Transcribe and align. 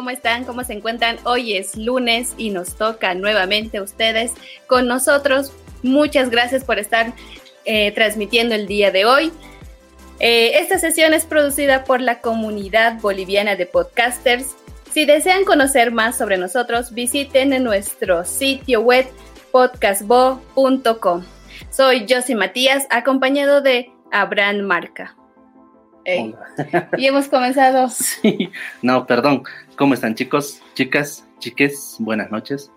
¿cómo 0.00 0.08
están? 0.08 0.46
¿Cómo 0.46 0.64
se 0.64 0.72
encuentran? 0.72 1.18
Hoy 1.24 1.58
es 1.58 1.76
lunes 1.76 2.32
y 2.38 2.48
nos 2.48 2.74
toca 2.74 3.12
nuevamente 3.12 3.82
ustedes 3.82 4.32
con 4.66 4.86
nosotros. 4.86 5.52
Muchas 5.82 6.30
gracias 6.30 6.64
por 6.64 6.78
estar 6.78 7.12
eh, 7.66 7.92
transmitiendo 7.92 8.54
el 8.54 8.66
día 8.66 8.90
de 8.90 9.04
hoy. 9.04 9.30
Eh, 10.18 10.52
esta 10.54 10.78
sesión 10.78 11.12
es 11.12 11.26
producida 11.26 11.84
por 11.84 12.00
la 12.00 12.22
comunidad 12.22 12.98
boliviana 13.02 13.56
de 13.56 13.66
podcasters. 13.66 14.56
Si 14.90 15.04
desean 15.04 15.44
conocer 15.44 15.92
más 15.92 16.16
sobre 16.16 16.38
nosotros, 16.38 16.94
visiten 16.94 17.62
nuestro 17.62 18.24
sitio 18.24 18.80
web 18.80 19.06
podcastbo.com. 19.52 21.24
Soy 21.68 22.06
Josie 22.08 22.36
Matías, 22.36 22.86
acompañado 22.88 23.60
de 23.60 23.92
Abraham 24.10 24.60
Marca. 24.62 25.14
y 26.96 27.06
hemos 27.06 27.28
comenzado. 27.28 27.88
Sí, 27.88 28.50
no, 28.82 29.06
perdón. 29.06 29.42
¿Cómo 29.80 29.94
están 29.94 30.14
chicos, 30.14 30.60
chicas, 30.74 31.26
chiques? 31.38 31.96
Buenas 32.00 32.30
noches. 32.30 32.70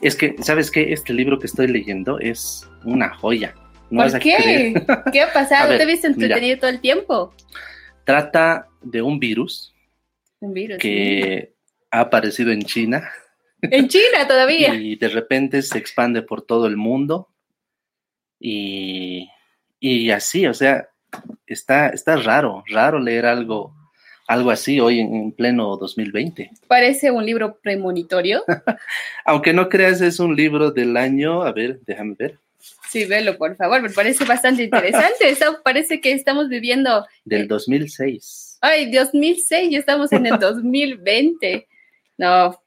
Es 0.00 0.16
que, 0.16 0.36
¿sabes 0.40 0.70
qué? 0.70 0.90
Este 0.94 1.12
libro 1.12 1.38
que 1.38 1.44
estoy 1.44 1.66
leyendo 1.66 2.18
es 2.18 2.66
una 2.86 3.14
joya. 3.14 3.54
¿Por 3.90 4.18
qué? 4.20 4.72
¿Qué 5.12 5.20
ha 5.20 5.30
pasado? 5.34 5.76
¿Te 5.76 5.84
viste 5.84 6.06
entretenido 6.06 6.56
todo 6.56 6.70
el 6.70 6.80
tiempo? 6.80 7.34
Trata 8.04 8.68
de 8.80 9.02
un 9.02 9.18
virus. 9.18 9.74
Un 10.40 10.54
virus. 10.54 10.78
Que 10.78 11.52
ha 11.90 12.00
aparecido 12.00 12.50
en 12.52 12.62
China. 12.62 13.06
En 13.60 13.88
China 13.88 14.26
todavía. 14.26 14.74
y 14.80 14.96
de 14.96 15.08
repente 15.08 15.60
se 15.60 15.76
expande 15.76 16.22
por 16.22 16.40
todo 16.40 16.68
el 16.68 16.78
mundo. 16.78 17.28
Y, 18.40 19.28
y 19.78 20.10
así, 20.10 20.46
o 20.46 20.54
sea, 20.54 20.88
está, 21.46 21.90
está 21.90 22.16
raro, 22.16 22.64
raro 22.66 22.98
leer 22.98 23.26
algo, 23.26 23.75
algo 24.26 24.50
así 24.50 24.80
hoy 24.80 25.00
en, 25.00 25.32
pleno 25.32 25.76
2020. 25.76 26.50
Parece 26.66 27.10
un 27.10 27.24
libro 27.24 27.58
premonitorio. 27.62 28.44
Aunque 29.24 29.52
no 29.52 29.68
creas, 29.68 30.00
es 30.00 30.18
un 30.18 30.34
libro 30.34 30.70
del 30.70 30.96
año, 30.96 31.42
a 31.42 31.52
ver, 31.52 31.80
déjame 31.86 32.14
ver. 32.18 32.38
Sí, 32.88 33.04
velo, 33.04 33.36
por 33.36 33.56
favor, 33.56 33.82
me 33.82 33.90
parece 33.90 34.24
bastante 34.24 34.64
interesante. 34.64 35.16
Eso 35.28 35.60
parece 35.62 36.00
que 36.00 36.12
estamos 36.12 36.48
viviendo... 36.48 37.06
Del 37.24 37.46
2006. 37.46 38.58
Ay, 38.60 38.90
2006, 38.90 39.70
ya 39.70 39.78
estamos 39.78 40.12
en 40.12 40.26
el 40.26 40.38
2020. 40.40 41.66
No, 42.18 42.60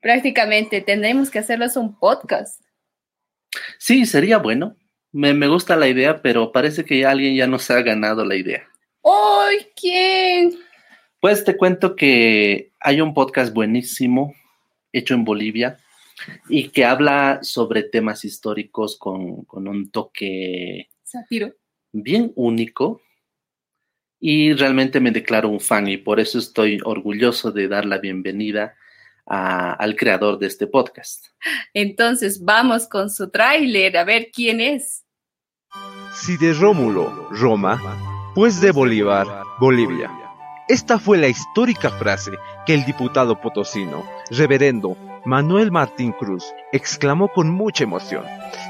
prácticamente 0.00 0.80
tendremos 0.80 1.30
que 1.30 1.38
hacerlos 1.38 1.76
un 1.76 1.98
podcast. 1.98 2.60
Sí, 3.78 4.04
sería 4.06 4.38
bueno. 4.38 4.76
Me, 5.12 5.46
gusta 5.46 5.76
la 5.76 5.86
idea, 5.86 6.20
pero 6.20 6.50
parece 6.50 6.84
que 6.84 7.06
alguien 7.06 7.36
ya 7.36 7.46
nos 7.46 7.70
ha 7.70 7.80
ganado 7.82 8.24
la 8.24 8.34
idea. 8.34 8.68
¡Ay! 9.04 9.66
¿Quién? 9.76 10.58
Pues 11.24 11.42
te 11.42 11.56
cuento 11.56 11.96
que 11.96 12.74
hay 12.78 13.00
un 13.00 13.14
podcast 13.14 13.54
buenísimo 13.54 14.34
hecho 14.92 15.14
en 15.14 15.24
Bolivia 15.24 15.78
y 16.50 16.68
que 16.68 16.84
habla 16.84 17.38
sobre 17.40 17.82
temas 17.82 18.26
históricos 18.26 18.98
con, 18.98 19.46
un 19.50 19.90
toque 19.90 20.90
bien 21.92 22.30
único. 22.34 23.00
Y 24.20 24.52
realmente 24.52 25.00
me 25.00 25.12
declaro 25.12 25.48
un 25.48 25.60
fan 25.60 25.88
y 25.88 25.96
por 25.96 26.20
eso 26.20 26.38
estoy 26.38 26.78
orgulloso 26.84 27.50
de 27.52 27.68
dar 27.68 27.86
la 27.86 27.96
bienvenida 27.96 28.76
al 29.24 29.96
creador 29.96 30.38
de 30.38 30.48
este 30.48 30.66
podcast. 30.66 31.28
Entonces 31.72 32.44
vamos 32.44 32.86
con 32.86 33.08
su 33.08 33.30
tráiler 33.30 33.96
a 33.96 34.04
ver 34.04 34.28
quién 34.30 34.60
es. 34.60 35.06
Si 36.12 36.36
de 36.36 36.52
Rómulo, 36.52 37.30
Roma, 37.30 37.80
pues 38.34 38.60
de 38.60 38.72
Bolívar, 38.72 39.26
Bolivia. 39.58 40.23
Esta 40.66 40.98
fue 40.98 41.18
la 41.18 41.28
histórica 41.28 41.90
frase 41.90 42.32
que 42.64 42.72
el 42.72 42.86
diputado 42.86 43.38
potosino, 43.38 44.02
reverendo 44.30 44.96
Manuel 45.26 45.70
Martín 45.70 46.12
Cruz, 46.12 46.54
exclamó 46.72 47.28
con 47.28 47.50
mucha 47.50 47.84
emoción, 47.84 48.24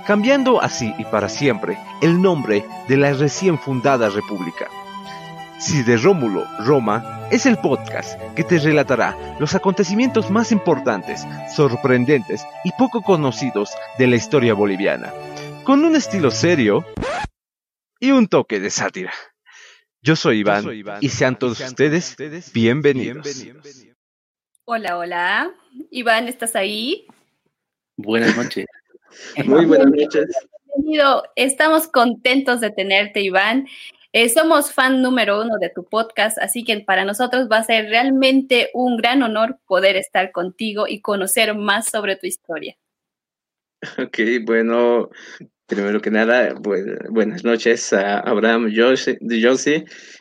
cambiando 0.05 0.61
así 0.61 0.93
y 0.99 1.05
para 1.05 1.29
siempre 1.29 1.79
el 2.03 2.21
nombre 2.21 2.65
de 2.89 2.97
la 2.97 3.13
recién 3.13 3.61
fundada 3.61 4.09
república. 4.09 4.67
Si 5.61 5.85
de 5.85 5.97
Rómulo, 5.97 6.45
Roma 6.65 7.29
es 7.31 7.47
el 7.47 7.59
podcast 7.59 8.21
que 8.35 8.43
te 8.43 8.59
relatará 8.59 9.17
los 9.39 9.55
acontecimientos 9.55 10.33
más 10.33 10.51
importantes, 10.51 11.25
sorprendentes 11.55 12.45
y 12.65 12.73
poco 12.73 13.03
conocidos 13.03 13.71
de 13.99 14.09
la 14.09 14.17
historia 14.17 14.53
boliviana, 14.53 15.13
con 15.63 15.85
un 15.85 15.95
estilo 15.95 16.33
serio 16.33 16.85
y 18.01 18.11
un 18.11 18.27
toque 18.27 18.59
de 18.59 18.71
sátira. 18.71 19.13
Yo 20.05 20.17
soy 20.17 20.41
Iván, 20.41 20.67
y 21.01 21.09
sean 21.09 21.39
todos 21.39 21.59
ustedes 21.61 22.15
bienvenidos. 22.53 23.27
Hola, 24.67 24.99
hola. 24.99 25.55
Iván, 25.91 26.29
¿estás 26.29 26.55
ahí? 26.57 27.07
Buenas 27.97 28.37
noches. 28.37 28.67
Muy 29.47 29.65
buenas 29.65 29.87
noches. 29.87 30.27
Bienvenido. 30.67 31.23
Estamos 31.37 31.89
contentos 31.89 32.61
de 32.61 32.71
tenerte, 32.71 33.23
Iván. 33.23 33.67
Eh, 34.13 34.29
somos 34.29 34.75
fan 34.75 35.01
número 35.01 35.41
uno 35.41 35.57
de 35.59 35.71
tu 35.71 35.85
podcast, 35.85 36.37
así 36.37 36.65
que 36.65 36.81
para 36.81 37.07
nosotros 37.07 37.49
va 37.51 37.57
a 37.57 37.65
ser 37.65 37.87
realmente 37.87 38.69
un 38.75 38.99
gran 38.99 39.23
honor 39.23 39.59
poder 39.67 39.97
estar 39.97 40.33
contigo 40.33 40.85
y 40.87 41.01
conocer 41.01 41.55
más 41.55 41.87
sobre 41.89 42.17
tu 42.17 42.27
historia. 42.27 42.77
Ok, 43.97 44.19
bueno, 44.43 45.09
Primero 45.67 46.03
que 46.03 46.11
nada, 46.11 46.55
buenas 47.09 47.43
noches 47.43 47.91
a 47.95 48.19
Abraham 48.19 48.71
Josie. 48.71 49.17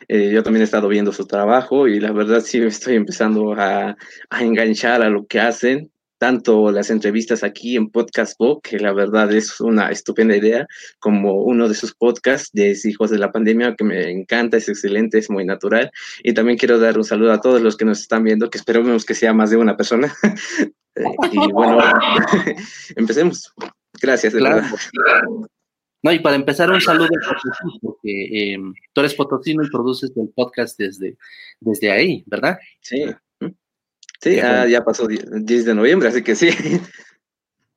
Eh, 0.08 0.30
yo 0.32 0.42
también 0.42 0.62
he 0.62 0.64
estado 0.64 0.88
viendo 0.88 1.12
su 1.12 1.26
trabajo 1.26 1.86
y 1.86 2.00
la 2.00 2.12
verdad 2.12 2.40
sí 2.40 2.60
estoy 2.60 2.94
empezando 2.94 3.52
a, 3.52 3.94
a, 4.30 4.42
enganchar 4.42 5.02
a 5.02 5.10
lo 5.10 5.26
que 5.26 5.40
hacen, 5.40 5.92
tanto 6.16 6.70
las 6.70 6.88
entrevistas 6.88 7.44
aquí 7.44 7.76
en 7.76 7.90
Podcast 7.90 8.38
Book, 8.38 8.62
que 8.62 8.78
la 8.78 8.94
verdad 8.94 9.30
es 9.34 9.60
una 9.60 9.90
estupenda 9.90 10.34
idea, 10.34 10.66
como 10.98 11.34
uno 11.42 11.68
de 11.68 11.74
sus 11.74 11.94
podcasts 11.94 12.48
de 12.54 12.74
Hijos 12.82 13.10
de 13.10 13.18
la 13.18 13.30
Pandemia, 13.30 13.74
que 13.76 13.84
me 13.84 14.10
encanta, 14.10 14.56
es 14.56 14.70
excelente, 14.70 15.18
es 15.18 15.28
muy 15.28 15.44
natural. 15.44 15.90
Y 16.22 16.32
también 16.32 16.56
quiero 16.56 16.78
dar 16.78 16.96
un 16.96 17.04
saludo 17.04 17.32
a 17.32 17.42
todos 17.42 17.60
los 17.60 17.76
que 17.76 17.84
nos 17.84 18.00
están 18.00 18.24
viendo, 18.24 18.48
que 18.48 18.56
esperemos 18.56 19.04
que 19.04 19.14
sea 19.14 19.34
más 19.34 19.50
de 19.50 19.58
una 19.58 19.76
persona. 19.76 20.14
Y 21.32 21.50
bueno, 21.50 21.80
empecemos. 22.96 23.52
Gracias, 24.04 24.34
claro. 24.34 24.62
No, 26.02 26.12
y 26.12 26.18
para 26.18 26.36
empezar, 26.36 26.70
un 26.70 26.82
saludo 26.82 27.08
porque 27.80 28.52
eh, 28.52 28.58
tú 28.92 29.00
eres 29.00 29.14
potosino 29.14 29.64
y 29.64 29.70
produces 29.70 30.12
el 30.16 30.28
podcast 30.28 30.78
desde, 30.78 31.16
desde 31.60 31.90
ahí, 31.90 32.22
¿verdad? 32.26 32.58
Sí. 32.80 33.06
Sí, 34.20 34.38
ah, 34.38 34.66
ya 34.66 34.84
pasó 34.84 35.06
10 35.06 35.64
de 35.64 35.74
noviembre, 35.74 36.08
así 36.08 36.22
que 36.22 36.34
sí. 36.34 36.50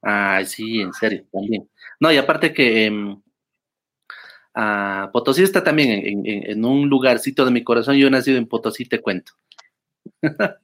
Ah, 0.02 0.42
sí, 0.46 0.82
en 0.82 0.94
serio, 0.94 1.26
también. 1.32 1.70
No, 2.00 2.12
y 2.12 2.18
aparte 2.18 2.54
que 2.54 2.88
eh, 4.56 5.08
Potosí 5.12 5.44
está 5.44 5.64
también 5.64 5.90
en, 6.06 6.26
en, 6.26 6.66
un 6.66 6.88
lugarcito 6.88 7.44
de 7.46 7.52
mi 7.52 7.64
corazón. 7.64 7.96
Yo 7.96 8.08
he 8.08 8.12
nacido 8.12 8.38
en 8.38 8.48
Potosí, 8.48 8.86
te 8.86 9.02
cuento. 9.02 9.34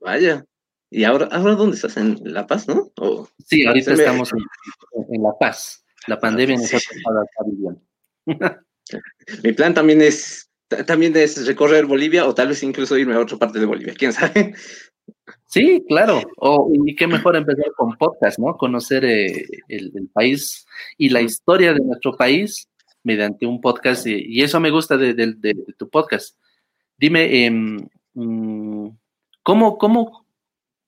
Vaya. 0.00 0.44
¿Y 0.92 1.04
ahora, 1.04 1.26
ahora 1.32 1.54
dónde 1.54 1.76
estás? 1.76 1.96
¿En 1.96 2.20
La 2.22 2.46
Paz, 2.46 2.68
no? 2.68 2.92
sí, 3.46 3.64
ahorita 3.64 3.94
estamos 3.94 4.30
en, 4.32 5.22
La 5.22 5.32
Paz. 5.40 5.82
La 6.06 6.20
pandemia 6.20 6.56
nos 6.56 6.74
ha 6.74 7.44
viviendo. 7.46 7.80
Mi 9.42 9.52
plan 9.52 9.72
también 9.72 10.02
es, 10.02 10.50
también 10.86 11.16
es 11.16 11.46
recorrer 11.46 11.86
Bolivia 11.86 12.26
o 12.26 12.34
tal 12.34 12.48
vez 12.48 12.62
incluso 12.62 12.98
irme 12.98 13.14
a 13.14 13.20
otra 13.20 13.38
parte 13.38 13.58
de 13.58 13.64
Bolivia, 13.64 13.94
quién 13.96 14.12
sabe. 14.12 14.54
Sí, 15.46 15.82
claro. 15.88 16.20
O, 16.36 16.70
y 16.86 16.94
qué 16.94 17.06
mejor 17.06 17.36
empezar 17.36 17.72
con 17.74 17.96
podcast, 17.96 18.38
¿no? 18.38 18.58
Conocer 18.58 19.04
eh, 19.06 19.46
el, 19.68 20.10
país 20.12 20.66
y 20.98 21.08
la 21.08 21.22
historia 21.22 21.72
de 21.72 21.80
nuestro 21.80 22.16
país 22.16 22.68
mediante 23.02 23.46
un 23.46 23.62
podcast. 23.62 24.06
Y, 24.06 24.42
eso 24.42 24.60
me 24.60 24.70
gusta 24.70 24.98
de, 24.98 25.54
tu 25.78 25.88
podcast. 25.88 26.36
Dime, 26.98 27.46
em, 27.46 27.88
mm, 28.12 28.88
¿cómo, 29.42 29.78
cómo, 29.78 30.21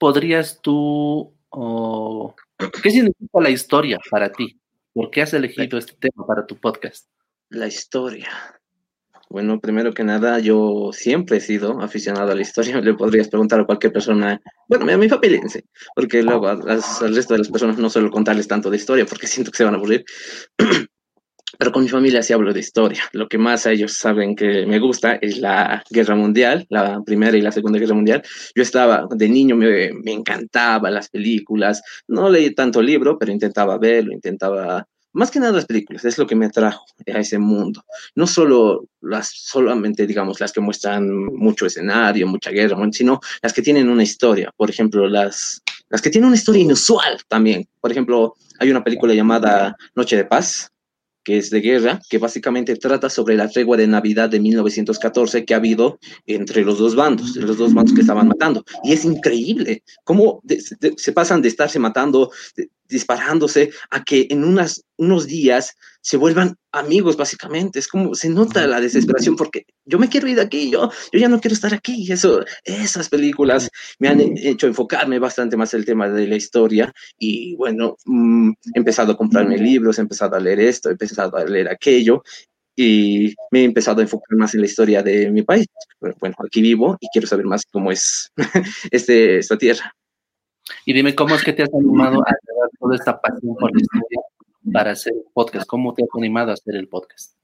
podrías 0.04 0.60
tú, 0.60 1.32
qué 2.82 2.90
significa 2.90 3.40
la 3.40 3.48
historia 3.48 3.98
para 4.10 4.30
ti? 4.30 4.60
¿Por 4.92 5.10
qué 5.10 5.22
has 5.22 5.32
elegido 5.32 5.78
este 5.78 5.94
tema 5.94 6.26
para 6.26 6.44
tu 6.44 6.60
podcast? 6.60 7.08
La 7.48 7.68
historia. 7.68 8.28
Bueno, 9.30 9.58
primero 9.60 9.94
que 9.94 10.04
nada, 10.04 10.40
yo 10.40 10.90
siempre 10.92 11.38
he 11.38 11.40
sido 11.40 11.80
aficionado 11.80 12.32
a 12.32 12.34
la 12.34 12.42
historia. 12.42 12.82
Le 12.82 12.92
podrías 12.92 13.28
preguntar 13.28 13.60
a 13.60 13.64
cualquier 13.64 13.94
persona, 13.94 14.42
bueno, 14.68 14.92
a 14.92 14.98
mi 14.98 15.08
familia, 15.08 15.40
porque 15.96 16.22
luego 16.22 16.48
al 16.48 16.60
resto 17.14 17.32
de 17.32 17.38
las 17.38 17.48
personas 17.48 17.78
no 17.78 17.88
suelo 17.88 18.10
contarles 18.10 18.46
tanto 18.46 18.68
de 18.68 18.76
historia 18.76 19.06
porque 19.06 19.26
siento 19.26 19.50
que 19.52 19.56
se 19.56 19.64
van 19.64 19.72
a 19.72 19.78
aburrir. 19.78 20.04
Pero 21.58 21.72
con 21.72 21.82
mi 21.82 21.88
familia 21.88 22.22
sí 22.22 22.32
hablo 22.32 22.52
de 22.52 22.60
historia. 22.60 23.02
Lo 23.12 23.28
que 23.28 23.38
más 23.38 23.66
a 23.66 23.72
ellos 23.72 23.94
saben 23.94 24.34
que 24.34 24.66
me 24.66 24.78
gusta 24.78 25.14
es 25.14 25.38
la 25.38 25.82
guerra 25.90 26.14
mundial, 26.14 26.66
la 26.68 27.02
primera 27.04 27.36
y 27.36 27.42
la 27.42 27.52
segunda 27.52 27.78
guerra 27.78 27.94
mundial. 27.94 28.22
Yo 28.54 28.62
estaba, 28.62 29.06
de 29.10 29.28
niño 29.28 29.56
me, 29.56 29.92
me 29.92 30.12
encantaba 30.12 30.90
las 30.90 31.08
películas. 31.08 31.82
No 32.08 32.28
leí 32.28 32.54
tanto 32.54 32.82
libro, 32.82 33.18
pero 33.18 33.32
intentaba 33.32 33.78
verlo, 33.78 34.12
intentaba 34.12 34.86
más 35.14 35.30
que 35.30 35.38
nada 35.38 35.52
las 35.52 35.66
películas, 35.66 36.04
es 36.04 36.18
lo 36.18 36.26
que 36.26 36.34
me 36.34 36.46
atrajo 36.46 36.84
a 37.06 37.20
ese 37.20 37.38
mundo. 37.38 37.84
No 38.16 38.26
solo 38.26 38.88
las, 39.00 39.30
solamente, 39.32 40.08
digamos, 40.08 40.40
las 40.40 40.52
que 40.52 40.60
muestran 40.60 41.08
mucho 41.08 41.66
escenario, 41.66 42.26
mucha 42.26 42.50
guerra, 42.50 42.76
sino 42.90 43.20
las 43.40 43.52
que 43.52 43.62
tienen 43.62 43.88
una 43.88 44.02
historia. 44.02 44.50
Por 44.56 44.70
ejemplo, 44.70 45.06
las, 45.06 45.62
las 45.88 46.02
que 46.02 46.10
tienen 46.10 46.26
una 46.26 46.36
historia 46.36 46.62
inusual 46.62 47.20
también. 47.28 47.64
Por 47.80 47.92
ejemplo, 47.92 48.34
hay 48.58 48.72
una 48.72 48.82
película 48.82 49.14
llamada 49.14 49.76
Noche 49.94 50.16
de 50.16 50.24
Paz, 50.24 50.68
que 51.24 51.38
es 51.38 51.50
de 51.50 51.60
guerra, 51.60 52.00
que 52.08 52.18
básicamente 52.18 52.76
trata 52.76 53.08
sobre 53.08 53.36
la 53.36 53.48
tregua 53.48 53.76
de 53.76 53.86
Navidad 53.86 54.28
de 54.28 54.40
1914 54.40 55.44
que 55.44 55.54
ha 55.54 55.56
habido 55.56 55.98
entre 56.26 56.64
los 56.64 56.78
dos 56.78 56.94
bandos, 56.94 57.34
los 57.36 57.56
dos 57.56 57.72
bandos 57.72 57.94
que 57.94 58.02
estaban 58.02 58.28
matando. 58.28 58.64
Y 58.84 58.92
es 58.92 59.04
increíble 59.04 59.82
cómo 60.04 60.42
se 60.96 61.12
pasan 61.12 61.42
de 61.42 61.48
estarse 61.48 61.78
matando, 61.78 62.30
disparándose, 62.88 63.70
a 63.90 64.04
que 64.04 64.26
en 64.30 64.44
unas, 64.44 64.84
unos 64.96 65.26
días 65.26 65.76
se 66.00 66.16
vuelvan 66.16 66.56
amigos, 66.72 67.16
básicamente. 67.16 67.78
Es 67.78 67.88
como 67.88 68.14
se 68.14 68.28
nota 68.28 68.66
la 68.66 68.80
desesperación 68.80 69.36
porque 69.36 69.64
yo 69.84 69.98
me 69.98 70.08
quiero 70.08 70.28
ir 70.28 70.36
de 70.36 70.42
aquí, 70.42 70.70
yo, 70.70 70.90
yo 71.12 71.18
ya 71.18 71.28
no 71.28 71.40
quiero 71.40 71.54
estar 71.54 71.72
aquí. 71.72 72.10
Eso, 72.12 72.44
esas 72.64 73.08
películas 73.08 73.70
me 73.98 74.08
han 74.08 74.20
hecho 74.20 74.66
enfocarme 74.66 75.18
bastante 75.18 75.56
más 75.56 75.72
en 75.74 75.80
el 75.80 75.86
tema 75.86 76.08
de 76.08 76.26
la 76.26 76.36
historia. 76.36 76.92
Y 77.18 77.56
bueno, 77.56 77.96
mm, 78.04 78.50
he 78.74 78.78
empezado 78.78 79.12
a 79.12 79.16
comprarme 79.16 79.56
libros, 79.58 79.98
he 79.98 80.02
empezado 80.02 80.36
a 80.36 80.40
leer 80.40 80.60
esto, 80.60 80.88
he 80.90 80.92
empezado 80.92 81.36
a 81.36 81.44
leer 81.44 81.68
aquello. 81.68 82.22
Y 82.76 83.34
me 83.52 83.60
he 83.60 83.64
empezado 83.64 84.00
a 84.00 84.02
enfocar 84.02 84.36
más 84.36 84.52
en 84.54 84.60
la 84.60 84.66
historia 84.66 85.02
de 85.02 85.30
mi 85.30 85.42
país. 85.42 85.66
Bueno, 86.00 86.34
aquí 86.44 86.60
vivo 86.60 86.96
y 87.00 87.06
quiero 87.12 87.26
saber 87.26 87.46
más 87.46 87.62
cómo 87.70 87.92
es 87.92 88.32
este, 88.90 89.38
esta 89.38 89.56
tierra. 89.56 89.94
Y 90.84 90.92
dime, 90.92 91.14
¿cómo 91.14 91.34
es 91.34 91.44
que 91.44 91.52
te 91.52 91.62
has 91.62 91.72
animado 91.72 92.20
a 92.20 92.30
dar 92.30 92.70
toda 92.78 92.96
esta 92.96 93.20
pasión 93.20 93.54
por 93.56 93.70
la 93.72 93.80
historia 93.80 94.20
para 94.72 94.92
hacer 94.92 95.14
podcast? 95.32 95.66
¿Cómo 95.66 95.94
te 95.94 96.02
has 96.02 96.08
animado 96.16 96.50
a 96.50 96.54
hacer 96.54 96.76
el 96.76 96.88
podcast? 96.88 97.34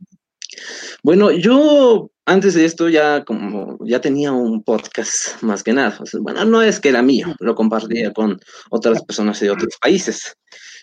Bueno, 1.03 1.31
yo 1.31 2.11
antes 2.27 2.55
de 2.55 2.65
esto 2.65 2.89
ya 2.89 3.25
como 3.25 3.79
ya 3.85 4.01
tenía 4.01 4.33
un 4.33 4.63
podcast 4.63 5.43
más 5.43 5.63
que 5.63 5.73
nada. 5.73 5.99
bueno, 6.21 6.45
no 6.45 6.63
es 6.63 6.81
que 6.81 6.91
era 6.91 7.03
mío, 7.03 7.35
lo 7.41 7.55
compartía 7.55 8.13
con 8.13 8.39
otras 8.71 9.03
personas 9.05 9.41
de 9.41 9.51
otros 9.51 9.77
países. 9.81 10.37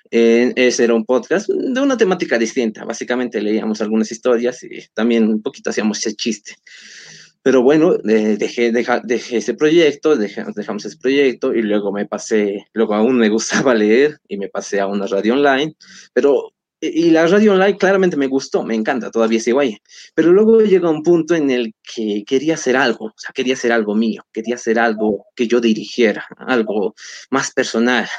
Eh, 0.10 0.54
ese 0.56 0.86
era 0.86 0.94
un 0.94 1.06
podcast 1.06 1.50
de 1.50 1.82
una 1.82 1.98
temática 1.98 2.38
distinta. 2.38 2.86
Básicamente 2.86 3.42
leíamos 3.42 3.82
algunas 3.82 4.12
historias 4.12 4.64
y 4.64 4.88
también 4.94 5.28
un 5.28 5.42
poquito 5.42 5.70
hacíamos 5.70 6.00
ese 6.00 6.16
chiste. 6.16 6.56
Pero 7.48 7.62
bueno, 7.62 7.96
dejé, 8.04 8.74
dejé 8.74 9.38
ese 9.38 9.54
proyecto, 9.54 10.18
dejamos 10.18 10.84
ese 10.84 10.98
proyecto 10.98 11.54
y 11.54 11.62
luego 11.62 11.94
me 11.94 12.06
pasé, 12.06 12.68
luego 12.74 12.94
aún 12.94 13.18
me 13.18 13.30
gustaba 13.70 13.74
leer 13.74 14.20
y 14.28 14.36
me 14.36 14.50
pasé 14.50 14.82
a 14.82 14.88
una 14.88 15.08
radio 15.08 15.36
online, 15.36 15.74
pero 16.12 16.52
y 16.82 17.10
la 17.10 17.26
radio 17.26 17.54
online 17.54 17.78
claramente 17.78 18.18
me 18.18 18.28
gustó, 18.28 18.64
me 18.66 18.76
encanta, 18.76 19.12
todavía 19.12 19.40
sigo 19.40 19.62
ahí. 19.62 19.78
Pero 20.14 20.34
luego 20.34 20.60
llega 20.60 20.90
un 20.90 21.04
punto 21.04 21.36
en 21.36 21.50
el 21.50 21.74
que 21.82 22.26
quería 22.28 22.56
hacer 22.56 22.76
algo, 22.76 23.06
o 23.06 23.14
sea, 23.16 23.32
quería 23.34 23.54
hacer 23.54 23.72
algo 23.72 23.96
mío, 23.96 24.26
quería 24.34 24.56
hacer 24.56 24.78
algo 24.78 25.28
que 25.34 25.48
yo 25.48 25.62
dirigiera, 25.62 26.26
algo 26.40 26.96
más 27.30 27.54
personal. 27.54 28.10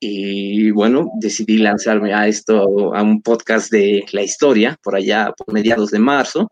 Y 0.00 0.72
bueno, 0.72 1.12
decidí 1.20 1.58
lanzarme 1.58 2.12
a 2.12 2.26
esto, 2.26 2.92
a 2.96 3.00
un 3.00 3.22
podcast 3.22 3.70
de 3.70 4.04
la 4.10 4.22
historia, 4.22 4.76
por 4.82 4.96
allá, 4.96 5.32
por 5.36 5.54
mediados 5.54 5.92
de 5.92 6.00
marzo 6.00 6.48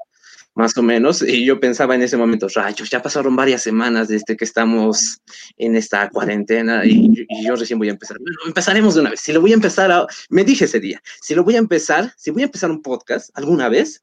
más 0.54 0.76
o 0.78 0.82
menos, 0.82 1.22
y 1.22 1.44
yo 1.44 1.58
pensaba 1.58 1.94
en 1.94 2.02
ese 2.02 2.16
momento, 2.16 2.46
rayos, 2.54 2.88
ya 2.88 3.02
pasaron 3.02 3.34
varias 3.34 3.62
semanas 3.62 4.08
desde 4.08 4.36
que 4.36 4.44
estamos 4.44 5.20
en 5.56 5.76
esta 5.76 6.08
cuarentena 6.10 6.84
y, 6.84 7.26
yo 7.44 7.56
recién 7.56 7.78
voy 7.78 7.88
a 7.88 7.92
empezar. 7.92 8.16
empezaremos 8.46 8.94
de 8.94 9.00
una 9.00 9.10
vez. 9.10 9.20
Si 9.20 9.32
lo 9.32 9.40
voy 9.40 9.50
a 9.50 9.54
empezar, 9.54 9.90
a, 9.90 10.06
me 10.28 10.44
dije 10.44 10.66
ese 10.66 10.80
día, 10.80 11.02
si 11.20 11.34
lo 11.34 11.42
voy 11.42 11.56
a 11.56 11.58
empezar, 11.58 12.12
si 12.16 12.30
voy 12.30 12.42
a 12.42 12.46
empezar 12.46 12.70
un 12.70 12.82
podcast 12.82 13.30
alguna 13.34 13.68
vez, 13.68 14.02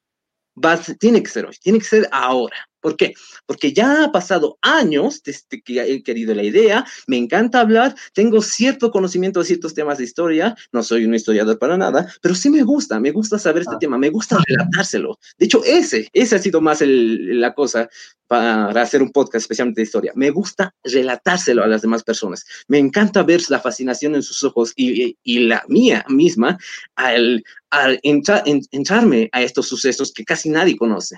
va, 0.63 0.77
tiene 0.77 1.24
que 1.24 1.30
ser 1.30 1.45
hoy, 1.45 1.56
tiene 1.62 1.80
que 1.80 1.86
ser 1.86 2.09
ahora. 2.12 2.56
¿Por 2.81 2.97
qué? 2.97 3.13
Porque 3.45 3.73
ya 3.73 4.03
ha 4.03 4.11
pasado 4.11 4.57
años 4.61 5.21
desde 5.23 5.61
que 5.61 5.81
he 5.81 6.03
querido 6.03 6.33
la 6.33 6.43
idea, 6.43 6.85
me 7.07 7.17
encanta 7.17 7.61
hablar, 7.61 7.95
tengo 8.13 8.41
cierto 8.41 8.91
conocimiento 8.91 9.39
de 9.39 9.45
ciertos 9.45 9.73
temas 9.73 9.99
de 9.99 10.03
historia, 10.03 10.55
no 10.71 10.83
soy 10.83 11.05
un 11.05 11.13
historiador 11.13 11.59
para 11.59 11.77
nada, 11.77 12.11
pero 12.21 12.35
sí 12.35 12.49
me 12.49 12.63
gusta, 12.63 12.99
me 12.99 13.11
gusta 13.11 13.37
saber 13.37 13.61
este 13.61 13.75
ah. 13.75 13.79
tema, 13.79 13.97
me 13.97 14.09
gusta 14.09 14.37
relatárselo. 14.47 15.19
De 15.37 15.45
hecho, 15.45 15.63
ese, 15.63 16.09
ese 16.11 16.35
ha 16.35 16.39
sido 16.39 16.59
más 16.59 16.81
la 16.81 17.53
cosa 17.53 17.89
para 18.27 18.81
hacer 18.81 19.01
un 19.01 19.11
podcast 19.11 19.43
especialmente 19.43 19.81
de 19.81 19.85
historia. 19.85 20.13
Me 20.15 20.29
gusta 20.29 20.73
relatárselo 20.83 21.63
a 21.63 21.67
las 21.67 21.81
demás 21.81 22.01
personas. 22.01 22.45
Me 22.67 22.77
encanta 22.77 23.23
ver 23.23 23.41
la 23.49 23.59
fascinación 23.59 24.15
en 24.15 24.23
sus 24.23 24.43
ojos 24.43 24.71
y, 24.75 25.17
la 25.25 25.63
mía 25.67 26.05
misma 26.07 26.57
al, 26.95 27.43
al 27.69 27.99
entrarme 28.03 29.29
a 29.33 29.41
estos 29.41 29.67
sucesos 29.67 30.13
que 30.13 30.23
casi 30.23 30.49
nadie 30.49 30.77
conoce 30.77 31.17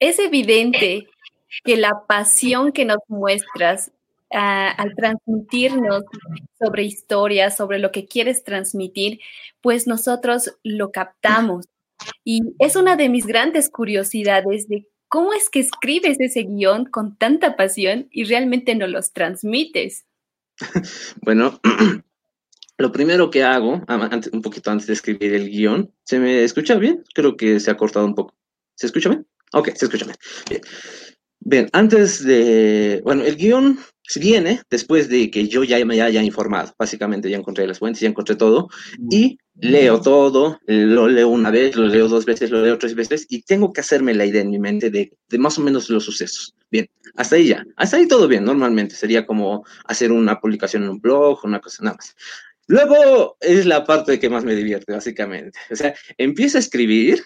es 0.00 0.18
evidente 0.18 1.06
que 1.64 1.76
la 1.76 2.06
pasión 2.06 2.72
que 2.72 2.84
nos 2.84 2.98
muestras 3.08 3.92
ah, 4.32 4.70
al 4.70 4.94
transmitirnos 4.94 6.04
sobre 6.58 6.84
historias, 6.84 7.56
sobre 7.56 7.78
lo 7.78 7.92
que 7.92 8.06
quieres 8.06 8.42
transmitir, 8.42 9.20
pues 9.60 9.86
nosotros 9.86 10.56
lo 10.64 10.90
captamos. 10.90 11.66
Y 12.24 12.40
es 12.58 12.76
una 12.76 12.96
de 12.96 13.08
mis 13.08 13.26
grandes 13.26 13.68
curiosidades 13.68 14.68
de 14.68 14.86
cómo 15.08 15.34
es 15.34 15.50
que 15.50 15.60
escribes 15.60 16.18
ese 16.20 16.44
guion 16.44 16.86
con 16.86 17.16
tanta 17.16 17.56
pasión 17.56 18.08
y 18.10 18.24
realmente 18.24 18.74
no 18.74 18.86
los 18.86 19.12
transmites. 19.12 20.06
Bueno, 21.22 21.60
lo 22.78 22.92
primero 22.92 23.30
que 23.30 23.42
hago, 23.42 23.82
un 24.32 24.42
poquito 24.42 24.70
antes 24.70 24.86
de 24.86 24.92
escribir 24.92 25.34
el 25.34 25.50
guion, 25.50 25.92
¿se 26.04 26.18
me 26.18 26.44
escucha 26.44 26.76
bien? 26.76 27.04
Creo 27.14 27.36
que 27.36 27.60
se 27.60 27.70
ha 27.70 27.76
cortado 27.76 28.06
un 28.06 28.14
poco. 28.14 28.34
¿Se 28.74 28.86
escucha 28.86 29.10
bien? 29.10 29.26
Ok, 29.52 29.70
se 29.74 29.86
escucha 29.86 30.06
bien. 30.06 30.62
bien. 31.40 31.68
antes 31.72 32.24
de. 32.24 33.00
Bueno, 33.04 33.24
el 33.24 33.36
guion 33.36 33.78
viene 34.18 34.62
después 34.70 35.08
de 35.08 35.30
que 35.30 35.46
yo 35.46 35.62
ya 35.62 35.84
me 35.84 36.00
haya 36.00 36.22
informado. 36.22 36.74
Básicamente 36.78 37.30
ya 37.30 37.36
encontré 37.36 37.66
las 37.66 37.78
fuentes, 37.78 38.00
ya 38.00 38.08
encontré 38.08 38.34
todo. 38.34 38.68
Y 39.10 39.38
leo 39.54 40.00
todo, 40.00 40.58
lo 40.66 41.08
leo 41.08 41.28
una 41.28 41.50
vez, 41.50 41.76
lo 41.76 41.86
leo 41.86 42.08
dos 42.08 42.24
veces, 42.24 42.50
lo 42.50 42.62
leo 42.62 42.78
tres 42.78 42.94
veces. 42.94 43.26
Y 43.28 43.42
tengo 43.42 43.72
que 43.72 43.80
hacerme 43.80 44.14
la 44.14 44.26
idea 44.26 44.42
en 44.42 44.50
mi 44.50 44.58
mente 44.58 44.90
de, 44.90 45.12
de 45.28 45.38
más 45.38 45.58
o 45.58 45.62
menos 45.62 45.90
los 45.90 46.04
sucesos. 46.04 46.54
Bien, 46.70 46.88
hasta 47.16 47.36
ahí 47.36 47.48
ya. 47.48 47.64
Hasta 47.76 47.98
ahí 47.98 48.08
todo 48.08 48.26
bien, 48.26 48.44
normalmente. 48.44 48.94
Sería 48.94 49.26
como 49.26 49.64
hacer 49.84 50.10
una 50.12 50.40
publicación 50.40 50.84
en 50.84 50.90
un 50.90 51.00
blog, 51.00 51.44
una 51.44 51.60
cosa 51.60 51.84
nada 51.84 51.96
más. 51.96 52.14
Luego 52.66 53.36
es 53.40 53.66
la 53.66 53.84
parte 53.84 54.20
que 54.20 54.30
más 54.30 54.44
me 54.44 54.54
divierte, 54.54 54.92
básicamente. 54.92 55.58
O 55.70 55.76
sea, 55.76 55.94
empiezo 56.16 56.56
a 56.56 56.60
escribir 56.60 57.24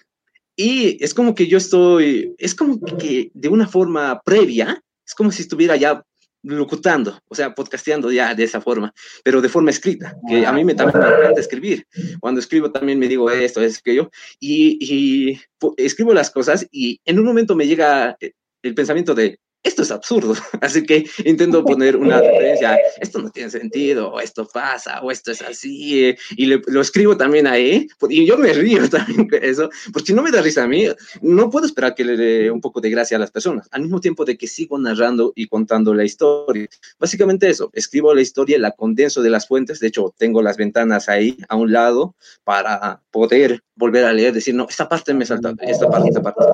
y 0.56 1.02
es 1.02 1.14
como 1.14 1.34
que 1.34 1.46
yo 1.46 1.58
estoy, 1.58 2.34
es 2.38 2.54
como 2.54 2.80
que 2.80 3.30
de 3.34 3.48
una 3.48 3.66
forma 3.66 4.20
previa, 4.24 4.82
es 5.06 5.14
como 5.14 5.30
si 5.30 5.42
estuviera 5.42 5.76
ya 5.76 6.04
locutando, 6.42 7.18
o 7.28 7.34
sea, 7.34 7.54
podcasteando 7.54 8.12
ya 8.12 8.34
de 8.34 8.44
esa 8.44 8.60
forma, 8.60 8.92
pero 9.22 9.40
de 9.40 9.48
forma 9.48 9.70
escrita, 9.70 10.16
que 10.28 10.46
a 10.46 10.52
mí 10.52 10.64
me, 10.64 10.74
también 10.74 11.02
me 11.02 11.16
encanta 11.16 11.40
escribir. 11.40 11.86
Cuando 12.20 12.40
escribo 12.40 12.70
también 12.70 12.98
me 12.98 13.08
digo 13.08 13.30
esto, 13.30 13.62
es 13.62 13.78
aquello, 13.78 14.10
y, 14.38 14.78
y 14.80 15.40
escribo 15.78 16.12
las 16.12 16.30
cosas 16.30 16.66
y 16.70 17.00
en 17.04 17.18
un 17.18 17.24
momento 17.24 17.56
me 17.56 17.66
llega 17.66 18.16
el 18.62 18.74
pensamiento 18.74 19.14
de, 19.14 19.38
esto 19.64 19.82
es 19.82 19.90
absurdo. 19.90 20.34
Así 20.60 20.84
que 20.84 21.04
intento 21.24 21.64
poner 21.64 21.96
una 21.96 22.20
referencia, 22.20 22.78
esto 23.00 23.18
no 23.18 23.30
tiene 23.30 23.50
sentido, 23.50 24.12
o 24.12 24.20
esto 24.20 24.46
pasa, 24.46 25.00
o 25.00 25.10
esto 25.10 25.32
es 25.32 25.42
así, 25.42 26.04
eh, 26.04 26.18
y 26.36 26.46
lo 26.46 26.80
escribo 26.80 27.16
también 27.16 27.46
ahí, 27.46 27.88
y 28.08 28.26
yo 28.26 28.36
me 28.36 28.52
río 28.52 28.88
también 28.90 29.28
con 29.28 29.42
eso, 29.42 29.70
porque 29.92 30.12
no 30.12 30.22
me 30.22 30.30
da 30.30 30.42
risa 30.42 30.64
a 30.64 30.68
mí, 30.68 30.86
no 31.22 31.50
puedo 31.50 31.66
esperar 31.66 31.94
que 31.94 32.04
le 32.04 32.16
dé 32.16 32.50
un 32.50 32.60
poco 32.60 32.80
de 32.80 32.90
gracia 32.90 33.16
a 33.16 33.20
las 33.20 33.30
personas, 33.30 33.66
al 33.70 33.82
mismo 33.82 34.00
tiempo 34.00 34.24
de 34.24 34.36
que 34.36 34.46
sigo 34.46 34.78
narrando 34.78 35.32
y 35.34 35.46
contando 35.46 35.94
la 35.94 36.04
historia. 36.04 36.68
Básicamente 36.98 37.48
eso, 37.48 37.70
escribo 37.72 38.14
la 38.14 38.20
historia, 38.20 38.58
la 38.58 38.72
condenso 38.72 39.22
de 39.22 39.30
las 39.30 39.48
fuentes, 39.48 39.80
de 39.80 39.88
hecho 39.88 40.14
tengo 40.16 40.42
las 40.42 40.56
ventanas 40.56 41.08
ahí 41.08 41.38
a 41.48 41.56
un 41.56 41.72
lado 41.72 42.14
para 42.44 43.00
poder 43.10 43.62
volver 43.74 44.04
a 44.04 44.12
leer, 44.12 44.34
decir, 44.34 44.54
no, 44.54 44.66
esta 44.68 44.88
parte 44.88 45.14
me 45.14 45.24
salta, 45.24 45.54
esta 45.60 45.88
parte, 45.88 46.08
esta 46.08 46.22
parte. 46.22 46.44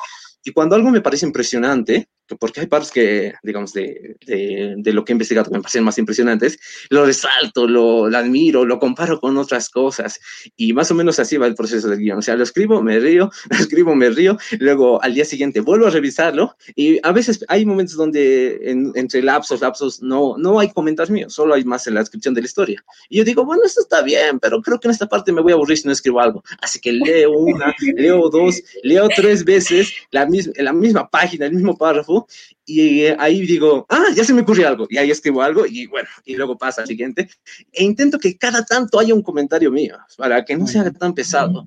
Y 0.44 0.52
cuando 0.52 0.76
algo 0.76 0.90
me 0.90 1.00
parece 1.00 1.26
impresionante, 1.26 2.08
porque 2.38 2.60
hay 2.60 2.66
partes 2.66 2.90
que, 2.90 3.34
digamos, 3.42 3.72
de, 3.72 4.16
de, 4.26 4.92
lo 4.92 5.04
que 5.04 5.12
he 5.12 5.14
investigado 5.14 5.50
me 5.50 5.60
parecen 5.60 5.84
más 5.84 5.98
impresionantes, 5.98 6.58
lo 6.88 7.04
resalto, 7.04 7.66
lo, 7.66 8.06
admiro, 8.06 8.64
lo 8.64 8.78
comparo 8.78 9.20
con 9.20 9.36
otras 9.36 9.68
cosas. 9.68 10.20
Y 10.56 10.72
más 10.72 10.90
o 10.90 10.94
menos 10.94 11.18
así 11.18 11.36
va 11.36 11.46
el 11.46 11.54
proceso 11.54 11.88
del 11.88 11.98
guion. 11.98 12.18
O 12.18 12.22
sea, 12.22 12.36
lo 12.36 12.44
escribo, 12.44 12.82
me 12.82 12.98
río, 12.98 13.30
lo 13.50 13.56
escribo, 13.56 13.94
me 13.94 14.10
río, 14.10 14.38
luego 14.58 15.02
al 15.02 15.14
día 15.14 15.24
siguiente 15.24 15.60
vuelvo 15.60 15.86
a 15.86 15.90
revisarlo 15.90 16.56
y 16.74 16.98
a 17.02 17.12
veces 17.12 17.44
hay 17.48 17.64
momentos 17.64 17.96
donde 17.96 18.70
entre 18.94 19.22
lapsos, 19.22 19.60
lapsos, 19.60 20.02
no, 20.02 20.36
no 20.38 20.60
hay 20.60 20.70
comentarios 20.70 21.10
míos, 21.10 21.34
solo 21.34 21.54
hay 21.54 21.64
más 21.64 21.86
en 21.86 21.94
la 21.94 22.00
descripción 22.00 22.34
de 22.34 22.42
la 22.42 22.46
historia. 22.46 22.84
Y 23.08 23.18
yo 23.18 23.24
digo, 23.24 23.44
bueno, 23.44 23.62
esto 23.64 23.80
está 23.80 24.02
bien, 24.02 24.38
pero 24.38 24.60
creo 24.62 24.78
que 24.78 24.88
en 24.88 24.92
esta 24.92 25.08
parte 25.08 25.32
me 25.32 25.40
voy 25.40 25.52
a 25.52 25.54
aburrir 25.54 25.78
si 25.78 25.86
no 25.86 25.92
escribo 25.92 26.20
algo. 26.20 26.42
Así 26.60 26.80
que 26.80 26.92
leo 26.92 27.32
una, 27.32 27.74
leo 27.96 28.28
dos, 28.28 28.62
leo 28.82 29.08
tres 29.08 29.44
veces 29.44 29.92
la, 30.10 30.26
misma, 30.26 30.52
la 30.56 30.72
misma 30.72 31.08
página, 31.08 31.46
el 31.46 31.52
mismo 31.52 31.76
párrafo 31.76 32.19
y 32.64 33.02
eh, 33.02 33.16
ahí 33.18 33.46
digo, 33.46 33.86
ah, 33.88 34.06
ya 34.14 34.24
se 34.24 34.34
me 34.34 34.42
ocurrió 34.42 34.68
algo 34.68 34.86
y 34.88 34.98
ahí 34.98 35.10
escribo 35.10 35.42
algo 35.42 35.66
y 35.66 35.86
bueno, 35.86 36.08
y 36.24 36.36
luego 36.36 36.56
pasa 36.58 36.82
al 36.82 36.88
siguiente. 36.88 37.28
E 37.72 37.84
intento 37.84 38.18
que 38.18 38.36
cada 38.36 38.64
tanto 38.64 38.98
haya 38.98 39.14
un 39.14 39.22
comentario 39.22 39.70
mío 39.70 39.98
para 40.16 40.44
que 40.44 40.56
no 40.56 40.66
sea 40.66 40.90
tan 40.90 41.14
pesado. 41.14 41.66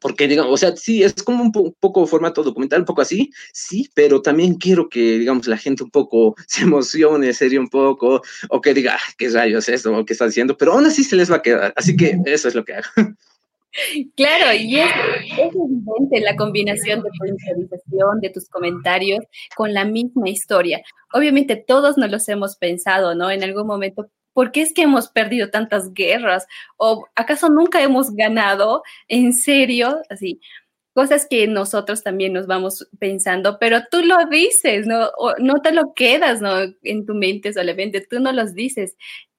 Porque, 0.00 0.28
digamos, 0.28 0.52
o 0.52 0.56
sea, 0.56 0.76
sí, 0.76 1.02
es 1.02 1.14
como 1.14 1.42
un, 1.42 1.52
poco 1.52 2.06
formato 2.06 2.42
documental, 2.42 2.80
un 2.80 2.86
poco 2.86 3.02
así, 3.02 3.30
sí, 3.52 3.90
pero 3.94 4.22
también 4.22 4.54
quiero 4.54 4.88
que, 4.88 5.18
digamos, 5.18 5.46
la 5.46 5.56
gente 5.56 5.82
un 5.82 5.90
poco 5.90 6.36
se 6.46 6.62
emocione, 6.62 7.32
serie 7.32 7.58
un 7.58 7.68
poco, 7.68 8.22
o 8.48 8.60
que 8.60 8.74
diga, 8.74 8.98
qué 9.16 9.28
rayos 9.28 9.68
es 9.68 9.76
esto, 9.76 9.96
o 9.96 10.04
qué 10.04 10.12
está 10.12 10.26
diciendo, 10.26 10.56
pero 10.56 10.72
aún 10.72 10.86
así 10.86 11.04
se 11.04 11.16
les 11.16 11.30
va 11.30 11.36
a 11.36 11.42
quedar. 11.42 11.72
Así 11.76 11.96
que 11.96 12.18
eso 12.26 12.48
es 12.48 12.54
lo 12.54 12.64
que 12.64 12.74
hago. 12.74 12.86
Claro, 14.16 14.52
y 14.58 14.78
es, 14.78 14.90
evidente 15.38 16.20
la 16.20 16.36
combinación 16.36 17.02
de 17.02 17.10
tu 17.18 17.26
improvisación, 17.26 18.20
de 18.20 18.30
tus 18.30 18.48
comentarios 18.48 19.24
con 19.56 19.74
la 19.74 19.84
misma 19.84 20.28
historia. 20.28 20.82
Obviamente 21.12 21.56
todos 21.56 21.96
nos 21.98 22.10
los 22.10 22.28
hemos 22.28 22.56
pensado, 22.56 23.14
¿no? 23.14 23.30
En 23.30 23.42
algún 23.42 23.66
momento, 23.66 24.10
¿por 24.32 24.52
qué 24.52 24.62
es 24.62 24.72
que 24.72 24.82
hemos 24.82 25.08
perdido 25.08 25.50
tantas 25.50 25.92
guerras? 25.92 26.46
¿O 26.76 27.06
acaso 27.14 27.48
nunca 27.48 27.82
hemos 27.82 28.14
ganado? 28.14 28.82
¿En 29.08 29.32
serio? 29.32 30.00
Así, 30.10 30.40
cosas 30.94 31.26
que 31.30 31.46
nosotros 31.46 32.02
también 32.02 32.32
nos 32.32 32.46
vamos 32.48 32.88
pensando, 32.98 33.58
pero 33.60 33.82
tú 33.90 34.02
lo 34.02 34.16
dices, 34.26 34.86
¿no? 34.86 35.10
no 35.38 35.62
te 35.62 35.72
lo 35.72 35.94
quedas, 35.94 36.40
¿no? 36.40 36.56
En 36.82 37.06
tu 37.06 37.14
mente 37.14 37.52
solamente, 37.52 38.00
tú 38.00 38.18
no 38.20 38.32
los 38.32 38.54
dices 38.54 38.96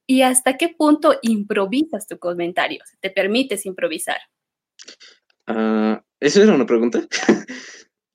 y 0.10 0.24
hasta 0.24 0.58
qué 0.58 0.70
punto 0.70 1.20
improvisas 1.22 2.08
tu 2.08 2.18
comentario, 2.18 2.84
te 3.00 3.12
permites 3.12 3.68
improvisar. 3.68 4.18
Uh, 5.48 5.98
¿Eso 6.20 6.42
era 6.42 6.56
una 6.56 6.66
pregunta? 6.66 7.02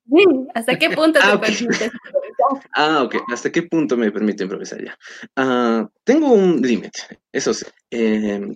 Sí, 0.07 0.23
¿hasta 0.55 0.79
qué 0.79 0.91
punto 0.91 1.19
te 1.19 1.27
ah, 1.27 1.41
permites 1.41 1.91
improvisar? 2.05 2.71
Ah, 2.75 3.03
ok, 3.05 3.17
¿hasta 3.33 3.51
qué 3.51 3.63
punto 3.63 3.97
me 3.97 4.13
permite 4.13 4.43
improvisar 4.43 4.85
ya? 4.85 4.99
Uh, 5.35 5.89
tengo 6.05 6.31
un 6.31 6.61
límite, 6.61 7.01
eso 7.33 7.55
sí. 7.55 7.65
Eh, 7.91 8.55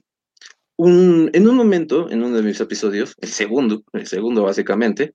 un, 0.76 1.30
en 1.32 1.48
un 1.48 1.56
momento, 1.56 2.10
en 2.10 2.22
uno 2.22 2.36
de 2.36 2.42
mis 2.42 2.60
episodios, 2.60 3.14
el 3.22 3.30
segundo, 3.30 3.82
el 3.94 4.06
segundo 4.06 4.42
básicamente, 4.42 5.14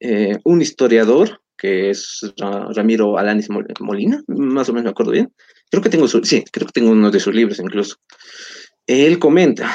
eh, 0.00 0.36
un 0.44 0.60
historiador, 0.60 1.40
que 1.60 1.90
es 1.90 2.20
Ramiro 2.74 3.18
Alanis 3.18 3.48
Molina, 3.80 4.22
más 4.28 4.68
o 4.68 4.72
menos 4.72 4.84
me 4.84 4.90
acuerdo 4.90 5.12
bien, 5.12 5.30
Creo 5.70 5.82
que 5.82 5.88
tengo 5.88 6.08
su, 6.08 6.22
sí, 6.24 6.44
creo 6.50 6.66
que 6.66 6.72
tengo 6.72 6.90
uno 6.90 7.10
de 7.10 7.20
sus 7.20 7.32
libros 7.32 7.60
incluso. 7.60 7.96
Él 8.86 9.20
comenta, 9.20 9.70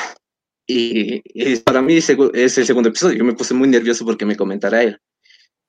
y, 0.67 1.21
para 1.59 1.81
mí 1.81 1.95
es 1.95 2.09
el 2.09 2.65
segundo 2.65 2.89
episodio, 2.89 3.17
yo 3.17 3.23
me 3.23 3.33
puse 3.33 3.53
muy 3.53 3.69
nervioso 3.69 4.03
porque 4.03 4.25
me 4.25 4.35
comentara 4.35 4.83
él. 4.83 4.99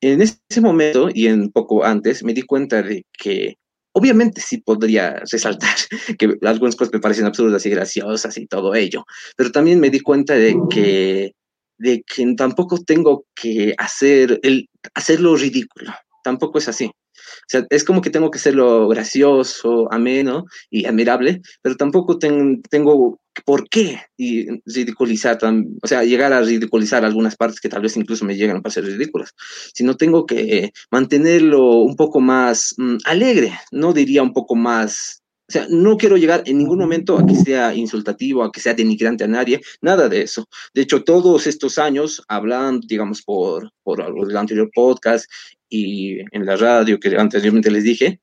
En 0.01 0.21
ese 0.21 0.61
momento 0.61 1.09
y 1.13 1.29
en 1.29 1.51
poco 1.53 1.85
antes 1.85 2.25
me 2.25 2.35
di 2.35 2.43
cuenta 2.43 2.83
de 2.83 3.05
que 3.13 3.57
obviamente 3.93 4.41
sí 4.41 4.59
podría 4.59 5.23
resaltar 5.31 5.75
que 6.19 6.37
algunas 6.43 6.77
cosas 6.77 6.93
me 6.93 7.01
parecen 7.01 7.25
absurdas 7.25 7.65
y 7.65 7.71
graciosas 7.71 8.37
y 8.37 8.47
todo 8.47 8.75
ello, 8.75 9.05
pero 9.37 9.53
también 9.53 9.79
me 9.81 9.91
di 9.91 10.01
cuenta 10.01 10.35
de 10.35 10.57
que, 10.69 11.33
de 11.79 12.03
que 12.03 12.35
tampoco 12.35 12.79
tengo 12.83 13.25
que 13.35 13.75
hacer 13.79 14.41
el, 14.43 14.69
hacerlo 14.93 15.37
ridículo, 15.37 15.93
tampoco 16.27 16.59
es 16.59 16.69
así. 16.69 16.87
O 16.87 17.49
sea, 17.49 17.65
es 17.71 17.85
como 17.85 18.03
que 18.03 18.11
tengo 18.11 18.33
que 18.33 18.41
serlo 18.41 18.89
gracioso, 18.89 19.87
ameno 19.93 20.47
y 20.69 20.85
admirable, 20.85 21.41
pero 21.63 21.77
tampoco 21.77 22.19
tengo 22.19 23.21
por 23.45 23.69
qué 23.69 24.01
y 24.17 24.49
ridiculizar, 24.65 25.39
o 25.83 25.87
sea, 25.87 26.03
llegar 26.03 26.33
a 26.33 26.41
ridiculizar 26.43 27.05
algunas 27.05 27.37
partes 27.37 27.61
que 27.61 27.69
tal 27.69 27.83
vez 27.83 27.97
incluso 27.97 28.25
me 28.25 28.35
llegan 28.35 28.57
a 28.57 28.61
parecer 28.61 28.85
ridículas, 28.85 29.35
sino 29.73 29.97
tengo 29.97 30.27
que 30.27 30.73
mantenerlo 30.91 31.79
un 31.83 31.95
poco 31.95 32.19
más 32.19 32.75
mm, 32.77 32.97
alegre, 33.05 33.53
no 33.71 33.93
diría 33.93 34.25
un 34.25 34.33
poco 34.33 34.57
más 34.57 35.23
o 35.49 35.53
sea, 35.53 35.67
no 35.71 35.97
quiero 35.97 36.17
llegar 36.17 36.43
en 36.47 36.59
ningún 36.59 36.81
momento 36.81 37.17
a 37.17 37.25
que 37.25 37.37
sea 37.37 37.73
insultativo, 37.73 38.43
a 38.43 38.51
que 38.51 38.61
sea 38.61 38.75
denigrante 38.75 39.23
a 39.23 39.29
nadie, 39.29 39.61
nada 39.81 40.09
de 40.09 40.23
eso. 40.23 40.49
De 40.75 40.83
hecho, 40.83 41.05
todos 41.05 41.47
estos 41.47 41.79
años, 41.79 42.21
hablando, 42.27 42.85
digamos, 42.89 43.23
por, 43.23 43.71
por 43.85 44.01
el 44.01 44.37
anterior 44.37 44.69
podcast 44.75 45.31
y 45.69 46.19
en 46.35 46.47
la 46.47 46.57
radio 46.57 46.99
que 47.01 47.17
anteriormente 47.17 47.71
les 47.71 47.85
dije, 47.85 48.21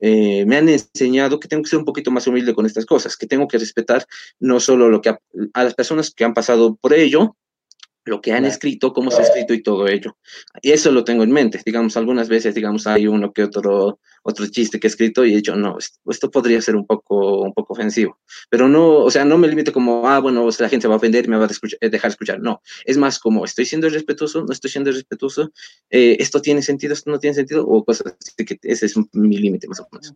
eh, 0.00 0.44
me 0.46 0.56
han 0.56 0.68
enseñado 0.68 1.40
que 1.40 1.48
tengo 1.48 1.62
que 1.62 1.70
ser 1.70 1.78
un 1.78 1.84
poquito 1.84 2.10
más 2.10 2.26
humilde 2.26 2.54
con 2.54 2.66
estas 2.66 2.84
cosas, 2.84 3.16
que 3.16 3.26
tengo 3.26 3.48
que 3.48 3.58
respetar 3.58 4.04
no 4.38 4.60
solo 4.60 4.88
lo 4.88 5.00
que 5.00 5.10
a 5.10 5.64
las 5.64 5.74
personas 5.74 6.12
que 6.12 6.24
han 6.24 6.34
pasado 6.34 6.76
por 6.76 6.92
ello, 6.92 7.36
lo 8.04 8.20
que 8.20 8.32
han 8.32 8.44
escrito, 8.44 8.92
cómo 8.92 9.10
se 9.10 9.20
ha 9.20 9.24
escrito 9.24 9.54
y 9.54 9.62
todo 9.62 9.88
ello. 9.88 10.16
Y 10.60 10.72
eso 10.72 10.90
lo 10.90 11.04
tengo 11.04 11.22
en 11.24 11.32
mente. 11.32 11.60
Digamos, 11.64 11.96
algunas 11.96 12.28
veces, 12.28 12.54
digamos, 12.54 12.86
hay 12.86 13.06
uno 13.06 13.32
que 13.32 13.42
otro, 13.44 13.98
otro 14.22 14.46
chiste 14.46 14.78
que 14.78 14.86
he 14.86 14.90
escrito 14.90 15.24
y 15.24 15.32
he 15.32 15.36
dicho, 15.36 15.56
no, 15.56 15.78
esto, 15.78 16.30
podría 16.30 16.60
ser 16.60 16.76
un 16.76 16.86
poco, 16.86 17.42
un 17.42 17.52
poco 17.52 17.72
ofensivo. 17.72 18.18
Pero 18.50 18.68
no, 18.68 18.98
o 18.98 19.10
sea, 19.10 19.24
no 19.24 19.38
me 19.38 19.48
limito 19.48 19.72
como, 19.72 20.06
ah, 20.08 20.20
bueno, 20.20 20.46
la 20.58 20.68
gente 20.68 20.82
se 20.82 20.88
va 20.88 20.94
a 20.94 20.96
ofender 20.98 21.24
y 21.24 21.28
me 21.28 21.38
va 21.38 21.46
a 21.46 21.48
eh, 21.80 21.88
dejar 21.88 22.10
escuchar. 22.10 22.40
No, 22.40 22.60
es 22.84 22.96
más 22.98 23.18
como, 23.18 23.44
estoy 23.44 23.64
siendo 23.64 23.88
respetuoso, 23.88 24.44
no 24.44 24.52
estoy 24.52 24.70
siendo 24.70 24.92
respetuoso, 24.92 25.52
eh, 25.90 26.16
esto 26.18 26.40
tiene 26.40 26.62
sentido, 26.62 26.92
esto 26.92 27.10
no 27.10 27.18
tiene 27.18 27.34
sentido, 27.34 27.66
o 27.66 27.84
cosas 27.84 28.14
así, 28.20 28.44
que 28.44 28.58
ese 28.62 28.86
es 28.86 28.94
mi 29.12 29.38
límite 29.38 29.66
más 29.68 29.80
o 29.80 29.88
menos. 29.90 30.14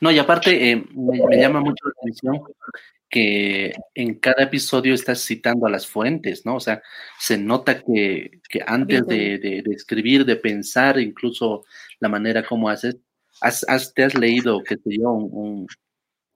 No, 0.00 0.10
y 0.10 0.18
aparte, 0.18 0.70
eh, 0.70 0.84
me, 0.94 1.26
me 1.26 1.36
llama 1.38 1.60
mucho 1.60 1.84
la 1.84 1.92
atención 2.00 2.40
que 3.10 3.72
en 3.94 4.14
cada 4.14 4.44
episodio 4.44 4.94
estás 4.94 5.20
citando 5.20 5.66
a 5.66 5.70
las 5.70 5.86
fuentes, 5.86 6.46
¿no? 6.46 6.54
O 6.54 6.60
sea, 6.60 6.80
se 7.18 7.36
nota 7.36 7.82
que, 7.82 8.40
antes 8.66 9.04
de, 9.06 9.62
escribir, 9.74 10.24
de 10.24 10.36
pensar, 10.36 10.98
incluso 11.00 11.64
la 11.98 12.08
manera 12.08 12.44
como 12.44 12.68
haces, 12.68 12.96
has, 13.40 13.92
te 13.94 14.04
has 14.04 14.14
leído, 14.14 14.62
que 14.62 14.76
te 14.76 14.90
dio 14.90 15.10
un, 15.10 15.66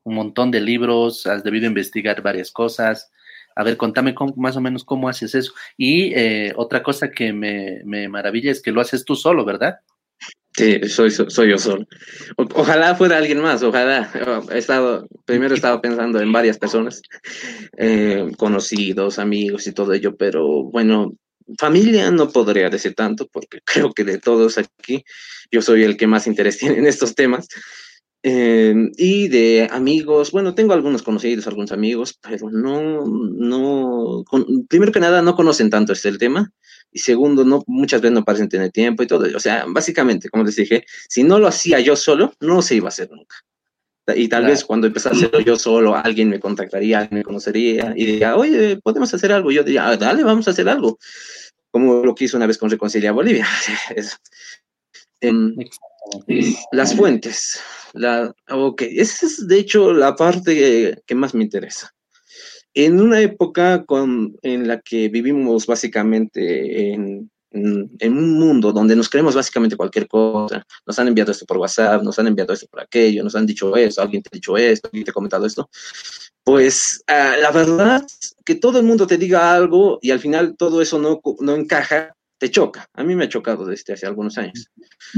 montón 0.05 0.51
de 0.51 0.61
libros, 0.61 1.27
has 1.27 1.45
debido 1.45 1.67
investigar 1.67 2.21
varias 2.21 2.51
cosas. 2.51 3.11
A 3.57 3.63
ver, 3.63 3.77
contame 3.77 4.15
más 4.37 4.57
o 4.57 4.61
menos 4.61 4.85
cómo 4.85 5.09
haces 5.09 5.35
eso. 5.37 5.53
Y 5.77 6.13
eh, 6.15 6.53
otra 6.57 6.83
cosa 6.83 7.11
que 7.13 7.33
me, 7.33 7.83
me 7.85 8.09
maravilla 8.09 8.51
es 8.51 8.61
que 8.61 8.73
lo 8.73 8.81
haces 8.81 9.05
tú 9.05 9.15
solo, 9.15 9.45
¿verdad? 9.45 9.79
Sí, 10.57 10.81
soy, 10.89 11.11
soy 11.11 11.51
yo 11.51 11.59
solo. 11.59 11.85
ojalá 12.37 12.95
fuera 12.95 13.17
alguien 13.17 13.41
más, 13.41 13.63
ojalá. 13.65 14.09
He 14.53 14.59
estado, 14.59 15.09
primero 15.25 15.57
he 15.57 15.79
pensando 15.81 16.21
en 16.21 16.31
varias 16.31 16.59
personas, 16.59 17.03
eh, 17.77 18.31
conocidos, 18.39 19.19
amigos 19.19 19.67
y 19.67 19.73
todo 19.73 19.93
ello, 19.93 20.17
pero 20.17 20.63
bueno, 20.63 21.15
familia 21.59 22.09
no 22.13 22.29
podría 22.29 22.71
decir 22.71 22.95
tanto, 22.95 23.27
porque 23.33 23.61
creo 23.65 23.93
que 23.93 24.05
de 24.05 24.19
todos 24.19 24.57
aquí, 24.59 25.05
yo 25.51 25.61
soy 25.61 25.83
el 25.83 25.97
que 25.97 26.07
más 26.07 26.29
interés 26.29 26.59
tiene 26.59 26.79
en 26.79 26.87
estos 26.87 27.17
temas. 27.17 27.49
Eh, 28.23 28.75
y 28.97 29.29
de 29.29 29.69
amigos, 29.71 30.31
bueno, 30.31 30.55
tengo 30.55 30.73
algunos 30.73 31.03
conocidos, 31.03 31.49
algunos 31.49 31.73
amigos, 31.73 32.19
pero 32.23 32.49
no, 32.49 33.05
no, 33.05 34.25
primero 34.69 34.93
que 34.93 35.01
nada, 35.01 35.21
no 35.21 35.35
conocen 35.35 35.69
tanto 35.69 35.93
este 35.93 36.17
tema 36.17 36.53
y 36.95 37.01
segundo, 37.01 37.45
no, 37.45 37.65
muchas 37.67 38.01
veces 38.01 38.15
no 38.15 38.25
parecen 38.25 38.49
tener 38.49 38.71
tiempo 38.71 39.03
y 39.03 39.09
todo. 39.09 39.27
O 39.37 39.41
sea, 39.41 39.65
básicamente, 39.67 40.29
como 40.29 40.45
les 40.45 40.55
dije, 40.55 40.87
si 41.09 41.25
no 41.25 41.41
lo 41.41 41.49
hacía 41.49 41.81
yo 41.81 41.97
solo, 41.97 42.33
no 42.39 42.63
se 42.63 42.77
iba 42.77 42.87
a 42.87 42.89
hacer 42.89 43.11
nunca. 43.11 43.35
Y 44.15 44.29
tal 44.29 44.47
vez 44.47 44.65
cuando 44.65 44.87
empecé 44.87 45.09
a 45.09 45.13
hacerlo 45.13 45.41
yo 45.41 45.57
solo, 45.57 45.97
alguien 45.97 46.29
me 46.29 46.39
contactaría, 46.39 47.01
alguien 47.01 47.19
me 47.19 47.25
conocería 47.25 47.95
y 47.97 48.07
diría, 48.07 48.37
oye, 48.37 48.77
podemos 48.77 49.13
hacer 49.13 49.33
algo. 49.33 49.51
Yo 49.51 49.65
diría, 49.65 49.89
ah, 49.89 49.97
dale, 49.97 50.23
vamos 50.23 50.47
a 50.47 50.53
hacer 50.53 50.69
algo. 50.69 50.99
Como 51.73 52.05
lo 52.05 52.15
que 52.15 52.27
hizo 52.27 52.37
una 52.37 52.47
vez 52.47 52.59
con 52.59 52.71
Reconcilia 52.71 53.13
Bolivia. 53.13 53.47
Em, 55.21 55.57
las 56.73 56.95
fuentes. 56.95 57.59
La, 57.95 58.31
ok, 58.51 58.83
esa 58.83 59.25
es 59.25 59.49
de 59.49 59.59
hecho 59.59 59.95
la 59.95 60.15
parte 60.15 61.03
que 61.07 61.15
más 61.15 61.35
me 61.35 61.45
interesa 61.45 61.94
en 62.75 63.01
una 63.01 63.21
época 63.21 63.85
con, 63.85 64.37
en 64.43 64.67
la 64.67 64.81
que 64.81 65.09
vivimos 65.09 65.67
básicamente 65.67 66.93
en, 66.93 67.31
un 67.57 68.39
mundo 68.39 68.73
donde 68.73 68.97
nos 68.97 69.09
creemos 69.09 69.37
básicamente 69.37 69.77
cualquier 69.77 70.09
cosa, 70.09 70.67
nos 70.85 70.99
han 70.99 71.07
enviado 71.07 71.31
esto 71.31 71.47
por 71.47 71.59
WhatsApp, 71.59 72.03
nos 72.03 72.19
han 72.19 72.27
enviado 72.27 72.53
esto 72.53 72.67
por 72.69 72.81
aquello, 72.81 73.23
nos 73.23 73.37
han 73.37 73.47
dicho 73.47 73.77
esto, 73.77 74.03
alguien 74.03 74.25
te 74.25 74.31
ha 74.33 74.35
dicho 74.35 74.57
esto, 74.57 74.89
alguien 74.89 75.05
te 75.05 75.13
ha 75.13 75.15
comentado 75.15 75.47
esto, 75.47 75.71
pues 76.43 77.05
ah, 77.07 77.37
la 77.41 77.53
verdad 77.53 78.05
que 78.45 78.57
todo 78.57 78.81
el 78.81 78.85
mundo 78.85 79.07
te 79.07 79.19
diga 79.19 79.55
algo 79.55 80.01
y 80.03 80.11
al 80.11 80.19
final 80.19 80.57
todo 80.57 80.83
eso 80.83 80.99
no, 80.99 81.21
no 81.39 81.55
encaja, 81.55 82.17
te 82.39 82.51
choca. 82.51 82.89
A 82.93 83.05
mí 83.05 83.15
me 83.15 83.25
ha 83.25 83.29
chocado 83.29 83.65
desde 83.65 83.93
hace 83.93 84.07
algunos 84.07 84.37
años. 84.37 84.69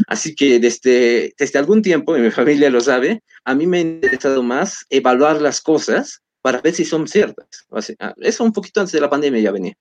Así 0.07 0.35
que 0.35 0.61
desde, 0.61 1.35
desde 1.39 1.59
algún 1.59 1.81
tiempo, 1.81 2.17
y 2.17 2.21
mi 2.21 2.31
familia 2.31 2.69
lo 2.69 2.81
sabe, 2.81 3.23
a 3.45 3.55
mí 3.55 3.67
me 3.67 3.79
ha 3.79 3.81
interesado 3.81 4.43
más 4.43 4.85
evaluar 4.91 5.41
las 5.41 5.63
cosas 5.63 6.23
para 6.47 6.61
ver 6.61 6.73
si 6.73 6.85
son 6.85 7.09
ciertas. 7.09 7.67
Ah, 7.99 8.15
eso 8.19 8.45
un 8.45 8.53
poquito 8.53 8.79
antes 8.79 8.93
de 8.93 9.01
la 9.01 9.11
pandemia 9.11 9.41
ya 9.41 9.51
venía. 9.51 9.77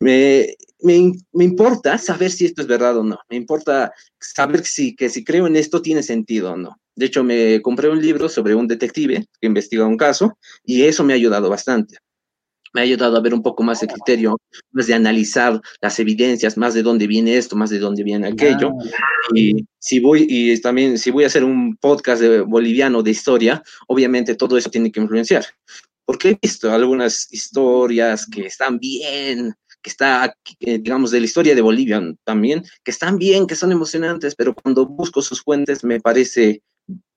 Me, 0.00 0.54
me, 0.82 1.12
me, 1.32 1.44
importa 1.44 1.96
saber 1.96 2.30
si 2.30 2.44
esto 2.44 2.60
es 2.60 2.68
verdad 2.68 2.98
o 2.98 3.02
no. 3.02 3.18
Me 3.30 3.36
importa 3.36 3.90
saber 4.18 4.66
si, 4.66 4.94
que 4.94 5.08
si 5.08 5.24
creo 5.24 5.46
en 5.46 5.56
esto 5.56 5.80
tiene 5.80 6.02
sentido 6.02 6.52
o 6.52 6.56
no. 6.58 6.78
De 6.94 7.06
hecho, 7.06 7.24
me 7.24 7.62
compré 7.62 7.88
un 7.88 8.02
libro 8.02 8.28
sobre 8.28 8.54
un 8.54 8.68
detective 8.68 9.24
que 9.40 9.46
investiga 9.46 9.86
un 9.86 9.96
caso 9.96 10.36
y 10.62 10.82
eso 10.82 11.04
me 11.04 11.14
ha 11.14 11.16
ayudado 11.16 11.48
bastante. 11.48 11.96
me 12.74 12.82
ha 12.82 12.84
ayudado 12.84 13.16
a 13.16 13.22
ver 13.22 13.32
un 13.32 13.42
poco 13.42 13.62
más 13.62 13.82
el 13.82 13.88
criterio, 13.88 14.38
más 14.72 14.88
de 14.88 14.92
analizar 14.92 15.58
las 15.80 15.98
evidencias, 16.00 16.58
más 16.58 16.74
de 16.74 16.82
dónde 16.82 17.06
viene 17.06 17.38
esto, 17.38 17.56
más 17.56 17.70
de 17.70 17.78
dónde 17.78 18.04
viene 18.04 18.28
aquello. 18.28 18.72
Y 19.34 19.64
si 19.78 20.00
voy, 20.00 20.26
y 20.28 20.60
también 20.60 20.98
si 20.98 21.10
voy 21.10 21.24
a 21.24 21.28
hacer 21.28 21.44
un 21.44 21.78
podcast 21.78 22.20
de 22.20 22.42
boliviano 22.42 23.02
de 23.02 23.10
historia, 23.10 23.62
obviamente 23.88 24.34
todo 24.34 24.58
eso 24.58 24.68
tiene 24.68 24.92
que 24.92 25.00
influenciar. 25.00 25.46
Porque 26.10 26.30
he 26.30 26.38
visto 26.42 26.72
algunas 26.72 27.32
historias 27.32 28.26
que 28.26 28.44
están 28.44 28.80
bien, 28.80 29.54
que 29.80 29.90
está, 29.90 30.34
eh, 30.58 30.78
digamos, 30.80 31.12
de 31.12 31.20
la 31.20 31.26
historia 31.26 31.54
de 31.54 31.60
Bolivia 31.60 32.02
también, 32.24 32.64
que 32.82 32.90
están 32.90 33.16
bien, 33.16 33.46
que 33.46 33.54
son 33.54 33.70
emocionantes, 33.70 34.34
pero 34.34 34.52
cuando 34.52 34.86
busco 34.86 35.22
sus 35.22 35.40
fuentes 35.40 35.84
me 35.84 36.00
parece 36.00 36.62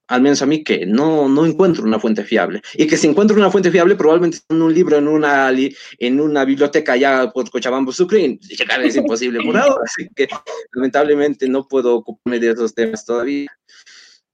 al 0.10 0.22
menos 0.22 0.44
a 0.44 0.46
mí, 0.46 0.64
que 0.64 0.86
no, 0.86 1.28
no 1.28 1.44
encuentro 1.44 1.84
una 1.84 2.00
fuente 2.00 2.24
fiable. 2.24 2.62
Y 2.76 2.86
que 2.86 2.96
si 2.98 3.08
encuentro 3.08 3.36
una 3.36 3.50
fuente 3.50 3.72
fiable, 3.72 3.96
probablemente 3.96 4.42
en 4.48 4.62
un 4.62 4.72
libro, 4.72 4.96
en 4.96 5.08
una, 5.08 5.52
en 5.98 6.22
una 6.22 6.46
biblioteca 6.46 6.94
allá 6.94 7.32
por 7.32 7.50
Cochabamba, 7.50 7.92
Sucre, 7.92 8.20
y 8.20 8.56
llegar 8.56 8.84
es 8.84 8.96
imposible 8.96 9.40
por 9.44 9.58
ahora. 9.58 9.82
Así 9.84 10.08
que 10.16 10.28
lamentablemente 10.74 11.50
no 11.50 11.68
puedo 11.68 11.96
ocuparme 11.96 12.40
de 12.40 12.52
esos 12.52 12.76
temas 12.76 13.04
todavía. 13.04 13.50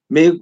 Me, 0.09 0.39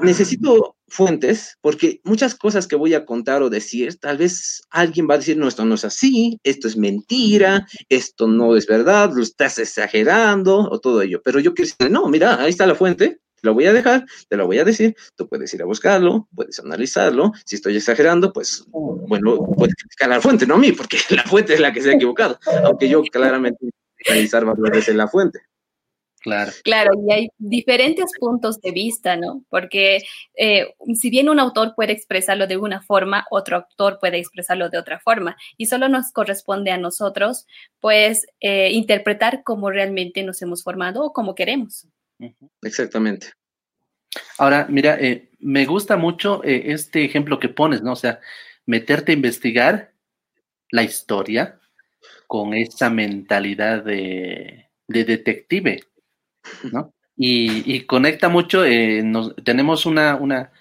necesito 0.00 0.76
fuentes 0.86 1.58
porque 1.60 2.00
muchas 2.04 2.34
cosas 2.34 2.66
que 2.66 2.76
voy 2.76 2.94
a 2.94 3.04
contar 3.04 3.42
o 3.42 3.50
decir, 3.50 3.98
tal 3.98 4.18
vez 4.18 4.62
alguien 4.70 5.08
va 5.08 5.14
a 5.14 5.18
decir, 5.18 5.36
no, 5.36 5.48
esto 5.48 5.64
no 5.64 5.74
es 5.74 5.84
así, 5.84 6.38
esto 6.44 6.68
es 6.68 6.76
mentira, 6.76 7.66
esto 7.88 8.28
no 8.28 8.56
es 8.56 8.66
verdad, 8.66 9.10
lo 9.12 9.22
estás 9.22 9.58
exagerando 9.58 10.58
o 10.58 10.78
todo 10.80 11.02
ello. 11.02 11.20
Pero 11.24 11.40
yo 11.40 11.54
quiero 11.54 11.70
decir, 11.70 11.90
no, 11.90 12.08
mira, 12.08 12.40
ahí 12.40 12.50
está 12.50 12.66
la 12.66 12.74
fuente, 12.74 13.20
lo 13.42 13.54
voy 13.54 13.66
a 13.66 13.72
dejar, 13.72 14.04
te 14.28 14.36
lo 14.36 14.46
voy 14.46 14.58
a 14.58 14.64
decir, 14.64 14.94
tú 15.16 15.28
puedes 15.28 15.52
ir 15.52 15.62
a 15.62 15.66
buscarlo, 15.66 16.28
puedes 16.34 16.58
analizarlo, 16.60 17.32
si 17.44 17.56
estoy 17.56 17.76
exagerando, 17.76 18.32
pues, 18.32 18.64
bueno, 18.70 19.38
puedes 19.56 19.74
criticar 19.74 20.12
a 20.12 20.16
la 20.16 20.20
fuente, 20.20 20.46
no 20.46 20.54
a 20.54 20.58
mí, 20.58 20.72
porque 20.72 20.98
la 21.10 21.24
fuente 21.24 21.54
es 21.54 21.60
la 21.60 21.72
que 21.72 21.82
se 21.82 21.90
ha 21.90 21.94
equivocado, 21.94 22.38
aunque 22.64 22.88
yo 22.88 23.02
claramente 23.02 23.70
analizar 24.08 24.44
varias 24.44 24.70
veces 24.70 24.94
la 24.94 25.08
fuente. 25.08 25.40
Claro. 26.20 26.52
Claro, 26.64 26.90
y 27.06 27.12
hay 27.12 27.28
diferentes 27.38 28.10
puntos 28.18 28.60
de 28.60 28.72
vista, 28.72 29.16
¿no? 29.16 29.44
Porque 29.48 30.02
eh, 30.36 30.74
si 30.94 31.10
bien 31.10 31.28
un 31.28 31.38
autor 31.38 31.74
puede 31.76 31.92
expresarlo 31.92 32.46
de 32.46 32.56
una 32.56 32.82
forma, 32.82 33.26
otro 33.30 33.56
autor 33.56 33.98
puede 34.00 34.18
expresarlo 34.18 34.68
de 34.68 34.78
otra 34.78 34.98
forma, 34.98 35.36
y 35.56 35.66
solo 35.66 35.88
nos 35.88 36.10
corresponde 36.12 36.70
a 36.70 36.78
nosotros, 36.78 37.46
pues, 37.80 38.26
eh, 38.40 38.70
interpretar 38.72 39.42
cómo 39.44 39.70
realmente 39.70 40.22
nos 40.22 40.42
hemos 40.42 40.62
formado 40.62 41.04
o 41.04 41.12
cómo 41.12 41.34
queremos. 41.34 41.86
Exactamente. 42.62 43.28
Ahora, 44.38 44.66
mira, 44.68 44.98
eh, 45.00 45.30
me 45.38 45.66
gusta 45.66 45.96
mucho 45.96 46.42
eh, 46.44 46.72
este 46.72 47.04
ejemplo 47.04 47.38
que 47.38 47.48
pones, 47.48 47.82
¿no? 47.82 47.92
O 47.92 47.96
sea, 47.96 48.20
meterte 48.66 49.12
a 49.12 49.14
investigar 49.14 49.92
la 50.70 50.82
historia 50.82 51.60
con 52.26 52.54
esa 52.54 52.90
mentalidad 52.90 53.84
de, 53.84 54.68
detective, 54.86 55.80
¿no? 56.72 56.92
Y, 57.16 57.80
conecta 57.82 58.28
mucho, 58.28 58.64
eh, 58.64 59.04
tenemos 59.44 59.86
una, 59.86 60.16
una 60.16 60.52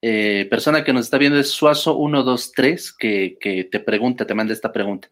persona 0.00 0.84
que 0.84 0.92
nos 0.92 1.06
está 1.06 1.16
viendo, 1.16 1.38
es 1.38 1.58
Suazo123, 1.58 2.96
que, 2.98 3.38
que 3.40 3.64
te 3.64 3.80
pregunta, 3.80 4.26
te 4.26 4.34
manda 4.34 4.52
esta 4.52 4.72
pregunta. 4.72 5.08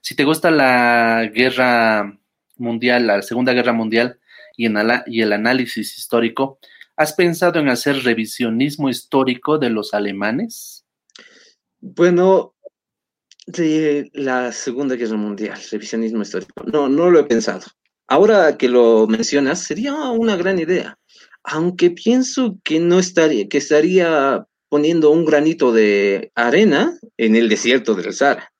Si 0.00 0.14
te 0.14 0.24
gusta 0.24 0.50
la 0.52 1.28
guerra 1.34 2.16
mundial, 2.56 3.06
la 3.06 3.22
Segunda 3.22 3.52
Guerra 3.52 3.72
Mundial, 3.72 4.20
y, 4.56 4.66
el 5.20 5.32
análisis 5.32 5.98
histórico, 5.98 6.58
¿has 6.96 7.12
pensado 7.12 7.60
en 7.60 7.68
hacer 7.68 8.02
revisionismo 8.02 8.88
histórico 8.88 9.58
de 9.58 9.70
los 9.70 9.94
alemanes? 9.94 10.86
Bueno, 11.80 12.54
la 14.12 14.52
Segunda 14.52 14.96
Guerra 14.96 15.16
Mundial, 15.16 15.58
revisionismo 15.70 16.22
histórico. 16.22 16.64
No, 16.64 16.88
no 16.88 17.10
lo 17.10 17.20
he 17.20 17.24
pensado. 17.24 17.66
Ahora 18.08 18.56
que 18.56 18.68
lo 18.68 19.06
mencionas, 19.06 19.62
sería 19.62 19.94
una 20.10 20.36
gran 20.36 20.58
idea. 20.58 20.98
Aunque 21.42 21.90
pienso 21.90 22.58
que 22.62 22.80
no 22.80 22.98
estaría, 22.98 23.48
que 23.48 23.58
estaría 23.58 24.46
poniendo 24.68 25.10
un 25.10 25.24
granito 25.24 25.72
de 25.72 26.30
arena 26.34 26.98
en 27.16 27.36
el 27.36 27.48
desierto 27.48 27.94
del 27.94 28.12
Sahara. 28.12 28.52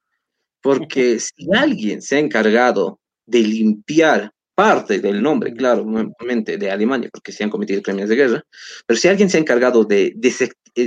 Porque 0.63 1.19
si 1.21 1.47
alguien 1.57 2.03
se 2.03 2.17
ha 2.17 2.19
encargado 2.19 3.01
de 3.27 3.41
limpiar 3.41 4.33
parte 4.55 5.01
del 5.01 5.23
nombre, 5.23 5.53
claro, 5.53 5.85
nuevamente 5.85 6.57
de 6.57 6.71
Alemania, 6.71 7.11
porque 7.13 7.31
se 7.31 7.45
han 7.45 7.51
cometido 7.51 7.83
crímenes 7.83 8.09
de 8.09 8.17
guerra, 8.17 8.43
pero 8.87 8.99
si 8.99 9.07
alguien 9.07 9.29
se 9.29 9.37
ha 9.37 9.41
encargado 9.41 9.85
de 9.85 10.15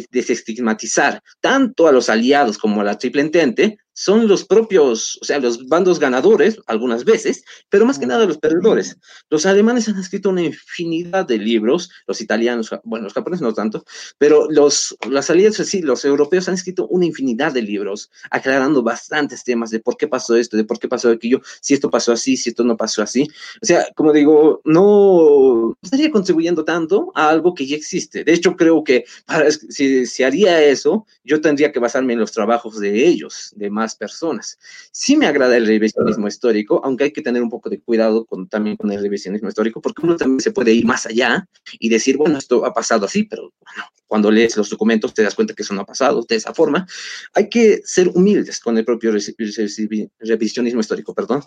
desestigmatizar 0.09 1.21
tanto 1.39 1.87
a 1.87 1.91
los 1.91 2.09
aliados 2.09 2.57
como 2.57 2.81
a 2.81 2.83
la 2.83 2.97
Triple 2.97 3.21
Entente, 3.21 3.77
son 3.93 4.27
los 4.27 4.45
propios, 4.45 5.19
o 5.21 5.25
sea, 5.25 5.39
los 5.39 5.67
bandos 5.67 5.99
ganadores, 5.99 6.59
algunas 6.67 7.03
veces, 7.03 7.43
pero 7.69 7.85
más 7.85 7.99
que 7.99 8.05
nada 8.05 8.25
los 8.25 8.37
perdedores. 8.37 8.97
Los 9.29 9.45
alemanes 9.45 9.89
han 9.89 9.99
escrito 9.99 10.29
una 10.29 10.43
infinidad 10.43 11.25
de 11.27 11.37
libros, 11.37 11.89
los 12.07 12.21
italianos, 12.21 12.69
bueno, 12.83 13.05
los 13.05 13.13
japoneses 13.13 13.41
no 13.41 13.53
tanto, 13.53 13.83
pero 14.17 14.49
los, 14.49 14.95
las 15.09 15.29
alianzas, 15.29 15.67
sí, 15.67 15.81
los 15.81 16.05
europeos 16.05 16.47
han 16.47 16.55
escrito 16.55 16.87
una 16.87 17.05
infinidad 17.05 17.53
de 17.53 17.61
libros, 17.61 18.09
aclarando 18.31 18.83
bastantes 18.83 19.43
temas 19.43 19.69
de 19.69 19.79
por 19.79 19.97
qué 19.97 20.07
pasó 20.07 20.35
esto, 20.35 20.55
de 20.55 20.63
por 20.63 20.79
qué 20.79 20.87
pasó 20.87 21.09
aquello, 21.09 21.41
si 21.61 21.73
esto 21.73 21.89
pasó 21.89 22.11
así, 22.11 22.37
si 22.37 22.49
esto 22.49 22.63
no 22.63 22.77
pasó 22.77 23.01
así. 23.01 23.27
O 23.61 23.65
sea, 23.65 23.85
como 23.95 24.13
digo, 24.13 24.61
no 24.63 25.77
estaría 25.81 26.11
contribuyendo 26.11 26.63
tanto 26.63 27.11
a 27.15 27.29
algo 27.29 27.53
que 27.53 27.67
ya 27.67 27.75
existe. 27.75 28.23
De 28.23 28.33
hecho, 28.33 28.55
creo 28.55 28.83
que 28.83 29.05
para, 29.25 29.51
si, 29.51 30.05
si 30.05 30.23
haría 30.23 30.63
eso, 30.63 31.05
yo 31.23 31.41
tendría 31.41 31.71
que 31.71 31.79
basarme 31.79 32.13
en 32.13 32.19
los 32.19 32.31
trabajos 32.31 32.79
de 32.79 33.05
ellos, 33.05 33.53
de 33.55 33.69
más 33.69 33.88
personas. 33.95 34.57
Sí 34.91 35.15
me 35.15 35.27
agrada 35.27 35.57
el 35.57 35.65
revisionismo 35.65 36.27
histórico, 36.27 36.81
aunque 36.83 37.05
hay 37.05 37.11
que 37.11 37.21
tener 37.21 37.41
un 37.41 37.49
poco 37.49 37.69
de 37.69 37.81
cuidado 37.81 38.25
con, 38.25 38.47
también 38.47 38.77
con 38.77 38.91
el 38.91 39.01
revisionismo 39.01 39.49
histórico, 39.49 39.81
porque 39.81 40.05
uno 40.05 40.15
también 40.15 40.39
se 40.39 40.51
puede 40.51 40.73
ir 40.73 40.85
más 40.85 41.05
allá 41.05 41.47
y 41.79 41.89
decir, 41.89 42.17
bueno, 42.17 42.37
esto 42.37 42.65
ha 42.65 42.73
pasado 42.73 43.05
así, 43.05 43.23
pero 43.23 43.53
bueno, 43.59 43.83
cuando 44.07 44.31
lees 44.31 44.57
los 44.57 44.69
documentos 44.69 45.13
te 45.13 45.23
das 45.23 45.35
cuenta 45.35 45.53
que 45.53 45.63
eso 45.63 45.73
no 45.73 45.81
ha 45.81 45.85
pasado 45.85 46.25
de 46.27 46.35
esa 46.35 46.53
forma. 46.53 46.87
Hay 47.33 47.49
que 47.49 47.81
ser 47.85 48.09
humildes 48.13 48.59
con 48.59 48.77
el 48.77 48.85
propio 48.85 49.11
revisionismo 49.11 50.79
histórico, 50.79 51.13
perdón. 51.13 51.43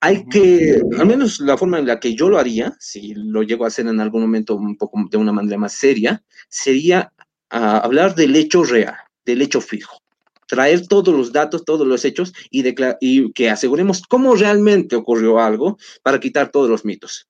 Hay 0.00 0.26
que, 0.28 0.80
al 0.98 1.06
menos 1.06 1.40
la 1.40 1.56
forma 1.56 1.78
en 1.78 1.86
la 1.86 1.98
que 1.98 2.14
yo 2.14 2.28
lo 2.28 2.38
haría, 2.38 2.76
si 2.78 3.14
lo 3.14 3.42
llego 3.42 3.64
a 3.64 3.68
hacer 3.68 3.86
en 3.86 4.00
algún 4.00 4.20
momento 4.20 4.54
un 4.54 4.76
poco 4.76 5.02
de 5.10 5.16
una 5.16 5.32
manera 5.32 5.56
más 5.56 5.72
seria, 5.72 6.22
sería 6.50 7.12
ah, 7.50 7.78
hablar 7.78 8.14
del 8.14 8.36
hecho 8.36 8.62
real, 8.62 8.94
del 9.24 9.40
hecho 9.40 9.60
fijo 9.60 10.02
traer 10.46 10.86
todos 10.86 11.14
los 11.14 11.32
datos, 11.32 11.64
todos 11.64 11.86
los 11.86 12.04
hechos 12.04 12.32
y, 12.50 12.64
y 13.00 13.32
que 13.32 13.50
aseguremos 13.50 14.02
cómo 14.02 14.34
realmente 14.34 14.96
ocurrió 14.96 15.40
algo 15.40 15.78
para 16.02 16.20
quitar 16.20 16.50
todos 16.50 16.70
los 16.70 16.84
mitos. 16.84 17.28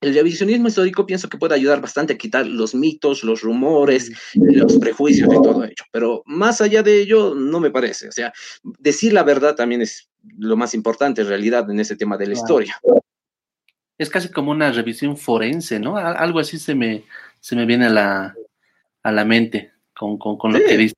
El 0.00 0.14
revisionismo 0.14 0.68
histórico 0.68 1.04
pienso 1.04 1.28
que 1.28 1.36
puede 1.36 1.54
ayudar 1.54 1.82
bastante 1.82 2.14
a 2.14 2.18
quitar 2.18 2.46
los 2.46 2.74
mitos, 2.74 3.22
los 3.22 3.42
rumores, 3.42 4.10
los 4.34 4.78
prejuicios 4.78 5.28
y 5.30 5.42
todo 5.42 5.62
ello. 5.62 5.84
Pero 5.92 6.22
más 6.24 6.62
allá 6.62 6.82
de 6.82 7.02
ello, 7.02 7.34
no 7.34 7.60
me 7.60 7.70
parece. 7.70 8.08
O 8.08 8.12
sea, 8.12 8.32
decir 8.62 9.12
la 9.12 9.24
verdad 9.24 9.54
también 9.54 9.82
es 9.82 10.08
lo 10.38 10.56
más 10.56 10.72
importante 10.72 11.20
en 11.20 11.28
realidad 11.28 11.70
en 11.70 11.80
ese 11.80 11.96
tema 11.96 12.16
de 12.16 12.28
la 12.28 12.32
historia. 12.32 12.80
Es 13.98 14.08
casi 14.08 14.30
como 14.30 14.52
una 14.52 14.72
revisión 14.72 15.18
forense, 15.18 15.78
¿no? 15.78 15.98
Algo 15.98 16.38
así 16.38 16.58
se 16.58 16.74
me, 16.74 17.04
se 17.40 17.54
me 17.54 17.66
viene 17.66 17.86
a 17.86 17.90
la, 17.90 18.34
a 19.02 19.12
la 19.12 19.24
mente 19.26 19.72
con, 19.94 20.16
con, 20.16 20.52
lo 20.52 20.58
que 20.60 20.78
dice. 20.78 20.94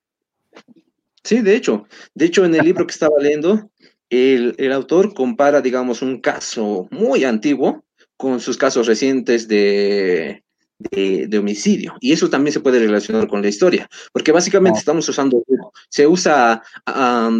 Sí, 1.25 1.41
de 1.41 1.55
hecho, 1.55 1.87
de 2.15 2.27
hecho 2.27 2.45
en 2.45 2.55
el 2.55 2.65
libro 2.65 2.87
que 2.87 2.93
estaba 2.93 3.17
leyendo, 3.21 3.71
el, 4.11 4.73
autor 4.73 5.15
compara, 5.15 5.61
digamos, 5.61 6.03
un 6.03 6.21
caso 6.21 6.89
muy 6.91 7.25
antiguo 7.25 7.85
con 8.17 8.41
sus 8.41 8.57
casos 8.57 8.87
recientes 8.87 9.49
de, 9.49 10.45
de, 10.79 11.39
homicidio. 11.39 11.95
Y 12.01 12.13
eso 12.13 12.29
también 12.29 12.53
se 12.53 12.61
puede 12.61 12.79
relacionar 12.79 13.27
con 13.29 13.41
la 13.41 13.49
historia, 13.49 13.89
porque 14.13 14.33
básicamente 14.33 14.79
estamos 14.79 15.09
usando, 15.09 15.43
se 15.89 16.07
usa 16.07 16.63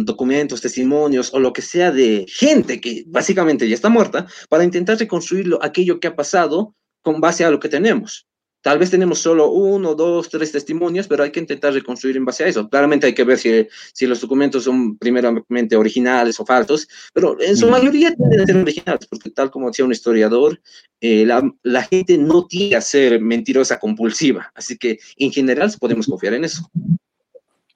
documentos, 0.01 0.61
testimonios 0.61 1.33
o 1.33 1.39
lo 1.39 1.53
que 1.53 1.61
sea 1.61 1.91
de 1.91 2.25
gente 2.27 2.81
que 2.81 3.03
básicamente 3.07 3.67
ya 3.67 3.75
está 3.75 3.89
muerta 3.89 4.25
para 4.49 4.63
intentar 4.63 4.97
reconstruir 4.97 5.55
aquello 5.61 5.99
que 5.99 6.07
ha 6.07 6.15
pasado 6.15 6.75
con 7.01 7.21
base 7.21 7.45
a 7.45 7.51
lo 7.51 7.59
que 7.59 7.69
tenemos. 7.69 8.27
Tal 8.63 8.79
vez 8.79 8.89
tenemos 8.89 9.19
solo 9.19 9.51
uno, 9.51 9.93
dos, 9.93 10.29
tres 10.29 10.53
testimonios, 10.53 11.05
pero 11.05 11.21
hay 11.21 11.31
que 11.31 11.41
intentar 11.41 11.73
reconstruir 11.73 12.15
en 12.15 12.23
base 12.23 12.45
a 12.45 12.47
eso. 12.47 12.69
Claramente 12.69 13.05
hay 13.05 13.13
que 13.13 13.25
ver 13.25 13.37
si, 13.37 13.67
si 13.91 14.07
los 14.07 14.21
documentos 14.21 14.63
son 14.63 14.97
primeramente 14.97 15.75
originales 15.75 16.39
o 16.39 16.45
falsos, 16.45 16.87
pero 17.13 17.37
en 17.41 17.57
su 17.57 17.69
mayoría 17.69 18.15
tienen 18.15 18.39
que 18.39 18.45
ser 18.45 18.57
originales, 18.61 19.07
porque 19.07 19.29
tal 19.31 19.51
como 19.51 19.67
decía 19.67 19.83
un 19.83 19.91
historiador, 19.91 20.61
eh, 21.01 21.25
la, 21.25 21.43
la, 21.61 21.83
gente 21.83 22.17
no 22.17 22.47
tiene 22.47 22.75
que 22.75 22.81
ser 22.81 23.19
mentirosa 23.19 23.77
compulsiva, 23.79 24.49
así 24.55 24.77
que 24.77 24.97
en 25.17 25.33
general 25.33 25.69
podemos 25.77 26.07
confiar 26.07 26.35
en 26.35 26.45
eso. 26.45 26.71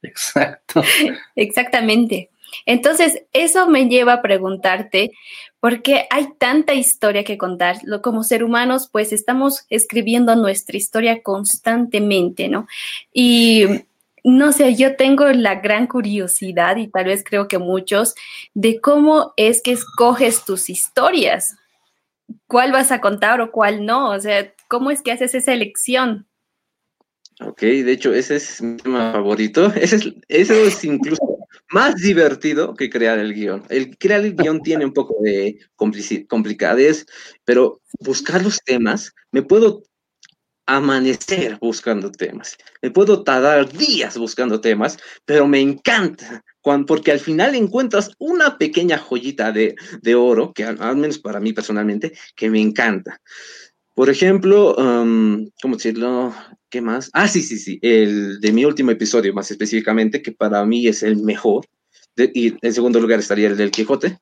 Exacto. 0.01 0.81
Exactamente. 1.35 2.29
Entonces, 2.65 3.23
eso 3.33 3.67
me 3.67 3.87
lleva 3.87 4.13
a 4.13 4.21
preguntarte, 4.21 5.11
¿por 5.59 5.81
qué 5.81 6.05
hay 6.09 6.27
tanta 6.37 6.73
historia 6.73 7.23
que 7.23 7.37
contar? 7.37 7.77
Como 8.01 8.23
ser 8.23 8.43
humanos, 8.43 8.89
pues 8.91 9.13
estamos 9.13 9.65
escribiendo 9.69 10.35
nuestra 10.35 10.77
historia 10.77 11.21
constantemente, 11.21 12.49
¿no? 12.49 12.67
Y 13.13 13.65
no 14.23 14.51
sé, 14.51 14.75
yo 14.75 14.95
tengo 14.95 15.25
la 15.27 15.55
gran 15.55 15.87
curiosidad 15.87 16.75
y 16.77 16.87
tal 16.87 17.05
vez 17.05 17.23
creo 17.23 17.47
que 17.47 17.59
muchos 17.59 18.13
de 18.53 18.81
cómo 18.81 19.33
es 19.37 19.61
que 19.61 19.71
escoges 19.71 20.43
tus 20.43 20.69
historias. 20.69 21.55
¿Cuál 22.45 22.73
vas 22.73 22.91
a 22.91 22.99
contar 22.99 23.39
o 23.39 23.51
cuál 23.51 23.85
no? 23.85 24.09
O 24.09 24.19
sea, 24.19 24.53
¿cómo 24.67 24.91
es 24.91 25.01
que 25.01 25.13
haces 25.13 25.33
esa 25.33 25.53
elección? 25.53 26.27
Ok, 27.39 27.61
de 27.61 27.91
hecho, 27.91 28.13
ese 28.13 28.35
es 28.37 28.61
mi 28.61 28.77
tema 28.77 29.11
favorito. 29.11 29.67
Ese 29.75 29.95
es, 29.97 30.13
eso 30.27 30.53
es 30.53 30.83
incluso 30.83 31.36
más 31.71 31.95
divertido 31.95 32.73
que 32.73 32.89
crear 32.89 33.19
el 33.19 33.33
guion. 33.33 33.63
El 33.69 33.97
crear 33.97 34.23
el 34.23 34.35
guion 34.35 34.61
tiene 34.61 34.85
un 34.85 34.93
poco 34.93 35.15
de 35.21 35.57
complicadez, 36.27 37.05
pero 37.45 37.81
buscar 37.99 38.43
los 38.43 38.59
temas, 38.63 39.13
me 39.31 39.41
puedo 39.41 39.83
amanecer 40.65 41.57
buscando 41.61 42.11
temas. 42.11 42.57
Me 42.81 42.91
puedo 42.91 43.23
tardar 43.23 43.71
días 43.71 44.17
buscando 44.17 44.59
temas, 44.59 44.97
pero 45.25 45.47
me 45.47 45.61
encanta 45.61 46.43
porque 46.85 47.11
al 47.11 47.19
final 47.19 47.55
encuentras 47.55 48.11
una 48.19 48.57
pequeña 48.57 48.97
joyita 48.97 49.51
de, 49.51 49.75
oro, 50.15 50.53
que 50.53 50.65
al, 50.65 50.97
menos 50.97 51.19
para 51.19 51.39
mí 51.39 51.53
personalmente, 51.53 52.13
que 52.35 52.49
me 52.49 52.59
encanta. 52.59 53.21
Por 53.95 54.09
ejemplo, 54.09 54.75
um, 54.75 55.49
¿cómo 55.61 55.75
decirlo? 55.75 56.35
¿Qué 56.69 56.81
más? 56.81 57.09
Ah, 57.13 57.27
sí, 57.27 57.41
sí, 57.41 57.57
sí, 57.57 57.79
el 57.81 58.39
de 58.41 58.51
mi 58.51 58.65
último 58.65 58.91
episodio 58.91 59.33
más 59.33 59.49
específicamente, 59.51 60.21
que 60.21 60.31
para 60.31 60.65
mí 60.65 60.87
es 60.87 61.03
el 61.03 61.17
mejor. 61.17 61.65
y 62.17 62.53
en 62.61 62.73
segundo 62.73 62.99
lugar 62.99 63.19
estaría 63.19 63.47
el 63.47 63.57
del 63.57 63.71
Quijote 63.71 64.19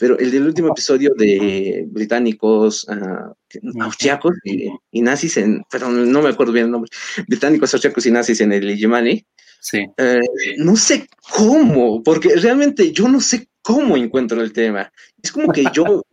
pero 0.00 0.18
el 0.18 0.30
del 0.30 0.46
último 0.46 0.68
episodio 0.68 1.12
de 1.14 1.84
británicos, 1.88 2.86
uh, 2.88 3.82
austriacos 3.82 4.34
y, 4.44 5.02
nazis 5.02 5.36
en, 5.36 5.62
perdón, 5.70 6.10
no 6.10 6.22
me 6.22 6.30
acuerdo 6.30 6.54
bien 6.54 6.66
el 6.66 6.72
nombre, 6.72 6.90
británicos, 7.28 7.74
austriacos 7.74 8.06
y 8.06 8.10
nazis 8.10 8.40
en 8.40 8.54
el 8.54 8.78
Yemeni. 8.78 9.22
Sí. 9.60 9.86
Eh, 9.98 10.20
no 10.56 10.74
sé 10.74 11.06
cómo, 11.36 12.02
porque 12.02 12.34
realmente 12.36 12.92
yo 12.92 13.08
no 13.08 13.20
sé 13.20 13.49
cómo 13.62 13.96
encuentro 13.96 14.40
el 14.40 14.52
tema. 14.52 14.92
Es 15.22 15.32
como 15.32 15.52
que 15.52 15.64
yo 15.72 16.02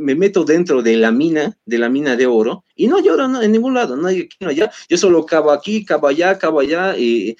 me 0.00 0.14
meto 0.14 0.44
dentro 0.44 0.82
de 0.82 0.96
la 0.96 1.10
mina, 1.10 1.56
de 1.64 1.78
la 1.78 1.88
mina 1.88 2.16
de 2.16 2.26
oro, 2.26 2.64
y 2.74 2.86
no 2.86 3.00
lloro 3.00 3.42
en 3.42 3.52
ningún 3.52 3.74
lado, 3.74 3.96
no 3.96 4.08
aquí, 4.08 4.28
no 4.40 4.48
allá. 4.48 4.70
Yo 4.88 4.96
solo 4.96 5.24
cavo 5.26 5.50
aquí, 5.50 5.84
cavo 5.84 6.08
allá, 6.08 6.38
cavo 6.38 6.60
allá, 6.60 6.96
y, 6.96 7.36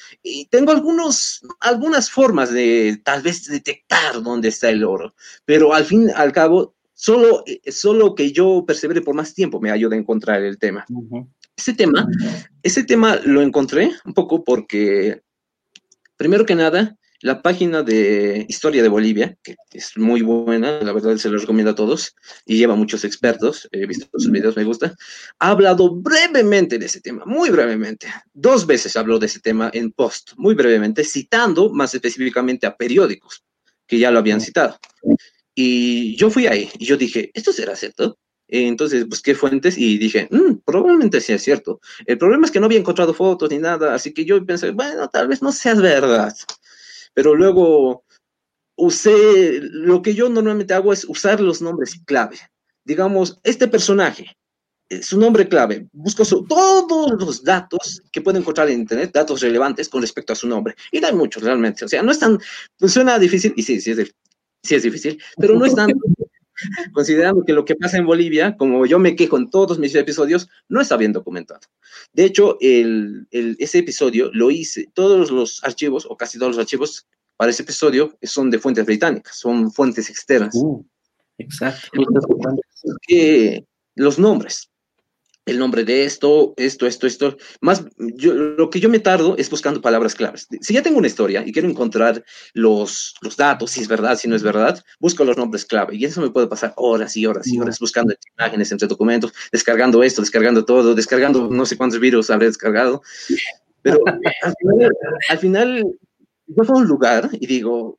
tengo 0.50 0.72
algunos, 0.72 1.42
algunas 1.60 2.10
formas 2.10 2.52
de 2.52 3.00
tal 3.04 3.22
vez 3.22 3.44
detectar 3.46 4.22
dónde 4.22 4.48
está 4.48 4.70
el 4.70 4.84
oro, 4.84 5.14
pero 5.44 5.74
al 5.74 5.84
fin, 5.84 6.10
al 6.14 6.32
cabo, 6.32 6.74
solo, 6.94 7.44
solo 7.68 8.14
que 8.14 8.32
yo 8.32 8.64
persevere 8.66 9.02
por 9.02 9.14
más 9.14 9.34
tiempo 9.34 9.60
me 9.60 9.70
ayuda 9.70 9.96
a 9.96 9.98
encontrar 9.98 10.42
el 10.42 10.58
tema. 10.58 10.84
Ese 11.56 11.72
tema, 11.72 12.06
ese 12.62 12.84
tema 12.84 13.16
lo 13.24 13.42
encontré 13.42 13.92
un 14.04 14.12
poco 14.12 14.44
porque, 14.44 15.22
primero 16.16 16.44
que 16.44 16.54
nada, 16.54 16.96
la 17.26 17.42
página 17.42 17.82
de 17.82 18.46
Historia 18.48 18.84
de 18.84 18.88
Bolivia, 18.88 19.36
que 19.42 19.56
es 19.72 19.98
muy 19.98 20.22
buena, 20.22 20.80
la 20.80 20.92
verdad 20.92 21.16
se 21.16 21.28
lo 21.28 21.38
recomiendo 21.38 21.72
a 21.72 21.74
todos 21.74 22.14
y 22.46 22.56
lleva 22.56 22.76
muchos 22.76 23.02
expertos, 23.02 23.68
he 23.72 23.84
visto 23.84 24.06
sus 24.12 24.30
videos, 24.30 24.56
me 24.56 24.62
gusta, 24.62 24.94
ha 25.40 25.50
hablado 25.50 25.92
brevemente 25.92 26.78
de 26.78 26.86
ese 26.86 27.00
tema, 27.00 27.24
muy 27.26 27.50
brevemente. 27.50 28.06
Dos 28.32 28.64
veces 28.64 28.96
habló 28.96 29.18
de 29.18 29.26
ese 29.26 29.40
tema 29.40 29.72
en 29.74 29.90
post, 29.90 30.34
muy 30.36 30.54
brevemente, 30.54 31.02
citando 31.02 31.68
más 31.70 31.92
específicamente 31.96 32.64
a 32.64 32.76
periódicos 32.76 33.42
que 33.88 33.98
ya 33.98 34.12
lo 34.12 34.20
habían 34.20 34.40
citado. 34.40 34.78
Y 35.52 36.14
yo 36.14 36.30
fui 36.30 36.46
ahí 36.46 36.70
y 36.78 36.84
yo 36.84 36.96
dije, 36.96 37.32
¿esto 37.34 37.52
será 37.52 37.74
cierto? 37.74 38.18
Entonces 38.46 39.04
busqué 39.08 39.34
fuentes 39.34 39.76
y 39.76 39.98
dije, 39.98 40.28
mm, 40.30 40.58
probablemente 40.64 41.20
sea 41.20 41.40
cierto. 41.40 41.80
El 42.06 42.18
problema 42.18 42.46
es 42.46 42.52
que 42.52 42.60
no 42.60 42.66
había 42.66 42.78
encontrado 42.78 43.12
fotos 43.12 43.50
ni 43.50 43.58
nada, 43.58 43.94
así 43.94 44.14
que 44.14 44.24
yo 44.24 44.46
pensé, 44.46 44.70
bueno, 44.70 45.08
tal 45.08 45.26
vez 45.26 45.42
no 45.42 45.50
sea 45.50 45.74
verdad 45.74 46.32
pero 47.16 47.34
luego 47.34 48.04
usé, 48.76 49.58
lo 49.62 50.02
que 50.02 50.14
yo 50.14 50.28
normalmente 50.28 50.74
hago 50.74 50.92
es 50.92 51.06
usar 51.06 51.40
los 51.40 51.62
nombres 51.62 51.98
clave. 52.04 52.36
Digamos, 52.84 53.40
este 53.42 53.68
personaje, 53.68 54.36
eh, 54.90 55.02
su 55.02 55.18
nombre 55.18 55.48
clave, 55.48 55.88
busco 55.92 56.24
todos 56.46 57.12
los 57.18 57.42
datos 57.42 58.02
que 58.12 58.20
puedo 58.20 58.38
encontrar 58.38 58.68
en 58.68 58.80
Internet, 58.80 59.12
datos 59.14 59.40
relevantes 59.40 59.88
con 59.88 60.02
respecto 60.02 60.34
a 60.34 60.36
su 60.36 60.46
nombre. 60.46 60.74
Y 60.92 61.00
no 61.00 61.06
hay 61.06 61.14
muchos 61.14 61.42
realmente. 61.42 61.86
O 61.86 61.88
sea, 61.88 62.02
no 62.02 62.12
es 62.12 62.18
tan, 62.18 62.38
suena 62.86 63.18
difícil, 63.18 63.54
y 63.56 63.62
sí, 63.62 63.80
sí 63.80 63.92
es, 63.92 64.14
sí 64.62 64.74
es 64.74 64.82
difícil, 64.82 65.18
pero 65.38 65.58
no 65.58 65.64
es 65.64 65.74
tan 65.74 65.88
considerando 66.92 67.44
que 67.44 67.52
lo 67.52 67.64
que 67.64 67.76
pasa 67.76 67.98
en 67.98 68.06
Bolivia, 68.06 68.56
como 68.56 68.86
yo 68.86 68.98
me 68.98 69.16
quejo 69.16 69.36
en 69.36 69.50
todos 69.50 69.78
mis 69.78 69.94
episodios, 69.94 70.48
no 70.68 70.80
está 70.80 70.96
bien 70.96 71.12
documentado. 71.12 71.60
De 72.12 72.24
hecho, 72.24 72.56
el, 72.60 73.26
ese 73.30 73.78
episodio 73.78 74.30
lo 74.32 74.50
hice, 74.50 74.88
todos 74.94 75.30
los 75.30 75.62
archivos, 75.64 76.06
o 76.08 76.16
casi 76.16 76.38
todos 76.38 76.56
los 76.56 76.60
archivos 76.60 77.06
para 77.36 77.50
ese 77.50 77.62
episodio 77.62 78.16
son 78.22 78.50
de 78.50 78.58
fuentes 78.58 78.86
británicas, 78.86 79.36
son 79.36 79.70
fuentes 79.70 80.08
externas. 80.08 80.54
Uh, 80.54 80.84
exacto. 81.38 81.90
Que 83.06 83.64
los 83.94 84.18
nombres, 84.18 84.70
el 85.46 85.60
nombre 85.60 85.84
de 85.84 86.04
esto, 86.04 86.54
esto, 86.56 86.86
esto, 86.86 87.06
esto. 87.06 87.36
Más, 87.60 87.84
yo, 87.96 88.34
lo 88.34 88.68
que 88.68 88.80
yo 88.80 88.88
me 88.88 88.98
tardo 88.98 89.36
es 89.38 89.48
buscando 89.48 89.80
palabras 89.80 90.14
claves. 90.14 90.48
Si 90.60 90.74
ya 90.74 90.82
tengo 90.82 90.98
una 90.98 91.06
historia 91.06 91.44
y 91.46 91.52
quiero 91.52 91.68
encontrar 91.68 92.24
los, 92.52 93.14
los 93.22 93.36
datos, 93.36 93.70
si 93.70 93.80
es 93.80 93.88
verdad, 93.88 94.18
si 94.18 94.28
no 94.28 94.34
es 94.34 94.42
verdad, 94.42 94.84
busco 94.98 95.24
los 95.24 95.36
nombres 95.36 95.64
clave. 95.64 95.94
Y 95.94 96.04
eso 96.04 96.20
me 96.20 96.30
puede 96.30 96.48
pasar 96.48 96.74
horas 96.76 97.16
y 97.16 97.26
horas 97.26 97.46
y 97.46 97.60
horas 97.60 97.78
buscando 97.78 98.12
imágenes 98.36 98.72
entre 98.72 98.88
documentos, 98.88 99.32
descargando 99.52 100.02
esto, 100.02 100.20
descargando 100.20 100.64
todo, 100.64 100.94
descargando 100.94 101.48
no 101.48 101.64
sé 101.64 101.76
cuántos 101.76 102.00
virus 102.00 102.28
habré 102.28 102.46
descargado. 102.46 103.02
Pero 103.82 104.00
al 104.42 104.54
final, 104.58 104.92
al 105.28 105.38
final 105.38 105.98
yo 106.48 106.62
a 106.62 106.76
un 106.76 106.86
lugar 106.86 107.30
y 107.32 107.46
digo, 107.46 107.98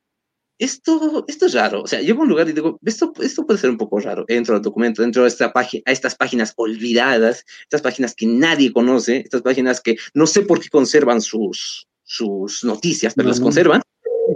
esto, 0.58 1.24
esto 1.28 1.46
es 1.46 1.54
raro. 1.54 1.82
O 1.82 1.86
sea, 1.86 2.00
llego 2.00 2.20
a 2.20 2.22
un 2.24 2.28
lugar 2.30 2.48
y 2.48 2.52
digo, 2.52 2.78
esto, 2.84 3.12
esto 3.20 3.46
puede 3.46 3.60
ser 3.60 3.70
un 3.70 3.78
poco 3.78 4.00
raro. 4.00 4.24
Entro 4.28 4.56
al 4.56 4.62
documento, 4.62 5.02
entro 5.02 5.24
a, 5.24 5.28
esta 5.28 5.52
a 5.54 5.92
estas 5.92 6.14
páginas 6.14 6.52
olvidadas, 6.56 7.44
estas 7.62 7.82
páginas 7.82 8.14
que 8.14 8.26
nadie 8.26 8.72
conoce, 8.72 9.18
estas 9.18 9.42
páginas 9.42 9.80
que 9.80 9.96
no 10.14 10.26
sé 10.26 10.42
por 10.42 10.60
qué 10.60 10.68
conservan 10.68 11.20
sus, 11.20 11.86
sus 12.02 12.64
noticias, 12.64 13.14
pero 13.14 13.28
las 13.28 13.40
conservan. 13.40 13.82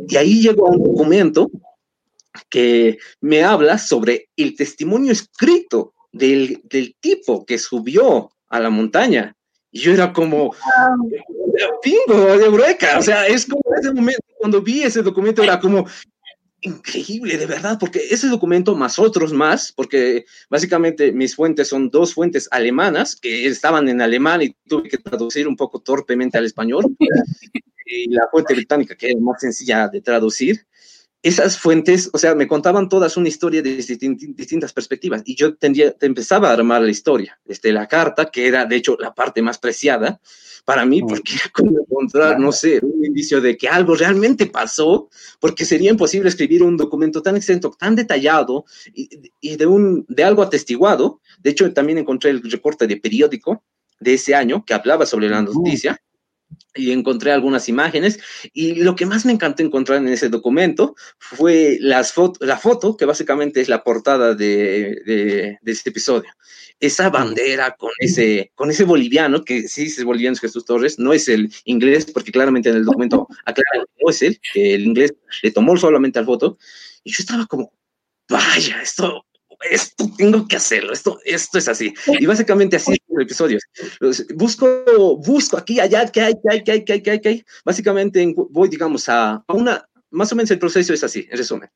Y 0.08 0.16
ahí 0.16 0.42
llego 0.42 0.68
a 0.68 0.70
un 0.70 0.82
documento 0.82 1.50
que 2.48 2.98
me 3.20 3.42
habla 3.42 3.78
sobre 3.78 4.28
el 4.36 4.56
testimonio 4.56 5.12
escrito 5.12 5.94
del, 6.12 6.60
del 6.64 6.94
tipo 7.00 7.44
que 7.44 7.58
subió 7.58 8.30
a 8.48 8.60
la 8.60 8.70
montaña. 8.70 9.34
Y 9.70 9.80
yo 9.80 9.92
era 9.92 10.12
como, 10.12 10.54
pingo 11.82 12.36
de 12.36 12.44
Eureka. 12.44 12.98
O 12.98 13.02
sea, 13.02 13.26
es 13.26 13.46
como 13.46 13.62
ese 13.78 13.92
momento, 13.92 14.20
cuando 14.38 14.60
vi 14.60 14.82
ese 14.82 15.02
documento, 15.02 15.42
era 15.42 15.58
como, 15.58 15.86
increíble, 16.62 17.36
de 17.36 17.46
verdad, 17.46 17.76
porque 17.78 18.00
ese 18.10 18.28
documento 18.28 18.74
más 18.74 18.98
otros 18.98 19.32
más, 19.32 19.72
porque 19.72 20.24
básicamente 20.48 21.12
mis 21.12 21.34
fuentes 21.34 21.68
son 21.68 21.90
dos 21.90 22.14
fuentes 22.14 22.48
alemanas 22.50 23.16
que 23.16 23.46
estaban 23.46 23.88
en 23.88 24.00
alemán 24.00 24.42
y 24.42 24.56
tuve 24.66 24.88
que 24.88 24.98
traducir 24.98 25.46
un 25.46 25.56
poco 25.56 25.80
torpemente 25.80 26.38
al 26.38 26.46
español, 26.46 26.84
y 27.86 28.10
la 28.10 28.28
fuente 28.30 28.54
británica 28.54 28.96
que 28.96 29.10
es 29.10 29.20
más 29.20 29.40
sencilla 29.40 29.88
de 29.88 30.00
traducir. 30.00 30.66
Esas 31.22 31.56
fuentes, 31.56 32.10
o 32.12 32.18
sea, 32.18 32.34
me 32.34 32.48
contaban 32.48 32.88
todas 32.88 33.16
una 33.16 33.28
historia 33.28 33.62
de 33.62 33.76
distintas 33.76 34.72
perspectivas 34.72 35.22
y 35.24 35.36
yo 35.36 35.54
tendría, 35.54 35.94
empezaba 36.00 36.50
a 36.50 36.54
armar 36.54 36.82
la 36.82 36.90
historia, 36.90 37.38
desde 37.44 37.72
la 37.72 37.86
carta, 37.86 38.26
que 38.26 38.48
era 38.48 38.66
de 38.66 38.76
hecho 38.76 38.96
la 38.98 39.14
parte 39.14 39.40
más 39.40 39.58
preciada, 39.58 40.20
para 40.64 40.84
mí, 40.84 41.02
porque 41.02 41.34
como 41.52 41.80
encontrar, 41.80 42.38
no 42.38 42.52
sé, 42.52 42.80
un 42.82 43.04
indicio 43.04 43.40
de 43.40 43.56
que 43.56 43.68
algo 43.68 43.94
realmente 43.94 44.46
pasó, 44.46 45.08
porque 45.40 45.64
sería 45.64 45.90
imposible 45.90 46.28
escribir 46.28 46.62
un 46.62 46.76
documento 46.76 47.22
tan 47.22 47.36
extenso, 47.36 47.74
tan 47.78 47.96
detallado 47.96 48.64
y, 48.94 49.56
de, 49.56 49.66
un, 49.66 50.04
de 50.08 50.24
algo 50.24 50.42
atestiguado. 50.42 51.20
De 51.40 51.50
hecho, 51.50 51.72
también 51.72 51.98
encontré 51.98 52.30
el 52.30 52.42
recorte 52.50 52.86
de 52.86 52.96
periódico 52.96 53.62
de 54.00 54.14
ese 54.14 54.34
año 54.34 54.64
que 54.64 54.74
hablaba 54.74 55.06
sobre 55.06 55.28
la 55.28 55.42
noticia 55.42 56.00
y 56.74 56.92
encontré 56.92 57.32
algunas 57.32 57.68
imágenes 57.68 58.18
y 58.52 58.76
lo 58.76 58.96
que 58.96 59.06
más 59.06 59.24
me 59.24 59.32
encantó 59.32 59.62
encontrar 59.62 59.98
en 59.98 60.08
ese 60.08 60.28
documento 60.28 60.94
fue 61.18 61.78
las 61.80 62.14
la 62.40 62.56
foto 62.56 62.96
que 62.96 63.04
básicamente 63.04 63.60
es 63.60 63.68
la 63.68 63.84
portada 63.84 64.34
de, 64.34 65.02
de, 65.04 65.58
de 65.60 65.72
este 65.72 65.90
episodio. 65.90 66.30
Esa 66.80 67.10
bandera 67.10 67.76
con 67.76 67.92
ese, 67.98 68.50
con 68.54 68.70
ese 68.70 68.84
boliviano, 68.84 69.44
que 69.44 69.68
sí 69.68 69.84
es 69.84 70.02
boliviano 70.02 70.36
Jesús 70.36 70.64
Torres, 70.64 70.98
no 70.98 71.12
es 71.12 71.28
el 71.28 71.52
inglés, 71.64 72.06
porque 72.12 72.32
claramente 72.32 72.70
en 72.70 72.76
el 72.76 72.84
documento 72.84 73.28
aclara 73.44 73.84
que 73.84 74.04
no 74.04 74.10
es 74.10 74.22
él, 74.22 74.40
que 74.52 74.74
el 74.74 74.86
inglés 74.86 75.14
le 75.42 75.50
tomó 75.52 75.76
solamente 75.76 76.18
al 76.18 76.24
foto, 76.24 76.58
y 77.04 77.12
yo 77.12 77.18
estaba 77.20 77.46
como, 77.46 77.72
vaya, 78.28 78.82
esto, 78.82 79.24
esto 79.70 80.10
tengo 80.16 80.46
que 80.46 80.56
hacerlo, 80.56 80.92
esto, 80.92 81.18
esto 81.24 81.58
es 81.58 81.68
así. 81.68 81.92
Y 82.06 82.26
básicamente 82.26 82.76
así 82.76 82.92
es 82.92 82.98
el 83.08 83.22
episodio. 83.22 83.58
Busco, 84.34 85.16
busco 85.18 85.56
aquí, 85.56 85.80
allá, 85.80 86.06
que 86.06 86.20
hay, 86.20 86.34
que 86.34 86.50
hay, 86.50 86.64
que 86.64 86.72
hay, 86.72 86.84
que 86.84 86.92
hay, 86.92 87.02
que 87.02 87.10
hay, 87.10 87.20
que 87.20 87.28
hay. 87.28 87.44
Básicamente 87.64 88.34
voy, 88.50 88.68
digamos, 88.68 89.08
a, 89.08 89.42
una, 89.48 89.86
más 90.10 90.32
o 90.32 90.36
menos 90.36 90.50
el 90.50 90.58
proceso 90.58 90.92
es 90.92 91.04
así, 91.04 91.26
en 91.30 91.38
resumen. 91.38 91.70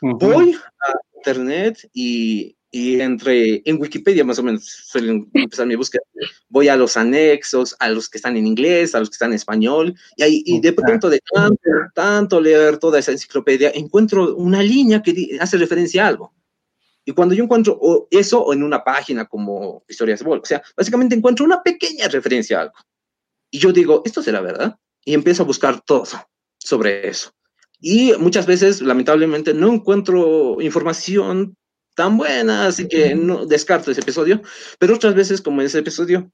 Voy 0.00 0.54
a 0.54 0.92
internet 1.16 1.88
y 1.92 2.56
y 2.70 3.00
entre 3.00 3.62
en 3.64 3.80
Wikipedia 3.80 4.24
más 4.24 4.38
o 4.38 4.42
menos 4.42 4.64
suelen 4.64 5.28
empezar 5.32 5.66
mi 5.66 5.74
búsqueda. 5.74 6.02
Voy 6.48 6.68
a 6.68 6.76
los 6.76 6.96
anexos, 6.96 7.74
a 7.78 7.88
los 7.88 8.08
que 8.08 8.18
están 8.18 8.36
en 8.36 8.46
inglés, 8.46 8.94
a 8.94 9.00
los 9.00 9.08
que 9.08 9.14
están 9.14 9.30
en 9.30 9.36
español, 9.36 9.94
y, 10.16 10.22
ahí, 10.22 10.42
y 10.44 10.60
de 10.60 10.72
pronto 10.72 11.08
de 11.08 11.20
tanto, 11.32 11.58
tanto 11.94 12.40
leer 12.40 12.78
toda 12.78 12.98
esa 12.98 13.12
enciclopedia, 13.12 13.70
encuentro 13.74 14.36
una 14.36 14.62
línea 14.62 15.02
que 15.02 15.38
hace 15.40 15.56
referencia 15.56 16.04
a 16.04 16.08
algo. 16.08 16.34
Y 17.08 17.12
cuando 17.12 17.34
yo 17.34 17.42
encuentro 17.42 18.06
eso 18.10 18.52
en 18.52 18.62
una 18.62 18.84
página 18.84 19.24
como 19.24 19.82
Historias 19.88 20.18
de 20.18 20.26
Bol, 20.26 20.40
o 20.42 20.44
sea, 20.44 20.62
básicamente 20.76 21.16
encuentro 21.16 21.42
una 21.42 21.62
pequeña 21.62 22.06
referencia 22.06 22.58
a 22.58 22.62
algo. 22.64 22.74
Y 23.50 23.58
yo 23.58 23.72
digo, 23.72 24.02
esto 24.04 24.22
será 24.22 24.42
verdad. 24.42 24.76
Y 25.06 25.14
empiezo 25.14 25.42
a 25.42 25.46
buscar 25.46 25.80
todo 25.80 26.04
sobre 26.58 27.08
eso. 27.08 27.32
Y 27.80 28.12
muchas 28.18 28.44
veces, 28.44 28.82
lamentablemente, 28.82 29.54
no 29.54 29.72
encuentro 29.72 30.60
información 30.60 31.56
tan 31.94 32.18
buena, 32.18 32.66
así 32.66 32.86
que 32.88 33.14
no 33.14 33.46
descarto 33.46 33.90
ese 33.90 34.02
episodio, 34.02 34.42
pero 34.78 34.94
otras 34.94 35.14
veces, 35.14 35.40
como 35.40 35.62
en 35.62 35.68
ese 35.68 35.78
episodio, 35.78 36.30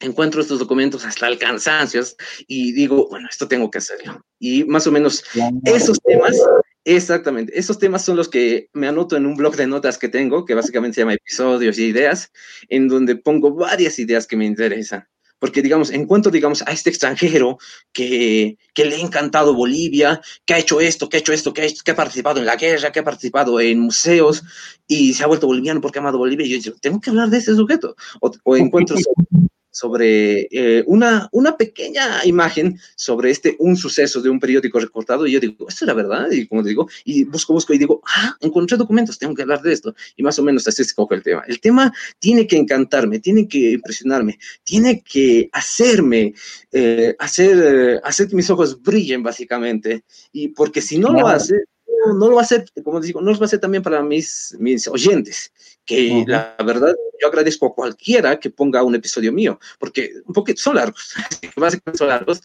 encuentro 0.00 0.40
estos 0.40 0.58
documentos 0.58 1.04
hasta 1.04 1.28
el 1.28 1.38
cansancio 1.38 2.02
y 2.48 2.72
digo, 2.72 3.06
bueno, 3.08 3.28
esto 3.30 3.46
tengo 3.46 3.70
que 3.70 3.78
hacerlo. 3.78 4.24
Y 4.40 4.64
más 4.64 4.88
o 4.88 4.90
menos 4.90 5.22
esos 5.66 6.00
temas, 6.00 6.36
exactamente, 6.84 7.58
esos 7.58 7.78
temas 7.78 8.04
son 8.04 8.16
los 8.16 8.28
que 8.28 8.68
me 8.72 8.88
anoto 8.88 9.16
en 9.16 9.26
un 9.26 9.36
blog 9.36 9.56
de 9.56 9.66
notas 9.66 9.98
que 9.98 10.08
tengo, 10.08 10.44
que 10.44 10.54
básicamente 10.54 10.96
se 10.96 11.00
llama 11.02 11.14
episodios 11.14 11.78
y 11.78 11.84
ideas, 11.86 12.32
en 12.68 12.88
donde 12.88 13.16
pongo 13.16 13.54
varias 13.54 13.98
ideas 13.98 14.26
que 14.26 14.36
me 14.36 14.46
interesan 14.46 15.06
porque, 15.40 15.62
digamos, 15.62 15.90
encuentro, 15.90 16.30
digamos, 16.30 16.62
a 16.66 16.70
este 16.70 16.90
extranjero 16.90 17.58
que, 17.92 18.58
que, 18.74 18.84
le 18.84 18.96
ha 18.96 19.00
encantado 19.00 19.54
Bolivia, 19.54 20.20
que 20.44 20.54
ha 20.54 20.58
hecho 20.58 20.80
esto, 20.80 21.08
que 21.08 21.16
ha 21.16 21.20
hecho 21.20 21.32
esto, 21.32 21.52
que 21.52 21.62
ha, 21.62 21.66
que 21.82 21.90
ha, 21.90 21.96
participado 21.96 22.38
en 22.38 22.46
la 22.46 22.56
guerra, 22.56 22.92
que 22.92 23.00
ha 23.00 23.04
participado 23.04 23.58
en 23.58 23.80
museos 23.80 24.44
y 24.86 25.14
se 25.14 25.24
ha 25.24 25.26
vuelto 25.26 25.46
boliviano 25.46 25.80
porque 25.80 25.98
ha 25.98 26.02
amado 26.02 26.18
Bolivia. 26.18 26.46
Y 26.46 26.50
yo 26.50 26.58
digo, 26.58 26.76
tengo 26.80 27.00
que 27.00 27.10
hablar 27.10 27.30
de 27.30 27.38
ese 27.38 27.56
sujeto. 27.56 27.96
O, 28.20 28.30
o 28.44 28.56
encuentro 28.56 28.96
sobre 29.70 30.48
eh, 30.50 30.82
una, 30.86 31.28
una 31.32 31.56
pequeña 31.56 32.24
imagen 32.24 32.78
sobre 32.96 33.30
este, 33.30 33.56
un 33.58 33.76
suceso 33.76 34.20
de 34.20 34.30
un 34.30 34.40
periódico 34.40 34.78
recortado, 34.80 35.26
y 35.26 35.32
yo 35.32 35.40
digo, 35.40 35.68
esto 35.68 35.84
es 35.84 35.86
la 35.86 35.94
verdad, 35.94 36.30
y 36.30 36.46
como 36.46 36.62
digo, 36.62 36.88
y 37.04 37.24
busco, 37.24 37.52
busco, 37.52 37.72
y 37.72 37.78
digo, 37.78 38.02
ah, 38.06 38.36
encontré 38.40 38.76
documentos, 38.76 39.18
tengo 39.18 39.34
que 39.34 39.42
hablar 39.42 39.62
de 39.62 39.72
esto, 39.72 39.94
y 40.16 40.22
más 40.22 40.38
o 40.38 40.42
menos 40.42 40.66
así 40.66 40.84
se 40.84 40.94
coge 40.94 41.14
el 41.14 41.22
tema. 41.22 41.42
El 41.46 41.60
tema 41.60 41.92
tiene 42.18 42.46
que 42.46 42.56
encantarme, 42.56 43.20
tiene 43.20 43.48
que 43.48 43.72
impresionarme, 43.72 44.38
tiene 44.64 45.02
que 45.02 45.48
hacerme, 45.52 46.34
eh, 46.72 47.14
hacer, 47.18 48.00
hacer 48.04 48.28
que 48.28 48.36
mis 48.36 48.50
ojos 48.50 48.80
brillen, 48.82 49.22
básicamente, 49.22 50.04
y 50.32 50.48
porque 50.48 50.80
si 50.80 50.98
no 50.98 51.12
lo 51.12 51.26
hace, 51.26 51.64
no, 52.06 52.28
lo 52.28 52.34
va 52.34 52.42
a 52.42 52.44
hacer, 52.44 52.64
como 52.84 53.00
digo, 53.00 53.20
no 53.20 53.30
lo 53.30 53.38
va 53.38 53.44
a 53.44 53.46
hacer 53.46 53.60
también 53.60 53.82
para 53.82 54.02
mis, 54.02 54.56
mis 54.58 54.88
oyentes, 54.88 55.52
que 55.84 56.24
la 56.26 56.56
verdad 56.64 56.94
yo 57.20 57.28
agradezco 57.28 57.66
a 57.66 57.74
cualquiera 57.74 58.38
que 58.38 58.50
ponga 58.50 58.82
un 58.82 58.94
episodio 58.94 59.32
mío, 59.32 59.58
porque 59.78 60.12
un 60.24 60.32
poquito 60.32 60.60
son 60.60 60.76
largos, 60.76 61.14
básicamente 61.56 61.98
son 61.98 62.08
largos, 62.08 62.40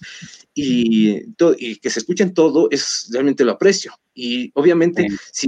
y, 0.54 1.22
y 1.58 1.76
que 1.78 1.90
se 1.90 2.00
escuchen 2.00 2.34
todo 2.34 2.68
es 2.72 3.08
realmente 3.12 3.44
lo 3.44 3.54
aprecio. 3.54 3.94
Y 4.14 4.52
obviamente, 4.56 5.08
si, 5.32 5.48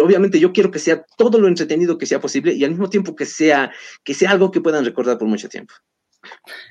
obviamente 0.00 0.38
yo 0.38 0.52
quiero 0.52 0.70
que 0.70 0.78
sea 0.78 1.04
todo 1.16 1.38
lo 1.38 1.48
entretenido 1.48 1.98
que 1.98 2.06
sea 2.06 2.20
posible 2.20 2.52
y 2.52 2.64
al 2.64 2.70
mismo 2.70 2.90
tiempo 2.90 3.16
que 3.16 3.26
sea, 3.26 3.72
que 4.04 4.14
sea 4.14 4.30
algo 4.30 4.50
que 4.50 4.60
puedan 4.60 4.84
recordar 4.84 5.18
por 5.18 5.28
mucho 5.28 5.48
tiempo. 5.48 5.74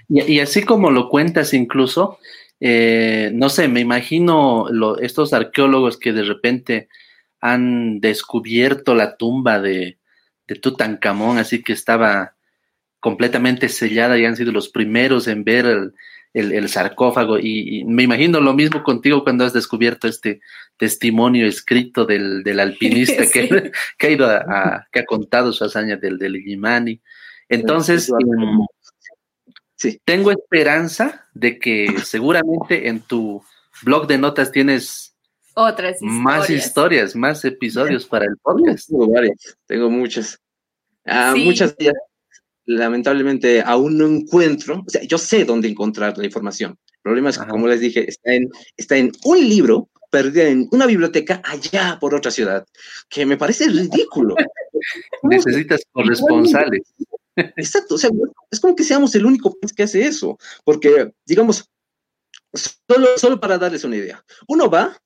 Y, 0.08 0.34
y 0.34 0.40
así 0.40 0.64
como 0.64 0.92
lo 0.92 1.10
cuentas 1.10 1.54
incluso, 1.54 2.20
eh, 2.60 3.32
no 3.34 3.50
sé, 3.50 3.68
me 3.68 3.82
imagino 3.82 4.68
estos 5.00 5.34
arqueólogos 5.34 5.98
que 5.98 6.14
de 6.14 6.24
repente 6.24 6.90
han 7.40 8.00
descubierto 8.00 8.96
la 8.96 9.16
tumba 9.16 9.60
de, 9.60 10.00
de 10.48 10.56
Tutankamón, 10.56 11.38
así 11.38 11.62
que 11.62 11.74
estaba 11.74 12.36
completamente 13.00 13.70
sellada 13.70 14.18
y 14.18 14.26
han 14.26 14.36
sido 14.36 14.52
los 14.52 14.70
primeros 14.70 15.28
en 15.28 15.44
ver 15.44 15.94
el, 16.34 16.70
sarcófago. 16.70 17.38
Y, 17.40 17.84
me 17.86 18.04
imagino 18.04 18.40
lo 18.40 18.54
mismo 18.54 18.84
contigo 18.84 19.24
cuando 19.24 19.46
has 19.46 19.54
descubierto 19.54 20.08
este 20.08 20.42
testimonio 20.78 21.48
escrito 21.48 22.06
del, 22.06 22.60
alpinista 22.60 23.24
que, 23.32 23.72
ha 24.00 24.10
ido 24.10 24.28
a, 24.28 24.88
que 24.92 25.00
ha 25.00 25.06
contado 25.06 25.54
su 25.54 25.64
hazaña 25.64 25.98
del, 25.98 26.18
del 26.18 26.42
Entonces, 27.50 28.12
Sí. 28.77 28.77
Tengo 30.06 30.32
esperanza 30.32 31.28
de 31.34 31.60
que 31.60 31.96
seguramente 32.04 32.88
en 32.88 33.02
tu 33.02 33.44
blog 33.84 34.08
de 34.08 34.18
notas 34.18 34.52
tienes 34.52 35.16
otras 35.54 35.98
más 36.02 36.50
historias, 36.50 37.16
más 37.16 37.44
episodios 37.46 38.06
para 38.06 38.26
el 38.26 38.38
podcast. 38.38 38.90
Tengo 38.90 39.08
varias, 39.12 39.58
tengo 39.66 39.90
muchas. 39.90 40.40
Ah, 41.06 41.34
muchas 41.36 41.76
de 41.78 41.94
lamentablemente 42.68 43.62
aún 43.62 43.98
no 43.98 44.06
encuentro, 44.06 44.84
o 44.86 44.90
sea, 44.90 45.02
yo 45.04 45.18
sé 45.18 45.46
dónde 45.46 45.70
encontrar 45.70 46.18
la 46.18 46.26
información. 46.26 46.78
El 46.92 47.02
problema 47.02 47.30
es 47.30 47.38
que, 47.38 47.48
como 47.48 47.68
les 47.68 47.80
dije, 47.80 48.08
está 48.08 48.34
en, 48.34 48.50
está 48.76 48.98
en 48.98 49.12
un 49.24 49.40
libro 49.40 49.90
perdido 50.12 50.46
en 50.46 50.68
una 50.72 50.86
biblioteca 50.86 51.42
allá 51.46 51.98
por 52.00 52.14
otra 52.14 52.30
ciudad, 52.30 52.66
que 53.10 53.26
me 53.26 53.38
parece 53.38 53.68
ridículo. 53.70 54.36
Necesitas 55.24 55.82
corresponsales. 55.92 56.94
Exacto, 57.56 57.96
o 57.96 57.98
sea, 57.98 58.10
es 58.52 58.60
como 58.60 58.76
que 58.76 58.84
seamos 58.84 59.14
el 59.16 59.26
único 59.26 59.54
país 59.54 59.74
que 59.74 59.84
hace 59.84 60.06
eso, 60.06 60.38
porque, 60.64 61.12
digamos, 61.26 61.70
solo, 62.54 63.18
solo 63.18 63.40
para 63.40 63.58
darles 63.58 63.84
una 63.84 63.98
idea, 63.98 64.24
uno 64.48 64.70
va 64.70 64.98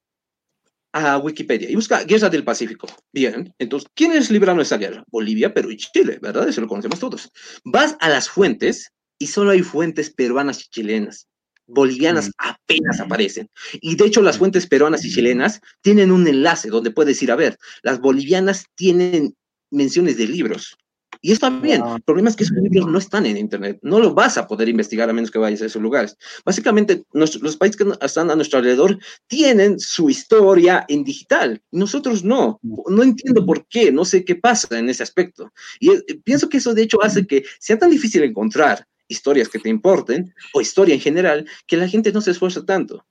a 0.94 1.18
Wikipedia 1.18 1.70
y 1.70 1.76
busca 1.76 2.04
Guerra 2.04 2.30
del 2.30 2.44
Pacífico. 2.44 2.88
Bien, 3.14 3.54
entonces, 3.60 3.90
¿quiénes 3.94 4.30
libraron 4.30 4.62
esa 4.62 4.78
guerra? 4.78 5.04
Bolivia, 5.10 5.54
Perú 5.54 5.72
y 5.72 5.78
Chile, 5.78 6.20
¿verdad? 6.22 6.48
Eso 6.48 6.62
lo 6.62 6.68
conocemos 6.68 7.00
todos. 7.00 7.30
Vas 7.64 7.96
a 8.00 8.10
las 8.10 8.30
fuentes 8.30 8.92
y 9.18 9.28
solo 9.28 9.52
hay 9.52 9.62
fuentes 9.62 10.10
peruanas 10.10 10.62
y 10.62 10.70
chilenas. 10.70 11.28
Bolivianas 11.68 12.28
mm. 12.28 12.32
apenas 12.38 13.00
aparecen. 13.00 13.50
Y 13.74 13.96
de 13.96 14.06
hecho, 14.06 14.22
las 14.22 14.38
fuentes 14.38 14.68
peruanas 14.68 15.06
y 15.06 15.12
chilenas 15.12 15.62
tienen 15.82 16.12
un 16.12 16.28
enlace 16.28 16.70
donde 16.70 16.92
puedes 16.92 17.22
ir 17.24 17.32
a 17.32 17.36
ver. 17.36 17.58
Las 17.84 18.00
bolivianas 18.02 18.66
tienen 18.76 19.36
menciones 19.70 20.18
de 20.18 20.28
libros. 20.28 20.78
Y 21.22 21.32
está 21.32 21.50
bien. 21.52 21.84
El 21.86 22.02
problema 22.02 22.30
es 22.30 22.36
que 22.36 22.44
esos 22.44 22.58
libros 22.58 22.88
no 22.88 22.98
están 22.98 23.28
en 23.28 23.38
Internet. 23.38 23.80
No 23.84 24.00
lo 24.00 24.14
vas 24.14 24.38
a 24.38 24.48
poder 24.48 24.68
investigar 24.68 25.10
a 25.10 25.14
menos 25.14 25.30
que 25.30 25.38
vayas 25.38 25.62
a 25.62 25.68
esos 25.68 25.82
lugares. 25.82 26.18
Básicamente, 26.44 27.04
los 27.14 27.58
países 27.58 27.78
que 27.78 27.86
están 28.02 28.32
a 28.32 28.36
nuestro 28.36 28.58
alrededor 28.58 28.98
tienen 29.28 29.80
su 29.80 30.10
historia 30.10 30.84
en 30.88 31.04
digital. 31.04 31.62
Nosotros 31.72 32.24
no. 32.24 32.60
No 32.64 33.04
entiendo 33.04 33.46
por 33.46 33.68
qué. 33.68 33.92
No 33.92 34.04
sé 34.04 34.26
qué 34.26 34.36
pasa 34.36 34.80
en 34.80 34.90
ese 34.90 35.04
aspecto. 35.04 35.52
Y 35.80 35.92
eh, 35.92 36.04
pienso 36.24 36.50
que 36.50 36.58
eso, 36.58 36.74
de 36.74 36.82
hecho, 36.82 37.04
hace 37.04 37.28
que 37.28 37.44
sea 37.60 37.78
tan 37.78 37.92
difícil 37.92 38.24
encontrar 38.24 38.88
historias 39.08 39.50
que 39.50 39.60
te 39.60 39.70
importen 39.70 40.34
o 40.54 40.62
historia 40.62 40.96
en 40.96 41.02
general 41.02 41.46
que 41.68 41.78
la 41.78 41.88
gente 41.88 42.12
no 42.12 42.22
se 42.22 42.32
esfuerza 42.32 42.66
tanto. 42.66 43.06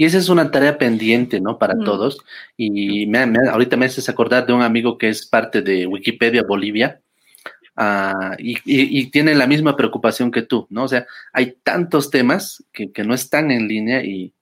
Y 0.00 0.06
esa 0.06 0.16
es 0.16 0.30
una 0.30 0.50
tarea 0.50 0.78
pendiente, 0.78 1.42
¿no? 1.42 1.58
Para 1.58 1.74
todos. 1.78 2.24
Y 2.56 3.06
me, 3.06 3.18
ahorita 3.50 3.76
me 3.76 3.84
haces 3.84 4.08
acordar 4.08 4.46
de 4.46 4.54
un 4.54 4.62
amigo 4.62 4.96
que 4.96 5.10
es 5.10 5.26
parte 5.26 5.60
de 5.60 5.86
Wikipedia 5.86 6.42
Bolivia. 6.42 7.02
Uh, 7.76 8.32
y, 8.38 8.56
y, 8.64 9.10
tiene 9.10 9.34
la 9.34 9.46
misma 9.46 9.76
preocupación 9.76 10.30
que 10.30 10.40
tú, 10.40 10.66
¿no? 10.70 10.84
O 10.84 10.88
sea, 10.88 11.06
hay 11.34 11.54
tantos 11.62 12.08
temas 12.08 12.64
que, 12.72 12.90
que 12.92 13.04
no 13.04 13.12
están 13.12 13.50
en 13.50 13.68
línea 13.68 14.02
y, 14.02 14.32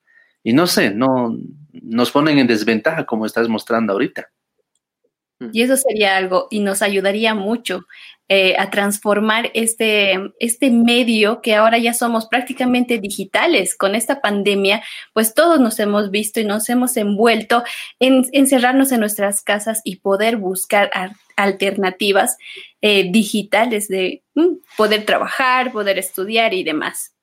y, 0.45 0.53
no 0.53 0.69
sé, 0.69 0.93
no 0.93 1.37
nos 1.73 2.13
ponen 2.13 2.39
en 2.39 2.47
desventaja 2.47 3.05
como 3.05 3.27
estás 3.27 3.49
mostrando 3.49 3.95
ahorita. 3.95 4.31
Y 5.53 5.63
eso 5.63 5.77
sería 5.77 6.17
algo 6.17 6.49
y 6.51 6.61
nos 6.61 6.83
ayudaría 6.83 7.33
mucho 7.35 7.87
eh, 8.29 8.57
a 8.59 8.71
transformar 8.71 9.51
este, 9.55 10.19
este 10.39 10.71
medio 10.71 11.41
que 11.41 11.55
ahora 11.55 11.79
ya 11.79 11.95
somos 11.95 12.27
prácticamente 12.27 12.99
digitales. 12.99 13.77
Con 13.77 13.95
esta 13.95 14.21
pandemia, 14.21 14.83
pues 15.15 15.35
todos 15.35 15.61
nos 15.61 15.79
hemos 15.79 16.11
visto 16.11 16.41
y 16.41 16.45
nos 16.45 16.69
hemos 16.69 16.97
envuelto 16.97 17.63
en 18.01 18.27
encerrarnos 18.33 18.93
en 18.93 19.01
nuestras 19.01 19.43
casas 19.43 19.81
y 19.85 19.97
poder 19.97 20.37
buscar 20.37 20.91
alternativas 21.37 22.37
eh, 22.83 23.11
digitales 23.11 23.89
de 23.89 24.25
mm, 24.35 24.57
poder 24.77 25.07
trabajar, 25.07 25.73
poder 25.73 25.99
estudiar 25.99 26.53
y 26.53 26.65
demás. 26.65 27.15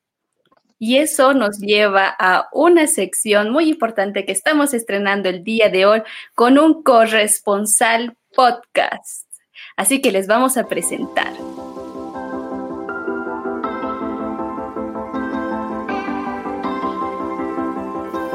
Y 0.77 0.97
eso 0.97 1.33
nos 1.33 1.59
lleva 1.59 2.13
a 2.19 2.49
una 2.51 2.87
sección 2.87 3.49
muy 3.49 3.69
importante 3.69 4.25
que 4.25 4.33
estamos 4.33 4.73
estrenando 4.73 5.29
el 5.29 5.43
día 5.43 5.69
de 5.69 5.85
hoy 5.85 6.01
con 6.33 6.57
un 6.57 6.83
corresponsal 6.83 8.17
podcast. 8.35 9.25
Así 9.77 10.01
que 10.01 10.11
les 10.11 10.27
vamos 10.27 10.57
a 10.57 10.67
presentar. 10.67 11.33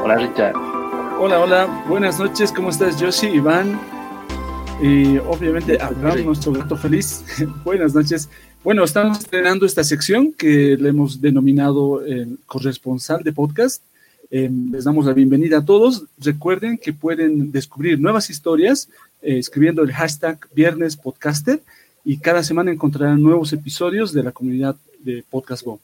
Hola 0.03 0.15
Richard. 0.15 0.55
Hola, 1.19 1.39
hola, 1.39 1.83
buenas 1.87 2.19
noches, 2.19 2.51
¿cómo 2.51 2.71
estás 2.71 2.99
Yoshi, 2.99 3.27
Iván? 3.27 3.79
Y 4.81 5.19
obviamente 5.19 5.79
Abraham, 5.79 6.25
nuestro 6.25 6.53
gato 6.53 6.75
feliz. 6.75 7.23
buenas 7.63 7.93
noches. 7.93 8.27
Bueno, 8.63 8.83
estamos 8.83 9.17
estrenando 9.17 9.65
esta 9.65 9.83
sección 9.83 10.33
que 10.33 10.77
le 10.79 10.89
hemos 10.89 11.19
denominado 11.19 12.03
corresponsal 12.45 13.23
de 13.23 13.33
podcast. 13.33 13.81
Em, 14.29 14.71
les 14.71 14.83
damos 14.83 15.07
la 15.07 15.13
bienvenida 15.13 15.57
a 15.57 15.65
todos. 15.65 16.03
Recuerden 16.19 16.77
que 16.77 16.93
pueden 16.93 17.51
descubrir 17.51 17.99
nuevas 17.99 18.29
historias 18.29 18.87
eh, 19.23 19.39
escribiendo 19.39 19.81
el 19.81 19.91
hashtag 19.91 20.37
Viernes 20.53 20.95
Podcaster 20.95 21.59
y 22.05 22.17
cada 22.17 22.43
semana 22.43 22.71
encontrarán 22.71 23.19
nuevos 23.19 23.51
episodios 23.51 24.13
de 24.13 24.21
la 24.21 24.31
comunidad 24.31 24.75
de 24.99 25.23
Podcast 25.27 25.63
Go. 25.63 25.79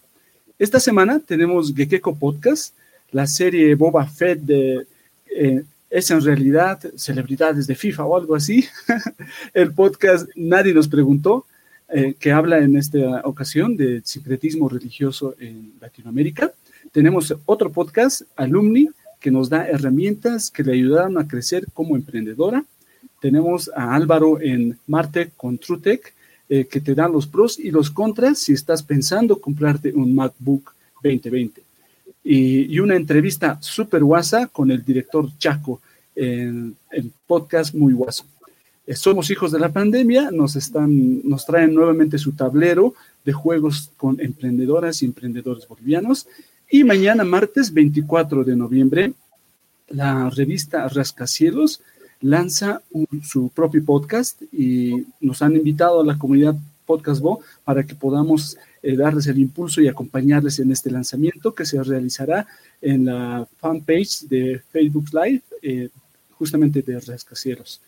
Esta 0.59 0.79
semana 0.79 1.19
tenemos 1.19 1.73
Gekeko 1.73 2.15
Podcast, 2.15 2.75
la 3.11 3.25
serie 3.25 3.73
Boba 3.73 4.05
Fett 4.05 4.39
de, 4.41 4.85
eh, 5.35 5.63
es 5.89 6.11
en 6.11 6.21
realidad 6.21 6.79
celebridades 6.95 7.65
de 7.65 7.73
FIFA 7.73 8.05
o 8.05 8.17
algo 8.17 8.35
así. 8.35 8.65
el 9.55 9.73
podcast 9.73 10.29
Nadie 10.35 10.75
nos 10.75 10.87
preguntó, 10.87 11.45
eh, 11.89 12.15
que 12.19 12.31
habla 12.31 12.57
en 12.59 12.75
esta 12.75 13.21
ocasión 13.23 13.77
de 13.77 14.01
secretismo 14.03 14.67
religioso 14.67 15.35
en 15.39 15.73
Latinoamérica. 15.79 16.51
Tenemos 16.91 17.33
otro 17.45 17.71
podcast, 17.71 18.23
Alumni, 18.35 18.89
que 19.19 19.31
nos 19.31 19.49
da 19.49 19.67
herramientas 19.67 20.51
que 20.51 20.63
le 20.63 20.73
ayudaron 20.73 21.17
a 21.17 21.27
crecer 21.27 21.65
como 21.73 21.95
emprendedora. 21.95 22.65
Tenemos 23.21 23.71
a 23.75 23.95
Álvaro 23.95 24.41
en 24.41 24.77
Marte 24.87 25.31
con 25.37 25.57
TrueTech, 25.57 26.13
eh, 26.49 26.65
que 26.65 26.81
te 26.81 26.93
dan 26.93 27.11
los 27.11 27.27
pros 27.27 27.59
y 27.59 27.71
los 27.71 27.89
contras 27.89 28.39
si 28.39 28.53
estás 28.53 28.83
pensando 28.83 29.41
comprarte 29.41 29.91
un 29.93 30.13
MacBook 30.13 30.73
2020. 31.03 31.61
Y, 32.23 32.79
una 32.79 32.95
entrevista 32.95 33.57
súper 33.61 34.03
guasa 34.03 34.47
con 34.47 34.71
el 34.71 34.83
director 34.83 35.29
Chaco 35.37 35.81
en 36.15 36.75
el 36.91 37.11
podcast 37.25 37.73
Muy 37.73 37.93
Guaso. 37.93 38.25
Somos 38.95 39.29
hijos 39.29 39.51
de 39.51 39.59
la 39.59 39.69
pandemia, 39.69 40.31
nos, 40.31 40.55
están, 40.55 41.21
nos 41.27 41.45
traen 41.45 41.73
nuevamente 41.73 42.17
su 42.17 42.31
tablero 42.31 42.93
de 43.25 43.33
juegos 43.33 43.91
con 43.97 44.19
emprendedoras 44.21 45.01
y 45.01 45.05
emprendedores 45.05 45.67
bolivianos. 45.67 46.27
Y 46.69 46.83
mañana, 46.83 47.25
martes 47.25 47.73
24 47.73 48.45
de 48.45 48.55
noviembre, 48.55 49.13
la 49.89 50.29
revista 50.29 50.87
Rascacielos 50.87 51.81
lanza 52.21 52.81
su 53.23 53.49
propio 53.49 53.83
podcast 53.83 54.41
y 54.51 55.05
nos 55.19 55.41
han 55.41 55.55
invitado 55.55 56.01
a 56.01 56.05
la 56.05 56.17
comunidad 56.17 56.55
Podcast 56.85 57.21
Bo 57.21 57.41
para 57.63 57.83
que 57.83 57.93
podamos 57.93 58.57
eh, 58.81 58.95
darles 58.95 59.27
el 59.27 59.37
impulso 59.37 59.81
y 59.81 59.87
acompañarles 59.87 60.59
en 60.59 60.71
este 60.71 60.89
lanzamiento 60.89 61.53
que 61.53 61.65
se 61.65 61.83
realizará 61.83 62.47
en 62.81 63.05
la 63.05 63.47
fanpage 63.59 64.21
de 64.29 64.61
Facebook 64.71 65.09
Live, 65.11 65.43
eh, 65.61 65.89
justamente 66.31 66.81
de 66.81 66.99
Rascacielos. 66.99 67.81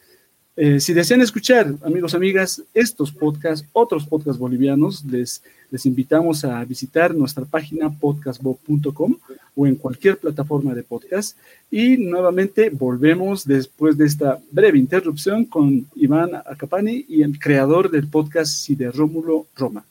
Eh, 0.62 0.82
si 0.82 0.92
desean 0.92 1.22
escuchar, 1.22 1.74
amigos, 1.86 2.14
amigas, 2.14 2.62
estos 2.74 3.14
podcasts, 3.14 3.66
otros 3.72 4.06
podcasts 4.06 4.38
bolivianos, 4.38 5.06
les, 5.06 5.42
les 5.72 5.86
invitamos 5.86 6.44
a 6.44 6.66
visitar 6.66 7.16
nuestra 7.16 7.46
página 7.46 7.90
podcastbo.com 7.90 9.16
o 9.56 9.68
en 9.68 9.76
cualquier 9.76 10.18
plataforma 10.18 10.76
de 10.76 10.84
podcast. 10.84 11.38
Y 11.72 11.96
nuevamente 11.96 12.72
volvemos 12.72 13.48
después 13.48 13.98
de 13.98 14.06
esta 14.06 14.38
breve 14.52 14.78
interrupción 14.78 15.46
con 15.46 15.88
Iván 15.96 16.36
Acapani 16.36 17.06
y 17.08 17.24
el 17.24 17.40
creador 17.40 17.90
del 17.90 18.10
podcast 18.10 18.52
Si 18.52 18.76
de 18.76 18.92
Rómulo 18.92 19.46
Roma. 19.56 19.86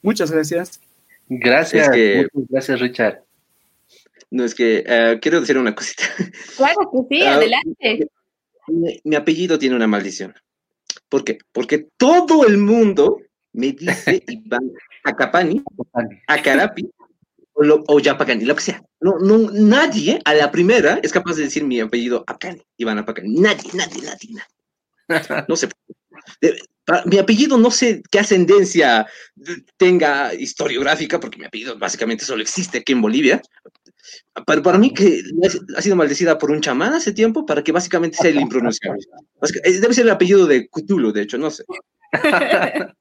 Muchas 0.00 0.30
gracias. 0.30 0.80
Gracias, 1.28 1.90
gracias 2.32 2.80
Richard. 2.80 3.22
No, 4.30 4.42
es 4.42 4.54
que 4.54 4.84
eh, 4.86 5.18
quiero 5.20 5.42
decir 5.42 5.58
una 5.58 5.74
cosita. 5.74 6.04
Claro 6.56 6.90
que 6.90 7.14
sí, 7.14 7.22
ah, 7.24 7.34
adelante 7.34 8.08
mi, 8.68 9.16
apellido 9.16 9.58
tiene 9.58 9.76
una 9.76 9.86
maldición. 9.86 10.34
¿Por 11.08 11.24
qué? 11.24 11.38
Porque 11.52 11.88
todo 11.96 12.46
el 12.46 12.58
mundo 12.58 13.18
me 13.52 13.72
dice 13.72 14.22
Iván 14.28 14.70
Acapani, 15.04 15.62
Acarapi 16.26 16.88
o, 17.58 17.64
lo, 17.64 17.84
o 17.88 17.98
Yapacani, 17.98 18.44
lo 18.44 18.54
que 18.54 18.62
sea. 18.62 18.82
No, 19.00 19.18
no, 19.18 19.50
nadie 19.50 20.20
a 20.24 20.34
la 20.34 20.50
primera 20.50 21.00
es 21.02 21.12
capaz 21.12 21.36
de 21.36 21.44
decir 21.44 21.64
mi 21.64 21.80
apellido 21.80 22.24
Acani, 22.26 22.62
Iván 22.76 22.98
Apacani. 22.98 23.34
Nadie, 23.34 23.70
nadie, 23.74 24.02
nadie, 24.02 24.30
nadie. 24.32 25.44
No 25.48 25.56
sé. 25.56 25.68
Mi 27.04 27.18
apellido 27.18 27.58
no 27.58 27.70
sé 27.70 28.02
qué 28.10 28.20
ascendencia 28.20 29.06
tenga 29.76 30.32
historiográfica, 30.34 31.20
porque 31.20 31.38
mi 31.38 31.44
apellido 31.44 31.78
básicamente 31.78 32.24
solo 32.24 32.42
existe 32.42 32.78
aquí 32.78 32.92
en 32.92 33.02
Bolivia, 33.02 33.42
para, 34.46 34.62
para 34.62 34.78
mí 34.78 34.92
que 34.92 35.22
ha 35.76 35.82
sido 35.82 35.96
maldecida 35.96 36.38
por 36.38 36.50
un 36.50 36.60
chamán 36.60 36.92
hace 36.92 37.12
tiempo 37.12 37.44
para 37.46 37.62
que 37.62 37.72
básicamente 37.72 38.16
sea 38.16 38.30
el 38.30 38.40
impronunciable. 38.40 39.04
Eh, 39.64 39.72
debe 39.80 39.94
ser 39.94 40.04
el 40.04 40.10
apellido 40.10 40.46
de 40.46 40.68
Cthulhu, 40.68 41.12
de 41.12 41.22
hecho, 41.22 41.38
no 41.38 41.50
sé. 41.50 41.64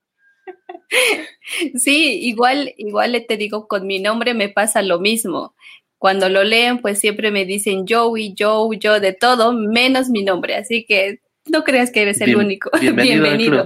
Sí, 1.76 2.20
igual, 2.22 2.74
igual 2.78 3.26
te 3.28 3.38
digo, 3.38 3.68
con 3.68 3.88
mi 3.88 4.00
nombre 4.00 4.34
me 4.34 4.50
pasa 4.50 4.82
lo 4.82 5.00
mismo. 5.00 5.54
Cuando 5.98 6.30
lo 6.30 6.44
leen, 6.44 6.80
pues 6.80 7.00
siempre 7.00 7.32
me 7.32 7.46
dicen 7.46 7.86
Joey, 7.88 8.36
Joe, 8.38 8.78
yo, 8.78 9.00
de 9.00 9.14
todo, 9.14 9.54
menos 9.54 10.10
mi 10.10 10.24
nombre. 10.24 10.56
Así 10.56 10.86
que 10.86 11.22
no 11.50 11.64
creas 11.64 11.92
que 11.92 12.04
eres 12.04 12.22
el 12.22 12.36
único. 12.36 12.70
Bienvenido. 12.96 13.66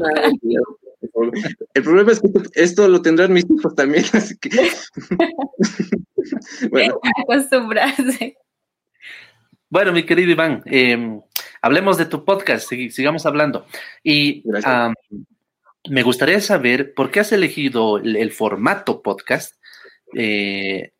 El 1.74 1.84
problema 1.84 2.12
es 2.12 2.20
que 2.20 2.30
esto 2.54 2.88
lo 2.88 3.02
tendrán 3.02 3.34
mis 3.34 3.46
hijos 3.50 3.74
también, 3.76 4.06
así 4.14 4.38
que. 4.38 4.50
bueno. 6.70 7.00
Acostumbrarse. 7.24 8.38
Bueno, 9.70 9.94
mi 9.94 10.06
querido 10.06 10.32
Iván, 10.32 10.64
em, 10.66 11.22
hablemos 11.62 11.98
de 11.98 12.06
tu 12.06 12.26
podcast, 12.26 12.70
sigamos 12.70 13.26
hablando. 13.26 13.66
Y 14.04 14.44
me 15.90 16.04
gustaría 16.04 16.42
saber 16.42 16.94
por 16.94 17.10
qué 17.10 17.22
has 17.22 17.32
elegido 17.32 17.98
el, 17.98 18.32
formato 18.32 19.02
podcast. 19.02 19.56
Eh, 20.14 20.92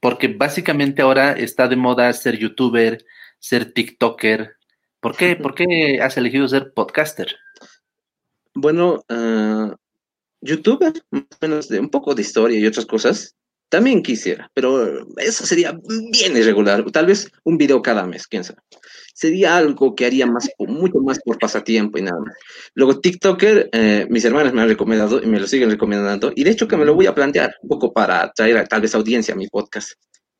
porque 0.00 0.28
básicamente 0.28 1.02
ahora 1.02 1.32
está 1.32 1.68
de 1.68 1.76
moda 1.76 2.12
ser 2.12 2.38
youtuber, 2.38 3.04
ser 3.38 3.72
TikToker. 3.72 4.56
¿Por 5.00 5.16
qué, 5.16 5.36
¿por 5.42 5.54
qué 5.54 6.00
has 6.02 6.16
elegido 6.16 6.48
ser 6.48 6.72
podcaster? 6.72 7.36
Bueno, 8.54 9.04
uh, 9.08 9.74
youtuber, 10.40 10.92
más 11.10 11.22
o 11.22 11.36
menos 11.40 11.68
de 11.68 11.80
un 11.80 11.88
poco 11.88 12.14
de 12.14 12.22
historia 12.22 12.58
y 12.58 12.66
otras 12.66 12.86
cosas, 12.86 13.36
también 13.70 14.02
quisiera, 14.02 14.50
pero 14.52 15.06
eso 15.16 15.46
sería 15.46 15.78
bien 16.10 16.36
irregular. 16.36 16.84
Tal 16.90 17.06
vez 17.06 17.30
un 17.44 17.56
video 17.56 17.80
cada 17.80 18.04
mes, 18.04 18.26
quién 18.26 18.42
sabe. 18.42 18.58
Sería 19.14 19.56
algo 19.56 19.94
que 19.94 20.06
haría 20.06 20.26
más, 20.26 20.50
mucho 20.58 20.98
más 20.98 21.20
por 21.24 21.38
pasatiempo 21.38 21.96
y 21.98 22.02
nada 22.02 22.18
más. 22.18 22.34
Luego, 22.74 22.98
TikToker, 23.00 23.68
eh, 23.72 24.06
mis 24.10 24.24
hermanas 24.24 24.52
me 24.52 24.62
han 24.62 24.68
recomendado 24.68 25.22
y 25.22 25.26
me 25.26 25.38
lo 25.38 25.46
siguen 25.46 25.70
recomendando. 25.70 26.32
Y 26.34 26.42
de 26.42 26.50
hecho 26.50 26.66
que 26.66 26.76
me 26.76 26.84
lo 26.84 26.94
voy 26.94 27.06
a 27.06 27.14
plantear 27.14 27.54
un 27.62 27.68
poco 27.68 27.92
para 27.92 28.32
traer 28.32 28.66
tal 28.66 28.80
vez 28.80 28.94
audiencia 28.94 29.34
a 29.34 29.36
mi 29.36 29.46
podcast. 29.46 29.92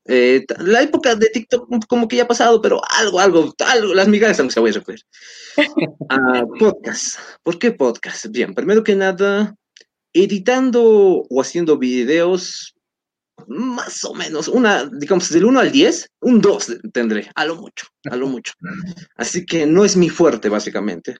Eh, 0.06 0.44
la 0.58 0.82
época 0.82 1.14
de 1.14 1.28
TikTok 1.28 1.86
como 1.86 2.08
que 2.08 2.16
ya 2.16 2.24
ha 2.24 2.28
pasado, 2.28 2.60
pero 2.62 2.80
algo, 2.90 3.20
algo, 3.20 3.54
algo 3.66 3.94
las 3.94 4.08
migajas 4.08 4.40
aunque 4.40 4.54
se 4.54 4.60
voy 4.60 4.70
a 4.70 4.74
recoger. 4.74 5.00
Ah, 6.08 6.44
podcast. 6.58 7.18
¿Por 7.42 7.58
qué 7.58 7.70
podcast? 7.70 8.26
Bien, 8.30 8.52
primero 8.52 8.82
que 8.82 8.96
nada, 8.96 9.54
editando 10.12 10.82
o 11.28 11.40
haciendo 11.40 11.78
videos, 11.78 12.74
más 13.46 14.04
o 14.04 14.14
menos, 14.14 14.48
una, 14.48 14.90
digamos, 14.92 15.30
del 15.30 15.44
1 15.44 15.60
al 15.60 15.72
10, 15.72 16.10
un 16.22 16.40
2 16.40 16.78
tendré, 16.92 17.30
a 17.34 17.44
lo 17.44 17.56
mucho, 17.56 17.86
a 18.10 18.16
lo 18.16 18.26
mucho. 18.26 18.52
Así 19.16 19.46
que 19.46 19.66
no 19.66 19.84
es 19.84 19.96
mi 19.96 20.08
fuerte, 20.08 20.48
básicamente. 20.48 21.16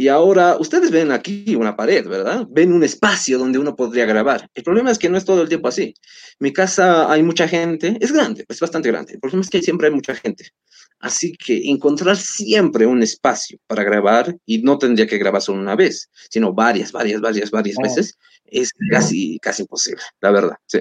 Y 0.00 0.06
ahora, 0.06 0.56
ustedes 0.60 0.92
ven 0.92 1.10
aquí 1.10 1.56
una 1.56 1.74
pared, 1.74 2.06
¿verdad? 2.06 2.46
Ven 2.48 2.72
un 2.72 2.84
espacio 2.84 3.36
donde 3.36 3.58
uno 3.58 3.74
podría 3.74 4.06
grabar. 4.06 4.48
El 4.54 4.62
problema 4.62 4.92
es 4.92 4.98
que 4.98 5.08
no 5.08 5.18
es 5.18 5.24
todo 5.24 5.42
el 5.42 5.48
tiempo 5.48 5.66
así. 5.66 5.92
Mi 6.38 6.52
casa 6.52 7.10
hay 7.10 7.24
mucha 7.24 7.48
gente, 7.48 7.98
es 8.00 8.12
grande, 8.12 8.44
es 8.48 8.60
bastante 8.60 8.90
grande. 8.90 9.14
El 9.14 9.18
problema 9.18 9.42
es 9.42 9.50
que 9.50 9.60
siempre 9.60 9.88
hay 9.88 9.92
mucha 9.92 10.14
gente. 10.14 10.52
Así 11.00 11.32
que 11.32 11.68
encontrar 11.68 12.16
siempre 12.16 12.86
un 12.86 13.02
espacio 13.02 13.58
para 13.66 13.82
grabar, 13.82 14.36
y 14.46 14.62
no 14.62 14.78
tendría 14.78 15.08
que 15.08 15.18
grabar 15.18 15.42
solo 15.42 15.60
una 15.60 15.74
vez, 15.74 16.08
sino 16.30 16.52
varias, 16.52 16.92
varias, 16.92 17.20
varias, 17.20 17.50
varias 17.50 17.76
oh. 17.80 17.82
veces, 17.82 18.16
es 18.44 18.70
casi, 18.92 19.40
casi 19.40 19.62
imposible, 19.62 20.02
la 20.20 20.30
verdad. 20.30 20.56
Sí. 20.66 20.78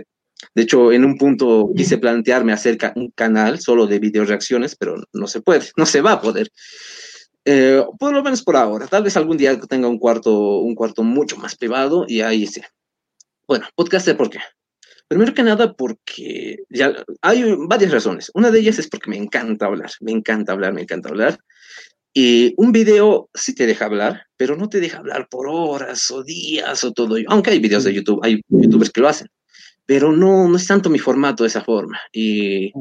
De 0.54 0.62
hecho, 0.62 0.92
en 0.92 1.04
un 1.04 1.18
punto 1.18 1.72
quise 1.76 1.98
plantearme 1.98 2.54
hacer 2.54 2.78
un 2.96 3.10
canal 3.16 3.60
solo 3.60 3.88
de 3.88 3.98
video 3.98 4.26
reacciones, 4.26 4.76
pero 4.76 4.96
no 5.12 5.26
se 5.26 5.42
puede, 5.42 5.66
no 5.76 5.88
se 5.88 6.02
va 6.02 6.14
a 6.14 6.22
poder. 6.22 6.52
Eh, 7.50 7.82
por 7.98 8.14
lo 8.14 8.22
menos 8.22 8.44
por 8.44 8.58
ahora. 8.58 8.88
Tal 8.88 9.04
vez 9.04 9.16
algún 9.16 9.38
día 9.38 9.58
tenga 9.62 9.88
un 9.88 10.00
cuarto, 10.00 10.60
un 10.60 10.76
cuarto 10.76 11.02
mucho 11.02 11.38
más 11.38 11.56
privado 11.56 12.04
y 12.06 12.20
ahí 12.20 12.46
sí. 12.46 12.60
Bueno, 13.48 13.66
podcaster, 13.74 14.18
¿por 14.18 14.30
qué? 14.30 14.40
Primero 15.08 15.34
que 15.34 15.44
nada 15.44 15.72
porque 15.72 16.58
ya 16.70 16.94
hay 17.22 17.56
varias 17.70 17.92
razones. 17.94 18.30
Una 18.34 18.52
de 18.52 18.60
ellas 18.60 18.80
es 18.80 18.90
porque 18.90 19.10
me 19.10 19.16
encanta 19.16 19.66
hablar, 19.66 19.90
me 20.02 20.12
encanta 20.12 20.52
hablar, 20.52 20.74
me 20.74 20.82
encanta 20.82 21.08
hablar. 21.08 21.40
Y 22.14 22.54
un 22.58 22.74
video 22.74 23.30
sí 23.34 23.56
te 23.56 23.66
deja 23.66 23.86
hablar, 23.86 24.24
pero 24.36 24.58
no 24.58 24.68
te 24.68 24.82
deja 24.82 24.98
hablar 24.98 25.30
por 25.30 25.48
horas 25.48 26.12
o 26.12 26.24
días 26.24 26.84
o 26.84 26.92
todo. 26.92 27.16
Aunque 27.28 27.52
hay 27.52 27.60
videos 27.60 27.86
de 27.86 27.94
YouTube, 27.94 28.20
hay 28.24 28.42
youtubers 28.50 28.92
que 28.92 29.00
lo 29.00 29.08
hacen 29.08 29.30
pero 29.88 30.12
no, 30.12 30.48
no 30.50 30.58
es 30.58 30.68
tanto 30.68 30.90
mi 30.90 31.00
formato 31.00 31.44
de 31.44 31.48
esa 31.48 31.64
forma. 31.64 31.98
Y, 32.12 32.74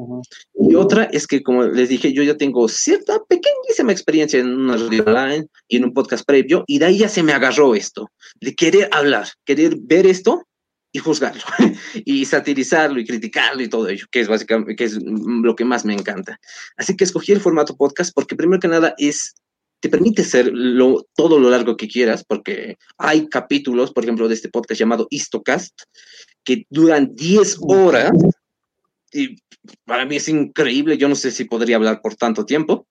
y, 0.55 0.75
otra 0.75 1.05
es 1.05 1.27
que, 1.27 1.43
como 1.43 1.63
les 1.63 1.89
dije, 1.89 2.13
yo 2.13 2.25
ya 2.25 2.37
tengo 2.37 2.69
cierta 2.69 3.23
pequeñísima 3.29 3.93
experiencia 3.93 4.41
en 4.41 4.53
una 4.53 4.77
radio 4.77 5.05
online 5.07 5.47
y 5.69 5.77
en 5.77 5.85
un 5.85 5.95
podcast 5.95 6.27
previo, 6.27 6.65
y 6.67 6.81
de 6.81 6.87
ahí 6.87 6.99
ya 6.99 7.09
se 7.09 7.23
me 7.23 7.33
agarró 7.33 7.77
esto, 7.77 8.11
de 8.41 8.55
querer 8.57 8.89
hablar, 8.93 9.29
querer 9.45 9.77
ver 9.81 10.05
esto 10.05 10.43
y 10.93 10.99
juzgarlo, 10.99 11.43
y 12.05 12.25
satirizarlo 12.25 12.99
y 12.99 13.07
criticarlo 13.07 13.63
y 13.63 13.69
todo 13.69 13.89
ello, 13.89 14.07
que 14.11 14.21
es 14.21 14.29
básicamente 14.29 14.75
que 14.75 14.85
es 14.85 14.99
lo 15.01 15.55
que 15.55 15.65
más 15.65 15.85
me 15.85 15.95
encanta. 15.95 16.41
Así 16.77 16.97
que 16.97 17.05
escogí 17.05 17.31
el 17.31 17.41
formato 17.41 17.77
podcast 17.77 18.13
porque 18.13 18.35
primero 18.35 18.61
que 18.61 18.69
nada 18.69 18.95
es 18.99 19.35
te 19.81 19.91
permite 19.91 20.25
ser 20.25 20.51
lo, 20.53 21.07
todo 21.15 21.39
lo 21.39 21.51
largo 21.51 21.77
que 21.77 21.87
quieras, 21.87 22.25
porque 22.27 22.77
hay 22.99 23.29
capítulos, 23.29 23.93
por 23.93 24.05
ejemplo, 24.05 24.27
de 24.27 24.35
este 24.35 24.49
podcast 24.49 24.81
llamado 24.81 25.07
Histocast, 25.11 25.83
que 26.47 26.65
duran 26.71 27.15
10 27.15 27.59
horas, 27.61 28.13
y 29.13 29.37
para 29.85 30.07
mí 30.07 30.17
es 30.17 30.29
increíble, 30.29 30.97
yo 30.97 31.09
no 31.09 31.17
sé 31.17 31.31
si 31.33 31.45
podría 31.45 31.77
hablar 31.77 32.01
por 32.01 32.15
tanto 32.15 32.47
tiempo. 32.47 32.87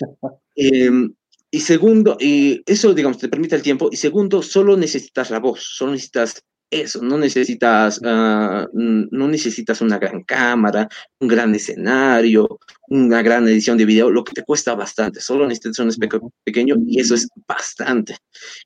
Em, 0.56 1.14
y 1.50 1.60
segundo, 1.60 2.18
y 2.20 2.62
eso, 2.66 2.92
digamos, 2.92 3.16
te 3.16 3.28
permite 3.28 3.56
el 3.56 3.62
tiempo. 3.62 3.88
Y 3.90 3.96
segundo, 3.96 4.42
solo 4.42 4.76
necesitas 4.76 5.30
la 5.30 5.38
voz, 5.38 5.62
solo 5.62 5.92
necesitas 5.92 6.42
eso, 6.70 7.02
no 7.02 7.18
necesitas, 7.18 7.98
uh, 7.98 8.68
no 8.72 9.28
necesitas 9.28 9.80
una 9.80 9.98
gran 9.98 10.22
cámara, 10.22 10.88
un 11.18 11.28
gran 11.28 11.54
escenario, 11.54 12.60
una 12.88 13.22
gran 13.22 13.46
edición 13.48 13.76
de 13.76 13.84
video, 13.84 14.10
lo 14.10 14.24
que 14.24 14.32
te 14.32 14.44
cuesta 14.44 14.74
bastante, 14.74 15.20
solo 15.20 15.46
necesitas 15.46 15.78
un 15.80 15.88
espejo 15.88 16.32
pequeño 16.44 16.76
y 16.86 17.00
eso 17.00 17.14
es 17.14 17.28
bastante. 17.46 18.16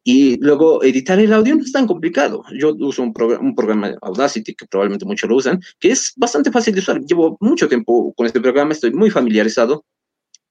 Y 0.02 0.38
luego 0.40 0.82
editar 0.84 1.18
el 1.18 1.32
audio 1.32 1.56
no 1.56 1.62
es 1.62 1.72
tan 1.72 1.86
complicado. 1.86 2.44
Yo 2.58 2.74
uso 2.78 3.02
un, 3.02 3.14
un 3.40 3.54
programa 3.54 3.94
Audacity, 4.02 4.54
que 4.54 4.66
probablemente 4.66 5.06
muchos 5.06 5.28
lo 5.28 5.36
usan, 5.36 5.60
que 5.78 5.90
es 5.90 6.12
bastante 6.16 6.50
fácil 6.50 6.74
de 6.74 6.80
usar. 6.80 7.00
Llevo 7.00 7.36
mucho 7.40 7.68
tiempo 7.68 8.12
con 8.14 8.26
este 8.26 8.40
programa, 8.40 8.72
estoy 8.72 8.92
muy 8.92 9.10
familiarizado 9.10 9.84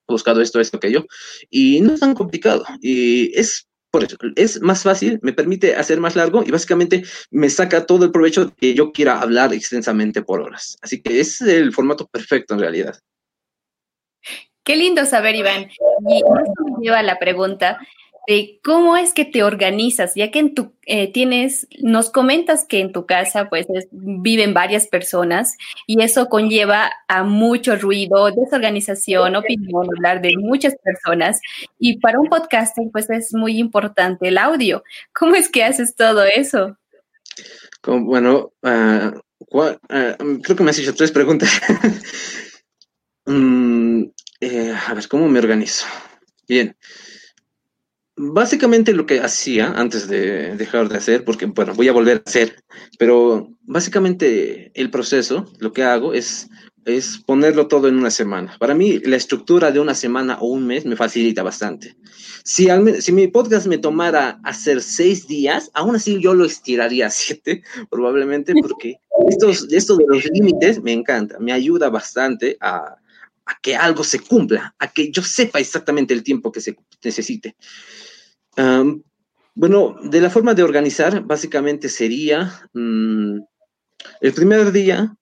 buscado 0.06 0.40
esto, 0.40 0.60
esto, 0.60 0.76
aquello, 0.76 1.06
y 1.50 1.80
no 1.80 1.94
es 1.94 2.00
tan 2.00 2.14
complicado. 2.14 2.64
Y 2.80 3.36
es 3.38 3.66
por 3.94 4.02
eso, 4.02 4.16
es 4.34 4.60
más 4.60 4.82
fácil, 4.82 5.20
me 5.22 5.32
permite 5.32 5.76
hacer 5.76 6.00
más 6.00 6.16
largo 6.16 6.42
y 6.44 6.50
básicamente 6.50 7.04
me 7.30 7.48
saca 7.48 7.86
todo 7.86 8.06
el 8.06 8.10
provecho 8.10 8.52
que 8.56 8.74
yo 8.74 8.90
quiera 8.90 9.20
hablar 9.20 9.52
extensamente 9.52 10.20
por 10.20 10.40
horas. 10.40 10.76
Así 10.82 11.00
que 11.00 11.20
es 11.20 11.40
el 11.40 11.72
formato 11.72 12.08
perfecto 12.08 12.54
en 12.54 12.60
realidad. 12.60 12.98
Qué 14.64 14.74
lindo 14.74 15.06
saber, 15.06 15.36
Iván. 15.36 15.70
Y 16.08 16.16
esto 16.16 16.80
lleva 16.82 16.98
a 16.98 17.02
la 17.04 17.20
pregunta 17.20 17.78
de 18.26 18.60
cómo 18.62 18.96
es 18.96 19.12
que 19.12 19.24
te 19.24 19.42
organizas, 19.42 20.14
ya 20.14 20.30
que 20.30 20.38
en 20.38 20.54
tu 20.54 20.72
eh, 20.86 21.12
tienes, 21.12 21.66
nos 21.80 22.10
comentas 22.10 22.64
que 22.64 22.80
en 22.80 22.92
tu 22.92 23.06
casa 23.06 23.48
pues 23.48 23.66
viven 23.90 24.54
varias 24.54 24.86
personas 24.86 25.56
y 25.86 26.02
eso 26.02 26.28
conlleva 26.28 26.90
a 27.08 27.22
mucho 27.22 27.76
ruido, 27.76 28.30
desorganización, 28.30 29.36
opinión, 29.36 29.86
hablar 29.96 30.22
de 30.22 30.36
muchas 30.36 30.74
personas 30.82 31.40
y 31.78 31.98
para 31.98 32.18
un 32.18 32.28
podcaster 32.28 32.84
pues 32.92 33.08
es 33.10 33.34
muy 33.34 33.58
importante 33.58 34.28
el 34.28 34.38
audio. 34.38 34.82
¿Cómo 35.12 35.34
es 35.34 35.48
que 35.48 35.64
haces 35.64 35.94
todo 35.94 36.24
eso? 36.24 36.76
Bueno, 37.86 38.52
ah, 38.62 39.12
ah, 39.52 40.16
creo 40.42 40.56
que 40.56 40.62
me 40.62 40.70
has 40.70 40.78
hecho 40.78 40.94
tres 40.94 41.12
preguntas. 41.12 41.50
Mm, 43.26 44.04
eh, 44.40 44.74
a 44.86 44.92
ver, 44.92 45.08
¿cómo 45.08 45.28
me 45.28 45.38
organizo? 45.38 45.86
Bien. 46.46 46.76
Básicamente 48.16 48.92
lo 48.92 49.06
que 49.06 49.18
hacía 49.18 49.72
antes 49.72 50.06
de 50.06 50.54
dejar 50.56 50.88
de 50.88 50.98
hacer, 50.98 51.24
porque 51.24 51.46
bueno, 51.46 51.74
voy 51.74 51.88
a 51.88 51.92
volver 51.92 52.18
a 52.18 52.22
hacer, 52.28 52.62
pero 52.96 53.50
básicamente 53.62 54.70
el 54.74 54.90
proceso, 54.90 55.50
lo 55.58 55.72
que 55.72 55.82
hago 55.82 56.14
es, 56.14 56.48
es 56.84 57.18
ponerlo 57.18 57.66
todo 57.66 57.88
en 57.88 57.96
una 57.96 58.12
semana. 58.12 58.56
Para 58.60 58.74
mí, 58.74 59.00
la 59.00 59.16
estructura 59.16 59.72
de 59.72 59.80
una 59.80 59.96
semana 59.96 60.38
o 60.40 60.46
un 60.46 60.64
mes 60.64 60.86
me 60.86 60.94
facilita 60.94 61.42
bastante. 61.42 61.96
Si, 62.44 62.68
si 63.00 63.10
mi 63.10 63.26
podcast 63.26 63.66
me 63.66 63.78
tomara 63.78 64.38
hacer 64.44 64.80
seis 64.80 65.26
días, 65.26 65.70
aún 65.74 65.96
así 65.96 66.20
yo 66.22 66.34
lo 66.34 66.44
estiraría 66.44 67.10
siete, 67.10 67.64
probablemente, 67.90 68.52
porque 68.60 69.00
estos, 69.28 69.66
esto 69.72 69.96
de 69.96 70.04
los 70.06 70.24
límites 70.26 70.80
me 70.80 70.92
encanta, 70.92 71.38
me 71.40 71.52
ayuda 71.52 71.88
bastante 71.88 72.56
a, 72.60 72.96
a 73.46 73.58
que 73.60 73.76
algo 73.76 74.04
se 74.04 74.20
cumpla, 74.20 74.74
a 74.78 74.92
que 74.92 75.10
yo 75.10 75.22
sepa 75.22 75.60
exactamente 75.60 76.14
el 76.14 76.22
tiempo 76.22 76.50
que 76.50 76.60
se 76.60 76.76
necesite 77.02 77.56
bueno, 79.54 79.96
de 80.02 80.20
la 80.20 80.30
forma 80.30 80.54
de 80.54 80.62
organizar, 80.62 81.22
básicamente 81.24 81.88
sería 81.88 82.68
mm, 82.72 83.38
el 84.20 84.32
primer 84.32 84.72
día, 84.72 85.16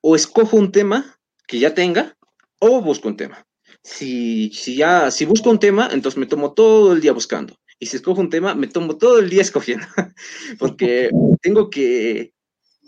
o 0.00 0.16
escojo 0.16 0.56
un 0.56 0.72
tema 0.72 1.18
que 1.46 1.58
ya 1.58 1.74
tenga, 1.74 2.16
o 2.58 2.80
busco 2.82 3.08
un 3.08 3.16
tema. 3.16 3.46
Si, 3.82 4.50
si 4.52 4.76
ya, 4.76 5.10
si 5.10 5.24
busco 5.24 5.50
un 5.50 5.60
tema, 5.60 5.88
entonces 5.92 6.18
me 6.18 6.26
tomo 6.26 6.52
todo 6.52 6.92
el 6.92 7.00
día 7.00 7.12
buscando. 7.12 7.54
Y 7.78 7.86
si 7.86 7.96
escojo 7.96 8.20
un 8.20 8.30
tema, 8.30 8.54
me 8.54 8.66
tomo 8.66 8.98
todo 8.98 9.20
el 9.20 9.30
día 9.30 9.42
escogiendo. 9.42 9.86
Porque 10.58 11.10
tengo 11.40 11.70
que, 11.70 12.32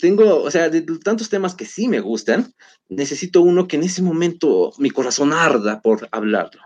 tengo, 0.00 0.42
o 0.42 0.50
sea, 0.50 0.68
de 0.68 0.82
tantos 1.02 1.28
temas 1.28 1.54
que 1.54 1.64
sí 1.64 1.88
me 1.88 2.00
gustan, 2.00 2.52
necesito 2.88 3.42
uno 3.42 3.68
que 3.68 3.76
en 3.76 3.84
ese 3.84 4.02
momento 4.02 4.72
mi 4.78 4.90
corazón 4.90 5.32
arda 5.32 5.80
por 5.80 6.08
hablarlo. 6.10 6.62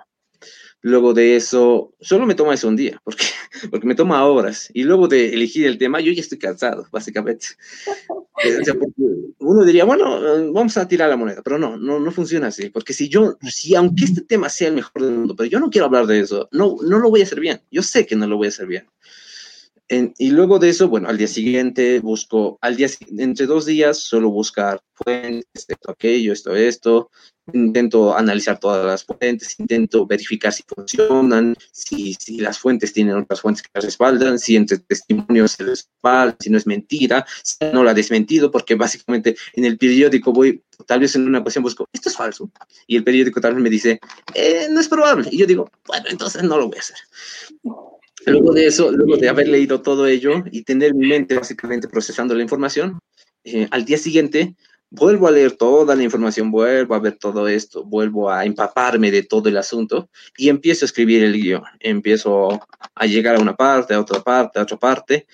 Luego 0.81 1.15
de 1.15 1.37
eso, 1.37 1.95
solo 1.99 2.27
me 2.27 2.35
toma 2.35 2.53
eso 2.53 2.69
un 2.69 2.77
día, 2.77 3.01
porque, 3.05 3.25
porque 3.71 3.87
me 3.87 3.95
toma 3.95 4.27
horas. 4.27 4.71
Y 4.75 4.83
luego 4.83 5.09
de 5.09 5.33
elegir 5.33 5.67
el 5.67 5.79
tema, 5.79 6.01
yo 6.01 6.13
ya 6.13 6.21
estoy 6.21 6.39
cansado, 6.39 6.87
básicamente. 6.93 7.47
Eh, 8.43 8.59
uno 9.39 9.65
diría, 9.65 9.85
bueno, 9.85 10.19
eh, 10.19 10.51
vamos 10.53 10.77
a 10.77 10.89
tirar 10.89 11.09
la 11.09 11.17
moneda, 11.17 11.41
pero 11.43 11.57
no, 11.57 11.77
no, 11.77 12.01
no 12.01 12.11
funciona 12.11 12.49
así. 12.49 12.69
Porque 12.69 12.93
si 12.93 13.09
yo, 13.09 13.39
si 13.41 13.77
aunque 13.77 14.05
este 14.05 14.23
tema 14.23 14.49
sea 14.49 14.69
el 14.69 14.75
mejor 14.75 15.03
del 15.03 15.13
mundo, 15.13 15.37
pero 15.37 15.49
yo 15.49 15.61
no 15.61 15.71
quiero 15.71 15.87
hablar 15.87 16.07
de 16.07 16.19
eso, 16.19 16.49
no, 16.51 16.77
no 16.83 16.99
lo 16.99 17.11
voy 17.11 17.21
a 17.21 17.25
hacer 17.25 17.39
bien. 17.39 17.63
Yo 17.71 17.83
sé 17.85 18.07
que 18.07 18.17
no 18.17 18.27
lo 18.27 18.37
voy 18.37 18.47
a 18.47 18.51
hacer 18.51 18.67
bien. 18.67 18.89
Y 19.89 20.31
luego 20.31 20.59
de 20.59 20.71
eso, 20.71 20.89
bueno, 20.89 21.09
al 21.09 21.19
día 21.19 21.29
siguiente 21.29 22.01
busco, 22.01 22.59
al 22.63 22.77
día 22.77 22.89
entre 23.19 23.47
dos 23.47 23.67
días, 23.67 23.99
solo 23.99 24.31
buscar 24.31 24.81
fuentes, 24.95 25.67
esto, 25.69 25.91
aquello, 25.91 26.33
esto, 26.33 26.57
esto, 26.57 27.11
intento 27.53 28.17
analizar 28.17 28.59
todas 28.59 28.85
las 28.87 29.05
fuentes, 29.05 29.59
intento 29.59 30.07
verificar 30.07 30.53
si 30.53 30.63
funcionan, 30.67 31.55
si, 31.73 32.15
si 32.15 32.39
las 32.39 32.59
fuentes 32.59 32.93
tienen 32.93 33.17
otras 33.17 33.41
fuentes 33.43 33.63
que 33.63 33.71
las 33.75 33.85
respaldan, 33.85 34.39
si 34.39 34.57
entre 34.57 34.79
testimonios 34.79 35.53
se 35.53 35.65
respaldan, 35.65 36.37
si 36.41 36.51
no 36.51 36.59
es 36.59 36.67
mentira, 36.67 37.27
si 37.43 37.57
no 37.73 37.85
la 37.85 37.91
ha 37.91 37.95
desmentido, 37.95 38.51
porque 38.51 38.77
básicamente 38.77 39.37
en 39.53 39.67
el 39.67 39.77
periódico 39.77 40.33
voy, 40.33 40.63
tal 40.87 41.01
vez 41.01 41.15
en 41.17 41.27
una 41.27 41.41
ocasión 41.41 41.63
busco, 41.63 41.87
esto 41.93 42.09
es 42.09 42.17
falso, 42.17 42.51
y 42.87 42.97
el 42.97 43.05
periódico 43.05 43.41
tal 43.41 43.55
vez 43.55 43.63
me 43.63 43.71
dice, 43.71 44.01
eh, 44.35 44.69
no 44.71 44.81
es 44.81 44.89
probable, 44.89 45.29
y 45.31 45.39
yo 45.39 45.47
digo, 45.47 45.71
bueno, 45.87 46.07
entonces 46.09 46.43
no 46.43 46.57
lo 46.57 46.69
voy 46.69 46.79
a 46.79 46.81
hacer. 46.81 46.97
Luego 48.27 48.53
de 48.53 48.67
eso, 48.67 48.91
luego 48.91 49.17
de 49.17 49.29
haber 49.29 49.49
leído 49.49 49.83
todo 49.83 50.07
ello 50.07 50.45
y 50.51 50.63
tener 50.63 50.95
mi 50.95 51.09
mente 51.09 51.35
básicamente 51.35 51.89
procesando 51.89 52.35
la 52.35 52.43
información, 52.43 52.99
eh, 53.45 53.69
al 53.71 53.85
día 53.85 53.99
siguiente 53.99 54.55
vuelvo 54.91 55.27
a 55.27 55.31
leer 55.31 55.53
toda 55.53 55.97
la 55.97 56.05
información, 56.05 56.51
vuelvo 56.51 56.95
a 56.95 57.01
ver 57.01 57.19
todo 57.19 57.49
esto, 57.49 57.85
vuelvo 57.85 58.31
a 58.31 58.45
empaparme 58.45 59.11
de 59.11 59.25
todo 59.25 59.49
el 59.49 59.57
asunto 59.57 60.09
y 60.39 60.49
empiezo 60.49 60.85
a 60.85 60.87
escribir 60.87 61.25
el 61.25 61.33
guion. 61.33 61.63
Empiezo 61.81 62.61
a 62.95 63.07
llegar 63.07 63.37
a 63.37 63.41
una 63.41 63.57
parte, 63.57 63.95
a 63.95 64.01
otra 64.01 64.23
parte, 64.23 64.59
a 64.59 64.63
otra 64.63 64.77
parte. 64.77 65.27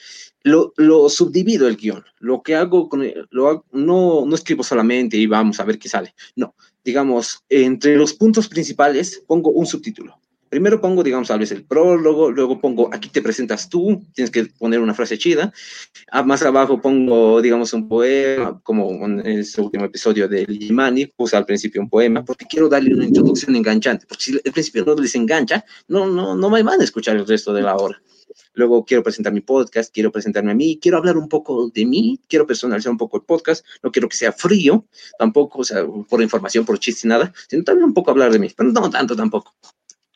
Lo, 0.43 0.73
lo 0.77 1.11
subdivido 1.11 1.69
el 1.69 1.77
guion. 1.77 2.03
Lo 2.19 2.43
que 2.43 2.57
hago, 2.57 2.89
con, 2.89 3.07
lo 3.31 3.67
no, 3.73 4.25
no 4.27 4.35
escribo 4.35 4.63
solamente 4.63 5.17
y 5.19 5.27
vamos 5.27 5.61
a 5.61 5.65
ver 5.65 5.79
qué 5.79 5.89
sale. 5.89 6.15
No, 6.35 6.55
digamos, 6.83 7.45
entre 7.49 7.97
los 7.97 8.15
puntos 8.15 8.49
principales 8.49 9.23
pongo 9.27 9.51
un 9.51 9.67
subtítulo 9.67 10.19
primero 10.51 10.81
pongo, 10.81 11.03
digamos, 11.03 11.29
tal 11.29 11.39
vez 11.39 11.53
el 11.53 11.65
prólogo, 11.65 12.31
luego 12.31 12.61
pongo, 12.61 12.91
aquí 12.93 13.09
te 13.09 13.23
presentas 13.23 13.69
tú, 13.69 14.05
tienes 14.13 14.31
que 14.31 14.47
poner 14.59 14.81
una 14.81 14.93
frase 14.93 15.17
chida. 15.17 15.53
Ah, 16.11 16.23
más 16.23 16.43
abajo 16.43 16.81
pongo, 16.81 17.41
digamos, 17.41 17.73
un 17.73 17.89
poema, 17.89 18.61
como 18.63 18.91
en 19.07 19.21
ese 19.27 19.61
último 19.61 19.85
episodio 19.87 20.29
de 20.29 20.45
Limani, 20.47 21.07
puse 21.07 21.37
al 21.37 21.47
principio 21.47 21.81
un 21.81 21.89
poema, 21.89 22.25
porque 22.25 22.45
quiero 22.47 22.69
darle 22.69 22.93
una 22.95 23.07
introducción 23.07 23.55
enganchante, 23.57 24.07
porque 24.07 24.25
si 24.25 24.41
el 24.45 24.53
principio 24.53 24.85
no 24.85 24.95
les 24.97 25.15
engancha, 25.15 25.65
no, 25.89 26.07
no, 26.07 26.35
no 26.35 26.51
me 26.51 26.63
van 26.63 26.81
a 26.81 26.85
escuchar 26.85 27.17
el 27.17 27.27
resto 27.27 27.55
de 27.55 27.63
la 27.63 27.77
hora. 27.77 28.03
Luego 28.55 28.85
quiero 28.85 29.03
presentar 29.03 29.33
mi 29.33 29.41
podcast, 29.41 29.95
quiero 29.95 30.11
presentarme 30.11 30.51
a 30.51 30.55
mí, 30.55 30.79
quiero 30.83 30.99
hablar 30.99 31.17
un 31.17 31.29
poco 31.29 31.71
de 31.71 31.87
mí, 31.87 32.21
quiero 32.29 32.47
personalizar 32.47 32.91
un 32.91 32.99
poco 32.99 33.17
el 33.19 33.23
podcast, 33.23 33.65
no 33.83 33.93
quiero 33.93 34.09
que 34.09 34.17
sea 34.17 34.33
frío, 34.33 34.85
tampoco, 35.19 35.61
o 35.61 35.65
sea, 35.65 35.85
por 35.87 36.21
información, 36.23 36.65
por 36.65 36.79
chiste, 36.79 37.07
nada, 37.07 37.33
sino 37.49 37.63
también 37.63 37.85
un 37.85 37.95
poco 37.95 38.11
hablar 38.11 38.33
de 38.33 38.41
mí, 38.41 38.49
pero 38.57 38.73
no 38.73 38.91
tanto 38.91 39.15
tampoco. 39.15 39.55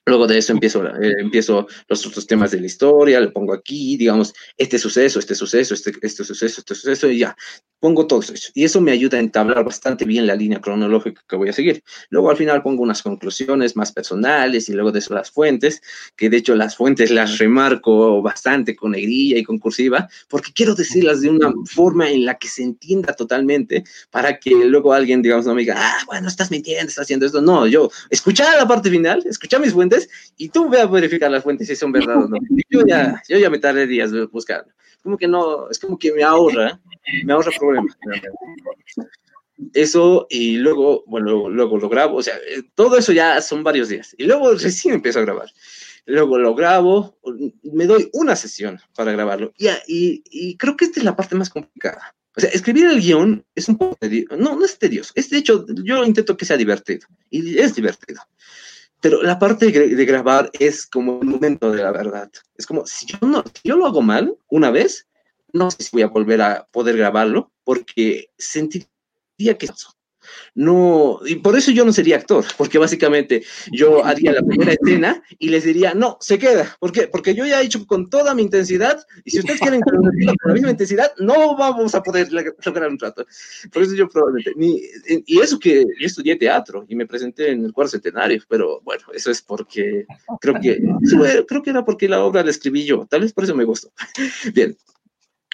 Luego 0.07 0.27
de 0.27 0.39
eso 0.39 0.53
empiezo, 0.53 0.85
eh, 0.87 1.15
empiezo 1.19 1.67
los 1.89 2.07
otros 2.07 2.27
temas 2.27 2.51
de 2.51 2.61
la 2.61 2.67
historia, 2.67 3.21
le 3.21 3.31
pongo 3.31 3.55
aquí, 3.55 3.97
digamos, 3.97 4.35
este 4.57 4.79
suceso, 4.79 5.19
este 5.19 5.35
suceso, 5.35 5.73
este, 5.73 5.93
este 6.03 6.25
suceso, 6.25 6.61
este 6.61 6.75
suceso, 6.75 7.09
y 7.09 7.21
ya, 7.21 7.37
pongo 7.85 8.09
eso. 8.18 8.51
Y 8.55 8.64
eso 8.64 8.80
me 8.80 8.93
ayuda 8.93 9.18
a 9.18 9.20
entablar 9.20 9.62
bastante 9.62 10.07
bien 10.07 10.26
la 10.26 10.35
línea 10.35 10.59
cronológica 10.59 11.22
que 11.28 11.37
voy 11.37 11.51
a 11.51 11.53
seguir. 11.53 11.85
Luego 12.09 12.30
al 12.30 12.39
final 12.39 12.62
pongo 12.62 12.82
unas 12.82 13.03
conclusiones 13.03 13.76
más 13.76 13.93
personales 13.93 14.70
y 14.70 14.72
luego 14.72 14.91
de 14.91 15.01
eso 15.01 15.12
las 15.12 15.30
fuentes, 15.30 15.82
que 16.16 16.30
de 16.30 16.39
hecho 16.39 16.55
las 16.55 16.76
fuentes 16.78 17.11
las 17.11 17.37
remarco 17.37 18.22
bastante 18.22 18.74
con 18.74 18.93
negrilla 18.93 19.37
y 19.37 19.43
con 19.43 19.59
cursiva, 19.59 20.09
porque 20.30 20.51
quiero 20.55 20.74
decirlas 20.74 21.20
de 21.20 21.28
una 21.28 21.53
forma 21.66 22.11
en 22.11 22.24
la 22.24 22.39
que 22.39 22.49
se 22.49 22.62
entienda 22.62 23.12
totalmente, 23.12 23.85
para 24.11 24.39
que 24.39 24.55
luego 24.64 24.95
alguien, 24.95 25.20
digamos, 25.20 25.45
no 25.45 25.55
me 25.55 25.61
diga, 25.61 25.74
ah, 25.76 26.05
bueno, 26.07 26.28
estás 26.28 26.51
mintiendo, 26.51 26.89
estás 26.89 27.03
haciendo 27.03 27.26
esto. 27.26 27.43
No, 27.43 27.66
yo, 27.66 27.91
escuchar 28.09 28.57
la 28.57 28.66
parte 28.66 28.89
final, 28.89 29.22
escuchar 29.26 29.61
mis 29.61 29.74
fuentes, 29.74 30.09
y 30.39 30.49
tú 30.49 30.70
ve 30.70 30.80
a 30.80 30.87
verificar 30.87 31.30
las 31.30 31.43
fuentes 31.43 31.68
si 31.68 31.76
son 31.76 31.93
verdad 31.93 32.16
o 32.16 32.28
no. 32.28 32.39
Yo 32.70 32.80
ya, 32.87 33.22
yo 33.28 33.37
ya 33.37 33.51
me 33.51 33.59
tardé 33.59 33.87
días 33.87 34.11
buscando. 34.32 34.72
Como 35.03 35.18
que 35.18 35.28
no, 35.28 35.68
es 35.68 35.78
como 35.78 35.99
que 35.99 36.14
me 36.14 36.22
ahorra, 36.22 36.80
me 37.25 37.33
ahorra 37.33 37.51
problemas. 37.59 37.97
eso 39.73 40.27
y 40.31 40.57
luego, 40.57 41.05
bueno, 41.07 41.49
luego, 41.49 41.79
lo 41.79 41.89
grabo, 41.89 42.17
o 42.19 42.23
sea, 42.23 42.37
eh, 42.37 42.63
todo 42.75 42.97
eso 42.97 43.13
ya 43.13 43.41
son 43.41 43.63
varios 43.63 43.89
días. 43.89 44.15
Y 44.19 44.25
luego 44.25 44.53
recién 44.55 44.95
empiezo 44.95 45.21
a 45.21 45.23
grabar. 45.23 45.51
Luego 46.07 46.39
lo 46.39 46.55
grabo, 46.55 47.19
me 47.63 47.87
doy 47.87 48.11
una 48.13 48.37
sesión 48.37 48.79
para 48.95 49.13
grabarlo. 49.13 49.53
Y, 49.57 49.69
y, 49.87 50.23
y 50.31 50.57
creo 50.57 50.77
que 50.77 50.85
esta 50.85 51.01
es 51.01 51.05
la 51.05 51.17
parte 51.17 51.35
más 51.35 51.49
complicada. 51.49 52.15
O 52.37 52.41
sea, 52.41 52.51
escribir 52.51 52.87
el 52.87 53.01
guion 53.01 53.45
es 53.55 53.69
un 53.69 53.79
poco 53.79 53.97
tedioso. 53.97 54.37
No, 54.37 54.57
no 54.57 54.65
es 54.65 54.79
tedioso. 54.79 55.13
Es 55.15 55.31
de 55.31 55.39
hecho, 55.39 55.65
yo 55.85 56.05
intento 56.05 56.37
que 56.37 56.45
sea 56.45 56.57
divertido. 56.57 57.07
Y 57.31 57.59
es 57.59 57.75
divertido. 57.75 58.21
Pero 59.01 59.23
la 59.23 59.39
parte 59.39 59.71
de, 59.71 60.05
grabar 60.05 60.51
es 60.59 60.87
como 60.87 61.21
el 61.21 61.29
momento 61.29 61.71
de 61.71 61.83
la 61.83 61.93
verdad. 61.93 62.31
Es 62.57 62.67
como, 62.67 62.87
si 62.87 63.07
yo, 63.07 63.19
no, 63.21 63.45
si 63.55 63.69
yo 63.69 63.77
lo 63.77 63.87
hago 63.87 64.03
mal 64.03 64.35
una 64.49 64.71
vez, 64.71 65.07
no 65.55 65.71
sé 65.71 65.85
si 65.85 65.91
voy 65.93 66.03
a 66.03 66.09
volver 66.09 66.43
a 66.43 66.69
poder 66.71 66.97
grabarlo 66.97 67.53
porque 67.65 68.31
sentiría 68.37 69.57
que 69.57 69.69
no, 70.55 71.21
y 71.27 71.37
por 71.37 71.57
eso 71.57 71.71
yo 71.71 71.85
no 71.85 71.93
sería 71.93 72.17
actor, 72.17 72.45
porque 72.57 72.79
básicamente 72.79 73.43
yo 73.73 74.05
haría 74.05 74.33
la 74.33 74.43
primera 74.43 74.73
escena 74.73 75.23
y 75.39 75.49
les 75.49 75.65
diría, 75.65 75.95
no, 75.95 76.17
se 76.21 76.39
queda. 76.39 76.77
¿Por 76.79 76.93
qué? 76.93 77.09
Porque 77.09 77.35
yo 77.35 77.45
ya 77.45 77.61
he 77.61 77.65
hecho 77.65 77.85
con 77.87 78.09
toda 78.09 78.35
mi 78.35 78.43
intensidad 78.43 79.05
y 79.25 79.31
si 79.31 79.41
ustedes 79.41 79.61
quieren 79.61 79.81
con 79.81 79.95
la 80.03 80.53
misma 80.53 80.71
intensidad, 80.71 81.13
no 81.19 81.57
vamos 81.57 81.95
a 81.95 82.03
poder 82.03 82.33
lograr 82.33 82.89
un 82.89 82.99
trato. 82.99 83.27
Por 83.73 83.83
eso 83.83 83.95
yo 83.95 84.09
probablemente, 84.09 84.53
ni, 84.57 84.81
y 85.27 85.41
eso 85.41 85.59
que 85.59 85.85
yo 85.99 86.07
estudié 86.07 86.37
teatro 86.37 86.85
y 86.89 86.95
me 86.95 87.07
presenté 87.07 87.51
en 87.51 87.65
el 87.65 87.73
cuarto 87.73 87.93
centenario, 87.93 88.43
pero 88.49 88.81
bueno, 88.83 89.05
eso 89.13 89.31
es 89.31 89.43
porque 89.43 90.07
creo 90.41 90.55
que, 90.61 90.81
creo 91.47 91.63
que 91.63 91.71
era 91.71 91.85
porque 91.85 92.09
la 92.09 92.25
obra 92.25 92.43
la 92.43 92.51
escribí 92.51 92.85
yo, 92.85 93.07
tal 93.07 93.23
vez 93.23 93.33
por 93.33 93.45
eso 93.45 93.55
me 93.55 93.65
gustó. 93.65 93.93
Bien, 94.55 94.77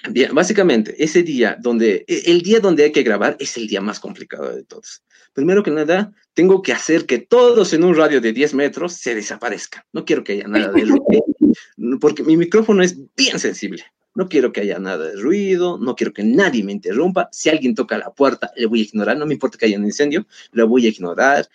Bien, 0.08 0.34
básicamente, 0.34 0.94
ese 1.02 1.22
día 1.22 1.56
donde, 1.60 2.04
e, 2.06 2.22
el 2.26 2.40
día 2.42 2.60
donde 2.60 2.84
hay 2.84 2.92
que 2.92 3.02
grabar 3.02 3.36
es 3.38 3.56
el 3.56 3.66
día 3.66 3.80
más 3.80 4.00
complicado 4.00 4.54
de 4.54 4.64
todos. 4.64 5.02
Primero 5.32 5.62
que 5.62 5.70
nada, 5.70 6.12
tengo 6.32 6.62
que 6.62 6.72
hacer 6.72 7.06
que 7.06 7.18
todos 7.18 7.72
en 7.72 7.84
un 7.84 7.94
radio 7.94 8.20
de 8.20 8.32
10 8.32 8.54
metros 8.54 8.94
se 8.94 9.14
desaparezcan. 9.14 9.84
No 9.92 10.04
quiero 10.04 10.24
que 10.24 10.32
haya 10.32 10.48
nada 10.48 10.72
de 10.72 10.84
ruido, 10.84 11.04
porque 12.00 12.22
mi 12.22 12.36
micrófono 12.36 12.82
es 12.82 12.96
bien 13.14 13.38
sensible. 13.38 13.84
No 14.14 14.28
quiero 14.28 14.52
que 14.52 14.62
haya 14.62 14.78
nada 14.78 15.06
de 15.06 15.16
ruido, 15.16 15.78
no 15.78 15.94
quiero 15.94 16.12
que 16.12 16.24
nadie 16.24 16.64
me 16.64 16.72
interrumpa. 16.72 17.28
Si 17.32 17.48
alguien 17.48 17.74
toca 17.74 17.96
la 17.98 18.10
puerta, 18.10 18.52
le 18.56 18.66
voy 18.66 18.80
a 18.80 18.84
ignorar. 18.84 19.16
No 19.16 19.26
me 19.26 19.34
importa 19.34 19.58
que 19.58 19.66
haya 19.66 19.78
un 19.78 19.84
incendio, 19.84 20.26
lo 20.52 20.68
voy 20.68 20.86
a 20.86 20.88
ignorar. 20.88 21.48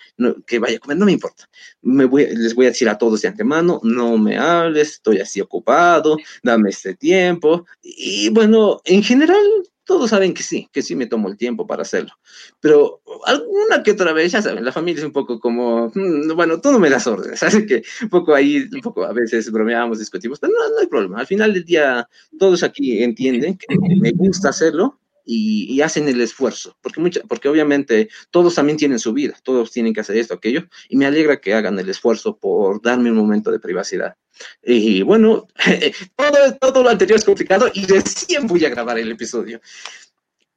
que 0.45 0.59
vaya 0.59 0.77
a 0.77 0.79
comer, 0.79 0.97
no 0.97 1.05
me 1.05 1.11
importa. 1.11 1.49
Me 1.81 2.05
voy, 2.05 2.27
les 2.27 2.55
voy 2.55 2.65
a 2.67 2.69
decir 2.69 2.89
a 2.89 2.97
todos 2.97 3.21
de 3.21 3.27
antemano, 3.27 3.79
no 3.83 4.17
me 4.17 4.37
hables, 4.37 4.93
estoy 4.93 5.19
así 5.19 5.41
ocupado, 5.41 6.17
dame 6.43 6.69
este 6.69 6.95
tiempo. 6.95 7.65
Y 7.81 8.29
bueno, 8.29 8.81
en 8.85 9.03
general, 9.03 9.45
todos 9.85 10.09
saben 10.09 10.33
que 10.33 10.43
sí, 10.43 10.67
que 10.71 10.81
sí 10.81 10.95
me 10.95 11.05
tomo 11.05 11.29
el 11.29 11.37
tiempo 11.37 11.65
para 11.67 11.83
hacerlo. 11.83 12.11
Pero 12.59 13.01
alguna 13.25 13.83
que 13.83 13.91
otra 13.91 14.11
vez, 14.13 14.31
ya 14.31 14.41
saben, 14.41 14.65
la 14.65 14.71
familia 14.71 14.99
es 14.99 15.05
un 15.05 15.13
poco 15.13 15.39
como, 15.39 15.91
mm, 15.93 16.35
bueno, 16.35 16.59
tú 16.59 16.71
no 16.71 16.79
me 16.79 16.89
das 16.89 17.07
órdenes, 17.07 17.41
así 17.43 17.65
que 17.65 17.83
un 18.01 18.09
poco 18.09 18.33
ahí, 18.33 18.67
un 18.71 18.81
poco 18.81 19.05
a 19.05 19.13
veces 19.13 19.51
bromeamos, 19.51 19.99
discutimos, 19.99 20.39
pero 20.39 20.53
no, 20.53 20.69
no 20.69 20.79
hay 20.79 20.87
problema. 20.87 21.19
Al 21.19 21.27
final 21.27 21.53
del 21.53 21.63
día, 21.63 22.07
todos 22.37 22.63
aquí 22.63 23.03
entienden 23.03 23.57
que 23.57 23.67
me 23.99 24.11
gusta 24.11 24.49
hacerlo 24.49 24.99
y, 25.25 25.81
hacen 25.81 26.07
el 26.07 26.21
esfuerzo, 26.21 26.77
porque, 26.81 27.01
mucha, 27.01 27.21
porque 27.27 27.49
obviamente 27.49 28.09
todos 28.29 28.55
también 28.55 28.77
tienen 28.77 28.99
su 28.99 29.11
vida, 29.11 29.35
todos 29.43 29.71
tienen 29.71 29.93
que 29.93 30.01
hacer 30.01 30.17
esto, 30.17 30.35
aquello, 30.35 30.65
y 30.87 30.97
me 30.97 31.05
alegra 31.05 31.41
que 31.41 31.53
hagan 31.53 31.77
el 31.79 31.89
esfuerzo 31.89 32.37
por 32.37 32.81
darme 32.81 33.11
un 33.11 33.17
momento 33.17 33.51
de 33.51 33.59
privacidad. 33.59 34.15
Y 34.63 35.01
bueno, 35.01 35.47
todo, 36.59 36.83
lo 36.83 36.89
anterior 36.89 37.17
es 37.17 37.25
complicado 37.25 37.69
y 37.73 37.85
recién 37.85 38.47
voy 38.47 38.65
a 38.65 38.69
grabar 38.69 38.99
el 38.99 39.11
episodio. 39.11 39.59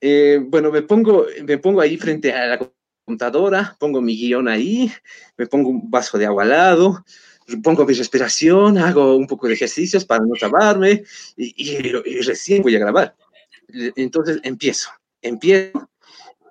Eh, 0.00 0.40
bueno, 0.42 0.70
me 0.70 0.82
pongo, 0.82 1.26
me 1.44 1.58
pongo 1.58 1.80
ahí 1.80 1.96
frente 1.96 2.32
a 2.32 2.46
la 2.46 2.70
computadora, 3.04 3.76
pongo 3.78 4.00
mi 4.00 4.16
guion 4.16 4.48
ahí, 4.48 4.92
me 5.36 5.46
pongo 5.46 5.70
un 5.70 5.90
vaso 5.90 6.18
de 6.18 6.26
agua 6.26 6.42
al 6.42 6.50
lado, 6.50 7.04
pongo 7.62 7.86
mi 7.86 7.94
respiración, 7.94 8.78
hago 8.78 9.16
un 9.16 9.26
poco 9.26 9.48
de 9.48 9.54
ejercicios 9.54 10.04
para 10.04 10.24
no 10.24 10.34
trabarme 10.38 11.04
y, 11.36 11.54
y 11.56 12.20
recién 12.20 12.62
voy 12.62 12.76
a 12.76 12.80
grabar. 12.80 13.14
Entonces 13.68 14.40
empiezo, 14.42 14.90
empiezo 15.22 15.88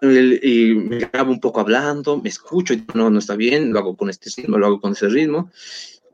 y 0.02 0.74
me 0.76 1.00
grabo 1.00 1.32
un 1.32 1.40
poco 1.40 1.60
hablando, 1.60 2.22
me 2.22 2.30
escucho, 2.30 2.76
no, 2.94 3.10
no 3.10 3.20
está 3.20 3.36
bien, 3.36 3.74
lo 3.74 3.80
hago 3.80 3.98
con 3.98 4.10
este 4.10 4.30
ritmo, 4.36 4.58
lo 4.58 4.68
hago 4.68 4.82
con 4.82 4.94
ese 4.94 5.08
ritmo. 5.10 5.52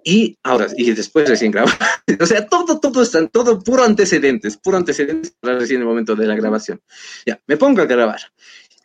Y 0.05 0.37
ahora, 0.43 0.67
y 0.75 0.91
después 0.91 1.29
recién 1.29 1.51
grabo. 1.51 1.69
o 2.19 2.25
sea, 2.25 2.45
todo, 2.47 2.79
todo 2.79 3.01
está, 3.01 3.25
todo 3.27 3.59
puro 3.59 3.83
antecedentes, 3.83 4.57
puro 4.57 4.77
antecedentes 4.77 5.35
para 5.39 5.59
recién 5.59 5.81
el 5.81 5.87
momento 5.87 6.15
de 6.15 6.27
la 6.27 6.35
grabación. 6.35 6.81
Ya, 7.25 7.39
me 7.47 7.57
pongo 7.57 7.81
a 7.81 7.85
grabar 7.85 8.19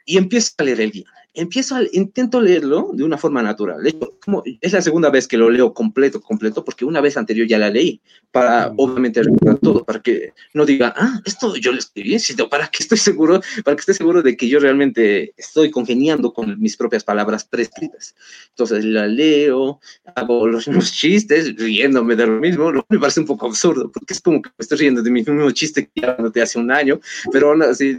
y 0.04 0.16
empiezo 0.16 0.52
a 0.58 0.64
leer 0.64 0.80
el 0.80 0.90
guion 0.92 1.12
empiezo 1.38 1.76
a, 1.76 1.82
intento 1.92 2.40
leerlo 2.40 2.90
de 2.92 3.04
una 3.04 3.16
forma 3.16 3.42
natural. 3.42 3.80
como, 4.24 4.42
es 4.60 4.72
la 4.72 4.82
segunda 4.82 5.08
vez 5.10 5.28
que 5.28 5.38
lo 5.38 5.48
leo 5.50 5.72
completo, 5.72 6.20
completo, 6.20 6.64
porque 6.64 6.84
una 6.84 7.00
vez 7.00 7.16
anterior 7.16 7.46
ya 7.46 7.58
la 7.58 7.70
leí, 7.70 8.00
para 8.32 8.72
obviamente 8.76 9.22
recordar 9.22 9.58
todo, 9.58 9.84
para 9.84 10.00
que 10.02 10.32
no 10.52 10.66
diga, 10.66 10.92
ah, 10.96 11.20
esto 11.24 11.54
yo 11.56 11.72
lo 11.72 11.78
escribí, 11.78 12.18
sino 12.18 12.48
para 12.48 12.66
que 12.66 12.82
estoy 12.82 12.98
seguro, 12.98 13.40
para 13.64 13.76
que 13.76 13.80
esté 13.80 13.94
seguro 13.94 14.22
de 14.22 14.36
que 14.36 14.48
yo 14.48 14.58
realmente 14.58 15.32
estoy 15.36 15.70
congeniando 15.70 16.32
con 16.32 16.60
mis 16.60 16.76
propias 16.76 17.04
palabras 17.04 17.44
prescritas. 17.44 18.14
Entonces 18.50 18.84
la 18.84 19.06
leo, 19.06 19.80
hago 20.16 20.46
los 20.48 20.66
mismos 20.66 20.92
chistes, 20.92 21.54
riéndome 21.56 22.16
de 22.16 22.26
lo 22.26 22.40
mismo, 22.40 22.72
lo 22.72 22.84
me 22.88 22.98
parece 22.98 23.20
un 23.20 23.26
poco 23.26 23.46
absurdo, 23.46 23.90
porque 23.92 24.14
es 24.14 24.20
como 24.20 24.42
que 24.42 24.50
me 24.50 24.62
estoy 24.62 24.78
riendo 24.78 25.02
de 25.02 25.10
mi 25.10 25.22
mismo 25.22 25.50
chiste 25.52 25.86
que 25.86 26.00
ya 26.00 26.16
te 26.32 26.42
hace 26.42 26.58
un 26.58 26.70
año, 26.70 27.00
pero 27.32 27.50
aún 27.50 27.62
así 27.62 27.98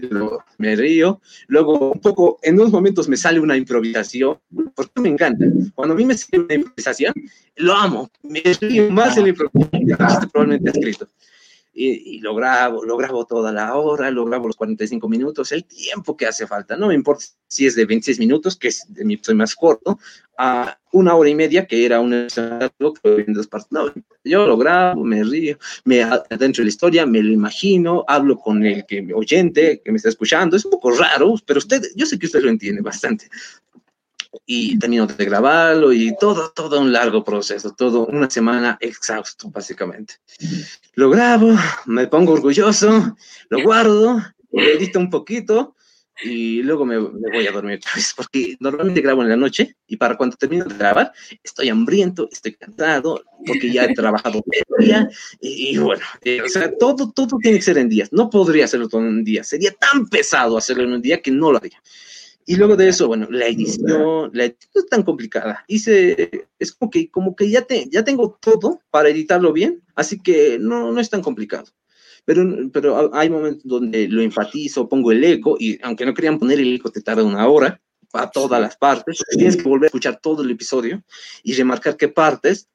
me 0.58 0.76
río. 0.76 1.22
Luego, 1.48 1.92
un 1.92 2.02
poco, 2.02 2.40
en 2.42 2.56
unos 2.56 2.72
momentos 2.72 3.08
me 3.08 3.18
sale 3.18 3.28
una 3.38 3.57
improvisación, 3.57 4.38
porque 4.73 5.01
me 5.01 5.09
encanta. 5.09 5.45
Cuando 5.75 5.93
a 5.93 5.97
mí 5.97 6.05
me 6.05 6.17
sale 6.17 6.43
una 6.43 6.53
improvisación, 6.55 7.13
lo 7.57 7.73
amo, 7.73 8.09
me 8.23 8.41
río 8.61 8.89
más 8.89 9.17
en 9.17 9.23
la 9.23 9.30
improvisación, 9.30 10.30
probablemente 10.32 10.71
escrito. 10.71 11.07
Y, 11.82 12.17
y, 12.17 12.19
lo 12.19 12.36
grabo, 12.36 12.84
lo 12.84 12.97
grabo 12.97 13.25
toda 13.25 13.53
la 13.53 13.73
hora, 13.75 14.11
lo 14.11 14.25
grabo 14.25 14.47
los 14.47 14.57
45 14.57 15.07
minutos, 15.07 15.53
el 15.53 15.63
tiempo 15.63 16.17
que 16.17 16.25
hace 16.25 16.45
falta. 16.45 16.75
No 16.75 16.88
me 16.88 16.93
importa 16.93 17.23
si 17.47 17.67
es 17.67 17.75
de 17.75 17.86
26 17.86 18.19
minutos, 18.19 18.57
que 18.57 18.67
es 18.67 18.84
de 18.89 19.05
mi 19.05 19.13
episodio 19.13 19.38
más 19.38 19.55
corto, 19.55 19.97
a 20.38 20.77
una 20.91 21.15
hora 21.15 21.30
y 21.30 21.36
media, 21.36 21.65
que 21.65 21.86
era 21.86 22.01
un 22.01 22.27
dos 22.77 23.47
partes. 23.47 23.71
No, 23.71 23.93
yo 24.25 24.45
lo 24.45 24.57
grabo, 24.57 25.05
me 25.05 25.23
río, 25.23 25.57
me 25.86 26.03
adentro 26.03 26.63
de 26.63 26.65
la 26.65 26.69
historia, 26.69 27.05
me 27.05 27.23
lo 27.23 27.32
imagino, 27.32 28.03
hablo 28.09 28.38
con 28.38 28.65
el 28.65 28.86
que 28.86 29.13
oyente 29.13 29.82
que 29.82 29.91
me 29.91 29.97
está 29.97 30.09
escuchando. 30.09 30.57
Es 30.57 30.65
un 30.65 30.71
poco 30.71 30.91
raro, 30.91 31.34
pero 31.45 31.59
usted, 31.59 31.82
yo 31.95 32.05
sé 32.05 32.19
que 32.19 32.25
usted 32.25 32.41
lo 32.41 32.49
entiende 32.49 32.82
bastante. 32.82 33.30
Y 34.45 34.77
termino 34.77 35.07
de 35.07 35.25
grabarlo 35.25 35.91
y 35.91 36.15
todo, 36.19 36.51
todo 36.51 36.80
un 36.80 36.91
largo 36.91 37.23
proceso, 37.23 37.73
todo 37.73 38.05
una 38.05 38.30
semana 38.30 38.77
exhausto, 38.80 39.49
básicamente. 39.49 40.15
Lo 40.93 41.09
grabo, 41.09 41.55
me 41.86 42.07
pongo 42.07 42.34
orgulloso, 42.34 43.15
lo 43.49 43.63
guardo, 43.63 44.21
lo 44.51 44.61
edito 44.61 44.99
un 44.99 45.09
poquito 45.09 45.75
y 46.21 46.61
luego 46.63 46.86
me, 46.86 46.97
voy 46.97 47.47
a 47.47 47.51
dormir 47.51 47.77
otra 47.77 47.91
vez, 47.95 48.13
porque 48.15 48.57
normalmente 48.59 49.01
grabo 49.01 49.23
en 49.23 49.30
la 49.30 49.38
noche 49.38 49.75
y 49.88 49.97
para 49.97 50.17
cuando 50.17 50.36
termino 50.36 50.65
de 50.65 50.75
grabar 50.75 51.13
estoy 51.43 51.69
hambriento, 51.69 52.27
estoy 52.32 52.55
cansado, 52.55 53.23
porque 53.45 53.71
ya 53.71 53.86
he 53.86 53.93
trabajado 53.93 54.43
el 54.51 54.86
día 54.86 55.09
y, 55.39 55.77
bueno, 55.77 56.03
eh, 56.23 56.41
o 56.41 56.49
sea, 56.49 56.71
todo, 56.77 57.11
todo 57.11 57.38
tiene 57.41 57.57
que 57.57 57.63
ser 57.63 57.77
en 57.77 57.89
días, 57.89 58.11
no 58.11 58.30
podría 58.30 58.65
hacerlo 58.65 58.89
todo 58.89 59.01
en 59.01 59.07
un 59.07 59.23
día, 59.23 59.43
sería 59.43 59.71
tan 59.71 60.07
pesado 60.07 60.57
hacerlo 60.57 60.84
en 60.84 60.93
un 60.93 61.01
día 61.01 61.21
que 61.21 61.32
no 61.32 61.51
lo 61.51 61.57
haría. 61.57 61.82
Y 62.46 62.56
luego 62.56 62.76
de 62.76 62.90
eso, 62.90 63.08
bueno, 63.08 63.28
la 63.30 63.46
edición, 63.46 64.32
la 64.34 64.46
edición 64.46 64.72
es 64.74 64.88
tan 64.88 65.04
complicada. 65.04 65.64
Hice, 65.68 66.48
es 66.58 66.72
como 66.72 66.90
que, 66.90 67.10
como 67.12 67.36
que 67.36 67.50
ya, 67.50 67.62
te, 67.62 67.88
ya 67.92 68.04
tengo 68.04 68.38
todo 68.42 68.82
para 68.90 69.10
editarlo 69.10 69.54
bien, 69.54 69.84
así 69.96 70.20
que 70.20 70.58
no, 70.60 70.92
no 70.92 71.00
es 71.00 71.10
tan 71.10 71.22
complicado. 71.22 71.66
Pero, 72.26 72.44
pero 72.72 73.14
hay 73.14 73.30
momentos 73.30 73.64
donde 73.66 74.08
lo 74.08 74.22
enfatizo, 74.22 74.90
pongo 74.90 75.12
el 75.12 75.24
eco, 75.24 75.58
y 75.60 75.80
aunque 75.84 76.06
no 76.06 76.14
querían 76.14 76.40
poner 76.40 76.60
el 76.60 76.76
eco, 76.76 76.92
te 76.92 77.02
tarda 77.02 77.24
una 77.24 77.48
hora 77.48 77.80
a 78.14 78.30
todas 78.30 78.60
las 78.60 78.76
partes, 78.78 79.24
tienes 79.38 79.56
que 79.56 79.64
volver 79.64 79.86
a 79.86 79.88
escuchar 79.88 80.20
todo 80.20 80.42
el 80.42 80.52
episodio 80.52 81.04
y 81.44 81.54
remarcar 81.54 81.98
qué 81.98 82.08
partes 82.08 82.68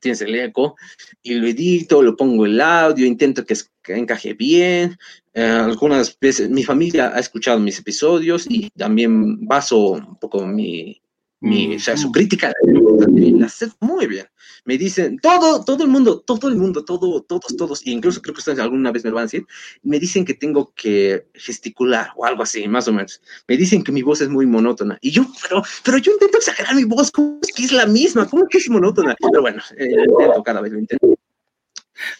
tienes 0.00 0.20
el 0.20 0.34
eco, 0.34 0.76
y 1.22 1.34
lo 1.34 1.46
edito, 1.46 2.02
lo 2.02 2.16
pongo 2.16 2.46
el 2.46 2.60
audio, 2.60 3.06
intento 3.06 3.44
que, 3.44 3.54
encaje 3.88 4.34
bien. 4.34 4.98
Eh, 5.32 5.42
algunas 5.42 6.18
veces 6.18 6.50
mi 6.50 6.62
familia 6.62 7.12
ha 7.14 7.20
escuchado 7.20 7.58
mis 7.58 7.78
episodios 7.78 8.46
y 8.48 8.68
también 8.70 9.46
baso 9.46 9.92
un 9.92 10.16
poco 10.18 10.46
mi, 10.46 11.00
mi, 11.40 11.76
o 11.76 11.78
sea, 11.78 11.96
su 11.96 12.10
crítica 12.10 12.52
la 12.62 13.46
hace 13.46 13.68
muy 13.80 14.06
bien. 14.06 14.26
Me 14.64 14.76
dicen, 14.76 15.18
todo, 15.18 15.64
todo 15.64 15.84
el 15.84 15.88
mundo, 15.88 16.20
todo 16.20 16.48
el 16.48 16.56
mundo, 16.56 16.84
todo, 16.84 17.22
todos, 17.22 17.56
todos, 17.56 17.86
e 17.86 17.90
incluso 17.90 18.20
creo 18.20 18.34
que 18.34 18.40
ustedes 18.40 18.58
alguna 18.58 18.92
vez 18.92 19.04
me 19.04 19.10
lo 19.10 19.16
van 19.16 19.22
a 19.22 19.26
decir, 19.26 19.46
me 19.82 19.98
dicen 19.98 20.24
que 20.24 20.34
tengo 20.34 20.72
que 20.74 21.26
gesticular 21.34 22.10
o 22.16 22.24
algo 22.24 22.42
así, 22.42 22.66
más 22.68 22.88
o 22.88 22.92
menos. 22.92 23.22
Me 23.46 23.56
dicen 23.56 23.82
que 23.82 23.92
mi 23.92 24.02
voz 24.02 24.20
es 24.20 24.28
muy 24.28 24.46
monótona. 24.46 24.98
Y 25.00 25.10
yo, 25.10 25.24
pero, 25.42 25.62
pero 25.84 25.98
yo 25.98 26.12
intento 26.12 26.38
exagerar 26.38 26.74
mi 26.74 26.84
voz, 26.84 27.10
como 27.10 27.38
es 27.42 27.52
que 27.52 27.64
es 27.64 27.72
la 27.72 27.86
misma? 27.86 28.28
¿Cómo 28.28 28.46
que 28.48 28.58
es 28.58 28.68
monótona? 28.68 29.14
Pero 29.20 29.40
bueno, 29.40 29.62
eh, 29.76 30.04
cada 30.44 30.60
vez 30.60 30.72
lo 30.72 30.78
intento. 30.78 31.17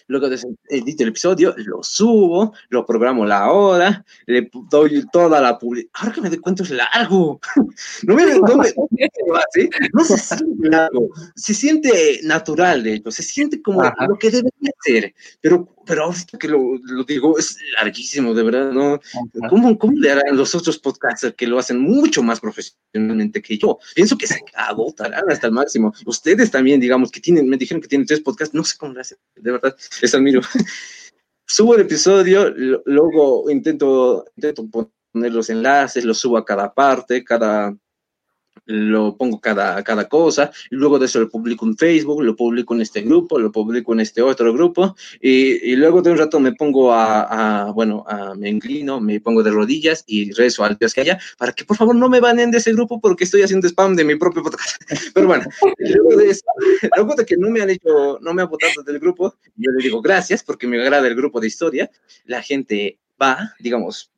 Luego 0.06 0.28
edito 0.68 1.02
el 1.02 1.08
episodio, 1.10 1.54
lo 1.56 1.82
subo, 1.82 2.54
lo 2.68 2.84
programo 2.84 3.24
la 3.24 3.52
hora, 3.52 4.04
le 4.26 4.50
doy 4.70 5.04
toda 5.12 5.40
la 5.40 5.58
publicidad. 5.58 5.90
Ahora 5.94 6.12
que 6.12 6.20
me 6.20 6.28
doy 6.28 6.38
cuenta 6.38 6.62
es 6.62 6.70
largo. 6.70 7.40
No 8.02 8.14
me, 8.14 8.24
no, 8.24 8.56
me, 8.56 8.72
no 9.92 10.04
se 10.04 10.18
siente 10.18 10.68
largo, 10.68 11.10
se 11.34 11.54
siente 11.54 12.20
natural, 12.24 12.82
de 12.82 12.94
hecho, 12.94 13.10
se 13.10 13.22
siente 13.22 13.60
como 13.62 13.82
lo 13.82 14.18
que 14.18 14.30
debería 14.30 14.72
ser. 14.80 15.14
Pero, 15.40 15.68
pero 15.88 16.04
ahora 16.04 16.18
que 16.38 16.48
lo, 16.48 16.78
lo, 16.84 17.02
digo, 17.02 17.38
es 17.38 17.56
larguísimo, 17.78 18.34
de 18.34 18.42
verdad, 18.42 18.70
¿no? 18.72 19.00
¿Cómo, 19.48 19.78
¿Cómo, 19.78 19.94
le 19.96 20.12
harán 20.12 20.36
los 20.36 20.54
otros 20.54 20.78
podcasters 20.78 21.34
que 21.34 21.46
lo 21.46 21.58
hacen 21.58 21.80
mucho 21.80 22.22
más 22.22 22.40
profesionalmente 22.40 23.40
que 23.40 23.56
yo? 23.56 23.78
Pienso 23.94 24.18
que 24.18 24.26
se 24.26 24.38
agotarán 24.54 25.30
hasta 25.30 25.46
el 25.46 25.54
máximo. 25.54 25.94
Ustedes 26.04 26.50
también, 26.50 26.78
digamos, 26.78 27.10
que 27.10 27.20
tienen, 27.20 27.48
me 27.48 27.56
dijeron 27.56 27.80
que 27.80 27.88
tienen 27.88 28.06
tres 28.06 28.20
podcasts, 28.20 28.54
no 28.54 28.62
sé 28.64 28.76
cómo 28.78 28.92
lo 28.92 29.00
hacen, 29.00 29.16
de 29.36 29.50
verdad 29.50 29.74
les 30.02 30.14
admiro. 30.14 30.42
Subo 31.46 31.74
el 31.74 31.80
episodio, 31.80 32.50
luego 32.50 33.50
intento, 33.50 34.26
intento 34.36 34.68
poner 34.68 35.32
los 35.32 35.48
enlaces, 35.48 36.04
los 36.04 36.18
subo 36.18 36.36
a 36.36 36.44
cada 36.44 36.74
parte, 36.74 37.24
cada, 37.24 37.74
lo 38.68 39.16
pongo 39.16 39.40
cada, 39.40 39.82
cada 39.82 40.08
cosa, 40.08 40.50
y 40.70 40.76
luego 40.76 40.98
de 40.98 41.06
eso 41.06 41.18
lo 41.20 41.30
publico 41.30 41.64
en 41.64 41.76
Facebook, 41.76 42.22
lo 42.22 42.36
publico 42.36 42.74
en 42.74 42.82
este 42.82 43.00
grupo, 43.00 43.38
lo 43.38 43.50
publico 43.50 43.94
en 43.94 44.00
este 44.00 44.20
otro 44.20 44.52
grupo, 44.52 44.94
y, 45.22 45.72
y 45.72 45.76
luego 45.76 46.02
de 46.02 46.10
un 46.10 46.18
rato 46.18 46.38
me 46.38 46.52
pongo 46.52 46.92
a, 46.92 47.62
a, 47.62 47.72
bueno, 47.72 48.04
a, 48.06 48.34
me 48.34 48.50
inclino, 48.50 49.00
me 49.00 49.20
pongo 49.20 49.42
de 49.42 49.50
rodillas 49.50 50.04
y 50.06 50.32
rezo 50.32 50.64
al 50.64 50.76
Dios 50.76 50.92
que 50.92 51.00
haya, 51.00 51.18
para 51.38 51.52
que 51.52 51.64
por 51.64 51.78
favor 51.78 51.96
no 51.96 52.10
me 52.10 52.20
banen 52.20 52.50
de 52.50 52.58
ese 52.58 52.72
grupo 52.72 53.00
porque 53.00 53.24
estoy 53.24 53.40
haciendo 53.40 53.66
spam 53.68 53.96
de 53.96 54.04
mi 54.04 54.16
propio 54.16 54.42
podcast. 54.42 54.76
Pero 55.14 55.26
bueno, 55.26 55.44
luego 55.78 56.16
de 56.16 56.30
eso, 56.30 56.44
luego 56.96 57.14
de 57.14 57.24
que 57.24 57.38
no 57.38 57.48
me 57.48 57.62
han 57.62 57.70
hecho, 57.70 58.18
no 58.20 58.34
me 58.34 58.42
han 58.42 58.48
votado 58.48 58.82
del 58.84 58.98
grupo, 58.98 59.34
yo 59.56 59.70
le 59.70 59.82
digo 59.82 60.02
gracias 60.02 60.42
porque 60.42 60.66
me 60.66 60.78
agrada 60.78 61.08
el 61.08 61.16
grupo 61.16 61.40
de 61.40 61.46
historia, 61.46 61.90
la 62.26 62.42
gente 62.42 62.98
va, 63.20 63.54
digamos, 63.58 64.10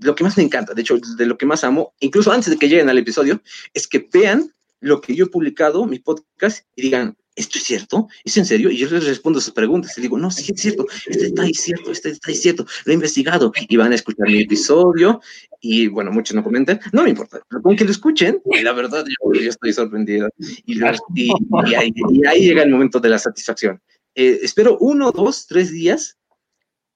lo 0.00 0.14
que 0.14 0.24
más 0.24 0.36
me 0.36 0.42
encanta, 0.42 0.74
de 0.74 0.82
hecho, 0.82 0.98
de 0.98 1.26
lo 1.26 1.36
que 1.36 1.46
más 1.46 1.64
amo, 1.64 1.94
incluso 2.00 2.32
antes 2.32 2.50
de 2.50 2.56
que 2.56 2.68
lleguen 2.68 2.88
al 2.88 2.98
episodio, 2.98 3.42
es 3.74 3.86
que 3.86 4.08
vean 4.12 4.52
lo 4.80 5.00
que 5.00 5.14
yo 5.14 5.26
he 5.26 5.28
publicado, 5.28 5.84
mi 5.86 5.98
podcast, 5.98 6.66
y 6.74 6.82
digan, 6.82 7.16
¿esto 7.36 7.58
es 7.58 7.64
cierto? 7.64 8.08
¿Es 8.24 8.36
en 8.36 8.46
serio? 8.46 8.70
Y 8.70 8.76
yo 8.76 8.88
les 8.90 9.04
respondo 9.04 9.40
sus 9.40 9.52
preguntas 9.52 9.96
y 9.96 10.00
digo, 10.00 10.18
no, 10.18 10.30
sí 10.30 10.52
es 10.52 10.60
cierto, 10.60 10.86
este 11.06 11.26
está 11.26 11.42
ahí 11.42 11.54
cierto, 11.54 11.92
este 11.92 12.10
está 12.10 12.30
ahí 12.30 12.36
cierto, 12.36 12.66
lo 12.84 12.92
he 12.92 12.94
investigado 12.94 13.52
y 13.68 13.76
van 13.76 13.92
a 13.92 13.94
escuchar 13.94 14.26
mi 14.26 14.40
episodio 14.40 15.20
y 15.60 15.88
bueno, 15.88 16.10
muchos 16.10 16.34
no 16.34 16.42
comentan, 16.42 16.80
no 16.92 17.02
me 17.02 17.10
importa, 17.10 17.40
con 17.62 17.76
que 17.76 17.84
lo 17.84 17.90
escuchen, 17.90 18.40
y 18.50 18.62
la 18.62 18.72
verdad 18.72 19.04
yo, 19.06 19.40
estoy 19.40 19.72
sorprendido 19.72 20.28
y, 20.64 20.82
ahí, 20.82 22.40
llega 22.40 22.62
el 22.62 22.70
momento 22.70 22.98
de 23.00 23.08
la 23.10 23.18
satisfacción. 23.18 23.80
Eh, 24.14 24.40
espero 24.42 24.76
uno, 24.80 25.12
dos, 25.12 25.46
tres 25.46 25.70
días 25.70 26.16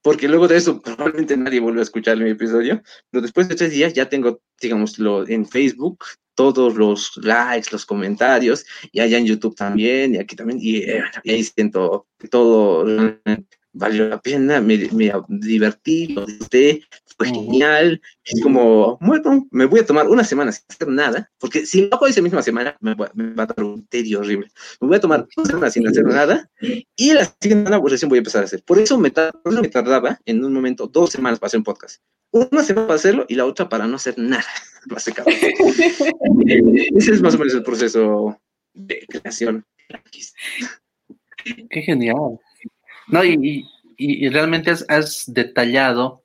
porque 0.05 0.29
luego 0.29 0.47
de 0.47 0.59
eso 0.59 0.83
probablemente 0.83 1.35
nadie 1.35 1.61
vuelve 1.61 1.81
a 1.81 1.83
escuchar 1.83 2.19
mi 2.19 2.29
episodio, 2.29 2.83
pero 3.11 3.23
después 3.23 3.49
de 3.49 3.55
tres 3.55 3.73
días 3.73 3.95
ya 3.95 4.07
tengo, 4.07 4.43
digámoslo, 4.61 5.27
en 5.27 5.47
Facebook 5.47 6.05
todos 6.35 6.75
los 6.75 7.17
likes, 7.23 7.71
los 7.73 7.87
comentarios, 7.87 8.67
y 8.93 9.01
allá 9.01 9.17
en 9.17 9.25
YouTube 9.25 9.57
también, 9.57 10.15
y 10.15 10.19
aquí 10.19 10.37
también, 10.37 10.59
y, 10.61 10.77
eh, 10.79 11.03
ahí 11.27 11.43
siento 11.43 12.07
que 12.19 12.29
todo 12.29 12.85
valió 13.73 14.09
la 14.09 14.21
pena, 14.21 14.61
me, 14.61 14.77
me 14.93 15.11
divertí, 15.29 16.09
lo 16.09 16.27
disfruté, 16.27 16.83
fue 17.17 17.29
genial. 17.29 18.01
Es 18.25 18.43
como, 18.43 18.99
bueno, 19.01 19.47
me 19.51 19.67
voy 19.67 19.81
a 19.81 19.87
tomar 19.87 20.09
una 20.09 20.25
semana 20.25 20.53
sin 20.53 20.65
hacer 20.69 20.89
nada, 20.89 21.31
porque 21.39 21.67
si 21.67 21.83
lo 21.83 21.95
hago 21.95 22.07
esa 22.07 22.23
misma 22.23 22.43
semana, 22.43 22.77
me, 22.81 22.95
va 22.95 23.11
a 23.15 23.47
dar 23.47 23.65
un 23.65 23.87
tedio 23.87 24.21
horrible. 24.21 24.51
Me 24.81 24.89
voy 24.89 24.97
a 24.97 25.01
tomar 25.01 25.27
una 25.37 25.47
semana 25.47 25.71
sin 25.71 25.87
hacer 25.87 26.05
nada, 26.05 26.51
y 26.97 27.13
la 27.13 27.25
siguiente 27.25 27.65
semana 27.65 27.81
pues, 27.81 27.93
recién 27.93 28.09
voy 28.09 28.19
a 28.19 28.21
empezar 28.21 28.43
a 28.43 28.47
hacer. 28.47 28.63
Por 28.65 28.79
eso 28.79 28.99
me, 28.99 29.13
me 29.45 29.69
tardaba 29.69 30.19
en 30.25 30.45
un 30.45 30.53
momento 30.53 30.87
dos 30.87 31.11
semanas 31.11 31.39
para 31.39 31.49
hacer 31.49 31.59
un 31.59 31.65
podcast. 31.65 32.03
Una 32.31 32.65
semana 32.65 32.89
para 32.89 32.97
hacerlo 32.97 33.27
y 33.29 33.37
la 33.37 33.47
otra 33.47 33.69
para 33.69 33.87
no 33.87 33.97
hacer 33.97 34.19
nada. 34.19 34.45
Ese 36.97 37.13
es 37.13 37.23
más 37.23 37.35
o 37.35 37.39
menos 37.39 37.55
el 37.55 37.63
proceso 37.63 38.39
de 38.75 39.07
creación. 39.09 39.65
Qué 41.71 41.83
genial. 41.83 42.39
No, 43.09 43.25
y, 43.25 43.67
y, 43.97 44.29
realmente 44.29 44.71
has, 44.71 45.25
detallado 45.27 46.24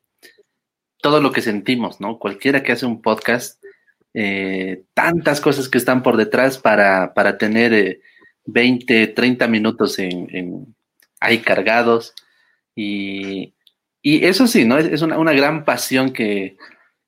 todo 1.01 1.21
lo 1.21 1.31
que 1.31 1.41
sentimos, 1.41 2.01
¿no? 2.01 2.19
Cualquiera 2.19 2.63
que 2.63 2.71
hace 2.71 2.85
un 2.85 3.01
podcast, 3.01 3.63
eh, 4.13 4.83
tantas 4.93 5.41
cosas 5.41 5.69
que 5.69 5.77
están 5.77 6.03
por 6.03 6.17
detrás 6.17 6.57
para, 6.57 7.13
para 7.13 7.37
tener 7.37 8.01
20, 8.45 9.03
eh, 9.03 9.07
30 9.07 9.47
minutos 9.47 9.99
en, 9.99 10.75
ahí 11.19 11.39
cargados. 11.39 12.13
Y, 12.75 13.53
y, 14.01 14.25
eso 14.25 14.47
sí, 14.47 14.65
¿no? 14.65 14.77
Es, 14.77 15.01
una, 15.01 15.17
una, 15.17 15.33
gran 15.33 15.65
pasión 15.65 16.11
que, 16.11 16.57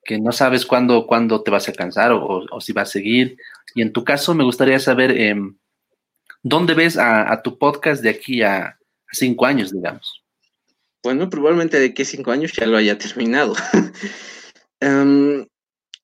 que 0.04 0.18
no 0.18 0.32
sabes 0.32 0.66
cuándo, 0.66 1.06
cuándo 1.06 1.42
te 1.42 1.50
vas 1.50 1.68
a 1.68 1.72
cansar 1.72 2.12
o, 2.12 2.46
o, 2.50 2.60
si 2.60 2.72
va 2.72 2.82
a 2.82 2.86
seguir. 2.86 3.36
Y 3.74 3.82
en 3.82 3.92
tu 3.92 4.04
caso, 4.04 4.34
me 4.34 4.44
gustaría 4.44 4.78
saber 4.78 5.12
em, 5.18 5.56
dónde 6.42 6.74
ves 6.74 6.96
a, 6.98 7.32
a, 7.32 7.42
tu 7.42 7.58
podcast 7.58 8.02
de 8.02 8.10
aquí 8.10 8.42
a, 8.42 8.78
cinco 9.12 9.46
años, 9.46 9.72
digamos. 9.72 10.21
Bueno, 11.02 11.28
probablemente 11.28 11.80
de 11.80 11.94
que 11.94 12.04
cinco 12.04 12.30
años 12.30 12.52
ya 12.52 12.66
lo 12.66 12.76
haya 12.76 12.98
terminado. 12.98 13.54
Em, 14.84 15.46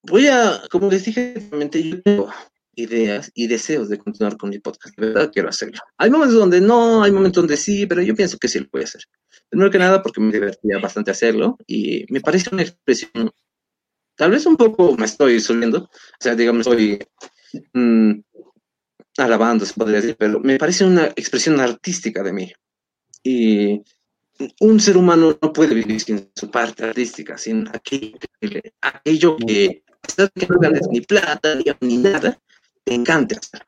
voy 0.04 0.28
a, 0.28 0.62
como 0.70 0.88
les 0.88 1.04
dije, 1.04 1.34
yo 1.50 2.00
tengo 2.00 2.30
ideas 2.76 3.28
y 3.34 3.48
deseos 3.48 3.88
de 3.88 3.98
continuar 3.98 4.36
con 4.36 4.50
mi 4.50 4.60
podcast. 4.60 4.96
De 4.96 5.06
verdad 5.06 5.30
quiero 5.32 5.48
hacerlo. 5.48 5.80
Hay 5.96 6.10
momentos 6.10 6.36
donde 6.36 6.60
no, 6.60 7.02
hay 7.02 7.10
momentos 7.10 7.42
donde 7.42 7.56
sí, 7.56 7.86
pero 7.86 8.02
yo 8.02 8.14
pienso 8.14 8.38
que 8.38 8.46
sí 8.46 8.60
lo 8.60 8.68
voy 8.70 8.82
a 8.82 8.84
hacer. 8.84 9.02
Primero 9.48 9.70
que 9.70 9.78
nada 9.78 10.00
porque 10.00 10.20
me 10.20 10.32
divertía 10.32 10.78
bastante 10.78 11.10
hacerlo 11.10 11.58
y 11.66 12.04
me 12.08 12.20
parece 12.20 12.50
una 12.52 12.62
expresión, 12.62 13.32
tal 14.14 14.30
vez 14.30 14.46
un 14.46 14.56
poco 14.56 14.96
me 14.96 15.06
estoy 15.06 15.40
subiendo, 15.40 15.84
o 15.84 15.90
sea, 16.20 16.36
digamos, 16.36 16.66
estoy 16.66 16.98
mm, 17.72 18.20
alabando, 19.16 19.66
se 19.66 19.74
podría 19.74 20.00
decir, 20.00 20.16
pero 20.16 20.38
me 20.38 20.58
parece 20.58 20.84
una 20.84 21.06
expresión 21.06 21.58
artística 21.58 22.22
de 22.22 22.32
mí. 22.32 22.52
Y 23.24 23.82
un 24.60 24.80
ser 24.80 24.96
humano 24.96 25.36
no 25.40 25.52
puede 25.52 25.74
vivir 25.74 26.00
sin 26.00 26.30
su 26.34 26.50
parte 26.50 26.84
artística, 26.84 27.36
sin 27.36 27.68
aquello 27.68 28.18
que, 28.40 28.72
aquello 28.80 29.36
que, 29.36 29.82
no 30.48 30.58
ganes 30.60 30.88
ni 30.90 31.00
plata 31.00 31.56
ni, 31.80 31.96
nada, 31.96 32.38
te 32.84 32.94
encanta 32.94 33.38
hacer. 33.38 33.66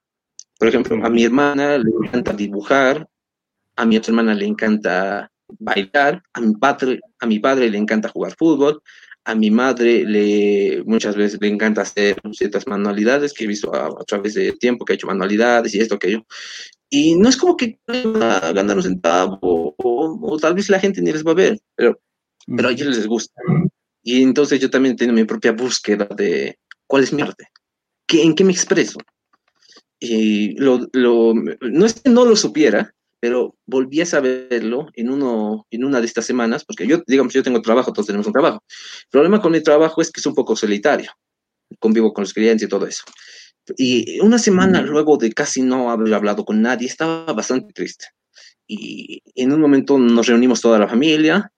Por 0.59 0.68
ejemplo, 0.68 1.05
a 1.05 1.11
mi 1.11 1.25
hermana 1.25 1.79
le 1.79 1.91
encanta 1.91 2.33
dibujar, 2.33 3.09
a 3.77 3.85
mi 3.85 3.97
otra 3.97 4.12
hermana 4.12 4.35
le 4.35 4.47
encanta 4.47 5.31
bailar, 5.59 6.23
a 6.33 6.41
mi 6.41 6.55
padre, 6.55 7.01
a 7.18 7.27
mi 7.27 7.39
padre 7.39 7.71
le 7.71 7.79
encanta 7.79 8.09
jugar 8.09 8.35
fútbol, 8.37 8.83
a 9.25 9.35
mi 9.35 9.51
madre 9.51 10.05
le 10.05 10.83
muchas 10.87 11.16
veces 11.16 11.39
le 11.41 11.49
encanta 11.49 11.83
hacer 11.83 12.16
ciertas 12.33 12.66
manualidades 12.66 13.33
que 13.33 13.45
he 13.45 13.47
visto 13.47 13.75
a, 13.75 13.87
a 13.87 14.05
través 14.05 14.35
de 14.35 14.53
tiempo 14.53 14.85
que 14.85 14.93
ha 14.93 14.97
hecho 14.97 15.07
manualidades 15.07 15.75
y 15.75 15.81
esto 15.81 15.99
que 15.99 16.12
yo 16.12 16.27
y 16.91 17.14
no 17.14 17.28
es 17.28 17.36
como 17.36 17.57
que 17.57 17.78
ganar 17.86 18.76
un 18.76 18.82
centavo, 18.82 19.38
o, 19.78 20.38
tal 20.41 20.55
vez 20.55 20.68
la 20.68 20.80
gente 20.80 21.01
ni 21.01 21.12
les 21.12 21.24
va 21.24 21.30
a 21.30 21.34
ver, 21.34 21.59
pero, 21.76 22.01
pero 22.45 22.68
a 22.68 22.72
ellos 22.72 22.97
les 22.97 23.07
gusta. 23.07 23.41
Y 24.03 24.22
entonces 24.22 24.61
yo 24.61 24.68
también 24.70 24.97
tengo 24.97 25.12
mi 25.12 25.24
propia 25.24 25.53
búsqueda 25.53 26.07
de 26.16 26.59
cuál 26.86 27.05
es 27.05 27.12
mi 27.12 27.22
arte, 27.22 27.47
¿Qué, 28.07 28.22
en 28.22 28.34
qué 28.34 28.43
me 28.43 28.53
expreso. 28.53 28.99
Y 30.01 30.59
lo, 30.59 30.80
lo, 30.93 31.34
no 31.34 31.86
es 31.86 32.01
que 32.01 32.11
no 32.11 32.24
lo 32.24 32.34
supiera, 32.34 32.93
pero 33.20 33.55
volví 33.66 34.01
a 34.01 34.07
saberlo 34.07 34.88
en, 34.95 35.11
uno, 35.11 35.66
en 35.70 35.84
una 35.84 36.01
de 36.01 36.07
estas 36.07 36.24
semanas, 36.24 36.64
porque 36.64 36.86
yo, 36.86 37.03
digamos, 37.07 37.32
yo 37.32 37.43
tengo 37.43 37.62
trabajo, 37.62 37.93
todos 37.93 38.07
tenemos 38.07 38.26
un 38.26 38.32
trabajo. 38.32 38.64
El 38.68 39.11
problema 39.11 39.41
con 39.41 39.53
mi 39.53 39.62
trabajo 39.62 40.01
es 40.01 40.11
que 40.11 40.20
es 40.20 40.26
un 40.26 40.34
poco 40.34 40.57
solitario, 40.57 41.12
convivo 41.78 42.12
con 42.12 42.22
los 42.22 42.32
clientes 42.32 42.66
y 42.66 42.68
todo 42.68 42.86
eso. 42.86 43.05
Y 43.77 44.21
una 44.21 44.39
semana 44.39 44.83
luego 44.83 45.16
de 45.16 45.33
casi 45.33 45.62
no 45.62 45.91
haber 45.91 46.12
hablado 46.14 46.45
con 46.45 46.62
nadie, 46.62 46.87
estaba 46.87 47.33
bastante 47.33 47.73
triste. 47.73 48.07
Y 48.66 49.23
en 49.35 49.53
un 49.53 49.61
momento 49.61 49.99
nos 49.99 50.27
reunimos 50.27 50.61
toda 50.61 50.79
la 50.79 50.89
familia 50.89 51.53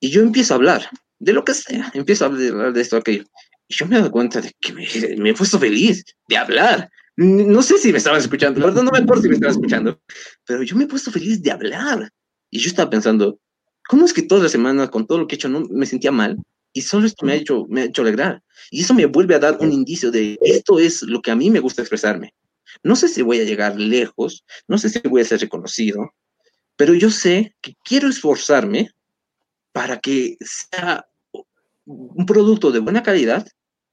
y 0.00 0.10
yo 0.10 0.22
empiezo 0.22 0.54
a 0.54 0.56
hablar 0.56 0.88
de 1.18 1.32
lo 1.32 1.44
que 1.44 1.54
sea, 1.54 1.90
empiezo 1.94 2.24
a 2.24 2.28
hablar 2.28 2.72
de 2.72 2.80
esto, 2.80 2.96
aquello. 2.96 3.24
Y 3.68 3.74
yo 3.74 3.86
me 3.86 4.00
doy 4.00 4.10
cuenta 4.10 4.40
de 4.40 4.52
que 4.60 4.72
me, 4.72 4.86
me 5.16 5.30
he 5.30 5.34
puesto 5.34 5.58
feliz 5.58 6.04
de 6.28 6.36
hablar. 6.36 6.90
No 7.16 7.62
sé 7.62 7.78
si 7.78 7.90
me 7.90 7.98
estaban 7.98 8.20
escuchando, 8.20 8.60
la 8.60 8.66
verdad 8.66 8.82
no 8.82 8.92
me 8.92 8.98
acuerdo 8.98 9.22
si 9.22 9.28
me 9.28 9.34
estaban 9.34 9.56
escuchando, 9.56 10.00
pero 10.46 10.62
yo 10.62 10.76
me 10.76 10.84
he 10.84 10.86
puesto 10.88 11.10
feliz 11.10 11.42
de 11.42 11.50
hablar. 11.50 12.10
Y 12.50 12.60
yo 12.60 12.68
estaba 12.68 12.88
pensando, 12.88 13.40
¿cómo 13.88 14.04
es 14.04 14.12
que 14.12 14.22
toda 14.22 14.44
la 14.44 14.48
semana, 14.48 14.88
con 14.88 15.06
todo 15.06 15.18
lo 15.18 15.26
que 15.26 15.34
he 15.34 15.36
hecho, 15.36 15.48
no 15.48 15.66
me 15.68 15.84
sentía 15.84 16.12
mal? 16.12 16.38
Y 16.72 16.82
solo 16.82 17.06
esto 17.06 17.24
me 17.24 17.32
ha 17.32 17.36
hecho, 17.36 17.66
me 17.68 17.82
ha 17.82 17.84
hecho 17.84 18.02
alegrar. 18.02 18.42
Y 18.70 18.82
eso 18.82 18.94
me 18.94 19.06
vuelve 19.06 19.34
a 19.34 19.38
dar 19.38 19.58
un 19.60 19.72
indicio 19.72 20.10
de 20.10 20.38
esto 20.42 20.78
es 20.78 21.02
lo 21.02 21.20
que 21.22 21.30
a 21.30 21.36
mí 21.36 21.50
me 21.50 21.60
gusta 21.60 21.82
expresarme. 21.82 22.34
No 22.82 22.96
sé 22.96 23.08
si 23.08 23.22
voy 23.22 23.40
a 23.40 23.44
llegar 23.44 23.78
lejos, 23.78 24.44
no 24.66 24.78
sé 24.78 24.90
si 24.90 25.00
voy 25.00 25.22
a 25.22 25.24
ser 25.24 25.40
reconocido, 25.40 26.12
pero 26.76 26.94
yo 26.94 27.10
sé 27.10 27.54
que 27.60 27.74
quiero 27.82 28.08
esforzarme 28.08 28.90
para 29.72 29.98
que 29.98 30.36
sea 30.40 31.06
un 31.84 32.26
producto 32.26 32.70
de 32.70 32.80
buena 32.80 33.02
calidad, 33.02 33.46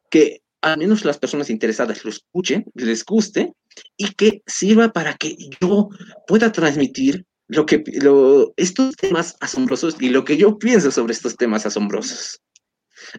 que 0.10 0.42
al 0.62 0.78
menos 0.78 1.06
las 1.06 1.18
personas 1.18 1.50
interesadas 1.50 2.04
lo 2.04 2.10
escuchen, 2.10 2.66
les 2.74 3.06
guste 3.06 3.54
y 3.98 4.14
que 4.14 4.42
sirva 4.46 4.92
para 4.92 5.14
que 5.16 5.36
yo 5.62 5.90
pueda 6.28 6.52
transmitir 6.52 7.26
lo 7.48 7.66
que, 7.66 7.84
lo, 8.02 8.54
estos 8.58 8.96
temas 8.96 9.38
asombrosos 9.40 9.96
y 10.00 10.10
lo 10.10 10.26
que 10.26 10.38
yo 10.38 10.58
pienso 10.58 10.92
sobre 10.92 11.14
estos 11.14 11.36
temas 11.36 11.66
asombrosos. 11.66 12.42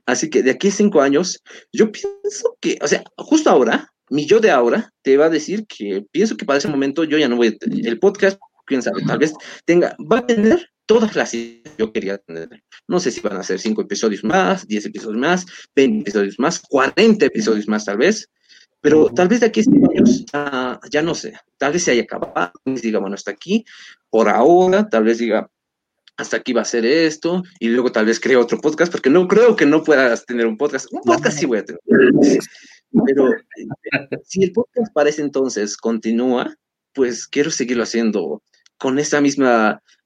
Así 0.07 0.31
que 0.31 0.43
de 0.43 0.53
aquí 0.53 0.68
a 0.68 0.72
cinco 0.72 1.01
años, 1.01 1.43
yo 1.72 1.91
pienso 1.93 2.57
que, 2.61 2.79
o 2.83 2.89
sea, 2.89 3.05
justo 3.16 3.51
ahora, 3.51 3.93
mi 4.09 4.27
yo 4.27 4.41
de 4.41 4.51
ahora 4.51 4.93
te 5.03 5.16
va 5.16 5.27
a 5.27 5.31
decir 5.31 5.66
que 5.66 6.05
pienso 6.11 6.37
que 6.37 6.45
para 6.45 6.59
ese 6.59 6.68
momento 6.68 7.05
yo 7.05 7.18
ya 7.18 7.29
no 7.29 7.37
voy 7.37 7.49
a 7.49 7.57
tener 7.57 7.87
el 7.87 7.99
podcast, 7.99 8.39
quién 8.66 8.83
sabe, 8.83 9.03
tal 9.07 9.18
vez 9.18 9.33
tenga, 9.64 9.97
va 10.11 10.18
a 10.18 10.27
tener 10.27 10.70
todas 10.87 11.16
las 11.16 11.35
ideas 11.35 11.62
que 11.64 11.83
yo 11.83 11.93
quería 11.93 12.18
tener. 12.18 12.49
No 12.89 13.01
sé 13.01 13.11
si 13.11 13.20
van 13.20 13.37
a 13.37 13.43
ser 13.43 13.59
cinco 13.59 13.83
episodios 13.83 14.22
más, 14.24 14.66
diez 14.66 14.87
episodios 14.87 15.18
más, 15.18 15.47
veinte 15.74 16.03
episodios 16.03 16.39
más, 16.39 16.61
cuarenta 16.61 17.27
episodios 17.27 17.66
más 17.68 17.85
tal 17.85 17.99
vez, 17.99 18.29
pero 18.81 19.09
tal 19.09 19.27
vez 19.27 19.41
de 19.41 19.47
aquí 19.47 19.61
a 19.61 19.64
cinco 19.64 19.91
años 19.91 20.24
ya 20.91 21.03
no 21.03 21.14
sé, 21.14 21.35
tal 21.59 21.72
vez 21.72 21.83
se 21.83 21.91
haya 21.91 22.03
acabado, 22.03 22.53
diga, 22.64 23.01
bueno, 23.01 23.14
hasta 23.14 23.33
aquí, 23.33 23.64
por 24.11 24.29
ahora, 24.29 24.89
tal 24.89 25.05
vez 25.05 25.18
diga, 25.18 25.51
hasta 26.17 26.39
aquí 26.39 26.53
va 26.53 26.62
a 26.62 26.67
ser 26.67 26.87
esto, 26.87 27.43
y 27.59 27.69
luego 27.69 27.93
tal 27.93 28.07
vez 28.07 28.21
cree 28.21 28.37
otro 28.37 28.61
podcast, 28.61 28.91
porque 28.91 29.11
no 29.11 29.29
creo 29.29 29.57
que 29.57 29.67
no 29.67 29.83
puedas 29.83 30.25
tener 30.25 30.47
un 30.47 30.57
podcast. 30.57 30.93
Un 30.93 31.03
podcast 31.03 31.39
sí 31.39 31.47
voy 31.47 31.59
a 31.59 31.64
tener. 31.64 31.81
Pero 33.05 33.31
si 34.25 34.45
el 34.45 34.53
podcast 34.53 34.93
para 34.93 35.11
ese 35.11 35.23
entonces 35.23 35.77
continúa, 35.77 36.55
pues 36.95 37.27
quiero 37.27 37.51
seguirlo 37.51 37.83
haciendo 37.83 38.43
con 38.79 38.99
ese 38.99 39.21
mismo 39.21 39.47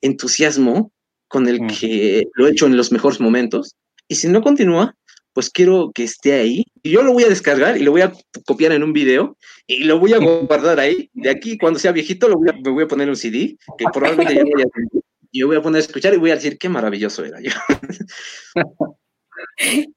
entusiasmo 0.01 0.93
con 1.29 1.47
el 1.47 1.63
mm. 1.63 1.67
que 1.69 2.25
lo 2.35 2.47
he 2.47 2.51
hecho 2.51 2.67
en 2.67 2.77
los 2.77 2.91
mejores 2.91 3.21
momentos. 3.21 3.77
Y 4.09 4.17
si 4.17 4.27
no 4.27 4.43
continúa, 4.43 4.97
pues 5.33 5.49
quiero 5.49 5.93
que 5.95 6.03
esté 6.03 6.33
ahí. 6.35 6.65
Y 6.83 6.91
yo 6.91 7.03
lo 7.03 7.13
voy 7.13 7.23
a 7.23 7.29
descargar 7.29 7.77
y 7.77 7.85
lo 7.85 7.93
voy 7.93 8.01
a 8.01 8.13
copiar 8.45 8.73
en 8.73 8.83
un 8.83 8.93
video 8.93 9.37
y 9.67 9.85
lo 9.85 10.01
voy 10.01 10.13
a 10.13 10.19
guardar 10.19 10.81
ahí. 10.81 11.09
De 11.13 11.31
aquí, 11.31 11.57
cuando 11.57 11.79
sea 11.79 11.93
viejito, 11.93 12.29
lo 12.29 12.37
voy 12.37 12.49
a, 12.49 12.53
me 12.53 12.71
voy 12.71 12.85
a 12.85 12.89
poner 12.89 13.09
un 13.09 13.17
CD, 13.17 13.57
que 13.79 13.85
probablemente 13.93 14.35
ya 14.35 14.65
yo 15.33 15.47
voy 15.47 15.57
a 15.57 15.63
poner 15.63 15.79
a 15.79 15.85
escuchar 15.85 16.15
y 16.15 16.19
voy 16.19 16.31
a 16.31 16.37
decir 16.37 16.59
qué 16.59 16.69
maravilloso 16.69 17.25
era 17.25 17.41
yo. 17.41 17.51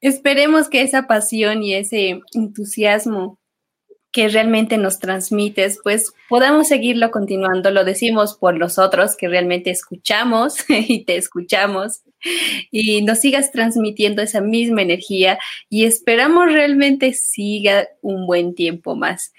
Esperemos 0.00 0.68
que 0.68 0.82
esa 0.82 1.06
pasión 1.06 1.62
y 1.62 1.74
ese 1.74 2.20
entusiasmo 2.34 3.38
que 4.14 4.28
realmente 4.28 4.78
nos 4.78 5.00
transmites, 5.00 5.80
pues 5.82 6.12
podamos 6.28 6.68
seguirlo 6.68 7.10
continuando. 7.10 7.72
Lo 7.72 7.84
decimos 7.84 8.36
por 8.36 8.56
los 8.56 8.78
otros 8.78 9.16
que 9.16 9.28
realmente 9.28 9.70
escuchamos 9.70 10.56
y 10.68 11.04
te 11.04 11.16
escuchamos 11.16 12.03
y 12.70 13.02
nos 13.02 13.20
sigas 13.20 13.52
transmitiendo 13.52 14.22
esa 14.22 14.40
misma 14.40 14.82
energía 14.82 15.38
y 15.68 15.84
esperamos 15.84 16.52
realmente 16.52 17.12
siga 17.12 17.88
un 18.02 18.26
buen 18.26 18.54
tiempo 18.54 18.96
más. 18.96 19.32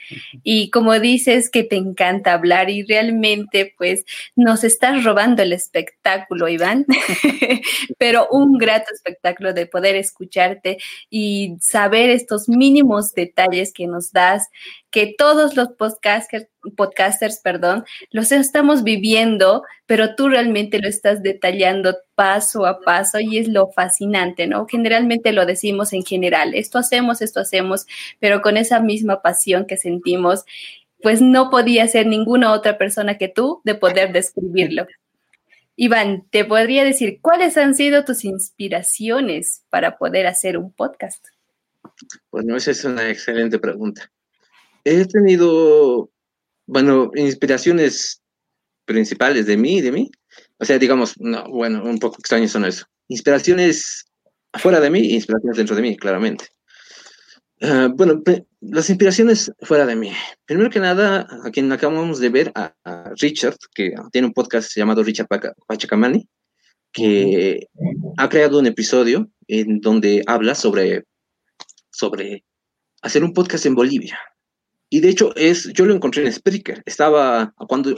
Y 0.44 0.70
como 0.70 1.00
dices 1.00 1.50
que 1.50 1.64
te 1.64 1.76
encanta 1.76 2.34
hablar 2.34 2.70
y 2.70 2.84
realmente 2.84 3.74
pues 3.78 4.06
nos 4.36 4.64
estás 4.64 5.04
robando 5.04 5.44
el 5.44 5.54
espectáculo, 5.54 6.48
Iván, 6.48 6.86
pero 7.98 8.28
un 8.32 8.58
grato 8.58 8.94
espectáculo 8.94 9.54
de 9.54 9.66
poder 9.66 9.96
escucharte 9.96 10.78
y 11.10 11.56
saber 11.60 12.10
estos 12.10 12.50
mínimos 12.50 13.14
detalles 13.14 13.74
que 13.74 13.88
nos 13.88 14.12
das, 14.12 14.50
que 14.96 15.14
todos 15.18 15.58
los 15.58 15.74
podcasters, 15.74 16.48
podcasters, 16.78 17.40
perdón, 17.40 17.84
los 18.12 18.32
estamos 18.32 18.82
viviendo, 18.82 19.64
pero 19.86 20.16
tú 20.16 20.30
realmente 20.30 20.80
lo 20.80 20.88
estás 20.88 21.22
detallando 21.22 21.98
paso 22.16 22.66
a 22.66 22.80
paso 22.80 23.20
y 23.20 23.38
es 23.38 23.50
lo 23.50 23.68
fascinante, 23.74 24.48
¿no? 24.48 24.66
Generalmente 24.68 25.34
lo 25.34 25.46
decimos 25.46 25.92
en 25.92 26.06
general, 26.06 26.54
esto 26.54 26.78
hacemos, 26.78 27.22
esto 27.22 27.42
hacemos, 27.42 27.88
pero 28.22 28.42
con 28.42 28.56
esa 28.56 28.80
misma 28.80 29.22
pasión 29.22 29.66
que 29.66 29.76
sentimos, 29.76 30.46
pues 31.04 31.22
no 31.22 31.50
podía 31.50 31.86
ser 31.90 32.08
ninguna 32.08 32.54
otra 32.54 32.78
persona 32.78 33.18
que 33.18 33.28
tú 33.28 33.60
de 33.66 33.76
poder 33.76 34.14
describirlo. 34.14 34.88
Iván, 35.76 36.26
te 36.30 36.46
podría 36.46 36.86
decir, 36.86 37.20
¿cuáles 37.22 37.58
han 37.58 37.76
sido 37.76 38.06
tus 38.06 38.24
inspiraciones 38.24 39.62
para 39.70 39.98
poder 39.98 40.26
hacer 40.26 40.58
un 40.58 40.72
podcast? 40.72 41.26
Bueno, 42.32 42.56
esa 42.56 42.72
es 42.72 42.86
una 42.86 43.10
excelente 43.10 43.60
pregunta. 43.60 44.10
He 44.86 45.06
tenido, 45.06 46.10
bueno, 46.68 47.12
inspiraciones 47.16 48.22
principales 48.86 49.48
de 49.48 49.58
mí, 49.58 49.82
de 49.82 49.92
mí. 49.92 50.12
O 50.60 50.66
sea, 50.66 50.78
digamos, 50.78 51.16
no, 51.20 51.50
bueno, 51.50 51.84
un 51.84 52.00
poco 52.00 52.18
extraños 52.20 52.52
son 52.52 52.66
eso. 52.66 52.86
Inspiraciones 53.08 54.06
fuera 54.54 54.80
de 54.80 54.90
mí 54.90 55.00
inspiraciones 55.00 55.58
dentro 55.58 55.76
de 55.76 55.82
mí, 55.82 55.98
claramente. 55.98 56.46
Ah, 57.62 57.90
bueno, 57.94 58.22
las 58.62 58.90
inspiraciones 58.90 59.52
fuera 59.62 59.86
de 59.86 59.96
mí. 59.96 60.12
Primero 60.46 60.70
que 60.70 60.80
nada, 60.80 61.28
a 61.44 61.52
quien 61.52 61.72
acabamos 61.72 62.20
de 62.20 62.30
ver, 62.30 62.52
a, 62.56 62.74
Richard, 63.20 63.58
que 63.74 63.94
tiene 64.12 64.28
un 64.28 64.34
podcast 64.34 64.76
llamado 64.76 65.04
Richard 65.04 65.28
Pachacamani, 65.68 66.28
que 66.92 67.68
ha 68.18 68.30
creado 68.30 68.60
un 68.60 68.68
episodio 68.68 69.30
en 69.48 69.80
donde 69.80 70.24
habla 70.28 70.56
sobre, 70.56 71.06
sobre 71.92 72.44
hacer 73.02 73.24
un 73.24 73.34
podcast 73.34 73.66
en 73.66 73.76
Bolivia. 73.76 74.20
Y 74.96 75.02
de 75.02 75.10
hecho, 75.10 75.36
es, 75.36 75.74
yo 75.74 75.86
lo 75.86 75.94
encontré 75.94 76.26
en 76.26 76.32
Spreaker. 76.32 76.82
Estaba, 76.86 77.54
cuando 77.68 77.94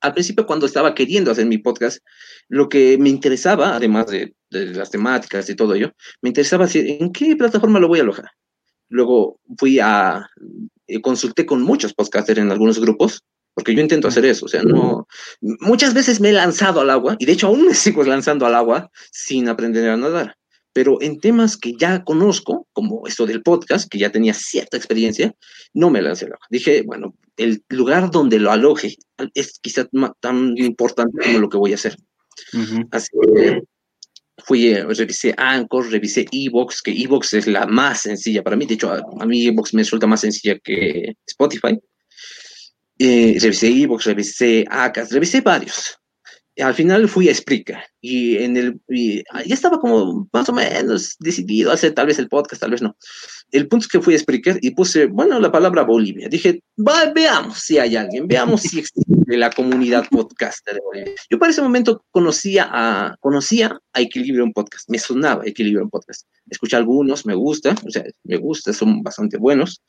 al 0.00 0.12
principio, 0.12 0.44
cuando 0.44 0.66
estaba 0.66 0.92
queriendo 0.92 1.30
hacer 1.30 1.46
mi 1.46 1.58
podcast, 1.58 2.04
lo 2.48 2.68
que 2.68 2.98
me 2.98 3.10
interesaba, 3.10 3.76
además 3.76 4.08
de, 4.08 4.34
las 4.50 4.90
temáticas 4.90 5.48
y 5.48 5.54
todo 5.54 5.74
ello, 5.74 5.92
me 6.22 6.30
interesaba 6.30 6.64
decir, 6.64 6.96
¿en 7.00 7.12
qué 7.12 7.36
plataforma 7.36 7.78
lo 7.78 7.86
voy 7.86 8.00
a 8.00 8.02
alojar? 8.02 8.28
Luego 8.88 9.38
fui 9.56 9.78
a, 9.78 10.28
eh, 10.88 11.00
consulté 11.00 11.46
con 11.46 11.62
muchos 11.62 11.94
podcasters 11.94 12.40
en 12.40 12.50
algunos 12.50 12.80
grupos, 12.80 13.22
porque 13.54 13.76
yo 13.76 13.80
intento 13.80 14.08
hacer 14.08 14.24
eso, 14.24 14.46
o 14.46 14.48
sea, 14.48 14.64
no, 14.64 15.06
muchas 15.40 15.94
veces 15.94 16.20
me 16.20 16.30
he 16.30 16.32
lanzado 16.32 16.80
al 16.80 16.90
agua, 16.90 17.14
y 17.20 17.26
de 17.26 17.34
hecho 17.34 17.46
aún 17.46 17.66
me 17.66 17.74
sigo 17.74 18.02
lanzando 18.02 18.46
al 18.46 18.56
agua 18.56 18.90
sin 19.12 19.48
aprender 19.48 19.88
a 19.88 19.96
nadar 19.96 20.36
pero 20.76 21.00
en 21.00 21.18
temas 21.20 21.56
que 21.56 21.72
ya 21.72 22.04
conozco, 22.04 22.66
como 22.74 23.06
esto 23.06 23.24
del 23.24 23.40
podcast, 23.42 23.90
que 23.90 23.96
ya 23.96 24.12
tenía 24.12 24.34
cierta 24.34 24.76
experiencia, 24.76 25.34
no 25.72 25.88
me 25.88 26.02
lancé 26.02 26.28
la 26.28 26.36
Dije, 26.50 26.82
bueno, 26.82 27.14
el 27.38 27.64
lugar 27.70 28.10
donde 28.10 28.38
lo 28.38 28.50
aloje 28.50 28.94
es 29.32 29.58
quizás 29.58 29.88
tan 30.20 30.54
importante 30.58 31.18
como 31.24 31.38
lo 31.38 31.48
que 31.48 31.56
voy 31.56 31.72
a 31.72 31.76
hacer. 31.76 31.96
Así 32.90 33.08
que 33.34 33.62
fui, 34.44 34.66
eh, 34.66 34.84
revisé 34.84 35.34
Anchor, 35.38 35.90
revisé 35.90 36.26
Evox, 36.30 36.82
que 36.82 36.92
Evox 36.92 37.32
es 37.32 37.46
la 37.46 37.64
más 37.64 38.02
sencilla 38.02 38.42
para 38.42 38.56
mí. 38.56 38.66
De 38.66 38.74
hecho, 38.74 38.92
a, 38.92 39.24
mí 39.24 39.46
Evox 39.46 39.72
me 39.72 39.80
resulta 39.80 40.06
más 40.06 40.20
sencilla 40.20 40.58
que 40.58 41.14
Spotify. 41.26 41.80
Eh, 42.98 43.38
revisé 43.40 43.68
Evox, 43.68 44.04
revisé 44.04 44.66
Acas, 44.68 45.10
revisé 45.10 45.40
varios 45.40 45.98
al 46.58 46.74
final 46.74 47.08
fui 47.08 47.28
a 47.28 47.34
Spreaker 47.34 47.78
y 48.00 48.36
en 48.38 48.56
el 48.56 48.80
ya 48.88 49.54
estaba 49.54 49.78
como 49.78 50.28
más 50.32 50.48
o 50.48 50.52
menos 50.52 51.16
decidido 51.18 51.70
a 51.70 51.74
hacer 51.74 51.92
tal 51.92 52.06
vez 52.06 52.18
el 52.18 52.28
podcast, 52.28 52.60
tal 52.60 52.70
vez 52.70 52.82
no. 52.82 52.96
El 53.50 53.68
punto 53.68 53.84
es 53.84 53.88
que 53.88 54.00
fui 54.00 54.14
a 54.14 54.18
Spreaker 54.18 54.58
y 54.62 54.70
puse, 54.72 55.06
bueno, 55.06 55.38
la 55.38 55.52
palabra 55.52 55.82
Bolivia. 55.82 56.28
Dije, 56.28 56.62
va, 56.78 57.12
veamos 57.14 57.58
si 57.58 57.78
hay 57.78 57.96
alguien, 57.96 58.26
veamos 58.26 58.62
si 58.62 58.78
existe 58.80 59.15
la 59.26 59.50
comunidad 59.50 60.06
podcaster 60.10 60.78
de. 60.92 61.14
Yo 61.28 61.38
para 61.38 61.50
ese 61.50 61.62
momento 61.62 62.04
conocía 62.10 62.68
a, 62.70 63.16
conocía 63.20 63.78
a 63.92 64.00
Equilibrium 64.00 64.52
Podcast, 64.52 64.88
me 64.88 64.98
sonaba 64.98 65.42
Equilibrium 65.44 65.90
Podcast. 65.90 66.26
Escuché 66.48 66.76
algunos, 66.76 67.26
me 67.26 67.34
gusta, 67.34 67.74
o 67.84 67.90
sea, 67.90 68.04
me 68.22 68.36
gusta, 68.36 68.72
son 68.72 69.02
bastante 69.02 69.36
buenos. 69.36 69.82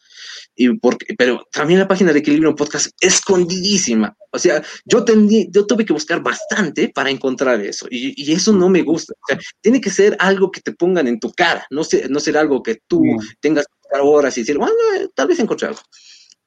Y 0.55 0.75
porque, 0.79 1.13
pero 1.17 1.45
también 1.51 1.79
la 1.79 1.87
página 1.87 2.11
de 2.11 2.19
Equilibrium 2.19 2.55
Podcast 2.55 2.89
escondidísima. 2.99 4.15
O 4.31 4.39
sea, 4.39 4.63
yo, 4.85 5.05
tendí, 5.05 5.47
yo 5.51 5.67
tuve 5.67 5.85
que 5.85 5.93
buscar 5.93 6.21
bastante 6.23 6.89
para 6.89 7.11
encontrar 7.11 7.61
eso. 7.61 7.87
Y, 7.91 8.13
y 8.21 8.33
eso 8.33 8.53
no 8.53 8.69
me 8.69 8.81
gusta. 8.81 9.13
O 9.13 9.27
sea, 9.27 9.39
tiene 9.61 9.79
que 9.79 9.91
ser 9.91 10.15
algo 10.19 10.51
que 10.51 10.61
te 10.61 10.73
pongan 10.73 11.07
en 11.07 11.19
tu 11.19 11.31
cara, 11.31 11.65
no, 11.69 11.83
ser, 11.83 12.09
no 12.09 12.19
ser 12.19 12.37
algo 12.37 12.63
que 12.63 12.79
tú 12.87 13.03
tengas 13.39 13.65
que 13.65 13.73
buscar 13.83 14.01
horas 14.01 14.37
y 14.37 14.41
decir, 14.41 14.57
bueno, 14.57 14.73
tal 15.13 15.27
vez 15.27 15.39
encontré 15.39 15.67
algo. 15.67 15.81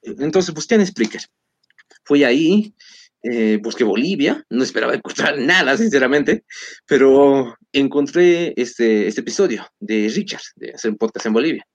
Entonces 0.01 0.53
busqué 0.53 0.75
en 0.75 0.85
Spreaker. 0.85 1.21
Fui 2.03 2.23
ahí, 2.23 2.73
eh, 3.23 3.59
busqué 3.61 3.83
Bolivia, 3.83 4.45
no 4.49 4.63
esperaba 4.63 4.93
encontrar 4.95 5.37
nada, 5.37 5.77
sinceramente, 5.77 6.43
pero 6.85 7.55
encontré 7.71 8.53
este, 8.55 9.07
este 9.07 9.21
episodio 9.21 9.67
de 9.79 10.11
Richard, 10.13 10.41
de 10.55 10.71
hacer 10.71 10.91
un 10.91 10.97
podcast 10.97 11.25
en 11.25 11.33
Bolivia. 11.33 11.65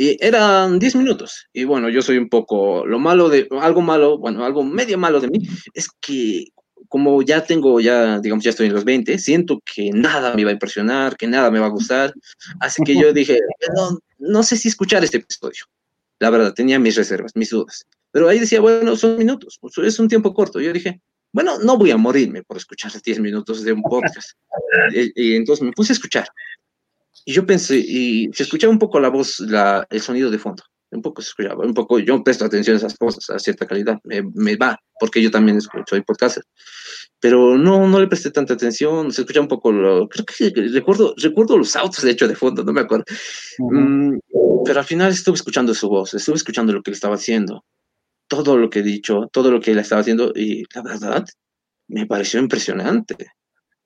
Y 0.00 0.16
eran 0.24 0.78
10 0.78 0.94
minutos. 0.94 1.48
Y 1.52 1.64
bueno, 1.64 1.88
yo 1.88 2.02
soy 2.02 2.18
un 2.18 2.28
poco, 2.28 2.86
lo 2.86 3.00
malo 3.00 3.28
de, 3.28 3.48
algo 3.60 3.80
malo, 3.80 4.18
bueno, 4.18 4.44
algo 4.44 4.62
medio 4.62 4.96
malo 4.96 5.20
de 5.20 5.28
mí, 5.28 5.40
es 5.74 5.88
que 6.00 6.44
como 6.88 7.20
ya 7.22 7.44
tengo, 7.44 7.80
ya, 7.80 8.20
digamos, 8.20 8.44
ya 8.44 8.50
estoy 8.50 8.68
en 8.68 8.74
los 8.74 8.84
20, 8.84 9.18
siento 9.18 9.60
que 9.64 9.90
nada 9.92 10.34
me 10.34 10.44
va 10.44 10.50
a 10.50 10.54
impresionar, 10.54 11.16
que 11.16 11.26
nada 11.26 11.50
me 11.50 11.58
va 11.58 11.66
a 11.66 11.70
gustar. 11.70 12.14
Así 12.60 12.82
que 12.84 12.94
yo 12.94 13.12
dije, 13.12 13.40
no, 13.76 13.98
no 14.18 14.42
sé 14.42 14.56
si 14.56 14.68
escuchar 14.68 15.02
este 15.04 15.18
episodio. 15.18 15.64
La 16.20 16.30
verdad, 16.30 16.54
tenía 16.54 16.78
mis 16.78 16.96
reservas, 16.96 17.32
mis 17.34 17.50
dudas. 17.50 17.84
Pero 18.10 18.28
ahí 18.28 18.38
decía, 18.38 18.60
bueno, 18.60 18.96
son 18.96 19.18
minutos, 19.18 19.58
pues, 19.60 19.76
es 19.78 19.98
un 19.98 20.08
tiempo 20.08 20.32
corto. 20.32 20.60
Yo 20.60 20.72
dije, 20.72 21.00
bueno, 21.32 21.58
no 21.58 21.76
voy 21.76 21.90
a 21.90 21.96
morirme 21.96 22.42
por 22.42 22.56
escuchar 22.56 22.90
10 23.04 23.20
minutos 23.20 23.62
de 23.62 23.72
un 23.72 23.82
podcast. 23.82 24.32
y, 24.92 25.34
entonces 25.34 25.64
me 25.64 25.72
puse 25.72 25.92
a 25.92 25.94
escuchar. 25.94 26.28
Y 27.24 27.32
yo 27.32 27.44
pensé, 27.44 27.76
y 27.76 28.30
se 28.32 28.44
escuchaba 28.44 28.72
un 28.72 28.78
poco 28.78 29.00
la 29.00 29.10
voz, 29.10 29.40
la, 29.40 29.86
el 29.90 30.00
sonido 30.00 30.30
de 30.30 30.38
fondo. 30.38 30.62
un 30.90 31.02
poco 31.02 31.20
se 31.20 31.28
escuchaba, 31.28 31.66
un 31.66 31.74
poco, 31.74 31.98
yo 31.98 32.22
presto 32.24 32.46
atención 32.46 32.74
a 32.74 32.78
esas 32.78 32.96
cosas, 32.96 33.28
a 33.28 33.38
cierta 33.38 33.66
calidad, 33.66 33.98
me, 34.04 34.22
me 34.34 34.56
va, 34.56 34.78
porque 34.98 35.20
yo 35.20 35.30
también 35.30 35.58
escucho, 35.58 35.84
soy 35.86 36.00
podcaster, 36.00 36.42
pero 37.20 37.58
no, 37.58 37.86
no 37.86 38.00
le 38.00 38.06
presté 38.06 38.30
tanta 38.30 38.54
atención, 38.54 39.12
se 39.12 39.22
escucha 39.22 39.42
un 39.42 39.48
poco, 39.48 39.70
lo, 39.70 40.08
creo 40.08 40.24
que 40.24 40.50
recuerdo, 40.70 41.14
recuerdo 41.18 41.58
los 41.58 41.76
autos, 41.76 42.02
de 42.02 42.12
hecho, 42.12 42.26
de 42.26 42.34
fondo, 42.34 42.64
no 42.64 42.72
me 42.72 42.80
acuerdo, 42.80 43.04
mm, 43.58 44.18
pero 44.64 44.78
al 44.78 44.86
final 44.86 45.10
estuve 45.10 45.34
escuchando 45.34 45.74
su 45.74 45.88
voz, 45.90 46.14
estuve 46.14 46.36
escuchando 46.36 46.72
lo 46.72 46.82
que 46.82 46.90
él 46.90 46.94
estaba 46.94 47.16
haciendo, 47.16 47.62
todo 48.28 48.56
lo 48.56 48.70
que 48.70 48.80
he 48.80 48.82
dicho, 48.82 49.28
todo 49.32 49.50
lo 49.50 49.60
que 49.60 49.72
él 49.72 49.78
estaba 49.78 50.02
haciendo, 50.02 50.32
y 50.34 50.64
la 50.74 50.82
verdad, 50.82 51.24
me 51.88 52.06
pareció 52.06 52.40
impresionante. 52.40 53.16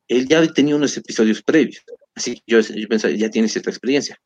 Él 0.08 0.28
ya 0.28 0.46
tenía 0.52 0.76
unos 0.76 0.96
episodios 0.96 1.42
previos, 1.42 1.82
así 2.14 2.34
que 2.34 2.42
yo, 2.46 2.60
yo 2.60 2.88
pensaba, 2.88 3.14
ya 3.14 3.30
tiene 3.30 3.48
cierta 3.48 3.70
experiencia 3.70 4.18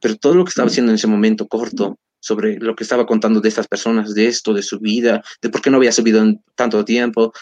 pero 0.00 0.16
todo 0.16 0.34
lo 0.34 0.44
que 0.44 0.50
estaba 0.50 0.68
haciendo 0.68 0.92
en 0.92 0.96
ese 0.96 1.06
momento 1.06 1.48
corto, 1.48 1.98
sobre 2.22 2.58
lo 2.58 2.76
que 2.76 2.84
estaba 2.84 3.06
contando 3.06 3.40
de 3.40 3.48
estas 3.48 3.66
personas, 3.66 4.14
de 4.14 4.26
esto, 4.26 4.52
de 4.52 4.62
su 4.62 4.78
vida, 4.78 5.22
de 5.40 5.48
por 5.48 5.62
qué 5.62 5.70
no 5.70 5.78
había 5.78 5.90
subido 5.90 6.22
en 6.22 6.42
tanto 6.54 6.84
tiempo, 6.84 7.32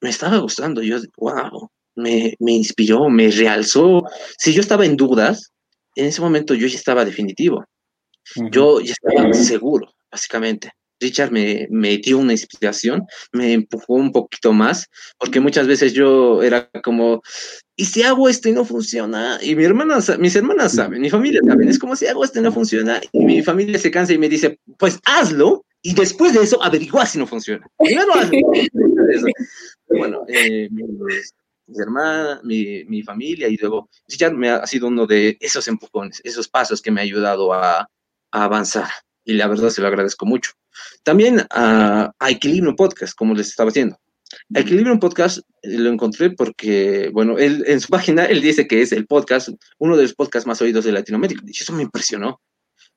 me 0.00 0.10
estaba 0.10 0.38
gustando. 0.38 0.82
Yo, 0.82 0.98
wow, 1.16 1.70
me, 1.94 2.34
me 2.40 2.52
inspiró, 2.52 3.08
me 3.08 3.30
realzó. 3.30 4.02
Si 4.36 4.52
yo 4.52 4.60
estaba 4.60 4.84
en 4.84 4.96
dudas, 4.96 5.52
en 5.94 6.06
ese 6.06 6.20
momento 6.20 6.54
yo 6.54 6.66
ya 6.66 6.76
estaba 6.76 7.04
definitivo. 7.04 7.64
Yo 8.50 8.80
ya 8.80 8.92
estaba 8.92 9.32
seguro, 9.32 9.94
básicamente. 10.10 10.72
Richard 11.00 11.30
me, 11.30 11.66
me, 11.70 11.98
dio 11.98 12.18
una 12.18 12.32
inspiración, 12.32 13.06
me 13.32 13.52
empujó 13.52 13.94
un 13.94 14.12
poquito 14.12 14.52
más, 14.52 14.88
porque 15.18 15.40
muchas 15.40 15.66
veces 15.66 15.92
yo 15.92 16.42
era 16.42 16.70
como, 16.82 17.22
¿y 17.76 17.84
si 17.84 18.02
hago 18.02 18.28
esto 18.28 18.48
y 18.48 18.52
no 18.52 18.64
funciona? 18.64 19.38
Y 19.42 19.54
mi 19.54 19.64
hermana, 19.64 19.98
mis 20.18 20.36
hermanas 20.36 20.72
saben, 20.74 21.00
mi 21.00 21.10
familia 21.10 21.40
saben, 21.46 21.68
es 21.68 21.78
como 21.78 21.96
si 21.96 22.06
hago 22.06 22.24
esto 22.24 22.38
y 22.38 22.42
no 22.42 22.52
funciona, 22.52 23.00
y 23.12 23.24
mi 23.24 23.42
familia 23.42 23.78
se 23.78 23.90
cansa 23.90 24.12
y 24.12 24.18
me 24.18 24.28
dice, 24.28 24.58
pues 24.78 24.98
hazlo, 25.04 25.64
y 25.82 25.94
después 25.94 26.32
de 26.32 26.42
eso 26.42 26.62
averigua 26.62 27.06
si 27.06 27.18
no 27.18 27.26
funciona. 27.26 27.66
Primero 27.78 28.14
hazlo. 28.14 28.38
bueno, 29.88 30.24
eh, 30.28 30.68
mi 30.70 31.82
hermana, 31.82 32.40
mi, 32.44 32.84
mi, 32.84 33.02
familia, 33.02 33.48
y 33.48 33.56
luego 33.56 33.88
Richard 34.08 34.34
me 34.34 34.50
ha, 34.50 34.66
sido 34.66 34.88
uno 34.88 35.06
de 35.06 35.36
esos 35.40 35.68
empujones, 35.68 36.20
esos 36.24 36.48
pasos 36.48 36.80
que 36.80 36.90
me 36.90 37.00
ha 37.00 37.04
ayudado 37.04 37.52
a, 37.52 37.80
a 37.80 38.44
avanzar, 38.44 38.88
y 39.24 39.34
la 39.34 39.48
verdad 39.48 39.70
se 39.70 39.80
lo 39.80 39.88
agradezco 39.88 40.26
mucho. 40.26 40.52
También 41.02 41.42
a, 41.50 42.12
a 42.18 42.30
Equilibrio 42.30 42.74
Podcast, 42.76 43.14
como 43.14 43.34
les 43.34 43.48
estaba 43.48 43.70
diciendo. 43.70 43.98
A 44.54 44.60
Equilibrio 44.60 44.98
Podcast 44.98 45.38
eh, 45.62 45.78
lo 45.78 45.90
encontré 45.90 46.30
porque, 46.30 47.10
bueno, 47.12 47.38
él, 47.38 47.64
en 47.66 47.80
su 47.80 47.88
página 47.90 48.24
él 48.24 48.40
dice 48.40 48.66
que 48.66 48.82
es 48.82 48.92
el 48.92 49.06
podcast, 49.06 49.50
uno 49.78 49.96
de 49.96 50.02
los 50.02 50.14
podcasts 50.14 50.46
más 50.46 50.60
oídos 50.60 50.84
de 50.84 50.92
Latinoamérica. 50.92 51.42
Y 51.46 51.50
eso 51.52 51.72
me 51.72 51.82
impresionó. 51.82 52.40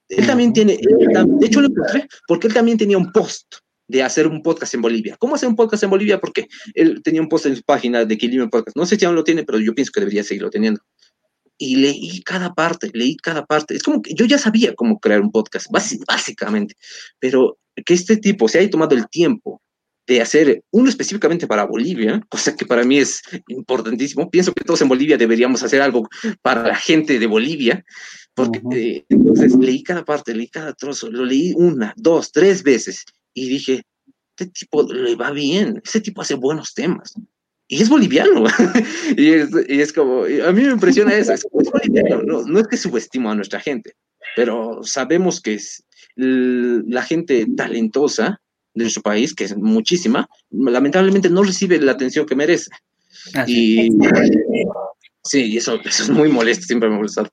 Él 0.07 0.25
también 0.25 0.53
tiene, 0.53 0.75
de 0.75 1.45
hecho 1.45 1.61
lo 1.61 1.67
encontré 1.67 2.07
porque 2.27 2.47
él 2.47 2.53
también 2.53 2.79
tenía 2.79 2.97
un 2.97 3.11
post 3.11 3.57
de 3.87 4.01
hacer 4.01 4.25
un 4.25 4.41
podcast 4.41 4.73
en 4.73 4.81
Bolivia. 4.81 5.15
¿Cómo 5.19 5.35
hacer 5.35 5.47
un 5.47 5.55
podcast 5.55 5.83
en 5.83 5.91
Bolivia? 5.91 6.19
Porque 6.19 6.47
él 6.73 7.03
tenía 7.03 7.21
un 7.21 7.29
post 7.29 7.45
en 7.45 7.55
su 7.55 7.61
página 7.61 8.05
de 8.05 8.15
Equilibrio 8.15 8.49
Podcast. 8.49 8.75
No 8.75 8.87
sé 8.87 8.97
si 8.97 9.05
aún 9.05 9.13
lo 9.13 9.23
tiene, 9.23 9.43
pero 9.43 9.59
yo 9.59 9.75
pienso 9.75 9.91
que 9.91 9.99
debería 9.99 10.23
seguirlo 10.23 10.49
teniendo 10.49 10.81
y 11.59 11.75
leí 11.75 12.23
cada 12.23 12.55
parte, 12.55 12.89
leí 12.93 13.17
cada 13.17 13.45
parte. 13.45 13.75
Es 13.75 13.83
como 13.83 14.01
que 14.01 14.15
yo 14.15 14.25
ya 14.25 14.39
sabía 14.39 14.73
cómo 14.73 14.99
crear 14.99 15.21
un 15.21 15.31
podcast, 15.31 15.67
básicamente, 16.07 16.75
pero 17.19 17.59
que 17.83 17.93
este 17.93 18.17
tipo 18.17 18.47
se 18.47 18.59
haya 18.59 18.69
tomado 18.69 18.95
el 18.95 19.07
tiempo 19.07 19.61
de 20.07 20.21
hacer 20.21 20.63
uno 20.71 20.89
específicamente 20.89 21.45
para 21.45 21.65
Bolivia, 21.65 22.19
cosa 22.29 22.55
que 22.55 22.65
para 22.65 22.83
mí 22.83 22.97
es 22.97 23.21
importantísimo. 23.47 24.29
Pienso 24.29 24.53
que 24.53 24.63
todos 24.63 24.81
en 24.81 24.89
Bolivia 24.89 25.17
deberíamos 25.17 25.61
hacer 25.61 25.81
algo 25.81 26.09
para 26.41 26.63
la 26.63 26.75
gente 26.75 27.19
de 27.19 27.27
Bolivia, 27.27 27.85
porque 28.33 28.59
eh, 28.73 29.05
entonces 29.07 29.55
leí 29.55 29.83
cada 29.83 30.03
parte, 30.03 30.33
leí 30.33 30.47
cada 30.47 30.73
trozo, 30.73 31.11
lo 31.11 31.25
leí 31.25 31.53
una, 31.55 31.93
dos, 31.95 32.31
tres 32.31 32.63
veces 32.63 33.05
y 33.35 33.49
dije, 33.49 33.83
este 34.35 34.51
tipo 34.51 34.81
le 34.91 35.15
va 35.15 35.29
bien, 35.29 35.79
este 35.83 36.01
tipo 36.01 36.21
hace 36.21 36.33
buenos 36.33 36.73
temas 36.73 37.13
y 37.69 37.81
es 37.81 37.87
boliviano. 37.87 38.45
y, 39.15 39.29
es, 39.29 39.49
y, 39.67 39.79
es, 39.79 39.93
como, 39.93 40.23
a 40.23 40.51
mí 40.51 40.63
me 40.63 40.71
impresiona 40.71 41.15
eso, 41.15 41.33
es, 41.33 41.45
boliviano, 41.51 42.23
no, 42.23 42.43
no, 42.43 42.59
es 42.59 42.67
que 42.67 42.77
subestimo 42.77 43.31
a 43.31 43.35
nuestra 43.35 43.59
gente, 43.59 43.93
pero 44.35 44.81
sabemos 44.83 45.39
que 45.39 45.53
es 45.53 45.83
la 46.15 47.03
gente 47.03 47.47
talentosa 47.55 48.41
de 48.73 48.83
nuestro 48.83 49.01
país, 49.01 49.33
que 49.33 49.45
es 49.45 49.57
muchísima, 49.57 50.27
lamentablemente 50.51 51.29
no 51.29 51.43
recibe 51.43 51.79
la 51.79 51.93
atención 51.93 52.25
que 52.25 52.35
merece. 52.35 52.69
y 53.47 53.89
sí, 55.23 55.57
eso, 55.57 55.79
eso 55.83 56.03
es 56.03 56.09
muy 56.09 56.29
molesto, 56.29 56.65
siempre 56.65 56.89
me 56.89 56.95
ha 56.95 56.97
molestado. 56.97 57.29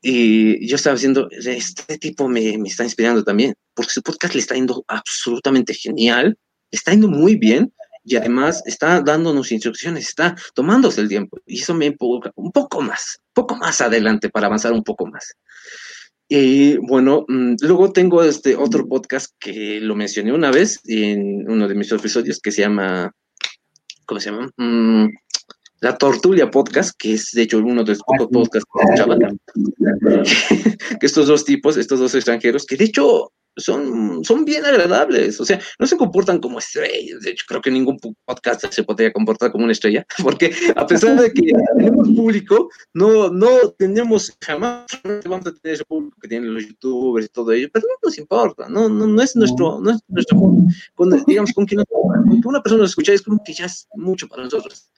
Y 0.00 0.66
yo 0.66 0.76
estaba 0.76 0.96
diciendo, 0.96 1.28
este 1.30 1.98
tipo 1.98 2.28
me, 2.28 2.58
me 2.58 2.68
está 2.68 2.84
inspirando 2.84 3.22
también, 3.22 3.54
porque 3.74 3.92
su 3.92 4.02
podcast 4.02 4.34
le 4.34 4.40
está 4.40 4.54
yendo 4.54 4.84
absolutamente 4.88 5.74
genial, 5.74 6.36
está 6.70 6.92
yendo 6.92 7.08
muy 7.08 7.36
bien, 7.36 7.72
y 8.04 8.16
además 8.16 8.62
está 8.66 9.00
dándonos 9.00 9.52
instrucciones, 9.52 10.08
está 10.08 10.34
tomándose 10.54 11.00
el 11.00 11.08
tiempo 11.08 11.38
y 11.46 11.60
eso 11.60 11.74
me 11.74 11.86
empuja 11.86 12.32
un 12.34 12.50
poco 12.50 12.80
más, 12.80 13.20
poco 13.32 13.56
más 13.56 13.80
adelante 13.80 14.30
para 14.30 14.46
avanzar 14.46 14.72
un 14.72 14.82
poco 14.82 15.06
más. 15.06 15.34
Y 16.32 16.76
bueno, 16.76 17.24
mm, 17.26 17.56
luego 17.62 17.92
tengo 17.92 18.22
este 18.22 18.54
otro 18.54 18.86
podcast 18.86 19.34
que 19.40 19.80
lo 19.80 19.96
mencioné 19.96 20.32
una 20.32 20.52
vez 20.52 20.78
en 20.86 21.50
uno 21.50 21.66
de 21.66 21.74
mis 21.74 21.90
episodios 21.90 22.38
que 22.38 22.52
se 22.52 22.62
llama, 22.62 23.12
¿cómo 24.06 24.20
se 24.20 24.30
llama? 24.30 24.48
Mm, 24.56 25.08
la 25.80 25.98
Tortulia 25.98 26.48
Podcast, 26.48 26.96
que 26.96 27.14
es 27.14 27.32
de 27.32 27.42
hecho 27.42 27.58
uno 27.58 27.82
de 27.82 27.94
los 27.94 28.02
pocos 28.04 28.28
podcasts 28.28 28.68
que 28.72 28.80
escuchaba, 28.80 29.18
que 31.00 31.06
estos 31.06 31.26
dos 31.26 31.44
tipos, 31.44 31.76
estos 31.76 31.98
dos 31.98 32.14
extranjeros, 32.14 32.64
que 32.64 32.76
de 32.76 32.84
hecho 32.84 33.32
son, 33.60 34.24
son 34.24 34.44
bien 34.44 34.64
agradables, 34.64 35.40
o 35.40 35.44
sea, 35.44 35.60
no 35.78 35.86
se 35.86 35.96
comportan 35.96 36.40
como 36.40 36.58
estrellas, 36.58 37.20
de 37.20 37.30
hecho 37.30 37.44
creo 37.48 37.60
que 37.60 37.70
ningún 37.70 37.98
podcast 38.24 38.66
se 38.70 38.82
podría 38.82 39.12
comportar 39.12 39.52
como 39.52 39.64
una 39.64 39.72
estrella, 39.72 40.06
porque 40.22 40.52
a 40.76 40.86
pesar 40.86 41.20
de 41.20 41.32
que 41.32 41.52
tenemos 41.76 42.08
público, 42.08 42.70
no, 42.94 43.30
no 43.30 43.48
tenemos 43.78 44.36
jamás, 44.40 44.86
vamos 45.24 45.46
a 45.46 45.54
tener 45.54 45.74
ese 45.74 45.84
público 45.84 46.16
que 46.20 46.28
tienen 46.28 46.54
los 46.54 46.66
youtubers 46.66 47.26
y 47.26 47.28
todo 47.28 47.52
ello, 47.52 47.68
pero 47.72 47.86
no 47.88 47.94
nos 48.02 48.18
importa, 48.18 48.68
no, 48.68 48.88
no, 48.88 49.06
no 49.06 49.22
es 49.22 49.36
nuestro, 49.36 49.80
no. 49.80 49.90
es 49.90 50.00
nuestro, 50.08 50.38
con, 50.94 51.24
digamos, 51.26 51.52
con 51.52 51.66
que, 51.66 51.76
una 52.44 52.62
persona 52.62 52.82
nos 52.82 52.90
escucha 52.90 53.12
es 53.12 53.22
como 53.22 53.42
que 53.44 53.52
ya 53.52 53.66
es 53.66 53.86
mucho 53.94 54.28
para 54.28 54.44
nosotros, 54.44 54.90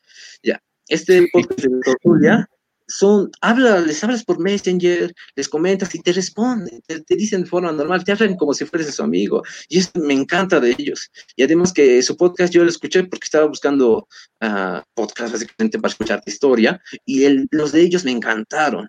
ya, 0.43 0.63
este 0.89 1.29
podcast 1.33 1.61
de 1.61 1.81
Tortulia 1.85 2.49
son, 2.87 3.31
habla, 3.41 3.81
les 3.81 4.03
hablas 4.05 4.25
por 4.25 4.39
Messenger, 4.39 5.13
les 5.35 5.49
comentas 5.49 5.95
y 5.95 6.01
te 6.01 6.13
responden, 6.13 6.81
te, 6.87 7.17
dicen 7.17 7.43
de 7.43 7.49
forma 7.49 7.73
normal, 7.73 8.05
te 8.05 8.13
hablan 8.13 8.37
como 8.37 8.55
si 8.55 8.65
fueras 8.65 8.95
su 8.95 9.03
amigo. 9.03 9.43
Y 9.69 9.79
eso 9.79 9.91
me 9.95 10.15
encanta 10.15 10.61
de 10.61 10.71
ellos. 10.71 11.11
Y 11.37 11.43
además 11.43 11.73
que 11.73 12.03
su 12.03 12.17
podcast 12.17 12.53
yo 12.53 12.65
lo 12.65 12.71
escuché 12.71 13.05
porque 13.05 13.25
estaba 13.25 13.47
buscando 13.47 14.09
uh, 14.41 14.81
podcast 14.95 15.33
básicamente 15.33 15.79
para 15.79 15.93
escuchar 15.93 16.23
historia 16.27 16.81
y 17.05 17.47
los 17.51 17.73
de 17.73 17.83
ellos 17.83 18.05
me 18.05 18.11
encantaron. 18.11 18.89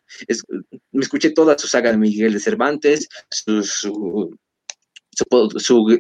me 0.92 1.02
escuché 1.02 1.32
toda 1.32 1.58
su 1.58 1.68
saga 1.68 1.92
de 1.92 1.98
Miguel 1.98 2.34
de 2.34 2.40
Cervantes, 2.40 3.08
su 3.30 3.64
su, 3.64 4.38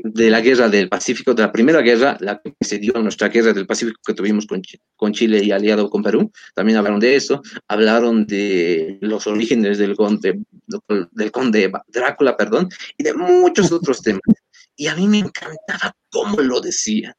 de 0.03 0.30
la 0.30 0.41
guerra 0.41 0.70
del 0.70 0.89
Pacífico, 0.89 1.34
de 1.34 1.43
la 1.43 1.51
primera 1.51 1.82
guerra, 1.82 2.18
la 2.20 2.41
que 2.41 2.53
se 2.61 2.80
dio 2.80 2.93
nuestra 2.93 3.30
guerra 3.30 3.53
del 3.53 3.68
Pacífico 3.68 3.99
que 4.05 4.14
tuvimos 4.14 4.45
con, 4.45 4.61
con, 4.95 5.14
Chile 5.14 5.43
y 5.43 5.51
aliado 5.51 5.89
con 5.89 6.03
Perú, 6.03 6.32
también 6.55 6.78
hablaron 6.78 6.99
de 6.99 7.16
eso, 7.16 7.41
hablaron 7.68 8.26
de 8.26 8.97
los 9.01 9.28
orígenes 9.28 9.78
del 9.78 9.95
conde, 9.95 10.39
del 11.11 11.32
conde 11.32 11.72
Drácula, 11.88 12.36
perdón, 12.38 12.70
y 12.97 13.03
de 13.03 13.14
muchos 13.14 13.72
otros 13.72 14.01
temas. 14.01 14.22
Y 14.76 14.88
a 14.88 14.95
mí 14.95 15.07
me 15.07 15.20
encantaba 15.20 15.95
cómo 16.09 16.41
lo 16.41 16.59
decían. 16.59 17.14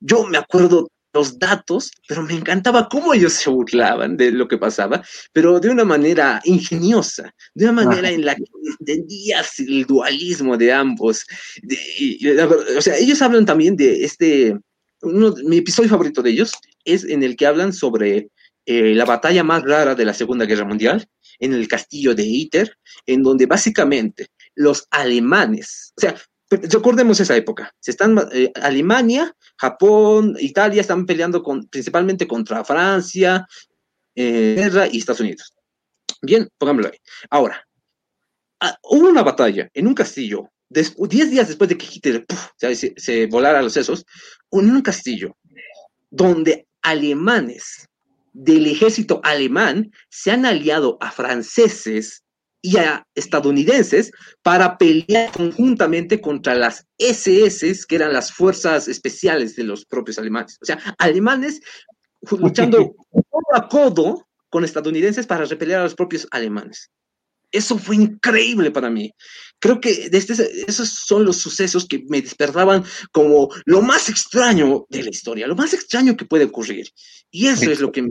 Yo 0.00 0.26
me 0.26 0.38
acuerdo 0.38 0.88
los 1.12 1.38
datos, 1.38 1.90
pero 2.06 2.22
me 2.22 2.34
encantaba 2.34 2.88
cómo 2.88 3.14
ellos 3.14 3.32
se 3.32 3.50
burlaban 3.50 4.16
de 4.16 4.30
lo 4.30 4.46
que 4.46 4.58
pasaba, 4.58 5.02
pero 5.32 5.58
de 5.58 5.70
una 5.70 5.84
manera 5.84 6.40
ingeniosa, 6.44 7.34
de 7.54 7.64
una 7.64 7.84
manera 7.84 8.10
en 8.10 8.24
la 8.24 8.34
que 8.34 8.44
entendías 8.80 9.58
el 9.60 9.84
dualismo 9.84 10.56
de 10.56 10.72
ambos. 10.72 11.24
o 12.76 12.80
sea, 12.80 12.96
ellos 12.96 13.22
hablan 13.22 13.46
también 13.46 13.76
de 13.76 14.04
este, 14.04 14.56
uno, 15.02 15.34
mi 15.44 15.58
episodio 15.58 15.88
favorito 15.88 16.22
de 16.22 16.30
ellos 16.30 16.52
es 16.84 17.04
en 17.04 17.22
el 17.22 17.36
que 17.36 17.46
hablan 17.46 17.72
sobre 17.72 18.28
eh, 18.66 18.94
la 18.94 19.04
batalla 19.04 19.42
más 19.42 19.62
rara 19.62 19.94
de 19.94 20.04
la 20.04 20.14
Segunda 20.14 20.44
Guerra 20.44 20.66
Mundial, 20.66 21.08
en 21.38 21.54
el 21.54 21.68
castillo 21.68 22.14
de 22.14 22.24
Iter, 22.24 22.76
en 23.06 23.22
donde 23.22 23.46
básicamente 23.46 24.26
los 24.54 24.86
alemanes, 24.90 25.92
o 25.96 26.00
sea, 26.00 26.16
recordemos 26.50 27.20
esa 27.20 27.36
época. 27.36 27.72
Se 27.80 27.90
están, 27.90 28.18
eh, 28.32 28.50
Alemania, 28.54 29.34
Japón, 29.56 30.36
Italia 30.40 30.80
están 30.80 31.06
peleando 31.06 31.42
principalmente 31.70 32.26
contra 32.26 32.64
Francia, 32.64 33.46
eh, 34.14 34.88
y 34.90 34.98
Estados 34.98 35.20
Unidos. 35.20 35.54
Bien, 36.22 36.48
pongámoslo 36.58 36.90
ahí. 36.90 36.98
Ahora, 37.30 37.64
ah, 38.60 38.76
hubo 38.82 39.08
una 39.08 39.22
batalla 39.22 39.68
en 39.72 39.86
un 39.86 39.94
castillo, 39.94 40.50
diez 40.68 41.30
días 41.30 41.48
después 41.48 41.70
de 41.70 41.78
que 41.78 41.86
se, 42.74 42.94
se, 42.96 43.26
volara 43.26 43.62
los 43.62 43.72
sesos, 43.72 44.04
en 44.50 44.70
un 44.70 44.82
castillo 44.82 45.36
donde 46.10 46.66
alemanes 46.82 47.88
del 48.32 48.66
ejército 48.66 49.20
alemán 49.22 49.92
se 50.08 50.30
han 50.30 50.46
aliado 50.46 50.98
a 51.00 51.10
franceses 51.10 52.24
y 52.62 52.76
a 52.78 53.06
estadounidenses 53.14 54.10
para 54.42 54.78
pelear 54.78 55.30
conjuntamente 55.32 56.20
contra 56.20 56.54
las 56.54 56.86
SS, 56.98 57.86
que 57.86 57.96
eran 57.96 58.12
las 58.12 58.32
fuerzas 58.32 58.88
especiales 58.88 59.56
de 59.56 59.64
los 59.64 59.84
propios 59.84 60.18
alemanes. 60.18 60.58
O 60.60 60.64
sea, 60.64 60.78
alemanes 60.98 61.60
luchando 62.30 62.94
codo 63.30 63.54
a 63.54 63.68
codo 63.68 64.28
con 64.50 64.64
estadounidenses 64.64 65.26
para 65.26 65.44
repeler 65.44 65.76
a 65.76 65.82
los 65.84 65.94
propios 65.94 66.26
alemanes. 66.30 66.90
Eso 67.50 67.78
fue 67.78 67.96
increíble 67.96 68.70
para 68.70 68.90
mí. 68.90 69.12
Creo 69.60 69.80
que 69.80 70.08
desde 70.08 70.64
esos 70.68 70.88
son 70.88 71.24
los 71.24 71.38
sucesos 71.38 71.86
que 71.86 72.04
me 72.08 72.22
despertaban 72.22 72.84
como 73.10 73.48
lo 73.64 73.82
más 73.82 74.08
extraño 74.08 74.86
de 74.88 75.02
la 75.02 75.10
historia, 75.10 75.48
lo 75.48 75.56
más 75.56 75.74
extraño 75.74 76.16
que 76.16 76.26
puede 76.26 76.44
ocurrir. 76.44 76.88
Y 77.30 77.48
eso 77.48 77.70
es 77.70 77.80
lo 77.80 77.90
que 77.90 78.02
me, 78.02 78.10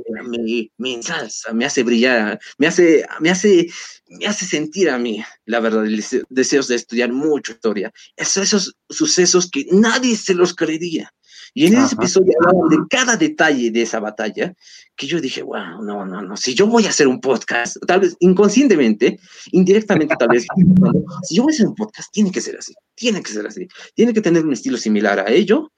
me, 0.78 0.94
ensalza, 0.94 1.54
me 1.54 1.66
hace 1.66 1.84
brillar, 1.84 2.40
me 2.58 2.68
hace, 2.68 3.06
me, 3.20 3.30
hace, 3.30 3.68
me 4.08 4.28
hace 4.28 4.46
sentir 4.46 4.90
a 4.90 5.00
mí, 5.00 5.24
la 5.46 5.60
verdad, 5.60 5.86
deseos 6.30 6.68
de 6.68 6.76
estudiar 6.76 7.12
mucho 7.12 7.54
historia. 7.54 7.92
Esos, 8.16 8.44
esos 8.44 8.76
sucesos 8.90 9.50
que 9.50 9.66
nadie 9.72 10.18
se 10.18 10.34
los 10.34 10.54
creería. 10.54 11.14
Y 11.58 11.66
en 11.66 11.76
ese 11.76 11.96
episodio 11.96 12.34
hablaban 12.40 12.70
de 12.70 12.78
cada 12.88 13.18
detalle 13.18 13.72
de 13.72 13.82
esa 13.82 14.00
batalla, 14.00 14.54
que 14.96 15.08
yo 15.08 15.20
dije, 15.20 15.42
wow, 15.42 15.82
no, 15.82 16.06
no, 16.06 16.22
no, 16.22 16.38
si 16.38 16.54
yo 16.54 16.68
voy 16.68 16.86
a 16.86 16.90
hacer 16.90 17.08
un 17.08 17.20
podcast, 17.20 17.78
tal 17.88 18.02
vez 18.02 18.16
inconscientemente, 18.20 19.20
indirectamente 19.54 20.16
tal 20.20 20.28
vez, 20.28 20.46
si 21.24 21.36
yo 21.36 21.42
voy 21.42 21.52
a 21.52 21.56
hacer 21.56 21.66
un 21.66 21.74
podcast, 21.74 22.14
tiene 22.14 22.32
que 22.32 22.42
ser 22.42 22.58
así, 22.60 22.76
tiene 22.94 23.24
que 23.24 23.32
ser 23.32 23.48
así, 23.48 23.68
tiene 23.96 24.14
que 24.14 24.22
tener 24.22 24.46
un 24.46 24.54
estilo 24.54 24.78
similar 24.78 25.20
a 25.20 25.32
ello 25.32 25.72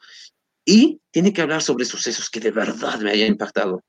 y 0.65 0.99
tiene 1.11 1.31
que 1.31 1.43
hablar 1.43 1.61
sobre 1.61 1.85
sucesos 1.85 2.29
que 2.29 2.41
de 2.41 2.51
verdad 2.51 2.99
me 2.99 3.11
hayan 3.11 3.29
impactado. 3.29 3.81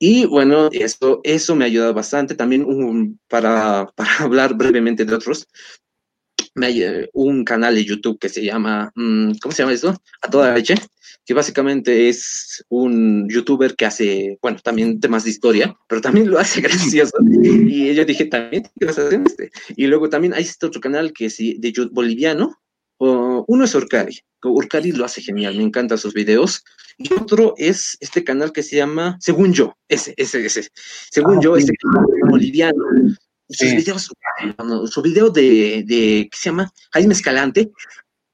Y 0.00 0.26
bueno, 0.26 0.70
eso, 0.72 1.20
eso 1.22 1.54
me 1.54 1.64
ha 1.64 1.68
ayudado 1.68 1.94
bastante. 1.94 2.34
También 2.34 2.66
para, 3.28 3.86
para 3.94 4.16
hablar 4.18 4.54
brevemente 4.54 5.04
de 5.04 5.14
otros, 5.14 5.46
me, 6.54 7.08
un 7.12 7.44
canal 7.44 7.74
de 7.74 7.84
YouTube 7.84 8.18
que 8.18 8.28
se 8.28 8.44
llama, 8.44 8.92
mm, 8.94 9.32
¿cómo 9.40 9.52
se 9.52 9.62
llama 9.62 9.72
eso? 9.72 10.00
A 10.20 10.30
toda 10.30 10.54
leche, 10.54 10.74
que 11.24 11.34
básicamente 11.34 12.08
es 12.08 12.64
un 12.68 13.28
youtuber 13.28 13.76
que 13.76 13.86
hace, 13.86 14.38
bueno, 14.42 14.58
también 14.62 15.00
temas 15.00 15.24
de 15.24 15.30
historia, 15.30 15.76
pero 15.88 16.00
también 16.00 16.30
lo 16.30 16.38
hace 16.38 16.60
gracioso. 17.00 17.16
Y 17.42 17.94
yo 17.94 18.04
dije, 18.04 18.26
también 18.26 18.64
¿qué 18.78 18.86
vas 18.86 18.98
a 18.98 19.06
hacer 19.06 19.22
este. 19.26 19.50
Y 19.76 19.86
luego 19.86 20.08
también 20.08 20.34
hay 20.34 20.42
este 20.42 20.66
otro 20.66 20.80
canal 20.80 21.12
que 21.12 21.26
es 21.26 21.38
de 21.38 21.88
boliviano, 21.90 22.58
uno 22.98 23.64
es 23.64 23.74
Urcari, 23.74 24.20
Urcari 24.44 24.92
lo 24.92 25.04
hace 25.04 25.20
genial, 25.22 25.56
me 25.56 25.62
encantan 25.62 25.98
sus 25.98 26.14
videos. 26.14 26.64
Y 26.98 27.12
otro 27.14 27.54
es 27.56 27.96
este 28.00 28.22
canal 28.22 28.52
que 28.52 28.62
se 28.62 28.76
llama, 28.76 29.16
según 29.20 29.52
yo, 29.52 29.76
ese, 29.88 30.14
ese, 30.16 30.44
ese, 30.44 30.68
según 31.10 31.38
ah, 31.38 31.40
yo, 31.42 31.56
este 31.56 31.72
canal 31.74 32.06
boliviano, 32.28 32.84
sus 33.48 33.70
videos, 33.72 34.10
su 34.90 35.02
video 35.02 35.30
de, 35.30 35.84
de, 35.86 36.28
¿qué 36.30 36.36
se 36.36 36.50
llama? 36.50 36.72
Jaime 36.92 37.14
Escalante, 37.14 37.70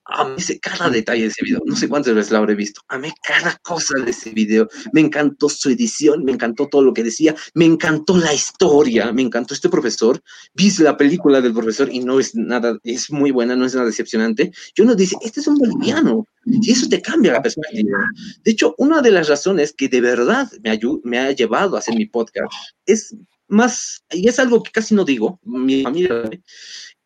amé 0.08 0.42
cada 0.60 0.88
detalle 0.90 1.22
de 1.22 1.28
ese 1.28 1.44
video. 1.44 1.60
No 1.66 1.76
sé 1.76 1.88
cuántas 1.88 2.14
veces 2.14 2.32
lo 2.32 2.38
habré 2.38 2.54
visto. 2.54 2.80
Amé 2.88 3.12
cada 3.22 3.56
cosa 3.62 3.94
de 4.02 4.10
ese 4.10 4.30
video. 4.30 4.68
Me 4.92 5.00
encantó 5.00 5.48
su 5.48 5.70
edición, 5.70 6.24
me 6.24 6.32
encantó 6.32 6.66
todo 6.68 6.82
lo 6.82 6.94
que 6.94 7.04
decía, 7.04 7.34
me 7.54 7.66
encantó 7.66 8.16
la 8.16 8.32
historia, 8.32 9.12
me 9.12 9.22
encantó 9.22 9.54
este 9.54 9.68
profesor. 9.68 10.20
Vi 10.54 10.70
la 10.78 10.96
película 10.96 11.40
del 11.40 11.52
profesor 11.52 11.88
y 11.92 12.00
no 12.00 12.18
es 12.20 12.34
nada, 12.34 12.78
es 12.84 13.10
muy 13.10 13.30
buena, 13.30 13.54
no 13.54 13.66
es 13.66 13.74
nada 13.74 13.86
decepcionante. 13.86 14.50
Yo 14.74 14.84
uno 14.84 14.94
dice, 14.94 15.16
este 15.22 15.40
es 15.40 15.46
un 15.46 15.56
boliviano. 15.56 16.26
Y 16.46 16.72
eso 16.72 16.88
te 16.88 17.02
cambia 17.02 17.32
la 17.32 17.42
perspectiva. 17.42 17.98
De 18.42 18.50
hecho, 18.52 18.74
una 18.78 19.02
de 19.02 19.10
las 19.10 19.28
razones 19.28 19.74
que 19.74 19.88
de 19.88 20.00
verdad 20.00 20.50
me, 20.62 20.78
me 21.04 21.18
ha 21.18 21.32
llevado 21.32 21.76
a 21.76 21.80
hacer 21.80 21.94
mi 21.94 22.06
podcast 22.06 22.50
es 22.86 23.14
más, 23.48 24.04
y 24.10 24.28
es 24.28 24.38
algo 24.38 24.62
que 24.62 24.70
casi 24.70 24.94
no 24.94 25.04
digo, 25.04 25.40
mi 25.42 25.82
familia, 25.82 26.30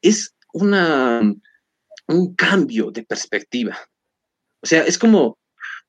es 0.01 0.35
una, 0.53 1.23
un 2.09 2.35
cambio 2.35 2.91
de 2.91 3.05
perspectiva. 3.05 3.79
O 4.63 4.67
sea, 4.67 4.85
es 4.85 4.99
como, 4.99 5.39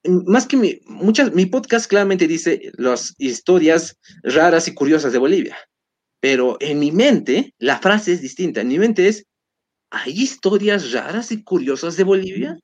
más 0.04 0.48
que 0.48 0.58
mi, 0.58 0.80
muchas, 0.86 1.34
mi 1.34 1.46
podcast 1.46 1.88
claramente 1.88 2.28
dice 2.28 2.72
las 2.78 3.16
historias 3.18 3.98
raras 4.24 4.68
y 4.68 4.74
curiosas 4.74 5.14
de 5.14 5.20
Bolivia, 5.20 5.58
pero 6.20 6.58
en 6.60 6.80
mi 6.80 6.92
mente 6.92 7.54
la 7.58 7.80
frase 7.80 8.14
es 8.14 8.22
distinta. 8.22 8.62
En 8.62 8.68
mi 8.68 8.80
mente 8.80 9.08
es, 9.08 9.26
¿hay 9.92 10.14
historias 10.14 10.92
raras 10.92 11.32
y 11.32 11.44
curiosas 11.44 11.98
de 11.98 12.04
Bolivia? 12.04 12.58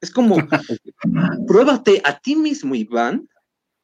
Es 0.00 0.10
como, 0.10 0.36
pruébate 1.46 2.00
a 2.04 2.18
ti 2.18 2.36
mismo, 2.36 2.74
Iván, 2.74 3.28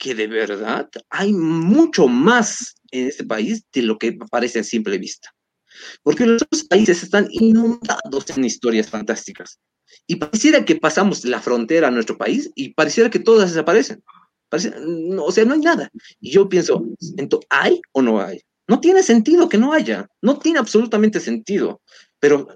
que 0.02 0.16
de 0.16 0.26
verdad 0.26 0.90
hay 1.10 1.32
mucho 1.32 2.08
más 2.08 2.74
en 2.90 3.06
este 3.06 3.22
país 3.22 3.64
de 3.72 3.82
lo 3.82 3.98
que 3.98 4.18
parece 4.32 4.58
a 4.58 4.64
simple 4.64 4.98
vista. 4.98 5.32
Porque 6.02 6.26
los 6.26 6.42
otros 6.42 6.64
países 6.64 7.04
están 7.04 7.28
inundados 7.30 8.28
en 8.36 8.44
historias 8.44 8.90
fantásticas. 8.90 9.60
Y 10.08 10.16
pareciera 10.16 10.64
que 10.64 10.74
pasamos 10.74 11.24
la 11.24 11.40
frontera 11.40 11.86
a 11.86 11.92
nuestro 11.92 12.18
país 12.18 12.50
y 12.56 12.74
pareciera 12.74 13.10
que 13.10 13.20
todas 13.20 13.50
desaparecen. 13.50 14.02
o 14.50 15.30
sea, 15.30 15.44
no 15.44 15.54
hay 15.54 15.60
nada. 15.60 15.88
Y 16.18 16.32
yo 16.32 16.48
pienso, 16.48 16.84
¿hay 17.48 17.80
o 17.92 18.02
no 18.02 18.20
hay? 18.20 18.40
No 18.66 18.80
tiene 18.80 19.04
sentido 19.04 19.48
que 19.48 19.58
no 19.58 19.72
haya. 19.72 20.08
No 20.20 20.40
tiene 20.40 20.58
absolutamente 20.58 21.20
sentido. 21.20 21.80
Pero 22.18 22.48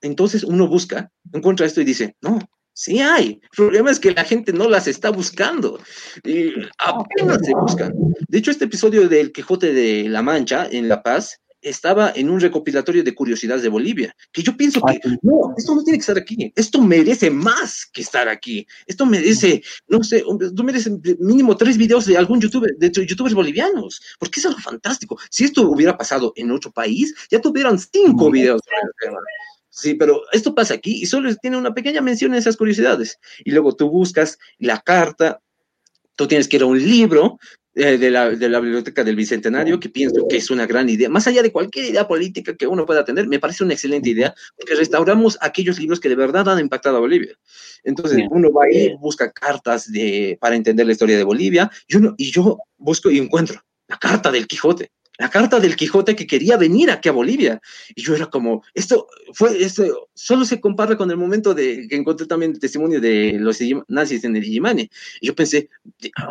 entonces 0.00 0.42
uno 0.42 0.66
busca, 0.68 1.12
encuentra 1.34 1.66
esto 1.66 1.82
y 1.82 1.84
dice, 1.84 2.16
no, 2.22 2.38
Sí 2.74 3.00
hay. 3.00 3.40
El 3.40 3.48
problema 3.56 3.90
es 3.90 4.00
que 4.00 4.12
la 4.12 4.24
gente 4.24 4.52
no 4.52 4.68
las 4.68 4.88
está 4.88 5.10
buscando. 5.10 5.80
Y 6.24 6.52
apenas 6.78 7.38
se 7.42 7.54
buscan. 7.54 7.94
De 8.28 8.38
hecho, 8.38 8.50
este 8.50 8.64
episodio 8.64 9.08
del 9.08 9.32
Quijote 9.32 9.72
de 9.72 10.08
la 10.08 10.22
Mancha 10.22 10.68
en 10.70 10.88
La 10.88 11.02
Paz 11.02 11.40
estaba 11.64 12.12
en 12.14 12.28
un 12.28 12.40
recopilatorio 12.40 13.02
de 13.02 13.14
curiosidades 13.14 13.62
de 13.62 13.68
Bolivia, 13.68 14.14
que 14.32 14.42
yo 14.42 14.56
pienso 14.56 14.80
que 14.82 15.00
no, 15.22 15.54
esto 15.56 15.74
no 15.74 15.82
tiene 15.82 15.98
que 15.98 16.02
estar 16.02 16.18
aquí, 16.18 16.52
esto 16.54 16.80
merece 16.80 17.30
más 17.30 17.86
que 17.86 18.02
estar 18.02 18.28
aquí, 18.28 18.66
esto 18.86 19.06
merece, 19.06 19.62
no 19.88 20.04
sé, 20.04 20.22
tú 20.54 20.62
mereces 20.62 20.92
mínimo 21.18 21.56
tres 21.56 21.78
videos 21.78 22.04
de 22.04 22.18
algún 22.18 22.40
youtuber, 22.40 22.70
de 22.76 22.90
youtubers 23.06 23.34
bolivianos, 23.34 24.00
porque 24.18 24.40
es 24.40 24.46
algo 24.46 24.60
fantástico. 24.60 25.18
Si 25.30 25.44
esto 25.44 25.62
hubiera 25.62 25.96
pasado 25.96 26.32
en 26.36 26.50
otro 26.50 26.70
país, 26.70 27.14
ya 27.30 27.40
tuvieran 27.40 27.78
cinco 27.78 28.30
videos. 28.30 28.60
Sí, 29.74 29.94
pero 29.94 30.22
esto 30.30 30.54
pasa 30.54 30.74
aquí 30.74 31.02
y 31.02 31.06
solo 31.06 31.34
tiene 31.34 31.56
una 31.56 31.74
pequeña 31.74 32.00
mención 32.00 32.32
en 32.32 32.38
esas 32.38 32.56
curiosidades. 32.56 33.18
Y 33.44 33.50
luego 33.50 33.74
tú 33.74 33.90
buscas 33.90 34.38
la 34.58 34.80
carta, 34.80 35.40
tú 36.14 36.28
tienes 36.28 36.46
que 36.46 36.56
ir 36.56 36.62
a 36.62 36.66
un 36.66 36.78
libro 36.78 37.40
eh, 37.74 37.98
de, 37.98 38.08
la, 38.12 38.30
de, 38.30 38.48
la, 38.48 38.60
Biblioteca 38.60 39.02
del 39.02 39.16
Bicentenario, 39.16 39.80
que 39.80 39.88
pienso 39.88 40.28
que 40.28 40.36
es 40.36 40.48
una 40.52 40.64
gran 40.64 40.88
idea. 40.88 41.08
Más 41.08 41.26
allá 41.26 41.42
de 41.42 41.50
cualquier 41.50 41.86
idea 41.86 42.06
política 42.06 42.54
que 42.54 42.68
uno 42.68 42.86
pueda 42.86 43.04
tener, 43.04 43.26
me 43.26 43.40
parece 43.40 43.64
una 43.64 43.72
excelente 43.72 44.10
idea, 44.10 44.32
porque 44.56 44.76
restauramos 44.76 45.36
aquellos 45.40 45.80
libros 45.80 45.98
que 45.98 46.08
de 46.08 46.14
verdad 46.14 46.48
han 46.48 46.60
impactado 46.60 46.98
a 46.98 47.00
Bolivia. 47.00 47.36
Entonces, 47.82 48.22
uno 48.30 48.52
va 48.52 48.70
y 48.70 48.94
busca 48.94 49.32
cartas 49.32 49.90
de, 49.90 50.38
para 50.40 50.54
entender 50.54 50.86
la 50.86 50.92
historia 50.92 51.16
de 51.16 51.24
Bolivia, 51.24 51.68
y, 51.88 51.96
uno, 51.96 52.14
y 52.16 52.30
yo 52.30 52.58
busco 52.76 53.10
y 53.10 53.18
encuentro 53.18 53.60
la 53.88 53.98
carta 53.98 54.30
del 54.30 54.46
Quijote 54.46 54.92
la 55.18 55.30
carta 55.30 55.60
del 55.60 55.76
Quijote 55.76 56.16
que 56.16 56.26
quería 56.26 56.56
venir 56.56 56.90
aquí 56.90 57.08
a 57.08 57.12
Bolivia. 57.12 57.60
Y 57.94 58.02
yo 58.02 58.14
era 58.14 58.26
como, 58.26 58.62
esto 58.74 59.06
fue, 59.32 59.62
esto 59.62 60.08
solo 60.14 60.44
se 60.44 60.60
compara 60.60 60.96
con 60.96 61.10
el 61.10 61.16
momento 61.16 61.54
de 61.54 61.86
que 61.88 61.96
encontré 61.96 62.26
también 62.26 62.52
el 62.52 62.58
testimonio 62.58 63.00
de 63.00 63.34
los 63.38 63.58
nazis 63.88 64.24
en 64.24 64.36
el 64.36 64.44
Illimani. 64.44 64.90
Y 65.20 65.28
yo 65.28 65.34
pensé, 65.34 65.68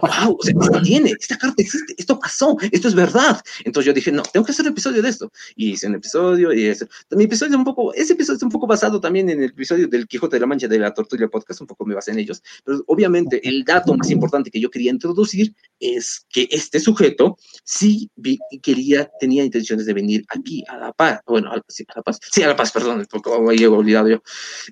wow, 0.02 0.38
o 0.38 0.44
sea, 0.44 0.54
esto 0.60 0.82
tiene, 0.82 1.14
esta 1.20 1.38
carta 1.38 1.62
existe, 1.62 1.94
esto 1.98 2.20
pasó, 2.20 2.58
esto 2.72 2.88
es 2.88 2.96
verdad. 2.96 3.40
Entonces 3.64 3.88
yo 3.88 3.94
dije, 3.94 4.12
no, 4.12 4.24
tengo 4.24 4.46
que 4.46 4.52
hacer 4.52 4.66
un 4.66 4.74
episodio 4.74 5.02
de 5.02 5.10
esto. 5.10 5.32
Y 5.56 5.72
hice 5.72 5.88
un 5.88 5.96
episodio 5.96 6.54
y 6.54 6.66
eso. 6.66 6.86
Mi 7.12 7.24
episodio 7.24 7.54
es 7.54 7.58
un 7.58 7.64
poco, 7.64 7.94
ese 7.94 8.14
episodio 8.14 8.38
es 8.38 8.44
un 8.44 8.50
poco 8.50 8.68
basado 8.68 9.00
también 9.00 9.30
en 9.30 9.44
el 9.44 9.50
episodio 9.50 9.88
del 9.88 10.08
Quijote 10.08 10.36
de 10.36 10.42
la 10.42 10.48
Mancha 10.48 10.68
de 10.68 10.80
la 10.80 10.94
Tortuga 10.94 11.28
Podcast, 11.30 11.62
un 11.62 11.68
poco 11.68 11.86
me 11.86 11.96
basé 11.96 12.12
en 12.12 12.20
ellos. 12.20 12.44
Pero 12.66 12.84
obviamente 12.88 13.48
el 13.48 13.64
dato 13.64 13.96
más 13.96 14.10
importante 14.12 14.52
que 14.52 14.60
yo 14.60 14.70
quería 14.70 14.92
introducir 14.92 15.54
es 15.80 16.26
que 16.30 16.48
este 16.52 16.80
sujeto 16.80 17.38
sí 17.64 18.10
vi 18.16 18.40
que 18.62 18.73
tenía 19.20 19.44
intenciones 19.44 19.86
de 19.86 19.94
venir 19.94 20.26
aquí, 20.30 20.64
a 20.68 20.78
La 20.78 20.92
Paz, 20.92 21.22
bueno, 21.26 21.52
a, 21.52 21.62
sí, 21.68 21.84
a 21.88 22.00
La 22.00 22.02
Paz, 22.04 22.20
sí, 22.32 22.44
a 22.44 22.48
La 22.48 22.56
Paz, 22.56 22.72
perdón, 22.72 23.06
porque 23.10 23.32
había 23.32 23.70
olvidado 23.70 24.10
yo. 24.10 24.24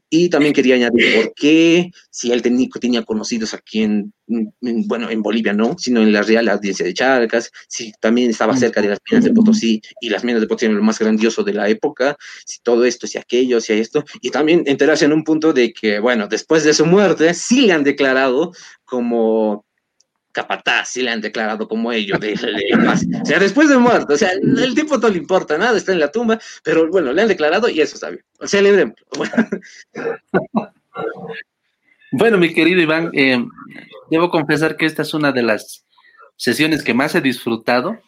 Y 0.09 0.29
también 0.29 0.53
quería 0.53 0.75
añadir 0.75 1.15
por 1.15 1.33
qué, 1.33 1.91
si 2.09 2.31
él 2.31 2.41
tenía, 2.41 2.67
tenía 2.79 3.03
conocidos 3.03 3.53
aquí 3.53 3.83
en, 3.83 4.13
bueno, 4.27 5.09
en 5.09 5.21
Bolivia 5.21 5.53
no, 5.53 5.75
sino 5.77 6.01
en 6.01 6.13
la 6.13 6.21
Real 6.21 6.47
Audiencia 6.49 6.85
de 6.85 6.93
Charcas, 6.93 7.51
si 7.67 7.91
también 7.99 8.29
estaba 8.29 8.55
cerca 8.55 8.81
de 8.81 8.89
las 8.89 8.99
minas 9.09 9.25
de 9.25 9.33
Potosí, 9.33 9.81
y 9.99 10.09
las 10.09 10.23
minas 10.23 10.41
de 10.41 10.47
Potosí 10.47 10.65
eran 10.65 10.77
lo 10.77 10.83
más 10.83 10.99
grandioso 10.99 11.43
de 11.43 11.53
la 11.53 11.69
época, 11.69 12.15
si 12.45 12.59
todo 12.61 12.85
esto, 12.85 13.07
si 13.07 13.17
aquello, 13.17 13.59
si 13.61 13.73
esto, 13.73 14.03
y 14.21 14.29
también 14.29 14.63
enterarse 14.65 15.05
en 15.05 15.13
un 15.13 15.23
punto 15.23 15.53
de 15.53 15.73
que, 15.73 15.99
bueno, 15.99 16.27
después 16.27 16.63
de 16.63 16.73
su 16.73 16.85
muerte, 16.85 17.33
sí 17.33 17.61
le 17.61 17.73
han 17.73 17.83
declarado 17.83 18.51
como 18.85 19.65
capataz, 20.31 20.89
si 20.89 21.01
le 21.01 21.11
han 21.11 21.21
declarado 21.21 21.67
como 21.67 21.91
ellos, 21.91 22.19
de, 22.19 22.33
o 22.33 23.25
sea, 23.25 23.39
después 23.39 23.69
de 23.69 23.77
muerto, 23.77 24.13
o 24.13 24.17
sea, 24.17 24.31
el 24.31 24.73
tipo 24.75 24.97
no 24.97 25.09
le 25.09 25.17
importa 25.17 25.57
nada, 25.57 25.77
está 25.77 25.91
en 25.91 25.99
la 25.99 26.11
tumba, 26.11 26.39
pero 26.63 26.89
bueno, 26.89 27.13
le 27.13 27.21
han 27.21 27.27
declarado 27.27 27.69
y 27.69 27.81
eso 27.81 27.95
está 27.95 28.09
bien. 28.09 28.23
O 28.39 28.47
sea, 28.47 28.61
le 28.61 28.71
Bueno. 32.13 32.37
mi 32.37 32.53
querido 32.53 32.81
Iván, 32.81 33.09
eh, 33.13 33.43
debo 34.09 34.29
confesar 34.29 34.75
que 34.75 34.85
esta 34.85 35.01
es 35.03 35.13
una 35.13 35.31
de 35.31 35.43
las 35.43 35.85
sesiones 36.41 36.83
que 36.83 36.95
más 36.95 37.13
he 37.13 37.21
disfrutado. 37.21 38.01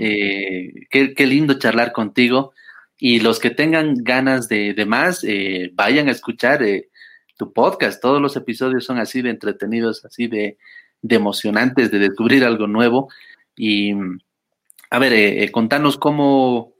Eh, 0.00 0.72
qué, 0.88 1.26
lindo 1.26 1.58
charlar 1.58 1.92
contigo. 1.92 2.54
Y 2.98 3.20
los 3.20 3.38
que 3.38 3.50
tengan 3.50 4.02
ganas 4.02 4.48
de, 4.48 4.84
más, 4.86 5.22
eh, 5.24 5.70
vayan 5.74 6.08
a 6.08 6.12
escuchar 6.12 6.62
eh, 6.62 6.88
tu 7.36 7.52
podcast. 7.52 8.00
Todos 8.00 8.22
los 8.22 8.34
episodios 8.34 8.86
son 8.86 8.98
así 8.98 9.20
de 9.20 9.28
entretenidos, 9.28 10.06
así 10.06 10.26
de, 10.26 10.56
emocionantes, 11.02 11.90
de 11.90 11.98
descubrir 11.98 12.44
algo 12.44 12.66
nuevo. 12.66 13.08
Y 13.56 13.92
a 14.90 14.98
ver, 14.98 15.50
contanos 15.50 15.96
cómo, 15.96 16.72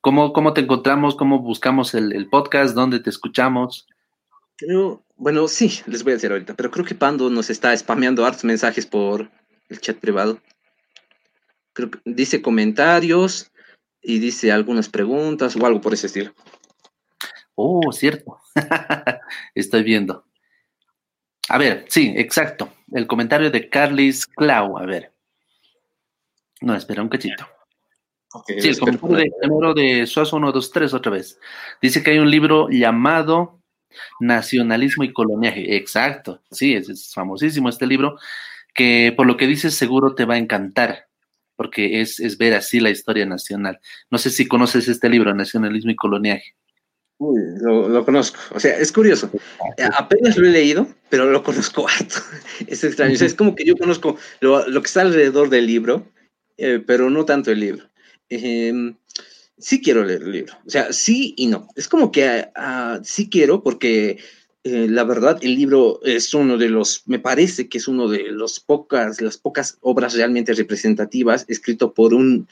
cómo, 0.00 0.32
cómo 0.32 0.52
te 0.52 0.62
encontramos, 0.62 1.16
cómo 1.16 1.40
buscamos 1.40 1.94
el, 1.94 2.28
podcast, 2.28 2.74
dónde 2.74 3.00
te 3.00 3.10
escuchamos. 3.10 3.86
bueno, 5.16 5.48
sí, 5.48 5.80
les 5.86 6.02
voy 6.02 6.12
a 6.12 6.14
decir 6.16 6.30
ahorita, 6.30 6.54
pero 6.54 6.70
creo 6.70 6.84
que 6.84 6.94
Pando 6.94 7.30
nos 7.30 7.50
está 7.50 7.76
spameando 7.76 8.24
hartos 8.24 8.44
mensajes 8.44 8.86
por 8.86 9.30
el 9.68 9.80
chat 9.80 9.98
privado. 9.98 10.40
Creo 11.72 11.90
que 11.90 11.98
dice 12.04 12.40
comentarios 12.40 13.50
y 14.00 14.18
dice 14.18 14.52
algunas 14.52 14.88
preguntas 14.88 15.56
o 15.56 15.66
algo 15.66 15.80
por 15.80 15.92
ese 15.92 16.06
estilo. 16.06 16.32
Oh, 17.54 17.90
cierto. 17.92 18.38
Estoy 19.54 19.82
viendo. 19.82 20.24
A 21.48 21.58
ver, 21.58 21.84
sí, 21.88 22.12
exacto. 22.16 22.72
El 22.92 23.06
comentario 23.06 23.50
de 23.50 23.68
Carlis 23.68 24.26
Clau, 24.26 24.78
a 24.78 24.86
ver. 24.86 25.12
No, 26.60 26.74
espera 26.74 27.02
un 27.02 27.08
cachito. 27.08 27.46
sí, 28.46 28.68
el 28.68 28.78
comentario 28.78 29.16
de, 29.16 29.48
número 29.48 29.74
de 29.74 30.06
Suazo 30.06 30.36
123 30.38 30.94
otra 30.94 31.12
vez. 31.12 31.38
Dice 31.80 32.02
que 32.02 32.12
hay 32.12 32.18
un 32.18 32.30
libro 32.30 32.68
llamado 32.70 33.60
Nacionalismo 34.20 35.04
y 35.04 35.12
Coloniaje. 35.12 35.76
Exacto, 35.76 36.42
sí, 36.50 36.74
es 36.74 37.12
famosísimo 37.14 37.68
este 37.68 37.86
libro, 37.86 38.18
que 38.74 39.12
por 39.16 39.26
lo 39.26 39.36
que 39.36 39.46
dices 39.46 39.74
seguro 39.74 40.14
te 40.14 40.24
va 40.24 40.34
a 40.34 40.38
encantar 40.38 41.06
porque 41.56 42.02
es, 42.02 42.20
es 42.20 42.38
ver 42.38 42.54
así 42.54 42.80
la 42.80 42.90
historia 42.90 43.26
nacional. 43.26 43.80
No 44.10 44.18
sé 44.18 44.30
si 44.30 44.46
conoces 44.46 44.88
este 44.88 45.08
libro, 45.08 45.34
Nacionalismo 45.34 45.90
y 45.90 45.96
Coloniaje. 45.96 46.54
Lo, 47.18 48.04
conozco. 48.04 48.38
O 48.54 48.60
sea, 48.60 48.76
es 48.78 48.92
curioso. 48.92 49.30
Apenas 49.92 50.36
lo 50.36 50.46
he 50.46 50.50
leído, 50.50 50.86
pero 51.08 51.30
lo 51.30 51.42
conozco 51.42 51.88
harto. 51.88 52.16
Es 52.66 52.84
extraño. 52.84 53.14
es 53.14 53.34
como 53.34 53.54
que 53.54 53.64
yo 53.64 53.76
conozco 53.76 54.16
lo, 54.40 54.64
que 54.64 54.86
está 54.86 55.00
alrededor 55.00 55.48
del 55.48 55.66
libro, 55.66 56.06
eh, 56.58 56.82
pero 56.86 57.08
no 57.10 57.24
tanto 57.24 57.50
el 57.50 57.60
libro. 57.60 57.88
Em, 58.28 58.96
sí 59.58 59.80
quiero 59.80 60.04
leer 60.04 60.22
el 60.22 60.32
libro. 60.32 60.54
O 60.66 60.70
sea, 60.70 60.92
sí 60.92 61.34
y 61.36 61.46
no. 61.46 61.68
Es 61.74 61.88
como 61.88 62.12
que 62.12 62.48
ah, 62.54 63.00
sí 63.02 63.30
quiero 63.30 63.62
porque 63.62 64.18
eh, 64.68 64.88
la 64.90 65.04
verdad, 65.04 65.38
el 65.42 65.54
libro 65.54 66.00
es 66.02 66.34
uno 66.34 66.58
de 66.58 66.68
los, 66.68 67.04
me 67.06 67.20
parece 67.20 67.68
que 67.68 67.78
es 67.78 67.86
uno 67.86 68.08
de 68.08 68.32
los 68.32 68.58
pocas, 68.58 69.20
las 69.20 69.38
pocas 69.38 69.78
obras 69.80 70.14
realmente 70.14 70.54
representativas 70.54 71.44
escrito 71.46 71.94
por 71.94 72.12
un 72.12 72.48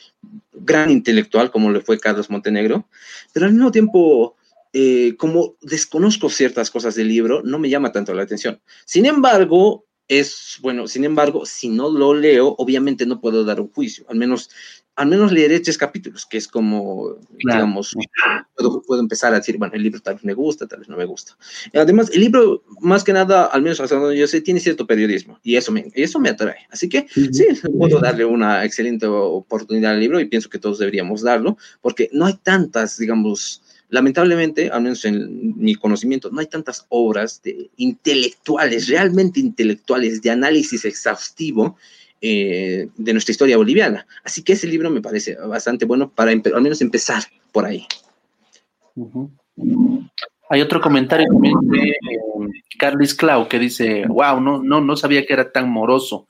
gran 0.53 0.93
intelectual 0.93 1.51
como 1.51 1.73
le 1.73 1.81
fue 1.81 1.99
Carlos 1.99 2.31
Montenegro, 2.31 2.87
pero 3.33 3.47
al 3.47 3.53
mismo 3.53 3.73
tiempo, 3.73 4.37
eh, 4.75 5.15
como 5.17 5.57
desconozco 5.63 6.29
ciertas 6.29 6.71
cosas 6.71 6.97
del 6.97 7.09
libro, 7.09 7.43
no 7.45 7.59
me 7.59 7.71
llama 7.71 7.93
tanto 7.93 8.13
la 8.13 8.23
atención. 8.23 8.61
Sin 8.85 9.07
embargo, 9.07 9.87
es, 10.09 10.59
bueno, 10.61 10.87
sin 10.89 11.05
embargo, 11.05 11.47
si 11.47 11.69
no 11.69 11.89
lo 11.89 12.13
leo, 12.13 12.55
obviamente 12.59 13.07
no 13.07 13.21
puedo 13.21 13.45
dar 13.45 13.61
un 13.61 13.71
juicio, 13.71 14.05
al 14.09 14.17
menos 14.17 14.51
al 14.97 15.09
menos 15.09 15.33
leeré 15.33 15.59
tres 15.61 15.77
capítulos, 15.77 16.25
que 16.25 16.39
es 16.39 16.47
como, 16.47 17.17
digamos, 17.31 17.95
puedo, 18.87 19.01
empezar 19.01 19.33
a 19.33 19.39
decir, 19.39 19.59
bueno, 19.59 19.75
el 19.75 19.83
libro 19.83 20.01
tal 20.01 20.15
vez 20.15 20.25
me 20.25 20.35
gusta, 20.35 20.69
tal 20.69 20.81
vez 20.81 20.89
no 20.89 20.97
me 20.97 21.05
gusta. 21.05 21.37
Además, 21.73 22.11
el 22.13 22.21
libro, 22.21 22.63
más 22.81 23.03
que 23.03 23.13
nada, 23.13 23.47
al 23.47 23.63
menos 23.63 23.81
hasta 23.81 23.97
donde 23.97 24.17
yo 24.17 24.29
sé, 24.29 24.41
tiene 24.41 24.61
cierto 24.61 24.87
periodismo 24.87 25.41
y 25.43 25.57
eso 25.57 25.73
me, 25.73 25.91
eso 25.95 26.21
me 26.21 26.29
atrae. 26.29 26.67
Así 26.71 26.89
que 26.89 27.07
sí, 27.09 27.45
puedo 27.77 27.99
darle 27.99 28.25
una 28.25 28.65
excelente 28.65 29.07
oportunidad 29.07 29.93
al 29.93 30.01
libro 30.01 30.21
y 30.21 30.27
pienso 30.27 30.49
que 30.49 30.61
todos 30.61 30.79
deberíamos 30.79 31.23
darlo, 31.23 31.59
porque 31.81 32.09
no 32.13 32.27
hay 32.27 32.35
tantas, 32.35 32.97
digamos, 32.97 33.64
lamentablemente, 33.89 34.71
al 34.71 34.83
menos 34.83 35.05
en 35.05 35.57
mi 35.57 35.75
conocimiento, 35.75 36.31
no 36.31 36.41
hay 36.41 36.47
tantas 36.47 36.87
obras 36.89 37.41
intelectuales, 37.77 38.89
realmente 38.89 39.41
intelectuales, 39.41 40.23
de 40.23 40.31
análisis 40.31 40.85
exhaustivo 40.85 41.77
eh, 42.21 42.89
de 42.97 43.13
nuestra 43.13 43.33
historia 43.33 43.57
boliviana. 43.57 44.07
Así 44.25 44.43
que 44.43 44.55
ese 44.55 44.67
libro 44.67 44.91
me 44.91 45.03
parece 45.03 45.37
bastante 45.37 45.85
bueno 45.85 46.11
para 46.11 46.33
al 46.33 46.63
menos 46.63 46.81
empezar 46.81 47.23
por 47.53 47.67
ahí. 47.67 47.87
Hay 50.49 50.61
otro 50.61 50.81
comentario 50.81 51.27
también 51.31 51.55
de 51.63 51.89
eh, 51.91 51.97
Carlis 52.79 53.15
Clau 53.15 53.49
que 53.49 53.59
dice, 53.59 54.05
wow, 54.07 54.41
no, 54.41 54.63
no, 54.63 54.81
no 54.81 54.97
sabía 54.97 55.27
que 55.27 55.33
era 55.33 55.53
tan 55.53 55.69
moroso. 55.71 56.27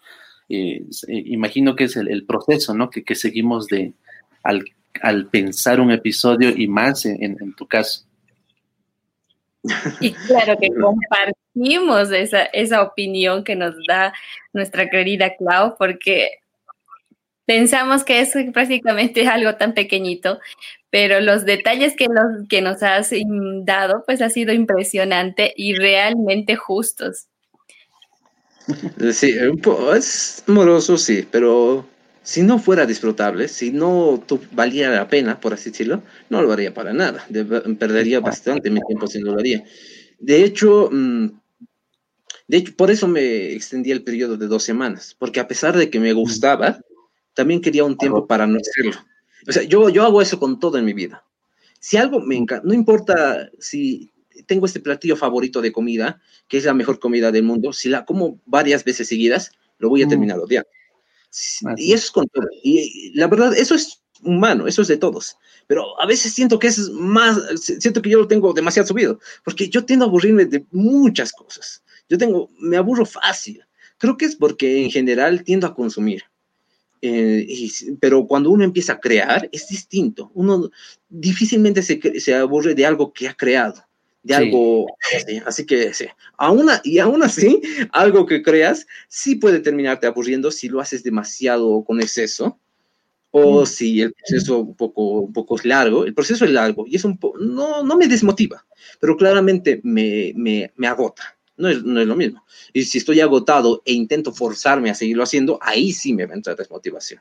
Eh, 0.49 0.85
imagino 1.09 1.75
que 1.75 1.85
es 1.85 1.97
el, 1.97 2.27
proceso 2.27 2.75
¿no? 2.75 2.91
que, 2.91 3.15
seguimos 3.15 3.67
de, 3.67 3.95
al, 4.43 4.65
pensar 5.31 5.81
un 5.81 5.91
episodio 5.91 6.51
y 6.51 6.67
más 6.67 7.05
en 7.05 7.55
tu 7.55 7.67
caso. 7.67 8.05
Y 10.01 10.13
claro 10.13 10.59
que 10.61 10.69
compartimos 10.69 12.13
esa, 12.13 12.45
esa 12.45 12.83
opinión 12.83 13.45
que 13.45 13.57
nos 13.57 13.75
da 13.89 14.13
nuestra 14.53 14.91
querida 14.91 15.37
Clau, 15.37 15.77
porque 15.79 16.39
pensamos 17.47 18.05
que 18.05 18.21
es 18.21 18.33
prácticamente 18.53 19.27
algo 19.27 19.57
tan 19.57 19.73
pequeñito, 19.73 20.39
pero 20.91 21.21
los 21.21 21.45
detalles 21.45 21.97
que 21.97 22.09
nos, 22.09 22.47
que 22.49 22.61
nos 22.61 22.83
has 22.83 23.11
dado, 23.63 24.05
pues 24.07 24.21
ha 24.21 24.29
sido 24.29 24.53
impresionante 24.53 25.53
y 25.57 25.75
realmente 25.75 26.57
justos. 26.57 27.27
Sí, 29.13 29.35
es 29.95 30.45
moroso, 30.47 30.97
sí, 30.97 31.27
pero 31.31 31.87
si 32.25 32.43
no 32.43 32.59
fuera 32.59 32.87
disfrutable, 32.87 33.49
si 33.49 33.71
no 33.71 34.25
valiera 34.53 34.91
la 34.91 35.09
pena, 35.09 35.39
por 35.39 35.53
así 35.53 35.71
decirlo, 35.71 36.03
no 36.31 36.41
lo 36.41 36.53
haría 36.53 36.73
para 36.73 36.95
nada. 36.95 37.27
perdería 37.79 38.19
bastante 38.19 38.71
mi 38.71 38.81
tiempo 38.81 39.07
si 39.07 39.21
no 39.21 39.33
lo 39.33 39.39
haría. 39.39 39.63
De 40.19 40.43
hecho, 40.43 40.89
mm, 40.91 41.29
de 42.49 42.57
hecho, 42.57 42.75
por 42.77 42.91
eso 42.91 43.07
me 43.07 43.53
extendí 43.53 43.91
el 43.91 44.03
periodo 44.03 44.39
de 44.39 44.47
dos 44.47 44.63
semanas, 44.63 45.15
porque 45.19 45.39
a 45.39 45.47
pesar 45.47 45.77
de 45.77 45.91
que 45.91 46.01
me 46.01 46.15
gustaba, 46.15 46.81
también 47.35 47.61
quería 47.61 47.85
un 47.85 47.99
tiempo 47.99 48.27
para 48.27 48.47
no 48.47 48.59
hacerlo. 48.59 48.99
O 49.47 49.53
sea, 49.53 49.63
yo, 49.63 49.91
yo 49.91 50.03
hago 50.05 50.23
eso 50.23 50.39
con 50.39 50.59
todo 50.59 50.79
en 50.79 50.87
mi 50.87 50.95
vida. 50.95 51.25
Si 51.79 51.99
algo 51.99 52.21
me 52.21 52.37
encanta, 52.37 52.67
no 52.67 52.73
importa 52.73 53.51
si 53.59 54.11
tengo 54.47 54.65
este 54.65 54.81
platillo 54.81 55.17
favorito 55.17 55.61
de 55.61 55.73
comida, 55.73 56.23
que 56.49 56.57
es 56.57 56.65
la 56.65 56.73
mejor 56.73 56.99
comida 56.99 57.31
del 57.31 57.43
mundo, 57.43 57.75
si 57.75 57.91
la 57.91 58.07
como 58.07 58.41
varias 58.47 58.83
veces 58.83 59.09
seguidas, 59.09 59.53
lo 59.79 59.91
voy 59.91 60.03
a 60.03 60.09
terminar 60.09 60.39
odiando. 60.39 60.69
Y 61.77 61.93
eso 61.93 62.05
es 62.05 62.11
con 62.11 62.27
todo. 62.29 62.47
Y 62.63 63.13
la 63.15 63.27
verdad, 63.27 63.57
eso 63.57 63.75
es 63.75 64.03
humano, 64.23 64.67
eso 64.67 64.83
es 64.83 64.89
de 64.89 64.97
todos. 64.97 65.37
Pero 65.67 66.01
a 66.01 66.07
veces 66.07 66.33
siento 66.33 66.59
que 66.59 66.69
es 66.69 66.91
más, 66.91 67.39
siento 67.61 68.03
que 68.03 68.11
yo 68.11 68.19
lo 68.19 68.29
tengo 68.29 68.53
demasiado 68.53 68.87
subido, 68.87 69.19
porque 69.45 69.69
yo 69.69 69.85
tiendo 69.85 70.05
a 70.05 70.09
aburrirme 70.09 70.45
de 70.45 70.65
muchas 70.71 71.33
cosas. 71.33 71.83
Yo 72.09 72.19
tengo, 72.19 72.51
me 72.59 72.77
aburro 72.77 73.07
fácil. 73.07 73.63
Creo 73.99 74.17
que 74.17 74.27
es 74.27 74.37
porque 74.37 74.85
en 74.85 74.91
general 74.91 75.45
tiendo 75.45 75.67
a 75.67 75.75
consumir. 75.75 76.23
Eh, 77.01 77.47
pero 78.01 78.27
cuando 78.27 78.51
uno 78.51 78.65
empieza 78.65 78.95
a 78.95 79.01
crear, 79.01 79.49
es 79.53 79.69
distinto. 79.69 80.31
Uno 80.35 80.71
difícilmente 81.09 81.83
se, 81.83 82.21
se 82.21 82.35
aburre 82.35 82.75
de 82.75 82.87
algo 82.87 83.13
que 83.13 83.29
ha 83.29 83.35
creado 83.35 83.85
de 84.25 84.35
algo 84.35 84.87
así. 85.47 85.65
que 85.65 85.95
sí. 85.95 86.07
Aún, 86.37 86.69
y 86.83 86.99
aún 86.99 87.23
así, 87.23 87.61
algo 87.93 88.27
que 88.27 88.43
creas 88.43 88.87
sí 89.07 89.37
puede 89.37 89.61
terminarte 89.61 90.07
aburriendo 90.07 90.51
si 90.51 90.69
lo 90.69 90.81
haces 90.81 91.05
demasiado 91.05 91.85
con 91.85 92.01
exceso 92.01 92.59
o 93.31 93.63
mm. 93.63 93.67
si 93.67 94.01
el 94.01 94.13
proceso 94.13 94.61
un 94.61 94.75
poco, 94.75 95.21
un 95.21 95.33
poco 95.33 95.57
es 95.57 95.65
largo. 95.65 96.05
El 96.05 96.15
proceso 96.15 96.45
es 96.45 96.51
largo 96.51 96.85
y 96.87 96.97
es 96.97 97.05
un 97.05 97.19
poco, 97.19 97.39
no, 97.39 97.85
no 97.85 97.97
me 97.97 98.09
desmotiva, 98.09 98.67
pero 98.99 99.17
claramente 99.17 99.81
me, 99.85 100.33
me, 100.35 100.73
me 100.77 100.87
agota. 100.87 101.37
No 101.57 101.69
es, 101.69 101.85
no 101.85 102.01
es, 102.01 102.07
lo 102.09 102.17
mismo. 102.17 102.45
Y 102.73 102.83
si 102.83 102.99
estoy 102.99 103.21
agotado 103.21 103.81
e 103.85 103.93
intento 103.93 104.33
forzarme 104.33 104.91
a 104.91 104.95
seguirlo 104.95 105.23
haciendo, 105.23 105.59
ahí 105.63 105.93
sí 105.93 106.13
me 106.13 106.27
va 106.27 106.33
a 106.33 106.37
entrar 106.37 106.57
desmotivación. 106.57 107.21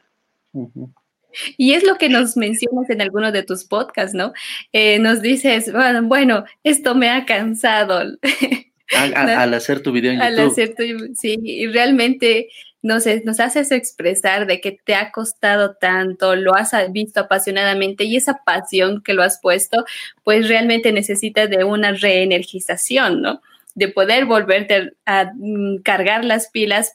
Y 1.57 1.73
es 1.73 1.83
lo 1.83 1.97
que 1.97 2.09
nos 2.09 2.37
mencionas 2.37 2.89
en 2.89 3.01
alguno 3.01 3.31
de 3.31 3.43
tus 3.43 3.63
podcasts, 3.63 4.13
¿no? 4.13 4.33
Eh, 4.71 4.99
nos 4.99 5.21
dices, 5.21 5.71
bueno, 5.71 6.45
esto 6.63 6.95
me 6.95 7.09
ha 7.09 7.25
cansado. 7.25 8.01
Al, 8.95 9.53
hacer 9.53 9.81
tu 9.81 9.91
video 9.91 10.11
en 10.11 10.19
YouTube. 10.19 10.27
Al 10.27 10.39
hacer 10.39 10.75
tu, 10.75 10.83
sí, 11.15 11.37
y 11.41 11.67
realmente 11.67 12.49
nos, 12.83 13.05
nos 13.23 13.39
haces 13.39 13.71
expresar 13.71 14.45
de 14.45 14.61
que 14.61 14.77
te 14.83 14.93
ha 14.93 15.11
costado 15.11 15.75
tanto, 15.75 16.35
lo 16.35 16.53
has 16.53 16.73
visto 16.91 17.21
apasionadamente 17.21 18.03
y 18.03 18.17
esa 18.17 18.43
pasión 18.43 19.01
que 19.01 19.13
lo 19.13 19.23
has 19.23 19.39
puesto, 19.41 19.85
pues 20.23 20.47
realmente 20.49 20.91
necesita 20.91 21.47
de 21.47 21.63
una 21.63 21.93
reenergización, 21.93 23.21
¿no? 23.21 23.41
De 23.73 23.87
poder 23.87 24.25
volverte 24.25 24.93
a 25.05 25.31
mm, 25.33 25.77
cargar 25.77 26.25
las 26.25 26.49
pilas 26.49 26.93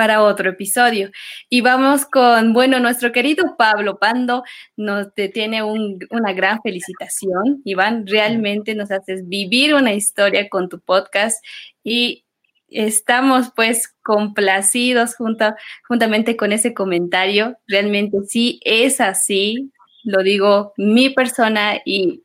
para 0.00 0.22
otro 0.22 0.48
episodio. 0.48 1.10
Y 1.50 1.60
vamos 1.60 2.06
con, 2.06 2.54
bueno, 2.54 2.80
nuestro 2.80 3.12
querido 3.12 3.54
Pablo 3.58 3.98
Pando 3.98 4.44
nos 4.74 5.12
tiene 5.12 5.62
una 5.62 6.32
gran 6.32 6.58
felicitación. 6.62 7.60
Iván, 7.66 8.06
realmente 8.06 8.74
nos 8.74 8.90
haces 8.90 9.28
vivir 9.28 9.74
una 9.74 9.92
historia 9.92 10.48
con 10.48 10.70
tu 10.70 10.80
podcast 10.80 11.44
y 11.84 12.24
estamos 12.68 13.52
pues 13.54 13.94
complacidos 14.02 15.16
junto, 15.16 15.54
juntamente 15.86 16.34
con 16.34 16.52
ese 16.52 16.72
comentario. 16.72 17.58
Realmente 17.68 18.16
sí 18.26 18.58
es 18.64 19.02
así. 19.02 19.70
lo 20.02 20.22
digo 20.22 20.72
mi 20.78 21.10
persona 21.10 21.74
y 21.84 22.22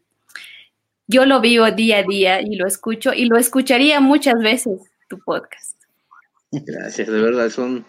yo 1.08 1.26
lo 1.26 1.42
vivo 1.42 1.70
día 1.72 1.98
a 1.98 2.04
día 2.04 2.40
y 2.40 2.56
lo 2.56 2.68
escucho 2.68 3.12
y 3.14 3.26
lo 3.26 3.36
escucharía 3.38 4.00
muchas 4.00 4.36
veces 4.36 4.80
tu 5.10 5.20
podcast. 5.20 5.75
Gracias, 6.66 7.08
de 7.08 7.22
verdad, 7.22 7.50
son 7.50 7.86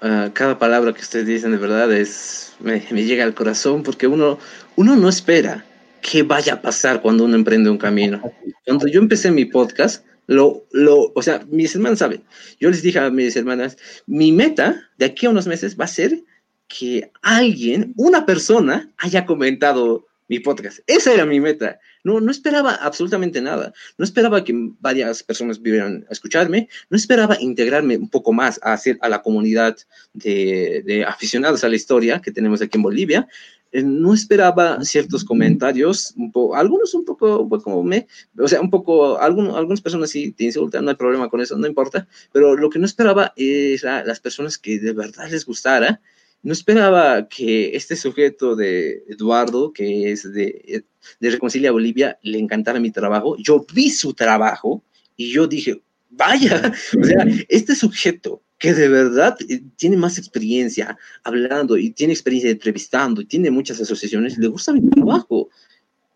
ah, 0.00 0.30
cada 0.32 0.58
palabra 0.58 0.92
que 0.92 1.00
ustedes 1.00 1.26
dicen 1.26 1.52
de 1.52 1.58
verdad 1.58 1.92
es 1.92 2.54
me, 2.60 2.80
llega 2.80 3.24
al 3.24 3.34
corazón 3.34 3.82
porque 3.82 4.06
uno 4.06 4.38
uno 4.76 4.96
no 4.96 5.08
espera 5.08 5.64
qué 6.02 6.22
vaya 6.22 6.54
a 6.54 6.62
pasar 6.62 7.02
cuando 7.02 7.24
uno 7.24 7.36
emprende 7.36 7.70
un 7.70 7.78
camino. 7.78 8.22
Cuando 8.64 8.86
yo 8.86 9.00
empecé 9.00 9.30
mi 9.30 9.44
podcast, 9.44 10.04
lo, 10.26 10.66
lo, 10.72 11.12
o 11.14 11.22
sea, 11.22 11.44
mis 11.50 11.74
hermanas 11.74 11.98
saben, 11.98 12.22
yo 12.58 12.70
les 12.70 12.82
dije 12.82 12.98
a 12.98 13.10
mis 13.10 13.36
hermanas, 13.36 13.76
mi 14.06 14.32
meta 14.32 14.88
de 14.96 15.06
aquí 15.06 15.26
a 15.26 15.30
unos 15.30 15.46
meses 15.46 15.78
va 15.78 15.84
a 15.84 15.88
ser 15.88 16.22
que 16.68 17.10
alguien, 17.20 17.92
una 17.96 18.24
persona, 18.24 18.90
haya 18.96 19.26
comentado 19.26 20.06
mi 20.28 20.38
podcast. 20.38 20.78
Esa 20.86 21.12
era 21.12 21.26
mi 21.26 21.40
meta. 21.40 21.80
No, 22.04 22.20
no 22.20 22.30
esperaba 22.30 22.74
absolutamente 22.74 23.40
nada. 23.40 23.72
No 23.98 24.04
esperaba 24.04 24.44
que 24.44 24.54
varias 24.80 25.22
personas 25.22 25.60
vivieran 25.60 26.06
a 26.08 26.12
escucharme. 26.12 26.68
No 26.88 26.96
esperaba 26.96 27.40
integrarme 27.40 27.96
un 27.96 28.08
poco 28.08 28.32
más 28.32 28.58
a, 28.62 28.72
hacer, 28.72 28.98
a 29.00 29.08
la 29.08 29.22
comunidad 29.22 29.76
de, 30.12 30.82
de 30.84 31.04
aficionados 31.04 31.64
a 31.64 31.68
la 31.68 31.76
historia 31.76 32.20
que 32.20 32.32
tenemos 32.32 32.62
aquí 32.62 32.78
en 32.78 32.82
Bolivia. 32.82 33.28
Eh, 33.72 33.82
no 33.84 34.12
esperaba 34.14 34.82
ciertos 34.84 35.24
comentarios, 35.24 36.12
un 36.16 36.32
algunos 36.56 36.92
un 36.94 37.04
poco, 37.04 37.48
como 37.62 37.84
me, 37.84 38.08
o 38.36 38.48
sea, 38.48 38.60
un 38.60 38.68
poco, 38.68 39.18
algunos, 39.18 39.56
algunas 39.56 39.80
personas 39.80 40.10
sí 40.10 40.32
te 40.32 40.44
insultan, 40.44 40.84
no 40.84 40.90
hay 40.90 40.96
problema 40.96 41.28
con 41.28 41.40
eso, 41.40 41.56
no 41.56 41.68
importa, 41.68 42.08
pero 42.32 42.56
lo 42.56 42.68
que 42.68 42.80
no 42.80 42.86
esperaba 42.86 43.32
era 43.36 44.04
las 44.04 44.18
personas 44.18 44.58
que 44.58 44.80
de 44.80 44.92
verdad 44.92 45.30
les 45.30 45.46
gustara, 45.46 46.00
no 46.42 46.52
esperaba 46.52 47.28
que 47.28 47.76
este 47.76 47.96
sujeto 47.96 48.56
de 48.56 49.04
Eduardo, 49.08 49.72
que 49.72 50.10
es 50.10 50.30
de, 50.32 50.84
de 51.20 51.30
Reconcilia 51.30 51.72
Bolivia, 51.72 52.18
le 52.22 52.38
encantara 52.38 52.80
mi 52.80 52.90
trabajo, 52.90 53.36
yo 53.38 53.64
vi 53.74 53.90
su 53.90 54.14
trabajo 54.14 54.82
y 55.16 55.30
yo 55.30 55.46
dije, 55.46 55.82
vaya, 56.10 56.72
o 57.00 57.04
sea, 57.04 57.26
este 57.48 57.74
sujeto 57.74 58.42
que 58.58 58.74
de 58.74 58.88
verdad 58.88 59.36
eh, 59.48 59.62
tiene 59.76 59.96
más 59.96 60.18
experiencia 60.18 60.96
hablando 61.24 61.76
y 61.76 61.90
tiene 61.90 62.12
experiencia 62.12 62.50
entrevistando 62.50 63.22
y 63.22 63.24
tiene 63.24 63.50
muchas 63.50 63.80
asociaciones, 63.80 64.38
le 64.38 64.48
gusta 64.48 64.72
mi 64.72 64.88
trabajo. 64.88 65.48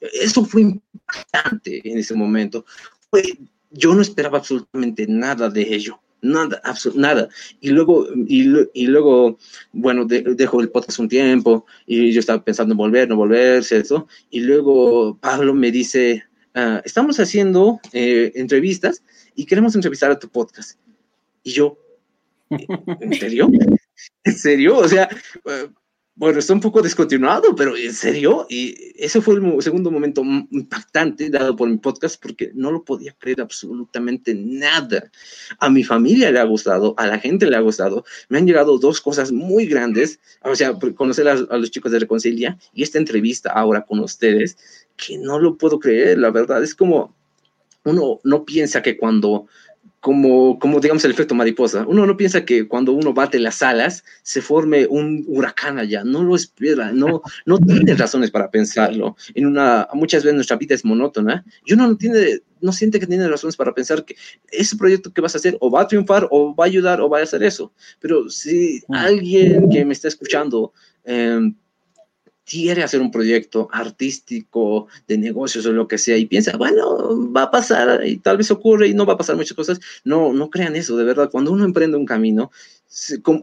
Eso 0.01 0.45
fue 0.45 0.61
importante 0.61 1.81
en 1.83 1.99
ese 1.99 2.15
momento. 2.15 2.67
yo 3.71 3.95
no 3.95 4.03
esperaba 4.03 4.39
absolutamente 4.39 5.07
nada 5.09 5.49
de 5.49 5.63
ello, 5.75 6.01
nada, 6.25 6.61
nada. 6.95 7.29
Y 7.61 7.71
luego, 7.71 8.07
y, 8.27 8.87
luego 8.87 9.39
bueno, 9.73 10.05
dejo 10.07 10.61
el 10.61 10.71
podcast 10.71 10.99
un 10.99 11.09
tiempo 11.09 11.67
y 11.87 12.13
yo 12.13 12.21
estaba 12.21 12.43
pensando 12.43 12.73
en 12.73 12.79
volver, 12.79 13.09
no 13.09 13.17
volverse, 13.17 13.79
eso. 13.79 14.09
Y 14.31 14.41
luego 14.41 15.19
Pablo 15.19 15.55
me 15.55 15.71
dice, 15.71 16.25
ah, 16.55 16.83
estamos 16.85 17.21
haciendo 17.21 17.81
eh, 17.93 18.33
entrevistas 18.35 19.03
y 19.35 19.47
queremos 19.47 19.75
entrevistar 19.75 20.11
a 20.11 20.19
tu 20.19 20.29
podcast. 20.29 20.79
Y 21.43 21.53
yo, 21.53 21.79
¿En 22.51 23.15
serio? 23.15 23.51
¿En 24.25 24.35
serio? 24.35 24.79
O 24.79 24.89
sea, 24.89 25.09
bueno, 26.17 26.39
está 26.39 26.53
un 26.53 26.61
poco 26.61 26.81
descontinuado, 26.81 27.57
pero 27.57 27.77
¿en 27.77 27.93
serio? 27.93 28.47
Y 28.49 28.93
ese 28.97 29.21
fue 29.21 29.35
el 29.35 29.63
segundo 29.63 29.91
momento 29.91 30.23
impactante 30.23 31.29
dado 31.29 31.57
por 31.57 31.69
mi 31.69 31.77
podcast 31.79 32.23
porque 32.23 32.53
no 32.55 32.71
lo 32.71 32.85
podía 32.85 33.13
creer 33.19 33.41
absolutamente 33.41 34.33
nada. 34.33 35.11
A 35.59 35.69
mi 35.69 35.83
familia 35.83 36.31
le 36.31 36.39
ha 36.39 36.45
gustado, 36.45 36.95
a 36.99 37.09
la 37.09 37.19
gente 37.19 37.47
le 37.47 37.57
ha 37.57 37.61
gustado. 37.61 38.05
Me 38.29 38.39
han 38.39 38.47
llegado 38.47 38.79
dos 38.79 39.01
cosas 39.01 39.33
muy 39.33 39.67
grandes, 39.67 40.21
o 40.43 40.55
sea, 40.55 40.79
conocer 40.95 41.27
a, 41.29 41.33
a 41.33 41.59
los 41.59 41.73
chicos 41.73 41.91
de 41.91 41.99
Reconcilia 41.99 42.59
y 42.73 42.85
esta 42.85 42.99
entrevista 42.99 43.51
ahora 43.51 43.85
con 43.85 43.99
ustedes, 43.99 44.57
que 44.97 45.19
no 45.19 45.41
lo 45.41 45.59
puedo 45.59 45.81
creer, 45.81 46.19
la 46.19 46.31
verdad. 46.31 46.63
Es 46.63 46.77
como, 46.77 47.13
uno 47.85 48.21
no 48.23 48.45
piensa 48.45 48.83
que 48.83 48.97
cuando 48.97 49.49
como, 50.05 50.59
como 50.59 50.81
digamos 50.81 51.03
el 51.07 51.13
efecto 51.13 51.35
mariposa. 51.35 51.87
Uno 51.89 52.05
no 52.05 52.15
piensa 52.15 52.45
que 52.45 52.69
cuando 52.69 52.93
uno 52.93 53.15
bate 53.15 53.39
las 53.39 53.63
alas 53.63 54.05
se 54.23 54.43
forme 54.43 54.87
un 54.87 55.25
huracán 55.27 55.79
allá, 55.79 56.05
no 56.05 56.23
lo 56.23 56.37
espera, 56.37 56.93
no, 56.93 57.23
no 57.47 57.59
tiene 57.59 57.95
razones 57.95 58.31
para 58.31 58.51
pensarlo. 58.51 59.17
En 59.35 59.47
una, 59.47 59.89
muchas 59.95 60.23
veces 60.23 60.35
nuestra 60.35 60.59
vida 60.59 60.75
es 60.75 60.85
monótona 60.85 61.43
y 61.65 61.73
uno 61.73 61.87
no 61.87 61.97
tiene, 61.97 62.41
no 62.61 62.71
siente 62.71 63.01
que 63.01 63.07
tiene 63.07 63.27
razones 63.27 63.57
para 63.57 63.73
pensar 63.73 64.05
que 64.05 64.15
ese 64.53 64.77
proyecto 64.77 65.11
que 65.11 65.23
vas 65.23 65.37
a 65.37 65.39
hacer 65.39 65.57
o 65.61 65.71
va 65.71 65.81
a 65.81 65.89
triunfar 65.89 66.29
o 66.31 66.55
va 66.55 66.65
a 66.65 66.69
ayudar 66.69 67.01
o 67.01 67.09
va 67.09 67.21
a 67.21 67.23
hacer 67.23 67.43
eso. 67.43 67.73
Pero 67.99 68.29
si 68.29 68.83
mm. 68.87 68.95
alguien 68.95 69.71
que 69.71 69.87
me 69.87 69.95
está 69.95 70.09
escuchando 70.09 70.75
eh, 71.07 71.51
quiere 72.45 72.83
hacer 72.83 73.01
un 73.01 73.11
proyecto 73.11 73.69
artístico, 73.73 74.89
de 75.09 75.19
negocios 75.19 75.67
o 75.67 75.73
lo 75.73 75.89
que 75.89 75.99
sea, 75.99 76.17
y 76.17 76.27
piensa, 76.27 76.57
bueno, 76.57 77.33
va 77.33 77.45
a 77.45 77.51
pasar 77.51 78.07
y 78.07 78.19
tal 78.19 78.37
vez 78.37 78.51
ocurre 78.51 78.89
y 78.89 78.95
no 78.95 79.07
va 79.07 79.15
a 79.15 79.19
pasar 79.19 79.37
muchas 79.37 79.57
cosas, 79.57 79.81
no, 80.05 80.33
no 80.33 80.51
crean 80.51 80.77
eso, 80.77 80.97
de 80.97 81.05
verdad, 81.05 81.31
cuando 81.31 81.53
uno 81.53 81.65
emprende 81.65 81.97
un 81.97 82.07
camino, 82.07 82.51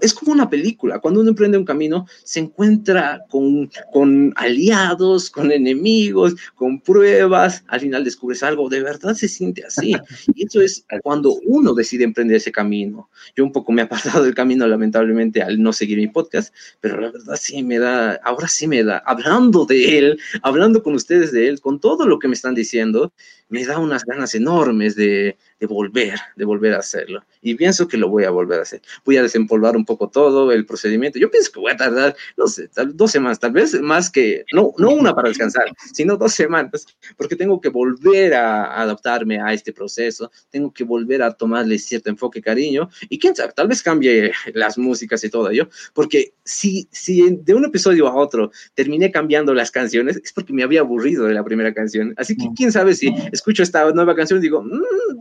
es 0.02 0.14
como 0.14 0.32
una 0.32 0.50
película. 0.50 1.00
Cuando 1.00 1.20
uno 1.20 1.30
emprende 1.30 1.58
un 1.58 1.66
camino, 1.66 2.08
se 2.24 2.40
encuentra 2.40 3.26
con, 3.30 3.70
con 3.92 4.34
aliados, 4.38 5.30
con 5.30 5.52
enemigos, 5.52 6.36
con 6.56 6.80
pruebas. 6.80 7.64
Al 7.68 7.82
final 7.82 8.04
descubres 8.04 8.44
algo. 8.44 8.70
De 8.70 8.82
verdad 8.82 9.14
se 9.14 9.28
siente 9.28 9.64
así. 9.66 9.94
Y 10.34 10.46
eso 10.46 10.62
es 10.62 10.86
cuando 11.04 11.34
uno 11.46 11.74
decide 11.74 12.04
emprender 12.04 12.38
ese 12.38 12.52
camino. 12.52 13.10
Yo 13.36 13.44
un 13.44 13.52
poco 13.52 13.72
me 13.72 13.82
he 13.82 13.86
apartado 13.86 14.24
del 14.24 14.34
camino, 14.34 14.66
lamentablemente, 14.68 15.42
al 15.42 15.62
no 15.62 15.74
seguir 15.74 15.98
mi 15.98 16.08
podcast, 16.08 16.54
pero 16.80 17.00
la 17.00 17.12
verdad 17.12 17.36
sí 17.40 17.64
me 17.64 17.80
da, 17.80 18.14
ahora 18.24 18.48
sí 18.48 18.68
me 18.68 18.84
da, 18.84 19.00
hablando 19.06 19.66
de 19.66 19.98
él, 19.98 20.20
hablando 20.42 20.84
con 20.84 20.94
ustedes 20.96 21.32
de 21.32 21.50
él, 21.50 21.60
con 21.60 21.80
todo 21.80 22.08
lo 22.08 22.20
que 22.20 22.28
me 22.28 22.34
están 22.34 22.56
diciendo, 22.56 23.14
me 23.52 23.66
da 23.66 23.78
unas 23.78 24.04
ganas 24.06 24.34
enormes 24.34 24.96
de, 24.96 25.38
de 25.60 25.68
volver, 25.68 26.20
de 26.36 26.46
volver 26.46 26.74
a 26.74 26.80
hacerlo. 26.80 27.24
Y 27.42 27.54
pienso 27.56 27.88
que 27.88 27.98
lo 27.98 28.10
voy 28.10 28.24
a 28.24 28.32
volver 28.32 28.60
a 28.60 28.64
hacer. 28.64 28.82
Voy 29.06 29.18
a 29.18 29.22
desempolvar 29.22 29.76
un 29.76 29.86
poco 29.86 30.10
todo 30.10 30.52
el 30.52 30.66
procedimiento. 30.66 31.20
Yo 31.20 31.30
pienso 31.30 31.52
que 31.52 31.60
voy 31.60 31.72
a 31.72 31.78
tardar, 31.78 32.16
no 32.38 32.48
sé, 32.48 32.70
dos 32.94 33.12
semanas, 33.12 33.40
tal 33.40 33.52
vez 33.52 33.80
más 33.80 34.10
que, 34.10 34.44
no, 34.54 34.74
no 34.78 34.92
una 34.92 35.14
para 35.14 35.30
descansar, 35.30 35.66
sino 35.94 36.18
dos 36.18 36.34
semanas, 36.34 36.86
porque 37.18 37.36
tengo 37.36 37.60
que 37.62 37.70
volver 37.70 38.34
a 38.34 38.82
adaptarme 38.82 39.40
a 39.40 39.54
este 39.54 39.74
proceso, 39.74 40.32
tengo 40.50 40.74
que 40.74 40.84
volver 40.84 41.22
a 41.22 41.34
tomarle 41.34 41.78
cierto 41.78 42.10
enfoque, 42.10 42.42
cariño, 42.42 42.90
y 43.10 43.20
quién 43.20 43.36
sabe, 43.36 43.54
tal 43.54 43.68
vez 43.68 43.84
cambie 43.84 44.32
las 44.54 44.78
músicas 44.78 45.24
y 45.24 45.30
todo 45.30 45.50
ello, 45.50 45.70
porque 45.94 46.34
si, 46.44 46.88
si 46.92 47.38
de 47.38 47.54
un 47.54 47.66
episodio 47.66 48.08
a 48.08 48.16
otro 48.16 48.52
terminé 48.74 49.12
cambiando 49.12 49.54
las 49.54 49.72
canciones, 49.72 50.20
es 50.24 50.34
porque 50.34 50.54
me 50.54 50.64
había 50.64 50.80
aburrido 50.80 51.26
de 51.26 51.34
la 51.34 51.44
primera 51.44 51.74
canción. 51.74 52.14
Así 52.18 52.36
que 52.36 52.48
quién 52.56 52.72
sabe 52.72 52.96
si 52.96 53.14
escucho 53.42 53.64
esta 53.64 53.92
nueva 53.92 54.16
canción 54.16 54.38
y 54.40 54.44
digo, 54.44 54.62
mm, 54.62 55.20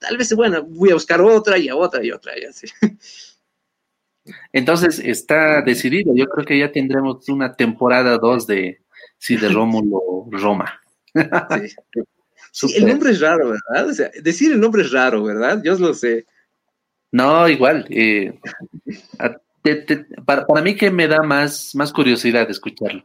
tal, 0.00 0.16
vez, 0.18 0.34
bueno, 0.34 0.62
voy 0.62 0.90
a 0.90 0.94
buscar 0.94 1.20
otra 1.22 1.56
y 1.56 1.68
a 1.68 1.76
otra 1.76 2.04
y 2.04 2.10
otra 2.10 2.38
y 2.38 2.44
así. 2.44 2.66
Entonces 4.52 4.98
está 4.98 5.62
decidido. 5.62 6.14
Yo 6.14 6.26
creo 6.26 6.46
que 6.46 6.58
ya 6.58 6.70
tendremos 6.70 7.26
una 7.28 7.54
temporada 7.54 8.18
2 8.18 8.46
de 8.46 8.82
sí, 9.18 9.36
de 9.36 9.48
Rómulo 9.48 10.28
Roma. 10.30 10.80
Sí. 12.52 12.66
el 12.76 12.86
nombre 12.86 13.12
es 13.12 13.20
raro, 13.20 13.48
¿verdad? 13.48 13.88
O 13.88 13.94
sea, 13.94 14.10
decir 14.22 14.52
el 14.52 14.60
nombre 14.60 14.82
es 14.82 14.92
raro, 14.92 15.24
¿verdad? 15.24 15.60
Yo 15.64 15.76
lo 15.78 15.94
sé. 15.94 16.26
No, 17.10 17.48
igual. 17.48 17.86
Eh, 17.88 18.38
para, 20.26 20.62
mí 20.62 20.76
que 20.76 20.90
me 20.90 21.08
da 21.08 21.22
más, 21.22 21.74
más 21.74 21.92
curiosidad 21.92 22.48
escucharlo. 22.50 23.04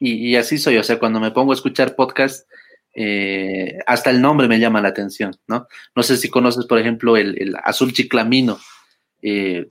Y, 0.00 0.30
y, 0.30 0.36
así 0.36 0.58
soy, 0.58 0.78
o 0.78 0.82
sea, 0.82 0.98
cuando 0.98 1.20
me 1.20 1.30
pongo 1.30 1.52
a 1.52 1.54
escuchar 1.54 1.94
podcast, 1.94 2.48
eh, 2.94 3.78
hasta 3.86 4.10
el 4.10 4.20
nombre 4.20 4.48
me 4.48 4.60
llama 4.60 4.80
la 4.80 4.88
atención, 4.88 5.34
¿no? 5.46 5.66
No 5.94 6.02
sé 6.02 6.16
si 6.16 6.28
conoces, 6.28 6.66
por 6.66 6.78
ejemplo, 6.78 7.16
el, 7.16 7.54
Azul 7.62 7.92
Chiclamino. 7.92 8.58
Eh, 9.22 9.66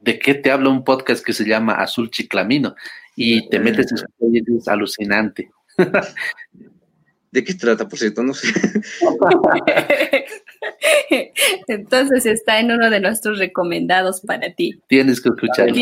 ¿De 0.00 0.18
qué 0.18 0.34
te 0.34 0.50
habla 0.50 0.68
un 0.68 0.84
podcast 0.84 1.24
que 1.24 1.32
se 1.32 1.44
llama 1.44 1.74
Azul 1.74 2.10
Chiclamino? 2.10 2.74
Y 3.16 3.48
te 3.48 3.58
metes 3.58 3.90
en 3.92 3.98
su 3.98 4.58
es 4.58 4.68
alucinante. 4.68 5.50
¿De 7.34 7.42
qué 7.42 7.54
trata, 7.54 7.88
por 7.88 7.98
cierto? 7.98 8.22
No 8.22 8.32
sé. 8.32 8.46
Entonces 11.66 12.26
está 12.26 12.60
en 12.60 12.70
uno 12.70 12.88
de 12.90 13.00
nuestros 13.00 13.40
recomendados 13.40 14.20
para 14.20 14.54
ti. 14.54 14.80
Tienes 14.86 15.20
que 15.20 15.30
escucharlo. 15.30 15.74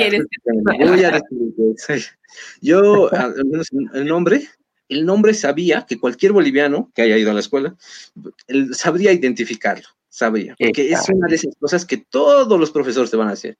Yo, 2.62 3.10
el 3.92 4.06
nombre, 4.06 4.44
el 4.92 5.06
nombre 5.06 5.34
sabía 5.34 5.86
que 5.88 5.98
cualquier 5.98 6.32
boliviano 6.32 6.90
que 6.94 7.02
haya 7.02 7.18
ido 7.18 7.30
a 7.30 7.34
la 7.34 7.40
escuela 7.40 7.74
él 8.46 8.74
sabría 8.74 9.12
identificarlo, 9.12 9.88
sabría, 10.08 10.54
porque 10.58 10.90
es 10.90 11.08
una 11.08 11.28
de 11.28 11.36
esas 11.36 11.54
cosas 11.58 11.84
que 11.84 11.98
todos 11.98 12.58
los 12.58 12.70
profesores 12.70 13.10
te 13.10 13.16
van 13.16 13.28
a 13.28 13.32
hacer. 13.32 13.56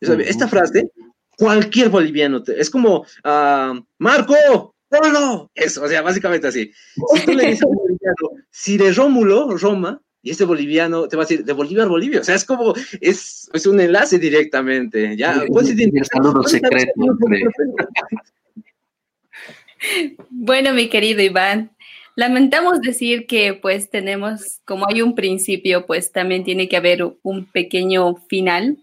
Esta 0.00 0.48
frase, 0.48 0.90
cualquier 1.36 1.88
boliviano, 1.88 2.42
es 2.46 2.70
como, 2.70 3.00
uh, 3.24 3.80
Marco, 3.98 4.74
Polo, 4.88 5.50
eso, 5.54 5.82
o 5.82 5.88
sea, 5.88 6.02
básicamente 6.02 6.46
así. 6.46 6.70
Si 7.14 7.26
tú 7.26 7.32
le 7.32 7.46
dices 7.46 7.64
a 7.64 7.66
un 7.66 7.76
boliviano, 7.76 8.44
si 8.50 8.78
de 8.78 8.92
Rómulo, 8.92 9.56
Roma, 9.56 10.00
y 10.22 10.30
este 10.30 10.44
boliviano 10.44 11.06
te 11.08 11.16
va 11.16 11.22
a 11.22 11.26
decir 11.26 11.44
de 11.44 11.52
Bolívar, 11.52 11.88
Bolivia. 11.88 12.20
O 12.20 12.24
sea, 12.24 12.34
es 12.34 12.44
como, 12.44 12.74
es, 13.00 13.48
es 13.52 13.66
un 13.66 13.80
enlace 13.80 14.18
directamente. 14.18 15.16
Ya, 15.16 15.44
puedes 15.48 15.70
identificar. 15.70 16.06
saludo 16.06 16.42
secreto. 16.42 16.92
Bueno, 20.30 20.72
mi 20.72 20.88
querido 20.88 21.22
Iván, 21.22 21.70
lamentamos 22.14 22.80
decir 22.80 23.26
que 23.26 23.54
pues 23.54 23.90
tenemos, 23.90 24.60
como 24.64 24.88
hay 24.88 25.02
un 25.02 25.14
principio, 25.14 25.86
pues 25.86 26.12
también 26.12 26.44
tiene 26.44 26.68
que 26.68 26.76
haber 26.76 27.06
un 27.22 27.44
pequeño 27.46 28.16
final. 28.28 28.78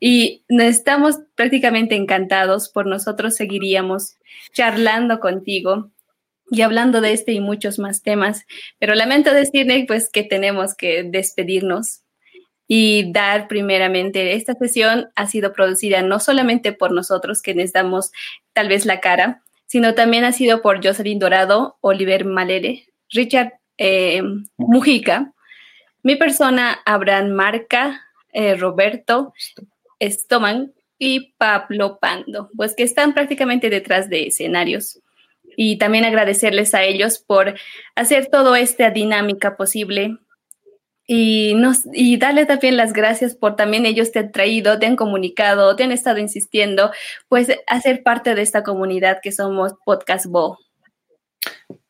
Y 0.00 0.44
estamos 0.48 1.18
prácticamente 1.34 1.96
encantados 1.96 2.68
por 2.68 2.86
nosotros 2.86 3.34
seguiríamos 3.34 4.16
charlando 4.52 5.18
contigo 5.18 5.90
y 6.50 6.62
hablando 6.62 7.00
de 7.00 7.12
este 7.12 7.32
y 7.32 7.40
muchos 7.40 7.78
más 7.78 8.02
temas. 8.02 8.46
Pero 8.78 8.94
lamento 8.94 9.32
decirle 9.32 9.84
pues 9.88 10.08
que 10.10 10.22
tenemos 10.22 10.74
que 10.74 11.02
despedirnos 11.02 12.02
y 12.70 13.10
dar 13.12 13.48
primeramente, 13.48 14.34
esta 14.34 14.52
sesión 14.54 15.08
ha 15.16 15.26
sido 15.26 15.54
producida 15.54 16.02
no 16.02 16.20
solamente 16.20 16.72
por 16.72 16.92
nosotros, 16.92 17.40
quienes 17.40 17.72
damos 17.72 18.12
tal 18.52 18.68
vez 18.68 18.84
la 18.84 19.00
cara, 19.00 19.42
sino 19.68 19.94
también 19.94 20.24
ha 20.24 20.32
sido 20.32 20.62
por 20.62 20.84
Jocelyn 20.84 21.18
Dorado, 21.18 21.76
Oliver 21.82 22.24
Malere, 22.24 22.86
Richard 23.10 23.52
eh, 23.76 24.22
Mujica, 24.56 25.32
mi 26.02 26.16
persona, 26.16 26.80
Abraham 26.86 27.30
Marca, 27.32 28.00
eh, 28.32 28.56
Roberto 28.56 29.34
Stoman 30.00 30.72
y 30.98 31.34
Pablo 31.34 31.98
Pando, 32.00 32.50
pues 32.56 32.74
que 32.74 32.82
están 32.82 33.12
prácticamente 33.12 33.68
detrás 33.68 34.08
de 34.08 34.28
escenarios. 34.28 35.00
Y 35.56 35.76
también 35.76 36.04
agradecerles 36.04 36.74
a 36.74 36.84
ellos 36.84 37.18
por 37.18 37.54
hacer 37.94 38.28
toda 38.28 38.58
esta 38.58 38.90
dinámica 38.90 39.56
posible 39.56 40.16
y, 41.10 41.54
nos, 41.54 41.84
y 41.94 42.18
darle 42.18 42.44
también 42.44 42.76
las 42.76 42.92
gracias 42.92 43.34
por 43.34 43.56
también 43.56 43.86
ellos 43.86 44.12
te 44.12 44.18
han 44.18 44.30
traído, 44.30 44.78
te 44.78 44.84
han 44.84 44.94
comunicado, 44.94 45.74
te 45.74 45.84
han 45.84 45.90
estado 45.90 46.18
insistiendo, 46.18 46.92
pues 47.28 47.48
hacer 47.66 48.02
parte 48.02 48.34
de 48.34 48.42
esta 48.42 48.62
comunidad 48.62 49.20
que 49.22 49.32
somos 49.32 49.72
Podcast 49.86 50.26
Bo. 50.26 50.58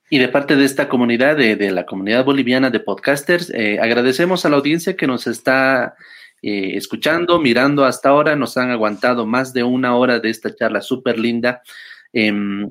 Y 0.09 0.19
de 0.19 0.29
parte 0.29 0.55
de 0.55 0.65
esta 0.65 0.89
comunidad, 0.89 1.37
de, 1.37 1.57
de 1.57 1.73
la 1.73 1.85
comunidad 1.85 2.25
boliviana 2.25 2.71
de 2.71 2.79
podcasters, 2.79 3.51
eh, 3.51 3.81
agradecemos 3.81 4.47
a 4.47 4.51
la 4.51 4.57
audiencia 4.57 4.97
que 4.97 5.09
nos 5.09 5.27
está 5.27 5.97
eh, 6.41 6.77
escuchando, 6.77 7.41
mirando 7.41 7.85
hasta 7.85 8.11
ahora, 8.11 8.37
nos 8.37 8.57
han 8.57 8.71
aguantado 8.71 9.27
más 9.27 9.53
de 9.53 9.65
una 9.65 9.97
hora 9.97 10.21
de 10.21 10.31
esta 10.31 10.55
charla 10.55 10.81
súper 10.81 11.19
linda. 11.19 11.61
Em, 12.13 12.71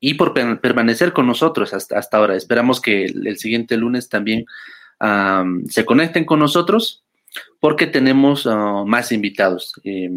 y 0.00 0.14
por 0.14 0.34
permanecer 0.34 1.12
con 1.12 1.28
nosotros 1.28 1.72
hasta, 1.72 1.98
hasta 1.98 2.16
ahora. 2.16 2.34
Esperamos 2.34 2.80
que 2.80 3.04
el 3.04 3.38
siguiente 3.38 3.76
lunes 3.76 4.08
también 4.08 4.44
se 5.68 5.84
conecten 5.84 6.24
con 6.24 6.38
nosotros 6.38 7.04
porque 7.60 7.86
tenemos 7.86 8.46
ah, 8.46 8.84
más 8.86 9.12
invitados 9.12 9.72
eh, 9.84 10.10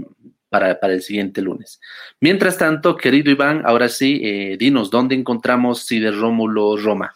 para, 0.49 0.77
el 0.81 1.01
siguiente 1.01 1.41
lunes. 1.41 1.79
Mientras 2.19 2.57
tanto, 2.57 2.95
querido 2.95 3.31
Iván, 3.31 3.63
ahora 3.65 3.89
sí, 3.89 4.21
eh, 4.23 4.57
dinos, 4.57 4.89
¿dónde 4.89 5.15
encontramos 5.15 5.85
si 5.85 5.99
de 5.99 6.11
Rómulo 6.11 6.77
Roma? 6.77 7.13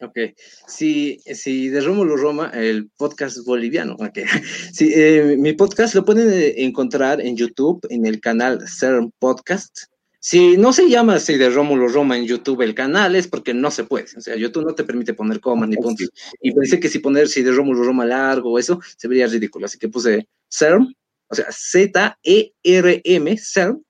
Ok, 0.00 0.18
si, 0.66 1.20
si 1.32 1.68
de 1.68 1.80
Rómulo 1.80 2.16
Roma, 2.16 2.50
el 2.54 2.90
podcast 2.96 3.38
boliviano. 3.46 3.94
Okay. 3.98 4.24
Sí, 4.72 4.92
eh, 4.94 5.36
mi 5.38 5.52
podcast 5.52 5.94
lo 5.94 6.04
pueden 6.04 6.54
encontrar 6.56 7.20
en 7.20 7.36
YouTube, 7.36 7.86
en 7.88 8.06
el 8.06 8.20
canal 8.20 8.66
CERN 8.66 9.12
Podcast. 9.18 9.91
Si 10.24 10.56
no 10.56 10.72
se 10.72 10.88
llama 10.88 11.16
así 11.16 11.36
de 11.36 11.50
Rómulo 11.50 11.88
Roma 11.88 12.16
en 12.16 12.26
YouTube 12.26 12.62
el 12.62 12.76
canal, 12.76 13.16
es 13.16 13.26
porque 13.26 13.52
no 13.52 13.72
se 13.72 13.82
puede. 13.82 14.06
O 14.16 14.20
sea, 14.20 14.36
YouTube 14.36 14.64
no 14.64 14.72
te 14.72 14.84
permite 14.84 15.14
poner 15.14 15.40
comas 15.40 15.68
ni 15.68 15.74
puntos. 15.76 16.10
Y 16.40 16.52
pensé 16.52 16.78
que 16.78 16.88
si 16.88 17.00
poner 17.00 17.26
si 17.26 17.42
de 17.42 17.50
Rómulo 17.50 17.82
Roma 17.82 18.06
largo 18.06 18.52
o 18.52 18.58
eso, 18.60 18.80
se 18.96 19.08
vería 19.08 19.26
ridículo. 19.26 19.66
Así 19.66 19.80
que 19.80 19.88
puse 19.88 20.28
CERM, 20.48 20.94
o 21.26 21.34
sea, 21.34 21.46
Z-E-R-M, 21.50 23.36
CERM, 23.36 23.82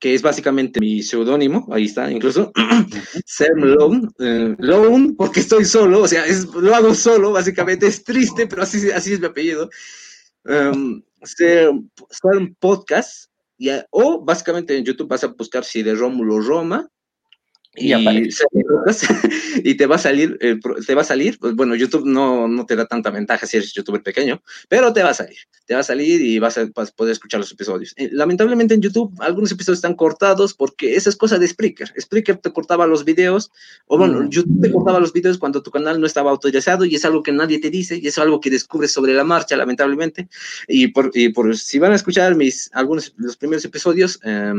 que 0.00 0.16
es 0.16 0.20
básicamente 0.20 0.80
mi 0.80 1.00
seudónimo, 1.00 1.68
ahí 1.70 1.84
está, 1.84 2.10
incluso, 2.10 2.50
CERM 3.24 3.62
Lone, 3.62 4.08
eh, 4.18 4.56
Lone, 4.58 5.14
porque 5.16 5.38
estoy 5.38 5.64
solo, 5.64 6.02
o 6.02 6.08
sea, 6.08 6.24
lo 6.60 6.74
hago 6.74 6.92
solo, 6.92 7.30
básicamente, 7.30 7.86
es 7.86 8.02
triste, 8.02 8.48
pero 8.48 8.62
así, 8.62 8.90
así 8.90 9.12
es 9.12 9.20
mi 9.20 9.26
apellido. 9.26 9.70
Um, 10.44 11.02
CERM 11.24 12.54
Podcast, 12.58 13.30
o 13.90 14.20
básicamente 14.20 14.76
en 14.76 14.84
YouTube 14.84 15.08
vas 15.08 15.24
a 15.24 15.28
buscar 15.28 15.64
si 15.64 15.82
de 15.82 15.94
Rómulo 15.94 16.40
Roma 16.40 16.88
y, 17.74 17.92
y, 19.64 19.74
te 19.74 19.86
va 19.86 19.96
a 19.96 19.98
salir, 19.98 20.38
te 20.86 20.94
va 20.94 21.02
a 21.02 21.04
salir, 21.04 21.38
pues 21.38 21.54
bueno, 21.54 21.74
YouTube 21.74 22.06
no, 22.06 22.48
no 22.48 22.66
te 22.66 22.76
da 22.76 22.86
tanta 22.86 23.10
ventaja 23.10 23.46
si 23.46 23.56
eres 23.56 23.72
youtuber 23.72 24.02
pequeño, 24.02 24.42
pero 24.68 24.92
te 24.92 25.02
va 25.02 25.10
a 25.10 25.14
salir, 25.14 25.36
te 25.66 25.74
va 25.74 25.80
a 25.80 25.84
salir 25.84 26.20
y 26.20 26.38
vas 26.38 26.58
a, 26.58 26.66
poder 26.66 27.12
escuchar 27.12 27.40
los 27.40 27.52
episodios. 27.52 27.92
Eh, 27.96 28.08
lamentablemente 28.12 28.74
en 28.74 28.80
YouTube 28.80 29.14
algunos 29.20 29.52
episodios 29.52 29.78
están 29.78 29.94
cortados 29.94 30.54
porque 30.54 30.96
esa 30.96 31.10
es 31.10 31.16
cosa 31.16 31.38
de 31.38 31.46
Spreaker. 31.46 31.92
Spreaker 31.98 32.38
te 32.38 32.52
cortaba 32.52 32.86
los 32.86 33.04
videos, 33.04 33.50
o 33.86 33.98
bueno, 33.98 34.20
mm. 34.22 34.30
YouTube 34.30 34.60
te 34.62 34.72
cortaba 34.72 35.00
los 35.00 35.12
videos 35.12 35.38
cuando 35.38 35.62
tu 35.62 35.70
canal 35.70 36.00
no 36.00 36.06
estaba 36.06 36.30
autorizado 36.30 36.84
y 36.84 36.94
es 36.94 37.04
algo 37.04 37.22
que 37.22 37.32
nadie 37.32 37.60
te 37.60 37.70
dice 37.70 37.98
y 38.00 38.06
es 38.06 38.18
algo 38.18 38.40
que 38.40 38.50
descubres 38.50 38.92
sobre 38.92 39.14
la 39.14 39.24
marcha, 39.24 39.56
lamentablemente. 39.56 40.28
Y 40.66 40.88
por, 40.88 41.10
y 41.14 41.28
por 41.30 41.56
si 41.56 41.78
van 41.78 41.92
a 41.92 41.96
escuchar 41.96 42.34
mis, 42.34 42.70
algunos, 42.72 43.14
los 43.16 43.36
primeros 43.36 43.64
episodios, 43.64 44.18
eh, 44.24 44.54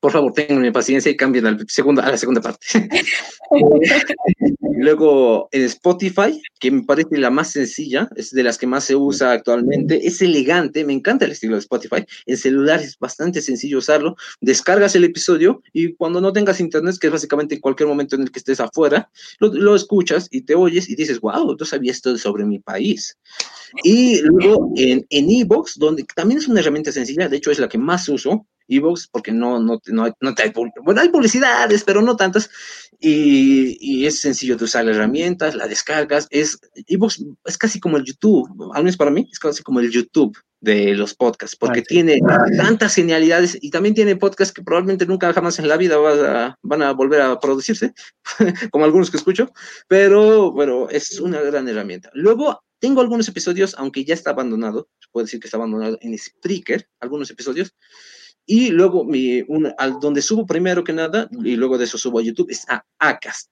por 0.00 0.12
favor, 0.12 0.32
tengan 0.32 0.72
paciencia 0.72 1.10
y 1.12 1.16
cambien 1.16 1.46
al 1.46 1.68
segundo, 1.68 2.02
a 2.02 2.10
la 2.10 2.16
segunda 2.16 2.40
parte. 2.40 2.66
Luego, 4.78 5.50
en 5.52 5.62
Spotify, 5.64 6.40
que 6.58 6.70
me 6.70 6.84
parece 6.84 7.18
la 7.18 7.30
más 7.30 7.50
sencilla, 7.50 8.08
es 8.16 8.30
de 8.30 8.42
las 8.42 8.56
que 8.56 8.66
más 8.66 8.84
se 8.84 8.96
usa 8.96 9.32
actualmente, 9.32 10.06
es 10.06 10.22
elegante, 10.22 10.86
me 10.86 10.94
encanta 10.94 11.26
el 11.26 11.32
estilo 11.32 11.54
de 11.54 11.60
Spotify. 11.60 12.06
En 12.24 12.38
celular 12.38 12.80
es 12.80 12.98
bastante 12.98 13.42
sencillo 13.42 13.76
usarlo. 13.78 14.16
Descargas 14.40 14.94
el 14.94 15.04
episodio 15.04 15.62
y 15.74 15.94
cuando 15.96 16.22
no 16.22 16.32
tengas 16.32 16.60
internet, 16.60 16.96
que 16.98 17.08
es 17.08 17.12
básicamente 17.12 17.56
en 17.56 17.60
cualquier 17.60 17.90
momento 17.90 18.16
en 18.16 18.22
el 18.22 18.30
que 18.30 18.38
estés 18.38 18.58
afuera, 18.58 19.10
lo, 19.38 19.74
escuchas 19.74 20.28
y 20.30 20.42
te 20.42 20.54
oyes 20.54 20.88
y 20.88 20.94
dices, 20.96 21.20
wow, 21.20 21.56
tú 21.56 21.66
sabías 21.66 21.96
esto 21.96 22.16
sobre 22.16 22.46
mi 22.46 22.58
país. 22.58 23.18
Y 23.84 24.22
luego 24.22 24.72
en 24.76 25.04
Evox, 25.10 25.78
donde 25.78 26.04
también 26.14 26.38
es 26.38 26.48
una 26.48 26.60
herramienta 26.60 26.90
sencilla, 26.90 27.28
de 27.28 27.36
hecho 27.36 27.50
es 27.50 27.58
la 27.58 27.68
que 27.68 27.76
más 27.76 28.08
uso, 28.08 28.46
Evox, 28.70 29.08
porque 29.08 29.32
no, 29.32 29.60
no, 29.60 29.80
no, 29.86 30.14
no 30.20 30.34
te 30.34 30.42
hay, 30.42 30.52
bueno, 30.84 31.00
hay 31.00 31.08
publicidades, 31.08 31.84
pero 31.84 32.02
no 32.02 32.16
tantas, 32.16 32.50
y, 32.98 33.76
y, 33.80 34.06
es 34.06 34.20
sencillo 34.20 34.56
de 34.56 34.64
usar 34.64 34.84
las 34.84 34.96
herramientas, 34.96 35.54
la 35.54 35.66
descargas, 35.66 36.26
es, 36.30 36.58
Evox 36.86 37.24
es 37.44 37.58
casi 37.58 37.80
como 37.80 37.96
el 37.96 38.04
YouTube, 38.04 38.48
al 38.74 38.82
menos 38.82 38.96
para 38.96 39.10
mí, 39.10 39.28
es 39.30 39.38
casi 39.38 39.62
como 39.62 39.80
el 39.80 39.90
YouTube 39.90 40.36
de 40.60 40.94
los 40.94 41.14
podcasts, 41.14 41.56
porque 41.56 41.82
tiene 41.82 42.20
tantas 42.56 42.94
genialidades 42.94 43.56
y 43.60 43.70
también 43.70 43.94
tiene 43.94 44.16
podcasts 44.16 44.52
que 44.52 44.62
probablemente 44.62 45.06
nunca 45.06 45.32
jamás 45.32 45.58
en 45.58 45.68
la 45.68 45.78
vida 45.78 45.96
van 46.62 46.82
a 46.82 46.92
volver 46.92 47.22
a 47.22 47.40
producirse, 47.40 47.94
como 48.70 48.84
algunos 48.84 49.10
que 49.10 49.16
escucho, 49.16 49.52
pero 49.88 50.52
bueno, 50.52 50.88
es 50.90 51.18
una 51.18 51.40
gran 51.40 51.66
herramienta. 51.68 52.10
Luego, 52.12 52.62
tengo 52.78 53.00
algunos 53.00 53.28
episodios, 53.28 53.74
aunque 53.78 54.04
ya 54.04 54.14
está 54.14 54.30
abandonado, 54.30 54.88
puedo 55.12 55.24
decir 55.24 55.40
que 55.40 55.46
está 55.46 55.56
abandonado 55.56 55.98
en 56.00 56.16
Spreaker, 56.16 56.88
algunos 57.00 57.30
episodios, 57.30 57.74
y 58.52 58.70
luego, 58.70 59.04
mi, 59.04 59.44
al, 59.78 60.00
donde 60.00 60.20
subo 60.20 60.44
primero 60.44 60.82
que 60.82 60.92
nada, 60.92 61.28
y 61.44 61.54
luego 61.54 61.78
de 61.78 61.84
eso 61.84 61.96
subo 61.96 62.18
a 62.18 62.22
YouTube, 62.22 62.50
es 62.50 62.68
a 62.68 62.84
Acast. 62.98 63.48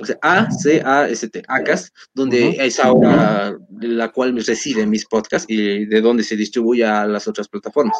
O 0.00 0.06
sea, 0.06 0.16
A-C-A-S-T, 0.22 1.42
Acast, 1.48 1.92
donde 2.14 2.50
es 2.50 2.78
ahora 2.78 3.58
la 3.80 4.12
cual 4.12 4.36
residen 4.36 4.88
mis 4.88 5.04
podcasts 5.04 5.50
y 5.50 5.86
de 5.86 6.00
donde 6.00 6.22
se 6.22 6.36
distribuye 6.36 6.84
a 6.84 7.08
las 7.08 7.26
otras 7.26 7.48
plataformas. 7.48 7.96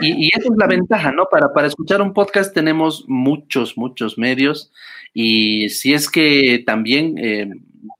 Y, 0.00 0.24
y, 0.24 0.28
esa 0.28 0.48
es 0.48 0.56
la 0.56 0.66
ventaja, 0.66 1.12
¿no? 1.12 1.26
Para, 1.30 1.52
para 1.52 1.66
escuchar 1.66 2.00
un 2.00 2.14
podcast 2.14 2.54
tenemos 2.54 3.04
muchos, 3.08 3.76
muchos 3.76 4.16
medios. 4.16 4.72
Y 5.12 5.68
si 5.68 5.92
es 5.92 6.08
que 6.08 6.62
también 6.64 7.18
eh, 7.18 7.50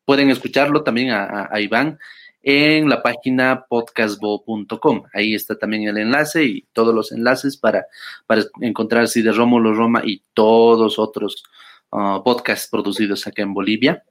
pueden 0.07 0.31
escucharlo 0.31 0.85
también 0.85 1.11
a, 1.11 1.51
a 1.51 1.61
Iván, 1.61 1.99
en 2.51 2.89
la 2.89 3.03
página 3.03 3.67
podcastbo.com. 3.69 5.03
Ahí 5.13 5.35
está 5.35 5.59
también 5.59 5.83
el 5.87 5.99
enlace 5.99 6.45
y 6.47 6.63
todos 6.73 6.95
los 6.95 7.13
enlaces 7.13 7.59
para, 7.59 7.85
para 8.27 8.43
encontrar 8.63 9.07
si 9.09 9.21
de 9.21 9.33
Rómulo 9.33 9.75
Roma 9.75 10.01
y 10.03 10.23
todos 10.33 10.99
otros 10.99 11.45
uh, 11.91 12.23
podcasts 12.25 12.71
producidos 12.71 13.27
acá 13.27 13.43
en 13.43 13.53
Bolivia. 13.53 14.03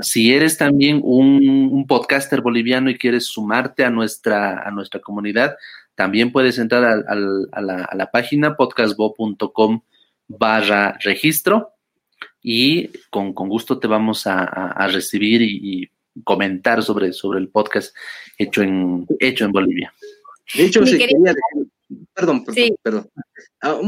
Si 0.00 0.32
eres 0.32 0.56
también 0.56 1.02
un, 1.04 1.84
podcaster 1.86 2.40
boliviano 2.40 2.88
y 2.88 2.96
quieres 2.96 3.26
sumarte 3.26 3.84
a 3.84 3.90
nuestra, 3.90 4.66
a 4.66 4.70
nuestra 4.70 4.98
comunidad, 5.02 5.56
también 5.94 6.32
puedes 6.32 6.58
entrar 6.58 6.84
a, 6.84 7.14
la, 7.14 8.10
página 8.10 8.56
podcastbo.com 8.56 9.82
barra 10.28 10.96
registro 11.04 11.74
y 12.40 12.88
con, 13.10 13.34
gusto 13.34 13.78
te 13.78 13.86
vamos 13.86 14.26
a, 14.26 14.86
recibir 14.88 15.42
y 15.42 15.91
comentar 16.24 16.82
sobre, 16.82 17.12
sobre 17.12 17.38
el 17.40 17.48
podcast 17.48 17.94
hecho 18.38 18.62
en, 18.62 19.06
hecho 19.20 19.44
en 19.44 19.52
Bolivia. 19.52 19.94
De 20.54 20.64
hecho, 20.64 20.84
sí, 20.86 20.98
quería 20.98 21.34
perdón, 22.14 22.44
perdón. 22.82 23.10
Ah, 23.60 23.78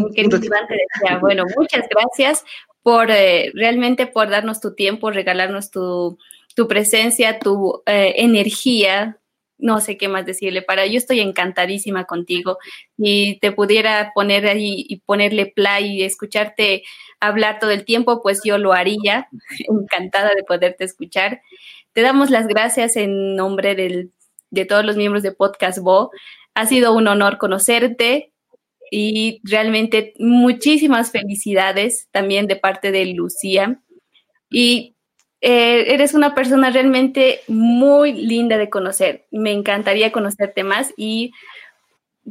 bueno, 1.21 1.45
muchas 1.57 1.87
gracias 1.89 2.45
por 2.83 3.11
eh, 3.11 3.51
realmente 3.55 4.07
por 4.07 4.29
darnos 4.29 4.61
tu 4.61 4.75
tiempo, 4.75 5.11
regalarnos 5.11 5.71
tu, 5.71 6.19
tu 6.55 6.69
presencia, 6.69 7.39
tu 7.39 7.83
eh, 7.87 8.15
energía 8.19 9.19
no 9.59 9.81
sé 9.81 9.97
qué 9.97 10.09
más 10.09 10.27
decirle. 10.27 10.63
Para 10.63 10.87
yo 10.87 10.99
estoy 10.99 11.21
encantadísima 11.21 12.05
contigo 12.05 12.59
y 12.97 13.39
te 13.41 13.53
pudiera 13.53 14.13
poner 14.15 14.47
ahí 14.47 14.85
y 14.89 15.01
ponerle 15.01 15.47
play 15.47 16.01
y 16.01 16.03
escucharte 16.03 16.83
hablar 17.21 17.59
todo 17.61 17.71
el 17.71 17.85
tiempo, 17.85 18.23
pues 18.23 18.43
yo 18.45 18.59
lo 18.59 18.73
haría. 18.73 19.29
Encantada 19.69 20.35
de 20.35 20.45
poderte 20.45 20.85
escuchar. 20.85 21.41
Te 21.95 22.03
damos 22.03 22.31
las 22.31 22.49
gracias 22.49 22.97
en 22.97 23.37
nombre 23.37 23.77
del, 23.77 24.11
de 24.51 24.65
todos 24.65 24.85
los 24.85 24.97
miembros 24.97 25.23
de 25.23 25.31
Podcast 25.31 25.79
Bo. 25.79 26.11
Ha 26.55 26.67
sido 26.67 26.93
un 26.93 27.07
honor 27.07 27.39
conocerte 27.39 28.33
y 28.91 29.41
realmente 29.45 30.13
muchísimas 30.19 31.13
felicidades 31.13 32.09
también 32.11 32.49
de 32.49 32.57
parte 32.57 32.91
de 32.91 33.07
Lucía. 33.07 33.81
Y 34.51 34.97
eh, 35.41 35.95
eres 35.95 36.15
una 36.15 36.35
persona 36.35 36.71
realmente 36.71 37.43
muy 37.47 38.13
linda 38.13 38.59
de 38.59 38.71
conocer. 38.71 39.27
Me 39.31 39.53
encantaría 39.53 40.11
conocerte 40.11 40.65
más 40.65 40.93
y 40.97 41.31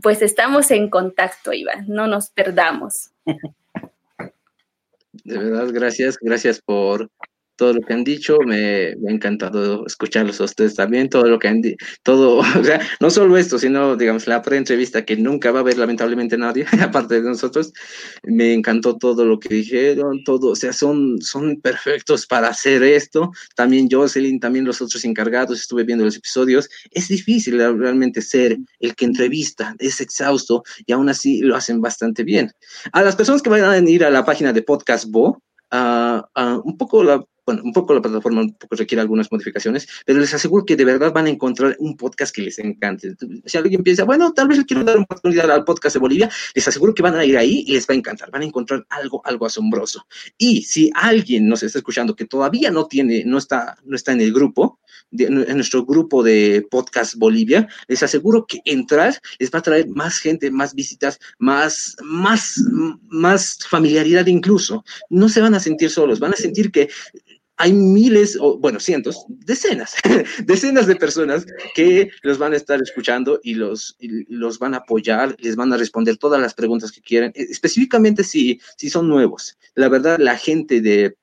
pues 0.01 0.21
estamos 0.21 0.71
en 0.71 0.89
contacto, 0.89 1.53
Iván. 1.53 1.85
No 1.87 2.07
nos 2.07 2.29
perdamos. 2.29 3.11
De 5.23 5.37
verdad, 5.37 5.69
gracias, 5.71 6.17
gracias 6.19 6.59
por 6.59 7.09
todo 7.55 7.73
lo 7.73 7.81
que 7.81 7.93
han 7.93 8.03
dicho, 8.03 8.37
me, 8.45 8.87
ha 8.87 9.11
encantado 9.11 9.85
escucharlos 9.85 10.41
a 10.41 10.45
ustedes 10.45 10.75
también, 10.75 11.09
todo 11.09 11.25
lo 11.25 11.39
que 11.39 11.47
han 11.47 11.61
dicho, 11.61 11.77
todo, 12.03 12.37
o 12.59 12.63
sea, 12.63 12.81
no 12.99 13.09
solo 13.09 13.37
esto, 13.37 13.59
sino, 13.59 13.95
digamos, 13.95 14.27
la 14.27 14.41
pre-entrevista 14.41 15.05
que 15.05 15.15
nunca 15.15 15.51
va 15.51 15.59
a 15.59 15.63
ver 15.63 15.77
lamentablemente 15.77 16.37
nadie, 16.37 16.65
aparte 16.81 17.15
de 17.15 17.21
nosotros, 17.21 17.71
me 18.23 18.53
encantó 18.53 18.97
todo 18.97 19.25
lo 19.25 19.39
que 19.39 19.53
dijeron, 19.53 20.23
todo, 20.23 20.51
o 20.51 20.55
sea, 20.55 20.73
son, 20.73 21.21
son 21.21 21.61
perfectos 21.61 22.25
para 22.25 22.49
hacer 22.49 22.83
esto, 22.83 23.31
también 23.55 23.87
Jocelyn, 23.89 24.39
también 24.39 24.65
los 24.65 24.81
otros 24.81 25.05
encargados, 25.05 25.59
estuve 25.59 25.83
viendo 25.83 26.05
los 26.05 26.17
episodios, 26.17 26.69
es 26.91 27.07
difícil 27.07 27.57
realmente 27.57 28.21
ser 28.21 28.57
el 28.79 28.95
que 28.95 29.05
entrevista, 29.05 29.75
es 29.79 30.01
exhausto, 30.01 30.63
y 30.85 30.93
aún 30.93 31.09
así 31.09 31.41
lo 31.41 31.55
hacen 31.55 31.81
bastante 31.81 32.23
bien. 32.23 32.51
A 32.91 33.03
las 33.03 33.15
personas 33.15 33.41
que 33.41 33.49
vayan 33.49 33.69
a 33.69 33.89
ir 33.89 34.03
a 34.03 34.09
la 34.09 34.25
página 34.25 34.53
de 34.53 34.63
Podcast 34.63 35.05
Bo, 35.09 35.41
uh, 35.71 36.61
un 36.63 36.77
poco 36.77 37.03
la 37.03 37.23
bueno, 37.45 37.61
un 37.63 37.73
poco 37.73 37.93
la 37.93 38.01
plataforma 38.01 38.45
requiere 38.69 39.01
algunas 39.01 39.31
modificaciones, 39.31 39.87
pero 40.05 40.19
les 40.19 40.33
aseguro 40.33 40.65
que 40.65 40.75
de 40.75 40.85
verdad 40.85 41.11
van 41.11 41.25
a 41.25 41.29
encontrar 41.29 41.75
un 41.79 41.97
podcast 41.97 42.33
que 42.33 42.41
les 42.41 42.59
encante. 42.59 43.15
Si 43.45 43.57
alguien 43.57 43.83
piensa, 43.83 44.05
bueno, 44.05 44.33
tal 44.33 44.47
vez 44.47 44.57
le 44.57 44.65
quiero 44.65 44.83
dar 44.83 44.95
una 44.95 45.03
oportunidad 45.03 45.51
al 45.51 45.65
podcast 45.65 45.95
de 45.95 45.99
Bolivia, 45.99 46.29
les 46.55 46.67
aseguro 46.67 46.93
que 46.93 47.03
van 47.03 47.15
a 47.15 47.25
ir 47.25 47.37
ahí 47.37 47.63
y 47.67 47.73
les 47.73 47.87
va 47.87 47.93
a 47.93 47.97
encantar, 47.97 48.31
van 48.31 48.43
a 48.43 48.45
encontrar 48.45 48.85
algo, 48.89 49.21
algo 49.25 49.45
asombroso. 49.45 50.05
Y 50.37 50.61
si 50.63 50.89
alguien 50.93 51.47
nos 51.47 51.63
está 51.63 51.79
escuchando 51.79 52.15
que 52.15 52.25
todavía 52.25 52.71
no 52.71 52.87
tiene, 52.87 53.23
no 53.25 53.37
está, 53.37 53.75
no 53.83 53.95
está 53.95 54.13
en 54.13 54.21
el 54.21 54.33
grupo, 54.33 54.79
en 55.11 55.55
nuestro 55.55 55.85
grupo 55.85 56.23
de 56.23 56.65
podcast 56.69 57.15
Bolivia, 57.15 57.67
les 57.87 58.01
aseguro 58.01 58.45
que 58.47 58.61
entrar 58.65 59.19
les 59.39 59.51
va 59.51 59.59
a 59.59 59.63
traer 59.63 59.87
más 59.89 60.17
gente, 60.17 60.49
más 60.49 60.73
visitas, 60.73 61.19
más, 61.37 61.95
más, 62.03 62.59
más 63.09 63.59
familiaridad 63.69 64.25
incluso. 64.27 64.83
No 65.09 65.29
se 65.29 65.41
van 65.41 65.53
a 65.53 65.59
sentir 65.59 65.89
solos, 65.89 66.19
van 66.19 66.33
a 66.33 66.37
sentir 66.37 66.71
que 66.71 66.89
hay 67.57 67.73
miles, 67.73 68.37
o 68.39 68.57
bueno, 68.57 68.79
cientos, 68.79 69.25
decenas, 69.27 69.95
decenas 70.45 70.87
de 70.87 70.95
personas 70.95 71.45
que 71.75 72.09
los 72.21 72.37
van 72.37 72.53
a 72.53 72.57
estar 72.57 72.81
escuchando 72.81 73.39
y 73.43 73.53
los, 73.53 73.95
los 73.99 74.59
van 74.59 74.73
a 74.73 74.77
apoyar, 74.77 75.35
les 75.39 75.55
van 75.55 75.71
a 75.71 75.77
responder 75.77 76.17
todas 76.17 76.41
las 76.41 76.53
preguntas 76.53 76.91
que 76.91 77.01
quieren, 77.01 77.31
específicamente 77.35 78.23
si, 78.23 78.59
si 78.77 78.89
son 78.89 79.07
nuevos. 79.07 79.57
La 79.75 79.89
verdad, 79.89 80.17
la 80.19 80.37
gente 80.37 80.81
de 80.81 81.15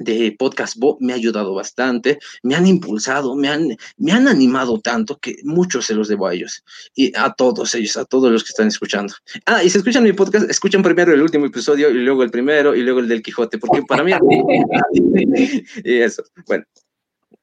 de 0.00 0.34
Podcast 0.36 0.76
me 0.98 1.12
ha 1.12 1.16
ayudado 1.16 1.54
bastante, 1.54 2.18
me 2.42 2.56
han 2.56 2.66
impulsado, 2.66 3.36
me 3.36 3.48
han, 3.48 3.76
me 3.98 4.12
han 4.12 4.26
animado 4.26 4.80
tanto 4.80 5.18
que 5.18 5.36
muchos 5.44 5.86
se 5.86 5.94
los 5.94 6.08
debo 6.08 6.26
a 6.26 6.34
ellos 6.34 6.64
y 6.94 7.12
a 7.16 7.32
todos 7.32 7.74
ellos, 7.74 7.96
a 7.96 8.04
todos 8.04 8.32
los 8.32 8.42
que 8.42 8.48
están 8.48 8.68
escuchando. 8.68 9.14
Ah, 9.46 9.62
y 9.62 9.70
si 9.70 9.78
escuchan 9.78 10.02
mi 10.02 10.12
podcast, 10.12 10.50
escuchan 10.50 10.82
primero 10.82 11.12
el 11.12 11.22
último 11.22 11.46
episodio 11.46 11.90
y 11.90 11.94
luego 11.94 12.22
el 12.22 12.30
primero 12.30 12.74
y 12.74 12.82
luego 12.82 13.00
el 13.00 13.08
del 13.08 13.22
Quijote, 13.22 13.58
porque 13.58 13.82
para 13.86 14.02
mí... 14.02 14.12
y 15.84 15.98
eso, 15.98 16.24
bueno, 16.46 16.64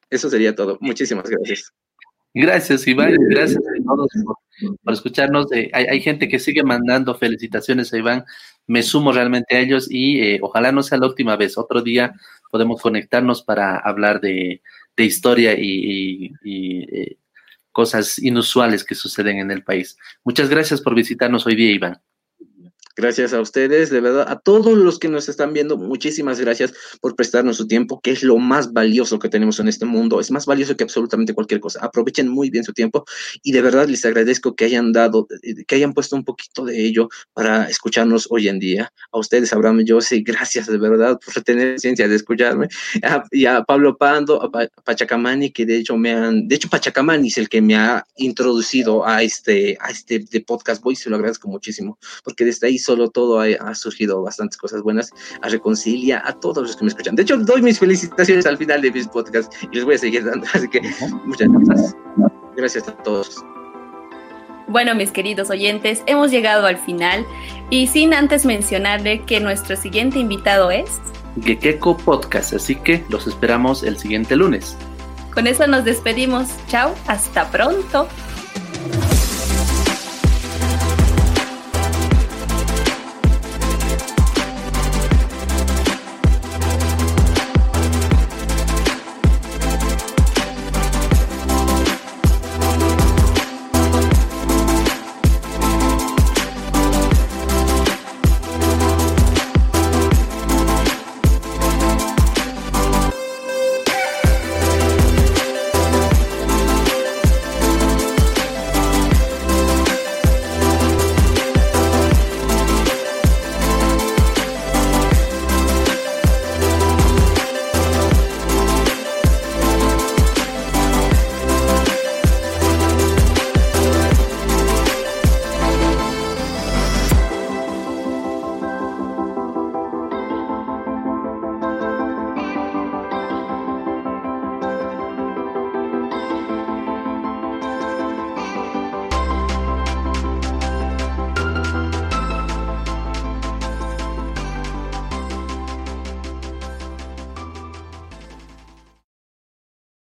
eso 0.09 0.29
sería 0.29 0.55
todo. 0.55 0.77
Muchísimas 0.81 1.29
gracias. 1.29 1.71
Gracias, 2.33 2.87
Iván. 2.87 3.15
Gracias 3.29 3.63
a 3.63 3.83
todos 3.83 4.09
por, 4.83 4.93
escucharnos. 4.93 5.51
Eh, 5.51 5.69
hay, 5.73 5.85
hay, 5.85 6.01
gente 6.01 6.27
que 6.27 6.39
sigue 6.39 6.63
mandando 6.63 7.15
felicitaciones 7.15 7.91
a 7.93 7.97
Iván. 7.97 8.25
Me 8.67 8.83
sumo 8.83 9.11
realmente 9.11 9.55
a 9.55 9.59
ellos 9.59 9.87
y 9.89 10.19
eh, 10.21 10.39
ojalá 10.41 10.71
no 10.71 10.83
sea 10.83 10.99
la 10.99 11.07
última 11.07 11.35
vez. 11.35 11.57
Otro 11.57 11.81
día 11.81 12.13
podemos 12.49 12.81
conectarnos 12.81 13.43
para 13.43 13.77
hablar 13.77 14.21
de, 14.21 14.61
historia 14.97 15.53
y, 15.57 16.33
eh, 16.43 17.17
cosas 17.71 18.17
inusuales 18.17 18.83
que 18.83 18.95
suceden 18.95 19.37
en 19.37 19.51
el 19.51 19.63
país. 19.63 19.97
Muchas 20.23 20.49
gracias 20.49 20.81
por 20.81 20.95
visitarnos 20.95 21.45
hoy 21.45 21.55
día, 21.55 21.71
Iván. 21.71 22.01
Gracias 22.99 23.31
a 23.31 23.39
ustedes, 23.39 23.91
de 23.91 24.01
verdad, 24.01 24.25
a 24.27 24.39
todos 24.39 24.75
los 24.75 24.97
que 24.97 25.07
nos 25.07 25.29
están 25.29 25.53
viendo, 25.53 25.77
muchísimas 25.77 26.39
gracias 26.39 26.73
por 26.99 27.15
prestarnos 27.15 27.57
su 27.57 27.67
tiempo, 27.67 28.01
que 28.01 28.09
es 28.09 28.23
lo 28.23 28.37
más 28.39 28.73
valioso 28.73 29.19
que 29.19 29.29
tenemos 29.29 29.59
en 29.59 29.67
este 29.67 29.85
mundo, 29.85 30.19
es 30.19 30.31
más 30.31 30.47
valioso 30.47 30.75
que 30.75 30.83
absolutamente 30.83 31.35
cualquier 31.35 31.59
cosa. 31.59 31.79
Aprovechen 31.83 32.27
muy 32.27 32.49
bien 32.49 32.63
su 32.63 32.73
tiempo 32.73 33.05
y 33.43 33.51
de 33.51 33.61
verdad 33.61 33.87
les 33.87 34.03
agradezco 34.03 34.55
que 34.55 34.65
hayan 34.65 34.93
dado, 34.93 35.27
que 35.67 35.75
hayan 35.75 35.93
puesto 35.93 36.15
un 36.15 36.25
poquito 36.25 36.65
de 36.65 36.87
ello 36.87 37.07
para 37.33 37.69
escucharnos 37.69 38.25
hoy 38.31 38.47
en 38.47 38.57
día. 38.57 38.91
A 39.11 39.19
ustedes, 39.19 39.53
Abraham 39.53 39.81
y 39.81 39.91
José, 39.91 40.21
gracias 40.21 40.65
de 40.65 40.79
verdad 40.79 41.19
por 41.23 41.43
tener 41.43 41.79
ciencia 41.79 42.07
de 42.07 42.15
escucharme. 42.15 42.67
y 43.31 43.45
a 43.45 43.63
Pablo 43.63 43.95
Pando, 43.95 44.41
a 44.41 44.49
Pachacamani, 44.83 45.51
que 45.51 45.67
de 45.67 45.77
hecho 45.77 45.97
me 45.97 46.13
han, 46.13 46.47
de 46.47 46.55
hecho 46.55 46.67
Pachacamani 46.67 47.27
es 47.27 47.37
el 47.37 47.47
que 47.47 47.61
me 47.61 47.75
ha 47.75 48.03
introducido 48.15 49.05
a 49.05 49.21
este, 49.21 49.77
a 49.81 49.91
este 49.91 50.17
de 50.17 50.41
podcast 50.41 50.81
Boy, 50.81 50.95
se 50.95 51.11
lo 51.11 51.17
agradezco 51.17 51.47
muchísimo, 51.47 51.99
porque 52.23 52.43
desde 52.43 52.65
ahí 52.65 52.79
solo 52.87 53.09
todo 53.09 53.41
ha, 53.41 53.75
surgido 53.75 54.21
bastantes 54.21 54.57
cosas 54.57 54.81
buenas, 54.81 55.11
a 55.41 55.49
Reconcilia, 55.49 56.23
a 56.25 56.31
todos 56.33 56.63
los 56.63 56.75
que 56.77 56.85
me 56.85 56.89
escuchan. 56.89 57.15
De 57.15 57.23
hecho, 57.23 57.37
doy 57.37 57.61
mis 57.61 57.79
felicitaciones 57.79 58.45
al 58.45 58.57
final 58.57 58.81
de 58.81 58.91
mis 58.91 59.07
podcasts 59.09 59.55
y 59.69 59.75
les 59.75 59.83
voy 59.83 59.95
a 59.95 59.97
seguir 59.97 60.23
dando, 60.23 60.47
así 60.53 60.69
que 60.69 60.81
muchas 61.25 61.49
gracias. 61.49 61.95
Gracias 62.55 62.87
a 62.87 62.93
todos. 63.03 63.43
Bueno, 64.69 64.95
mis 64.95 65.11
queridos 65.11 65.49
oyentes, 65.49 66.01
hemos 66.07 66.31
llegado 66.31 66.65
al 66.65 66.77
final 66.77 67.25
y 67.69 67.87
sin 67.87 68.13
antes 68.13 68.45
mencionarle 68.45 69.23
que 69.25 69.39
nuestro 69.39 69.75
siguiente 69.75 70.19
invitado 70.19 70.71
es 70.71 70.89
Gekeko 71.41 71.97
Podcast, 71.97 72.53
así 72.53 72.75
que 72.75 73.03
los 73.09 73.27
esperamos 73.27 73.83
el 73.83 73.97
siguiente 73.97 74.35
lunes. 74.35 74.77
Con 75.33 75.45
eso 75.45 75.67
nos 75.67 75.83
despedimos. 75.83 76.47
Chao, 76.67 76.95
hasta 77.05 77.51
pronto. 77.51 78.07